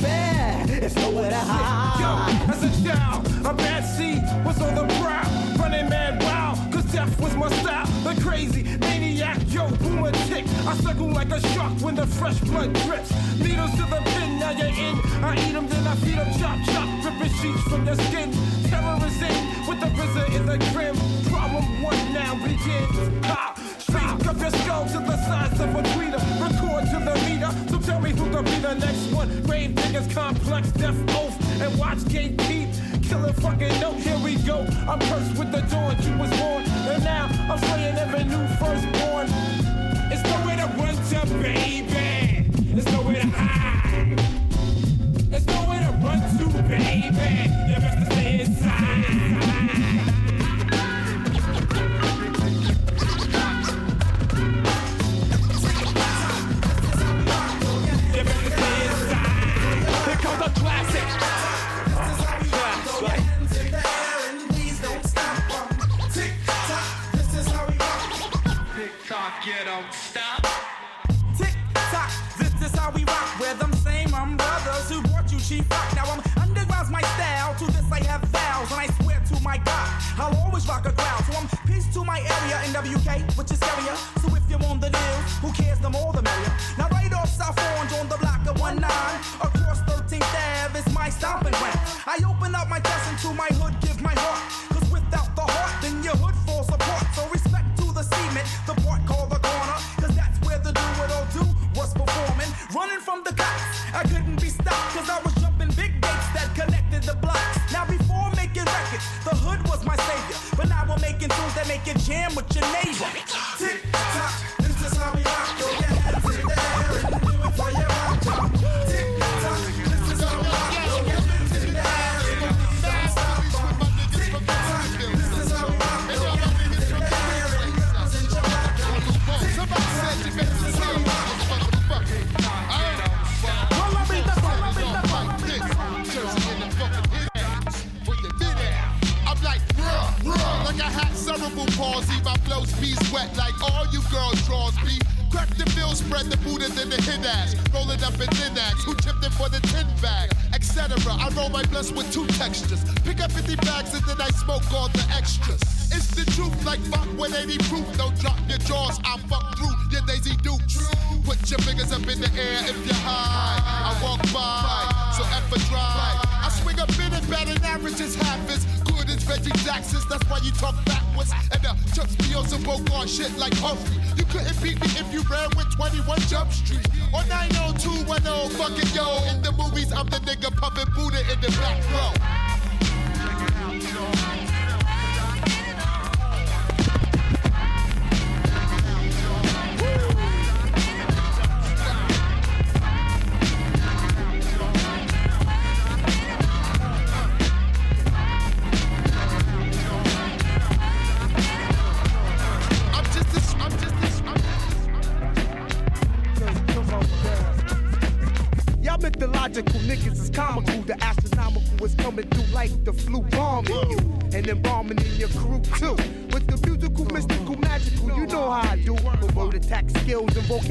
It's 0.84 0.96
nowhere 0.98 1.30
to 1.30 1.36
hide. 1.38 1.96
Yo, 1.98 2.52
as 2.52 2.62
a 2.62 2.84
child, 2.84 3.26
a 3.46 3.54
bad 3.54 3.86
seed 3.86 4.22
was 4.44 4.62
on 4.62 4.76
the 4.76 4.86
prowl. 5.00 5.32
Running 5.58 5.88
mad 5.88 6.22
wild, 6.22 6.74
cause 6.74 6.84
death 6.92 7.18
was 7.22 7.34
my 7.38 7.48
style. 7.62 7.88
The 8.04 8.20
crazy 8.22 8.64
maniac, 8.80 9.40
yo, 9.48 9.70
boomer 9.78 10.12
tick. 10.28 10.44
I 10.68 10.76
circle 10.76 11.08
like 11.08 11.32
a 11.32 11.40
shark 11.54 11.72
when 11.80 11.96
the 11.96 12.06
fresh 12.06 12.38
blood 12.42 12.74
drips. 12.84 13.16
Needles 13.40 13.72
to 13.80 13.86
the 13.88 14.02
pin, 14.12 14.40
now 14.40 14.52
you're 14.52 14.68
in. 14.68 15.00
I 15.24 15.36
eat 15.48 15.54
them, 15.54 15.70
then 15.70 15.88
I 15.88 15.96
feed 15.96 16.18
them, 16.18 16.38
chop, 16.38 16.60
chop, 16.66 17.06
ripping 17.06 17.34
sheets 17.40 17.64
from 17.64 17.86
your 17.86 17.96
skin. 17.96 18.34
Terror 18.68 19.00
is 19.08 19.22
in, 19.22 19.40
with 19.66 19.80
the 19.80 19.88
RZA 19.88 20.36
in 20.36 20.46
the 20.46 20.58
grim. 20.74 20.98
Problem 21.32 21.82
one 21.82 22.12
now 22.12 22.36
begins. 22.44 23.26
Ha! 23.28 23.63
Speak 23.94 24.28
up 24.28 24.40
your 24.42 24.50
skull 24.50 24.86
to 24.88 25.00
the 25.06 25.18
size 25.18 25.60
of 25.60 25.76
a 25.76 25.84
tweeter. 25.94 26.18
Record 26.42 26.84
to 26.90 26.98
the 26.98 27.16
meter. 27.30 27.52
So 27.70 27.78
tell 27.80 28.02
me 28.02 28.10
who 28.10 28.26
could 28.32 28.46
be 28.46 28.58
the 28.58 28.74
next 28.74 29.14
one. 29.14 29.30
Gravediggaz, 29.44 30.12
complex, 30.12 30.72
death 30.72 30.98
oath, 31.16 31.62
and 31.62 31.78
watch 31.78 32.04
gate 32.10 32.36
keep. 32.40 32.70
Killer 33.04 33.34
fucking 33.34 33.80
note, 33.80 33.98
here 33.98 34.18
we 34.24 34.36
go. 34.38 34.66
I'm 34.90 35.00
cursed 35.00 35.38
with 35.38 35.52
the 35.52 35.62
dawn 35.70 35.96
you 36.02 36.18
was 36.18 36.32
born. 36.40 36.64
And 36.90 37.04
now 37.04 37.30
I'm 37.50 37.60
slaying 37.60 37.96
every 37.98 38.24
new 38.24 38.48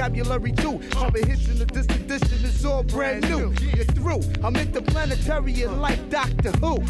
vocabulary 0.02 0.50
too. 0.50 0.80
Comprehension 0.90 1.62
of 1.62 1.68
this 1.68 1.86
edition 1.86 2.44
is 2.44 2.64
all 2.64 2.82
brand 2.82 3.28
new. 3.30 3.54
You're 3.74 3.84
through. 3.84 4.20
I'm 4.42 4.56
interplanetary 4.56 5.62
and 5.62 5.80
like 5.80 6.10
Doctor 6.10 6.50
Who. 6.52 6.84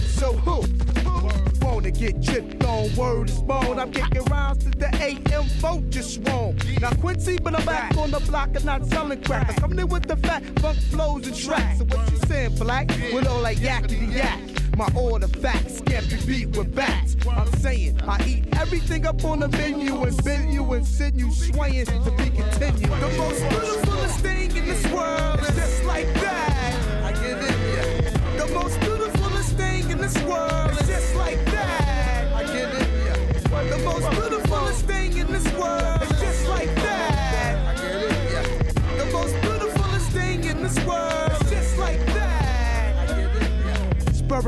So 0.00 0.34
who? 0.34 0.62
Wanna 1.64 1.90
get 1.90 2.22
tripped 2.22 2.62
on 2.64 2.94
word 2.96 3.30
is 3.30 3.40
bone. 3.40 3.78
I'm 3.78 3.90
kicking 3.90 4.24
rounds 4.24 4.62
to 4.64 4.70
the 4.70 4.94
AM 5.02 5.44
vote 5.58 5.88
just 5.88 6.20
wrong. 6.28 6.58
Now 6.82 6.90
Quincy, 6.90 7.38
but 7.38 7.58
I'm 7.58 7.64
back 7.64 7.96
on 7.96 8.10
the 8.10 8.20
block 8.20 8.50
and 8.54 8.64
not 8.66 8.84
selling 8.88 9.22
crack. 9.22 9.48
I'm 9.48 9.54
coming 9.56 9.78
in 9.78 9.88
with 9.88 10.06
the 10.06 10.16
fat 10.16 10.42
funk 10.58 10.78
flows 10.90 11.26
and 11.26 11.34
tracks. 11.34 11.78
So 11.78 11.84
what 11.86 12.10
you 12.12 12.18
saying, 12.28 12.56
black? 12.56 12.88
With 13.14 13.26
all 13.26 13.40
like 13.40 13.56
yakety 13.56 14.14
yak. 14.14 14.38
My 14.76 14.90
order 14.96 15.28
facts 15.28 15.80
can't 15.82 16.08
be 16.10 16.16
beat 16.26 16.56
with 16.56 16.74
bats. 16.74 17.16
I'm 17.30 17.46
saying 17.58 18.00
I 18.02 18.20
eat 18.26 18.44
everything 18.56 19.06
up 19.06 19.24
on 19.24 19.38
the 19.38 19.48
menu 19.48 20.02
and 20.02 20.24
bend 20.24 20.52
you 20.52 20.72
and 20.72 20.84
send 20.84 21.18
you 21.18 21.30
swaying 21.30 21.86
to 21.86 22.10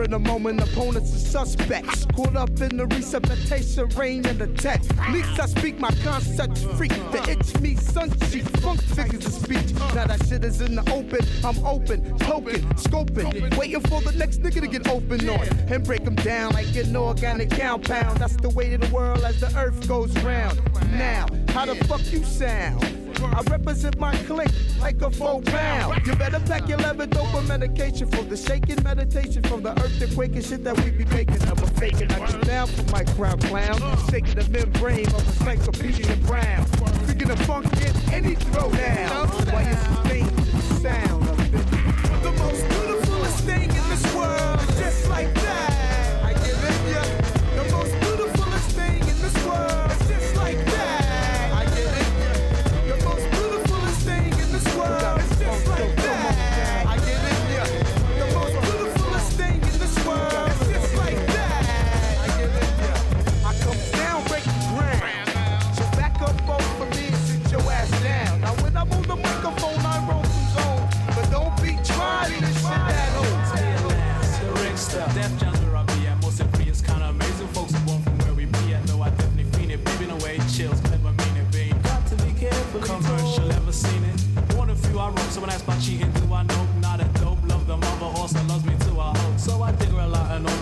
in 0.06 0.12
the 0.12 0.18
moment, 0.20 0.60
opponents 0.60 1.12
are 1.16 1.44
suspects. 1.44 2.06
Caught 2.14 2.36
up 2.36 2.60
in 2.60 2.76
the 2.76 2.86
resuscitation, 2.86 3.88
rain 3.96 4.24
and 4.24 4.40
attack. 4.40 4.80
Least 5.10 5.40
I 5.40 5.46
speak 5.46 5.80
my 5.80 5.90
concepts 6.04 6.62
free. 6.76 6.86
The 6.86 7.26
itch 7.28 7.60
me, 7.60 7.74
sun 7.74 8.10
cheeks, 8.30 8.48
funk 8.60 8.80
figures 8.82 9.26
of 9.26 9.32
speech. 9.32 9.72
Now 9.96 10.06
that 10.06 10.24
shit 10.28 10.44
is 10.44 10.60
in 10.60 10.76
the 10.76 10.82
open, 10.92 11.26
I'm 11.44 11.58
open, 11.66 12.16
poking, 12.20 12.62
scoping, 12.76 13.56
waiting 13.58 13.80
for 13.80 14.00
the 14.00 14.12
next 14.12 14.42
nigga 14.42 14.60
to 14.60 14.68
get 14.68 14.88
open 14.88 15.28
on 15.28 15.48
and 15.72 15.84
break 15.84 16.04
them 16.04 16.14
down 16.14 16.52
like 16.52 16.74
an 16.76 16.94
organic 16.94 17.50
compound. 17.50 18.18
That's 18.18 18.36
the 18.36 18.50
way 18.50 18.74
of 18.74 18.82
the 18.82 18.94
world 18.94 19.24
as 19.24 19.40
the 19.40 19.52
earth 19.58 19.88
goes 19.88 20.16
round. 20.22 20.60
Now, 20.92 21.26
how 21.48 21.66
the 21.66 21.74
fuck 21.86 22.00
you 22.12 22.22
sound? 22.22 23.05
I 23.24 23.42
represent 23.50 23.98
my 23.98 24.14
clique 24.24 24.50
like 24.80 25.00
a 25.02 25.10
four 25.10 25.40
pound. 25.42 26.06
You 26.06 26.14
better 26.16 26.40
pack 26.40 26.68
your 26.68 26.78
leather 26.78 27.06
dope 27.06 27.44
medication 27.44 28.08
for 28.08 28.22
the 28.22 28.36
shaking 28.36 28.82
meditation 28.82 29.42
from 29.44 29.62
the 29.62 29.70
earthquake 29.82 30.34
and 30.34 30.44
shit 30.44 30.64
that 30.64 30.76
we 30.82 30.90
be 30.90 31.04
making. 31.06 31.42
I'm 31.42 31.58
a 31.58 31.66
faking. 31.78 32.10
I 32.12 32.18
get 32.30 32.42
down 32.42 32.66
for 32.68 32.90
my 32.92 33.04
crown 33.14 33.38
clown. 33.38 33.78
Shaking 34.10 34.34
the 34.34 34.48
membrane 34.50 35.06
of 35.06 35.26
encyclopedia 35.26 36.16
brown. 36.26 36.64
Freaking 37.06 37.28
the 37.28 37.36
funk 37.44 37.66
in 37.66 38.12
any 38.12 38.36
throwdown. 38.36 39.52
Why 39.52 39.62
you 39.70 39.76
sustain 39.76 40.26
the 40.26 40.74
sound 40.80 41.25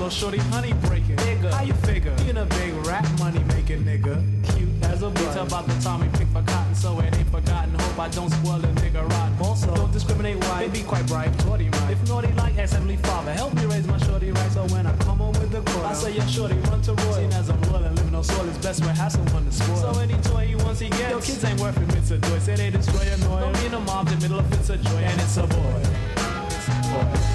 a 0.05 0.07
although 0.07 0.17
shorty 0.17 0.39
honey 0.53 0.73
breaking. 0.85 1.17
Nigga, 1.17 1.51
how 1.51 1.63
you 1.63 1.73
figure? 1.73 2.15
Being 2.17 2.37
a 2.37 2.45
big 2.45 2.75
rap 2.87 3.07
money 3.19 3.43
making 3.55 3.85
nigga. 3.85 4.15
Cute 4.53 4.69
as 4.85 5.03
a 5.03 5.11
bitch. 5.11 5.47
About 5.47 5.67
the 5.67 5.75
time 5.83 6.01
we 6.01 6.09
pick 6.19 6.29
for 6.29 6.43
cotton. 6.43 6.75
So 6.75 6.99
it 7.01 7.15
ain't 7.17 7.29
forgotten. 7.31 7.75
Hope 7.79 7.99
I 7.99 8.09
don't 8.09 8.31
spoil 8.31 8.57
a 8.57 8.69
nigga 8.83 9.09
rotten. 9.09 9.37
Also, 9.41 9.75
don't 9.75 9.93
discriminate 9.93 10.37
why. 10.45 10.67
They 10.67 10.81
be 10.81 10.85
quite 10.85 11.07
bright. 11.07 11.31
Shorty 11.43 11.69
right. 11.71 11.93
If 11.93 12.09
naughty 12.09 12.33
like 12.35 12.59
ask 12.59 12.75
Heavenly 12.75 12.97
Father, 12.99 13.33
help 13.33 13.55
me 13.55 13.65
raise 13.67 13.87
my 13.87 13.99
shorty 13.99 14.31
right. 14.31 14.53
So 14.53 14.67
when 14.67 14.87
I 14.87 14.95
come 14.99 15.19
home 15.19 15.35
with 15.41 15.51
the 15.51 15.63
court. 15.73 15.87
I 15.87 15.95
say, 15.95 16.13
yo, 16.13 16.27
shorty, 16.27 16.57
run 16.69 16.83
to 16.83 16.93
Roy. 16.93 17.13
Seen 17.13 17.33
as 17.33 17.49
I'm 17.49 17.61
royal 17.63 17.85
and 17.85 17.97
living 17.97 18.15
on 18.15 18.25
soil, 18.25 18.47
it's 18.49 18.59
best 18.59 18.85
when 18.85 18.95
have 18.97 19.13
someone 19.13 19.45
to 19.47 19.53
spoil. 19.53 19.77
So 19.77 20.01
any 20.01 20.15
toy 20.23 20.47
he 20.49 20.55
wants, 20.57 20.81
he 20.81 20.91
gets. 20.91 21.11
Yo, 21.11 21.21
kids 21.21 21.45
ain't 21.45 21.61
worth 21.61 21.81
it, 21.81 21.97
it's 21.97 22.11
a 22.11 22.19
joy. 22.19 22.39
Say 22.41 22.57
they 22.57 22.71
destroy 22.71 23.01
a 23.01 23.17
noise. 23.25 23.45
Don't 23.45 23.63
mean 23.63 23.75
a 23.75 23.81
mom's 23.81 24.13
in 24.13 24.19
the 24.19 24.29
middle 24.29 24.41
of 24.41 24.53
it's 24.53 24.69
a 24.69 24.77
joy, 24.77 25.03
and 25.11 25.21
it's 25.21 25.37
a 25.39 25.47
boy. 25.47 25.83
It's 26.49 26.69
a 26.69 26.83
boy. 26.93 27.34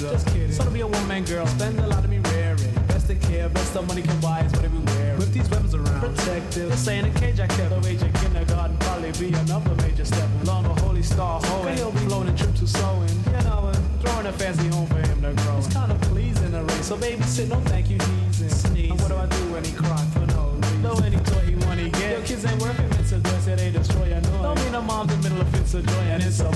Just 0.00 0.26
kidding. 0.28 0.50
So 0.50 0.64
to 0.64 0.70
be 0.70 0.80
a 0.80 0.86
woman, 0.86 1.24
girl, 1.24 1.46
spend 1.46 1.78
a 1.78 1.86
lot 1.86 2.02
of 2.02 2.08
me 2.08 2.20
raring. 2.20 2.72
Best 2.88 3.10
of 3.10 3.20
care, 3.20 3.50
best 3.50 3.76
of 3.76 3.86
money 3.86 4.00
can 4.00 4.18
buy 4.18 4.40
is 4.40 4.52
what 4.52 4.70
we 4.70 4.78
wear. 4.78 5.14
With 5.16 5.34
these 5.34 5.46
weapons 5.50 5.74
around, 5.74 6.00
protective. 6.00 6.74
Say 6.78 7.00
in 7.00 7.04
a 7.04 7.10
cage 7.20 7.38
I 7.38 7.46
kept. 7.46 7.68
The 7.68 7.86
age 7.86 8.00
of 8.00 8.12
kindergarten 8.14 8.78
probably 8.78 9.12
be 9.12 9.28
another 9.36 9.74
major 9.84 10.06
step. 10.06 10.26
Long 10.44 10.64
a 10.64 10.72
holy 10.80 11.02
star 11.02 11.38
hoeing. 11.44 11.76
He'll 11.76 11.90
be 11.92 11.98
floating 12.08 12.34
trips 12.34 12.60
to 12.60 12.66
sewing. 12.66 13.10
You 13.26 13.44
know, 13.44 13.70
and 13.74 14.00
throwing 14.00 14.24
a 14.24 14.32
fancy 14.32 14.68
home 14.68 14.86
for 14.86 15.00
him 15.06 15.20
to 15.20 15.34
grow. 15.42 15.58
It's 15.58 15.70
kind 15.70 15.92
of 15.92 16.00
pleasing 16.00 16.52
to 16.52 16.62
race. 16.62 16.86
So 16.86 16.96
baby, 16.96 17.22
sit, 17.24 17.50
no 17.50 17.60
thank 17.68 17.90
you, 17.90 17.98
he's 17.98 18.40
in. 18.40 18.48
Sneeze. 18.48 18.90
And 18.92 19.00
what 19.02 19.08
do 19.08 19.16
I 19.16 19.26
do 19.26 19.52
when 19.52 19.64
he 19.64 19.72
cry 19.72 20.02
for 20.14 20.24
no 20.32 20.56
reason? 20.56 20.82
Though 20.82 20.96
any 21.04 21.18
toy 21.18 21.44
he 21.44 21.56
want, 21.66 21.78
he 21.78 21.90
get. 21.90 22.12
Your 22.16 22.22
kids 22.26 22.46
ain't 22.46 22.58
worth 22.62 22.80
it, 22.80 23.00
it's 23.00 23.12
a 23.12 23.18
joy. 23.18 23.38
Say 23.40 23.54
they 23.54 23.70
destroy 23.70 24.08
your 24.08 24.22
noise. 24.22 24.42
Don't 24.48 24.64
mean 24.64 24.74
a 24.74 24.80
mom's 24.80 25.12
in 25.12 25.20
the 25.20 25.28
middle 25.28 25.42
of 25.42 25.48
fits 25.52 25.74
of 25.74 25.84
joy, 25.84 26.04
and 26.08 26.22
it's 26.22 26.40
a 26.40 26.48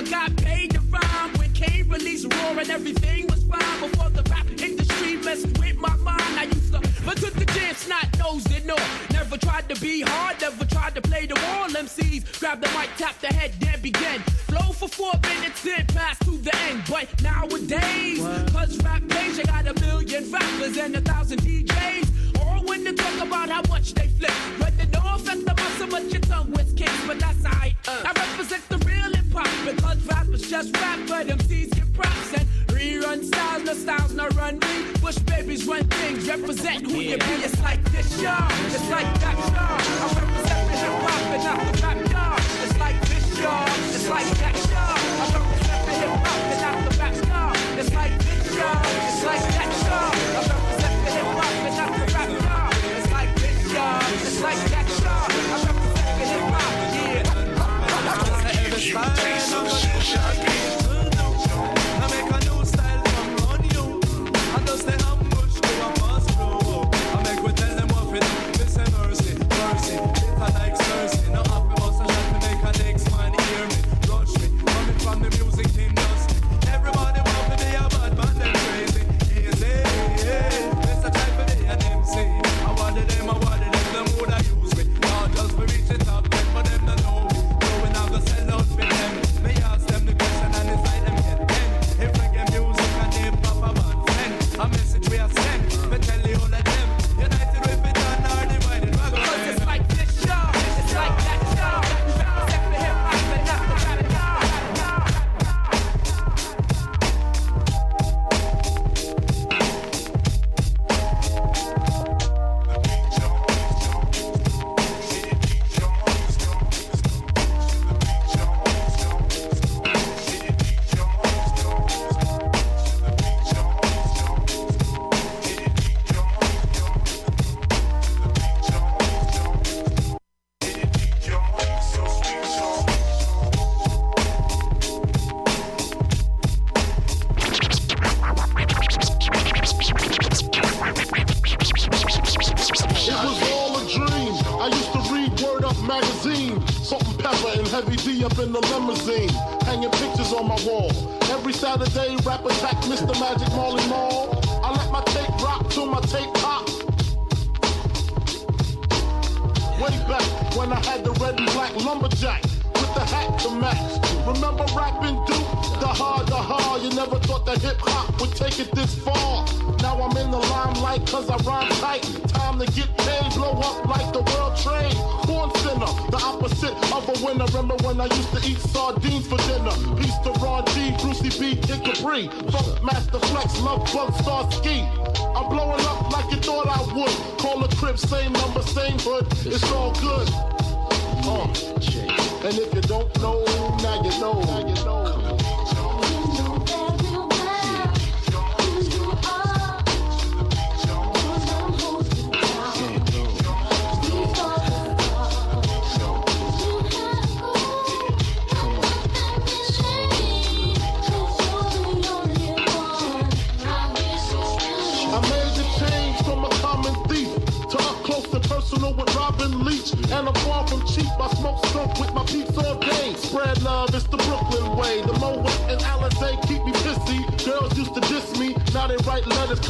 never 0.00 0.10
got 0.10 0.36
paid 0.36 0.70
to 0.72 0.80
rhyme, 0.80 1.32
when 1.34 1.52
Kane 1.52 1.88
released 1.88 2.32
Raw 2.32 2.50
and 2.58 2.70
everything 2.70 3.26
was 3.26 3.42
fine 3.44 3.80
before 3.80 4.10
the 4.10 4.22
rap 4.30 4.46
industry 4.60 5.16
messed 5.16 5.58
with 5.58 5.76
my 5.76 5.94
mind. 5.96 6.38
I 6.38 6.44
used 6.44 6.72
to 6.72 6.80
but 7.04 7.16
took 7.16 7.34
the 7.34 7.44
jam, 7.46 7.74
not 7.88 8.06
nosed 8.18 8.50
it, 8.52 8.64
no. 8.66 8.76
Never 9.10 9.36
tried 9.36 9.68
to 9.68 9.80
be 9.80 10.02
hard, 10.02 10.40
never 10.40 10.64
tried 10.64 10.94
to 10.94 11.02
play 11.02 11.26
the 11.26 11.34
wall. 11.34 11.68
MCs 11.68 12.40
grab 12.40 12.60
the 12.60 12.68
mic, 12.68 12.90
tap 12.96 13.18
the 13.20 13.28
head, 13.28 13.52
then 13.58 13.80
begin. 13.80 14.20
Flow 14.48 14.72
for 14.72 14.88
four 14.88 15.12
minutes, 15.22 15.62
then 15.62 15.86
pass 15.88 16.18
to 16.20 16.32
the 16.38 16.54
end. 16.68 16.82
But 16.88 17.08
nowadays, 17.22 18.20
cause 18.52 18.82
rap 18.84 19.02
page, 19.08 19.38
I 19.40 19.44
got 19.44 19.66
a 19.68 19.80
million 19.80 20.30
rappers 20.30 20.76
and 20.76 20.96
a 20.96 21.00
thousand 21.00 21.40
DJs. 21.40 22.40
All 22.40 22.64
when 22.64 22.84
they 22.84 22.92
talk 22.92 23.20
about 23.20 23.48
how 23.48 23.62
much 23.68 23.94
they 23.94 24.08
flip. 24.08 24.32
But 24.58 24.76
they 24.78 24.86
don't 24.86 25.06
affect 25.06 25.44
the 25.44 25.54
muscle, 25.54 25.88
but 25.88 26.04
your 26.12 26.20
tongue 26.22 26.52
was 26.52 26.72
kicks, 26.74 27.06
but 27.06 27.18
that's 27.18 27.44
alright. 27.44 27.74
Uh, 27.88 28.02
I 28.04 28.12
represent 28.12 28.68
the 28.68 28.78
real 28.78 29.19
hip 29.30 29.38
hop 29.38 29.66
because 29.66 30.06
rappers 30.06 30.50
just 30.50 30.76
rap, 30.76 30.98
but 31.08 31.26
MCs 31.26 31.70
get 31.74 31.92
props 31.92 32.34
and 32.34 32.46
rerun 32.68 33.24
styles, 33.24 33.64
no 33.64 33.74
styles, 33.74 34.14
no 34.14 34.28
run 34.28 34.58
me. 34.58 34.92
Bush 35.00 35.18
babies 35.18 35.66
run 35.66 35.84
things, 35.84 36.28
represent 36.28 36.86
who 36.86 36.98
you 36.98 37.16
be. 37.18 37.34
It's 37.44 37.60
like 37.62 37.82
this, 37.92 38.20
y'all. 38.20 38.50
It's 38.66 38.90
like 38.90 39.20
that, 39.20 39.38
y'all. 39.38 39.80
I 40.00 40.14
represent 40.20 40.60
the 40.68 40.76
hip 40.76 40.94
hop 41.04 41.22
and 41.34 41.44
not 41.44 41.58
the 41.60 41.82
rap, 41.82 41.98
y'all. 42.12 42.38
It's 42.64 42.78
like 42.78 43.00
this, 43.08 43.38
y'all. 43.38 43.68
It's 43.94 44.08
like 44.08 44.30
that, 44.40 44.56
y'all. 44.70 44.98
I 45.00 45.36
represent 45.36 45.80
the 45.86 45.92
hip 46.00 46.14
hop 46.24 46.40
and 46.50 46.60
not 46.60 46.76
the 46.84 46.98
rap, 46.98 47.14
y'all. 47.28 47.78
It's 47.78 47.92
like 47.94 48.18
this, 48.18 48.56
y'all. 48.56 48.82
It's 49.08 49.24
like 49.24 49.44
that, 49.56 49.70
y'all. 49.86 50.10
I 50.10 50.42
represent 50.50 50.96
the 51.04 51.10
hip 51.10 51.28
hop 51.38 51.54
and 51.68 51.76
not 51.76 51.90
the 51.98 52.06
rap, 52.14 52.30
y'all. 52.46 52.70
It's 52.98 53.10
like 53.12 53.32
this, 53.36 53.72
y'all. 53.72 54.02
It's 54.26 54.40
like 54.40 54.62
that, 54.70 54.86
y'all. 55.02 55.79
Yeah. 58.92 59.20
Every 59.20 59.40
style, 59.40 60.80
I'm 60.84 60.89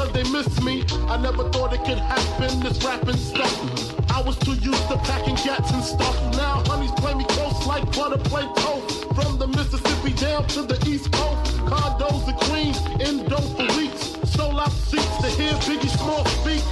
cause 0.01 0.13
they 0.13 0.25
miss 0.31 0.49
me. 0.63 0.85
I 1.09 1.17
never 1.19 1.45
thought 1.51 1.73
it 1.73 1.85
could 1.85 1.99
happen, 1.99 2.61
this 2.61 2.83
rapping 2.85 3.17
stuff. 3.17 3.55
I 4.11 4.23
was 4.23 4.37
too 4.39 4.55
used 4.55 4.87
to 4.89 4.97
packing 5.09 5.37
gats 5.37 5.71
and 5.73 5.85
stuff. 5.85 6.17
Now 6.37 6.63
honeys 6.67 6.93
play 6.93 7.15
me 7.15 7.25
close 7.29 7.67
like 7.67 7.85
butter 7.95 8.19
play 8.31 8.47
toast. 8.57 9.05
From 9.17 9.39
the 9.39 9.47
Mississippi 9.47 10.13
down 10.15 10.47
to 10.55 10.63
the 10.63 10.79
East 10.89 11.13
Coast. 11.13 11.53
Condos 11.71 12.27
and 12.29 12.39
Queens, 12.47 12.79
in 13.07 13.29
dope 13.29 13.51
for 13.59 13.69
weeks. 13.77 14.03
Sold 14.33 14.59
out 14.59 14.73
seats 14.89 15.17
to 15.23 15.29
hear 15.39 15.53
Biggie 15.69 15.93
Small 15.99 16.25
speak. 16.39 16.65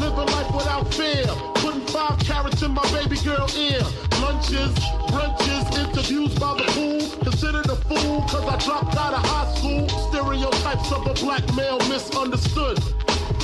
Living 0.00 0.28
life 0.34 0.50
without 0.54 0.92
fear. 0.92 1.26
Putting 1.62 1.86
five 1.94 2.18
carats 2.20 2.62
in 2.62 2.72
my 2.72 2.86
baby 2.90 3.16
girl 3.22 3.46
ear. 3.56 3.82
Lunches, 4.20 4.74
brunches, 5.12 5.64
interviews 5.78 6.34
by 6.38 6.54
the 6.58 6.73
Stereotypes 10.84 10.92
of 10.92 11.06
a 11.06 11.14
black 11.24 11.56
male 11.56 11.78
misunderstood. 11.88 12.78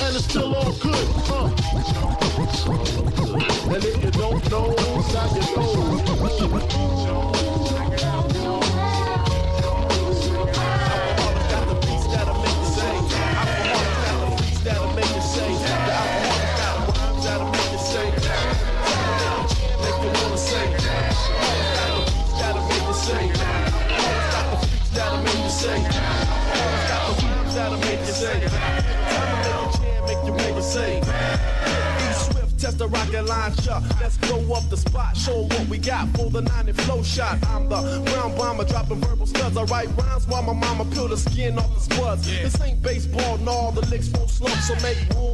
And 0.01 0.15
it's 0.15 0.25
still 0.25 0.55
all 0.55 0.73
good. 0.73 1.07
Huh? 1.25 1.49
And 3.73 3.83
if 3.83 4.03
you 4.03 4.11
don't 4.11 4.51
know, 4.51 4.75
now 5.13 5.35
you 5.35 5.41
know. 5.55 6.40
The 32.81 32.87
rocket 32.87 33.25
launcher. 33.25 33.79
Let's 34.01 34.17
blow 34.17 34.41
up 34.55 34.67
the 34.69 34.77
spot, 34.77 35.15
show 35.15 35.43
what 35.43 35.67
we 35.67 35.77
got 35.77 36.09
for 36.17 36.31
the 36.31 36.41
90 36.41 36.73
flow 36.73 37.03
shot. 37.03 37.37
I'm 37.47 37.69
the 37.69 38.01
brown 38.05 38.35
bomber, 38.35 38.65
dropping 38.65 39.01
verbal 39.01 39.27
studs. 39.27 39.55
I 39.55 39.63
write 39.65 39.89
rhymes 39.95 40.27
while 40.27 40.41
my 40.41 40.53
mama 40.53 40.85
peel 40.85 41.07
the 41.07 41.17
skin 41.17 41.59
off 41.59 41.71
the 41.75 41.81
spuds. 41.81 42.25
This 42.25 42.59
ain't 42.59 42.81
baseball, 42.81 43.37
no, 43.37 43.69
the 43.71 43.81
licks 43.91 44.09
won't 44.09 44.31
slump, 44.31 44.55
so 44.61 44.73
make 44.81 44.97
room 45.13 45.30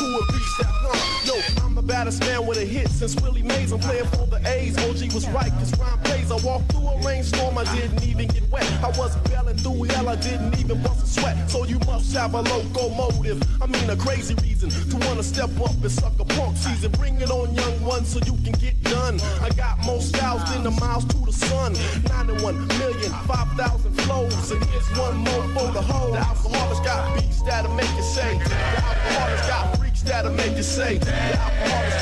and 0.00 0.32
reach 0.32 0.56
that 0.58 0.72
hump. 0.80 1.26
Yo, 1.26 1.64
I'm 1.64 1.74
the 1.74 1.82
baddest 1.82 2.20
man 2.20 2.46
with 2.46 2.58
a 2.58 2.64
hit 2.64 2.88
since 2.88 3.14
Willie 3.20 3.42
Mays. 3.42 3.72
I'm 3.72 3.80
playing 3.80 4.06
for 4.06 4.26
the 4.26 4.40
A's. 4.46 4.76
OG 4.78 5.12
was 5.12 5.28
right, 5.30 5.52
cause 5.52 5.78
rhyme 5.78 5.98
plays. 6.00 6.30
I 6.30 6.36
walked 6.44 6.72
through 6.72 6.88
a 6.88 7.02
rainstorm, 7.02 7.58
I 7.58 7.64
didn't 7.74 8.02
even 8.04 8.28
get 8.28 8.50
wet. 8.50 8.66
I 8.82 8.88
was 8.98 9.16
bailing 9.28 9.56
through 9.56 9.84
hell, 9.84 10.08
I 10.08 10.16
didn't 10.16 10.58
even 10.58 10.82
bust 10.82 11.04
a 11.04 11.06
sweat. 11.06 11.50
So 11.50 11.64
you 11.64 11.78
must 11.86 12.12
have 12.14 12.34
a 12.34 12.40
locomotive. 12.40 13.42
I 13.60 13.66
mean, 13.66 13.88
a 13.90 13.96
crazy 13.96 14.34
reason 14.42 14.70
to 14.70 15.06
wanna 15.06 15.22
step 15.22 15.50
up 15.60 15.70
and 15.82 15.90
suck 15.90 16.18
a 16.18 16.24
punk 16.24 16.56
season. 16.56 16.90
Bring 16.92 17.20
it 17.20 17.30
on, 17.30 17.54
young 17.54 17.82
one, 17.84 18.04
so 18.04 18.18
you 18.20 18.36
can 18.44 18.52
get 18.52 18.82
done. 18.82 19.20
I 19.42 19.50
got 19.50 19.78
more 19.84 20.00
styles 20.00 20.44
than 20.52 20.64
the 20.64 20.70
miles 20.70 21.04
to 21.06 21.18
the 21.18 21.32
sun. 21.32 21.74
91 22.08 22.66
million, 22.78 23.12
5,000 23.26 23.94
flows. 24.00 24.50
And 24.50 24.64
here's 24.66 24.88
one 24.98 25.18
more 25.18 25.42
for 25.54 25.72
the 25.72 25.82
whole. 25.82 26.12
The 26.12 26.18
Alkaholiks 26.18 26.84
got 26.84 27.14
beats 27.14 27.42
that'll 27.42 27.74
make 27.74 27.90
you 27.96 28.02
say. 28.02 28.38
The 28.38 28.44
Alkaholiks 28.44 29.48
got 29.48 29.81
freaks 30.02 30.10
that'll 30.10 30.32
make 30.32 30.56
you 30.56 30.62
say. 30.62 30.98
The 30.98 31.10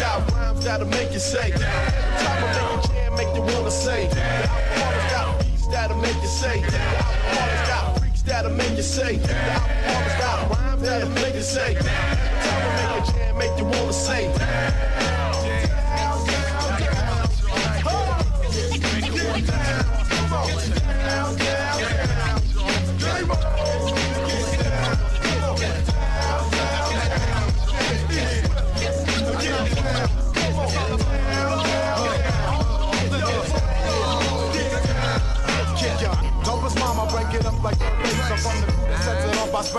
got 0.01 0.33
rhymes 0.33 0.65
that'll 0.65 0.87
make 0.87 1.13
you 1.13 1.19
say. 1.19 1.51
Time 1.51 1.59
to 1.59 2.47
make 2.47 2.85
a 2.85 2.89
jam, 2.89 3.15
make 3.17 3.35
you 3.35 3.43
wanna 3.43 3.71
say. 3.71 4.09
The 4.09 4.15
got 5.11 5.41
beats 5.41 5.67
that'll 5.69 5.97
make 5.99 6.17
you 6.17 6.29
say. 6.29 6.61
The 6.61 6.79
got 7.69 7.99
freaks 7.99 8.23
that'll 8.23 8.53
make 8.53 8.77
you 8.77 8.83
say. 8.83 9.17
The 9.17 9.29
got 10.19 10.51
rhymes 10.51 10.83
that'll 10.83 11.09
make 11.11 11.35
you 11.35 11.43
say. 11.43 11.75
Make 13.37 13.59
you 13.59 13.65
wanna 13.65 13.93
say. 13.93 15.20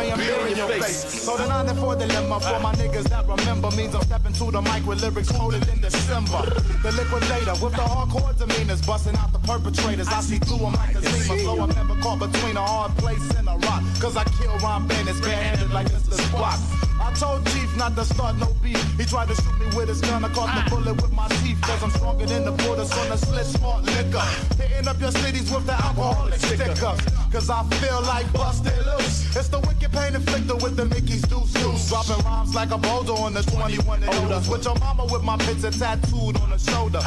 Spray 0.01 0.11
'em 0.11 0.19
beer 0.19 0.47
in 0.47 0.57
your 0.57 0.67
face. 0.67 1.23
So 1.23 1.37
the 1.37 1.47
94 1.47 1.95
dilemma 1.95 2.39
for 2.39 2.59
my 2.59 2.73
niggas 2.73 3.09
that 3.09 3.27
remember 3.27 3.71
means 3.71 3.95
I'm 3.95 4.03
stepping 4.03 4.33
to 4.33 4.51
the 4.51 4.61
mic 4.61 4.85
with 4.85 5.01
lyrics 5.01 5.31
quoted 5.31 5.67
in 5.69 5.81
December. 5.81 6.41
The 6.83 6.91
liquidator 6.91 7.55
with 7.63 7.73
the 7.73 7.85
hardcore 7.93 8.33
demeanors, 8.35 8.85
busting 8.85 9.15
out 9.17 9.31
the 9.31 9.39
perpetrators. 9.39 10.07
I 10.07 10.21
see 10.21 10.39
through 10.39 10.65
'em 10.65 10.73
like 10.73 10.95
a 10.95 11.01
seamer, 11.01 11.43
so 11.43 11.61
I'm 11.61 11.69
never 11.69 11.95
caught 12.01 12.19
between 12.19 12.57
a 12.57 12.65
hard 12.65 12.95
place 12.97 13.29
and 13.37 13.47
a 13.47 13.57
rock. 13.67 13.83
Cause 13.99 14.17
I 14.17 14.23
kill 14.39 14.57
rhyme 14.59 14.87
bandits 14.87 15.19
barehanded 15.21 15.71
like 15.71 15.87
Mr. 15.87 16.15
Spock. 16.27 16.90
Told 17.19 17.45
Chief 17.47 17.75
not 17.77 17.95
to 17.95 18.05
start 18.05 18.37
no 18.37 18.47
beef. 18.61 18.81
He 18.97 19.05
tried 19.05 19.27
to 19.29 19.35
shoot 19.35 19.59
me 19.59 19.67
with 19.75 19.89
his 19.89 20.01
gun. 20.01 20.23
I 20.25 20.29
caught 20.29 20.51
the 20.55 20.69
bullet 20.69 21.01
with 21.01 21.11
my 21.11 21.27
teeth. 21.41 21.61
Cause 21.61 21.83
I'm 21.83 21.91
stronger 21.91 22.25
than 22.25 22.45
the 22.45 22.51
borders 22.51 22.91
on 22.91 23.09
the 23.09 23.17
slit 23.17 23.45
smart 23.45 23.83
liquor. 23.83 24.25
Hitting 24.61 24.87
up 24.87 24.99
your 24.99 25.11
cities 25.11 25.51
with 25.51 25.65
the 25.65 25.73
Alkaholik 25.73 26.39
stickers. 26.39 27.01
Cause 27.31 27.49
I 27.49 27.63
feel 27.81 28.01
like 28.03 28.31
busted 28.33 28.73
loose. 28.85 29.35
It's 29.35 29.49
the 29.49 29.59
wicked 29.59 29.91
pain 29.91 30.13
inflictor 30.13 30.61
with 30.61 30.75
the 30.75 30.85
Mickey's 30.85 31.21
deuce 31.23 31.53
deuce. 31.53 31.89
Dropping 31.89 32.23
rhymes 32.25 32.55
like 32.55 32.71
a 32.71 32.77
boulder 32.77 33.13
on 33.13 33.33
the 33.33 33.43
21 33.43 34.03
and 34.03 34.15
older. 34.15 34.41
With 34.49 34.65
your 34.65 34.75
mama 34.79 35.05
with 35.05 35.23
my 35.23 35.37
picture 35.37 35.71
tattooed 35.71 36.37
on 36.41 36.49
the 36.49 36.57
shoulder. 36.57 37.01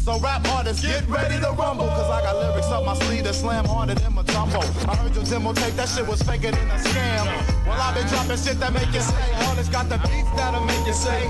So 0.00 0.18
rap 0.18 0.40
artists, 0.48 0.80
get 0.80 1.06
ready 1.08 1.36
to 1.44 1.52
rumble. 1.52 1.86
Cause 1.88 2.08
I 2.08 2.22
got 2.22 2.34
lyrics 2.34 2.72
up 2.72 2.86
my 2.86 2.94
sleeve 3.04 3.24
that 3.24 3.34
slam 3.34 3.66
harder 3.66 3.94
than 3.94 4.14
my 4.14 4.22
tumble. 4.22 4.64
I 4.88 4.96
heard 4.96 5.14
your 5.14 5.24
demo 5.24 5.52
tape, 5.52 5.74
that 5.76 5.90
shit 5.90 6.08
was 6.08 6.22
faker 6.22 6.50
than 6.50 6.70
a 6.72 6.78
scam. 6.80 7.28
Well, 7.68 7.76
I've 7.76 7.94
been 7.94 8.06
dropping 8.08 8.40
shit 8.40 8.58
that 8.60 8.72
make 8.72 8.88
you 8.96 9.04
say. 9.04 9.28
Artists 9.44 9.68
got 9.68 9.90
the 9.90 9.98
beats 10.08 10.32
that'll 10.40 10.64
make 10.64 10.86
you 10.86 10.96
say. 10.96 11.28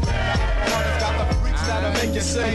Artists 0.70 1.02
got 1.02 1.18
the 1.18 1.26
freaks 1.42 1.66
that'll 1.66 1.92
make 1.98 2.14
you 2.14 2.22
say. 2.22 2.54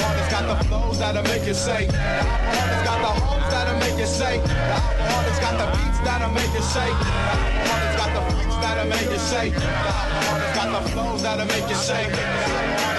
Artists 0.00 0.32
got 0.32 0.44
the 0.48 0.56
flows 0.64 0.98
that'll 0.98 1.22
make 1.28 1.44
you 1.44 1.54
say. 1.54 1.92
Artists 1.92 2.84
got 2.88 2.98
the 3.04 3.12
homes 3.20 3.48
that'll 3.52 3.78
make 3.84 3.98
you 4.00 4.08
say. 4.08 4.40
Artists 4.40 5.40
got 5.44 5.54
the 5.60 5.66
beats 5.76 6.00
that'll 6.08 6.32
make 6.32 6.52
you 6.56 6.64
say. 6.64 6.88
Artists 6.88 7.96
got 8.00 8.10
the 8.16 8.22
freaks 8.32 8.56
that'll 8.64 8.88
make 8.88 9.12
you 9.12 9.20
say. 9.20 9.52
Artists 9.52 10.56
got 10.56 10.68
the 10.72 10.82
flows 10.88 11.20
that'll 11.20 11.44
make 11.44 11.68
you 11.68 11.76
say. 11.76 12.93